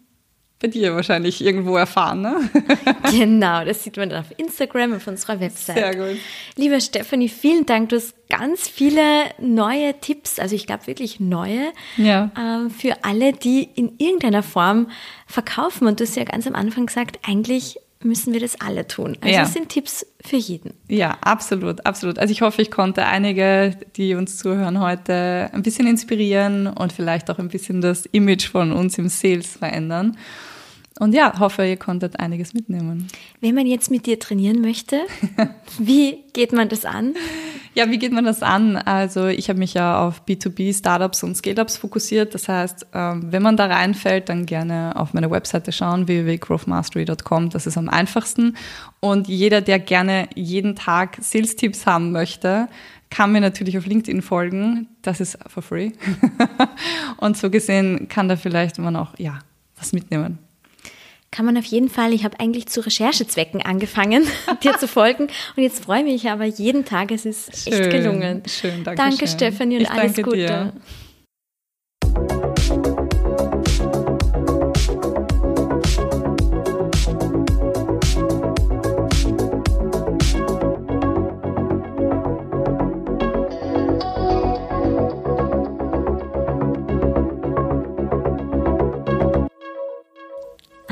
bei 0.59 0.69
dir 0.69 0.95
wahrscheinlich 0.95 1.45
irgendwo 1.45 1.77
erfahren, 1.77 2.23
ne? 2.23 2.51
genau, 3.11 3.65
das 3.65 3.85
sieht 3.85 3.97
man 3.99 4.09
dann 4.09 4.21
auf 4.21 4.33
Instagram, 4.39 4.95
auf 4.95 5.07
unserer 5.07 5.39
Website. 5.39 5.77
Sehr 5.77 5.95
gut. 5.95 6.19
Lieber 6.57 6.81
Stephanie, 6.81 7.29
vielen 7.29 7.67
Dank. 7.67 7.91
Du 7.91 7.97
hast 7.97 8.15
ganz 8.31 8.67
viele 8.67 9.03
neue 9.39 10.01
Tipps, 10.01 10.39
also 10.39 10.55
ich 10.55 10.67
glaube 10.67 10.87
wirklich 10.87 11.21
neue, 11.21 11.73
ja. 11.99 12.31
äh, 12.37 12.71
für 12.71 13.05
alle, 13.05 13.33
die 13.33 13.69
in 13.75 13.97
irgendeiner 13.99 14.43
Form 14.43 14.91
verkaufen. 15.27 15.87
Und 15.87 16.01
du 16.01 16.05
hast 16.05 16.17
ja 16.17 16.25
ganz 16.25 16.47
am 16.47 16.55
Anfang 16.55 16.87
gesagt, 16.87 17.19
eigentlich 17.27 17.79
müssen 18.07 18.33
wir 18.33 18.41
das 18.41 18.61
alle 18.61 18.87
tun. 18.87 19.17
Also 19.21 19.35
ja. 19.35 19.43
das 19.43 19.53
sind 19.53 19.69
Tipps 19.69 20.07
für 20.25 20.37
jeden. 20.37 20.75
Ja, 20.89 21.19
absolut, 21.21 21.85
absolut. 21.85 22.19
Also 22.19 22.33
ich 22.33 22.43
hoffe, 22.43 22.63
ich 22.63 22.71
konnte 22.71 23.05
einige, 23.07 23.77
die 23.97 24.15
uns 24.15 24.39
zuhören 24.39 24.81
heute, 24.81 25.51
ein 25.53 25.63
bisschen 25.63 25.87
inspirieren 25.87 26.67
und 26.67 26.93
vielleicht 26.93 27.31
auch 27.31 27.39
ein 27.39 27.49
bisschen 27.49 27.81
das 27.81 28.07
Image 28.07 28.49
von 28.49 28.73
uns 28.73 28.99
im 28.99 29.09
Sales 29.09 29.57
verändern. 29.57 30.17
Und 30.99 31.13
ja, 31.13 31.39
hoffe, 31.39 31.67
ihr 31.67 31.77
konntet 31.77 32.19
einiges 32.21 32.55
mitnehmen. 32.55 33.09
Wenn 33.41 33.55
man 33.55 33.67
jetzt 33.67 33.91
mit 33.91 34.07
dir 34.07 34.19
trainieren 34.19 34.63
möchte, 34.63 35.01
wie 35.79 36.25
geht 36.33 36.53
man 36.53 36.69
das 36.69 36.85
an? 36.87 37.15
Ja, 37.75 37.91
wie 37.91 37.99
geht 37.99 38.13
man 38.13 38.25
das 38.25 38.43
an? 38.43 38.77
Also 38.77 39.27
ich 39.27 39.51
habe 39.51 39.59
mich 39.59 39.75
ja 39.75 40.07
auf 40.07 40.23
B2B, 40.27 40.75
Startups 40.75 41.23
und 41.23 41.37
Scale-Ups 41.37 41.77
fokussiert. 41.77 42.33
Das 42.33 42.49
heißt, 42.49 42.87
ähm, 42.95 43.31
wenn 43.31 43.43
man 43.43 43.59
da 43.59 43.67
reinfällt, 43.67 44.31
dann 44.31 44.47
gerne 44.47 44.95
auf 44.97 45.13
meine 45.13 45.31
Webseite 45.31 45.73
schauen, 45.73 46.09
www.growthmastery.com. 46.09 47.51
Das 47.51 47.67
ist 47.67 47.77
am 47.77 47.91
einfachsten. 47.91 48.57
Und 49.01 49.29
jeder, 49.29 49.61
der 49.61 49.79
gerne 49.79 50.31
jeden 50.35 50.77
Tag 50.77 51.19
Sales-Tipps 51.21 51.85
haben 51.85 52.13
möchte, 52.13 52.69
kann 53.11 53.33
mir 53.33 53.43
natürlich 53.43 53.77
auf 53.77 53.85
LinkedIn 53.85 54.23
folgen. 54.23 54.89
Das 55.03 55.21
ist 55.21 55.39
for 55.47 55.63
free. 55.63 55.93
und 57.19 57.37
so 57.37 57.51
gesehen 57.51 58.09
kann 58.09 58.29
da 58.29 58.37
vielleicht 58.37 58.79
man 58.79 58.97
auch, 58.97 59.19
ja, 59.19 59.41
was 59.77 59.93
mitnehmen 59.93 60.46
kann 61.31 61.45
man 61.45 61.57
auf 61.57 61.65
jeden 61.65 61.89
Fall, 61.89 62.13
ich 62.13 62.25
habe 62.25 62.39
eigentlich 62.41 62.67
zu 62.67 62.81
Recherchezwecken 62.81 63.63
angefangen, 63.63 64.27
dir 64.63 64.79
zu 64.79 64.89
folgen. 64.89 65.29
Und 65.57 65.63
jetzt 65.63 65.85
freue 65.85 66.01
ich 66.01 66.05
mich 66.05 66.31
aber 66.31 66.45
jeden 66.45 66.85
Tag, 66.85 67.11
es 67.11 67.27
ist 67.27 67.65
schön, 67.65 67.73
echt 67.73 67.91
gelungen. 67.91 68.43
Schön, 68.47 68.85
danke 68.85 69.03
Danke, 69.03 69.19
schön. 69.19 69.29
Stefanie, 69.29 69.77
und 69.77 69.83
ich 69.83 69.91
alles 69.91 70.17
Gute. 70.17 70.37
Dir. 70.37 70.73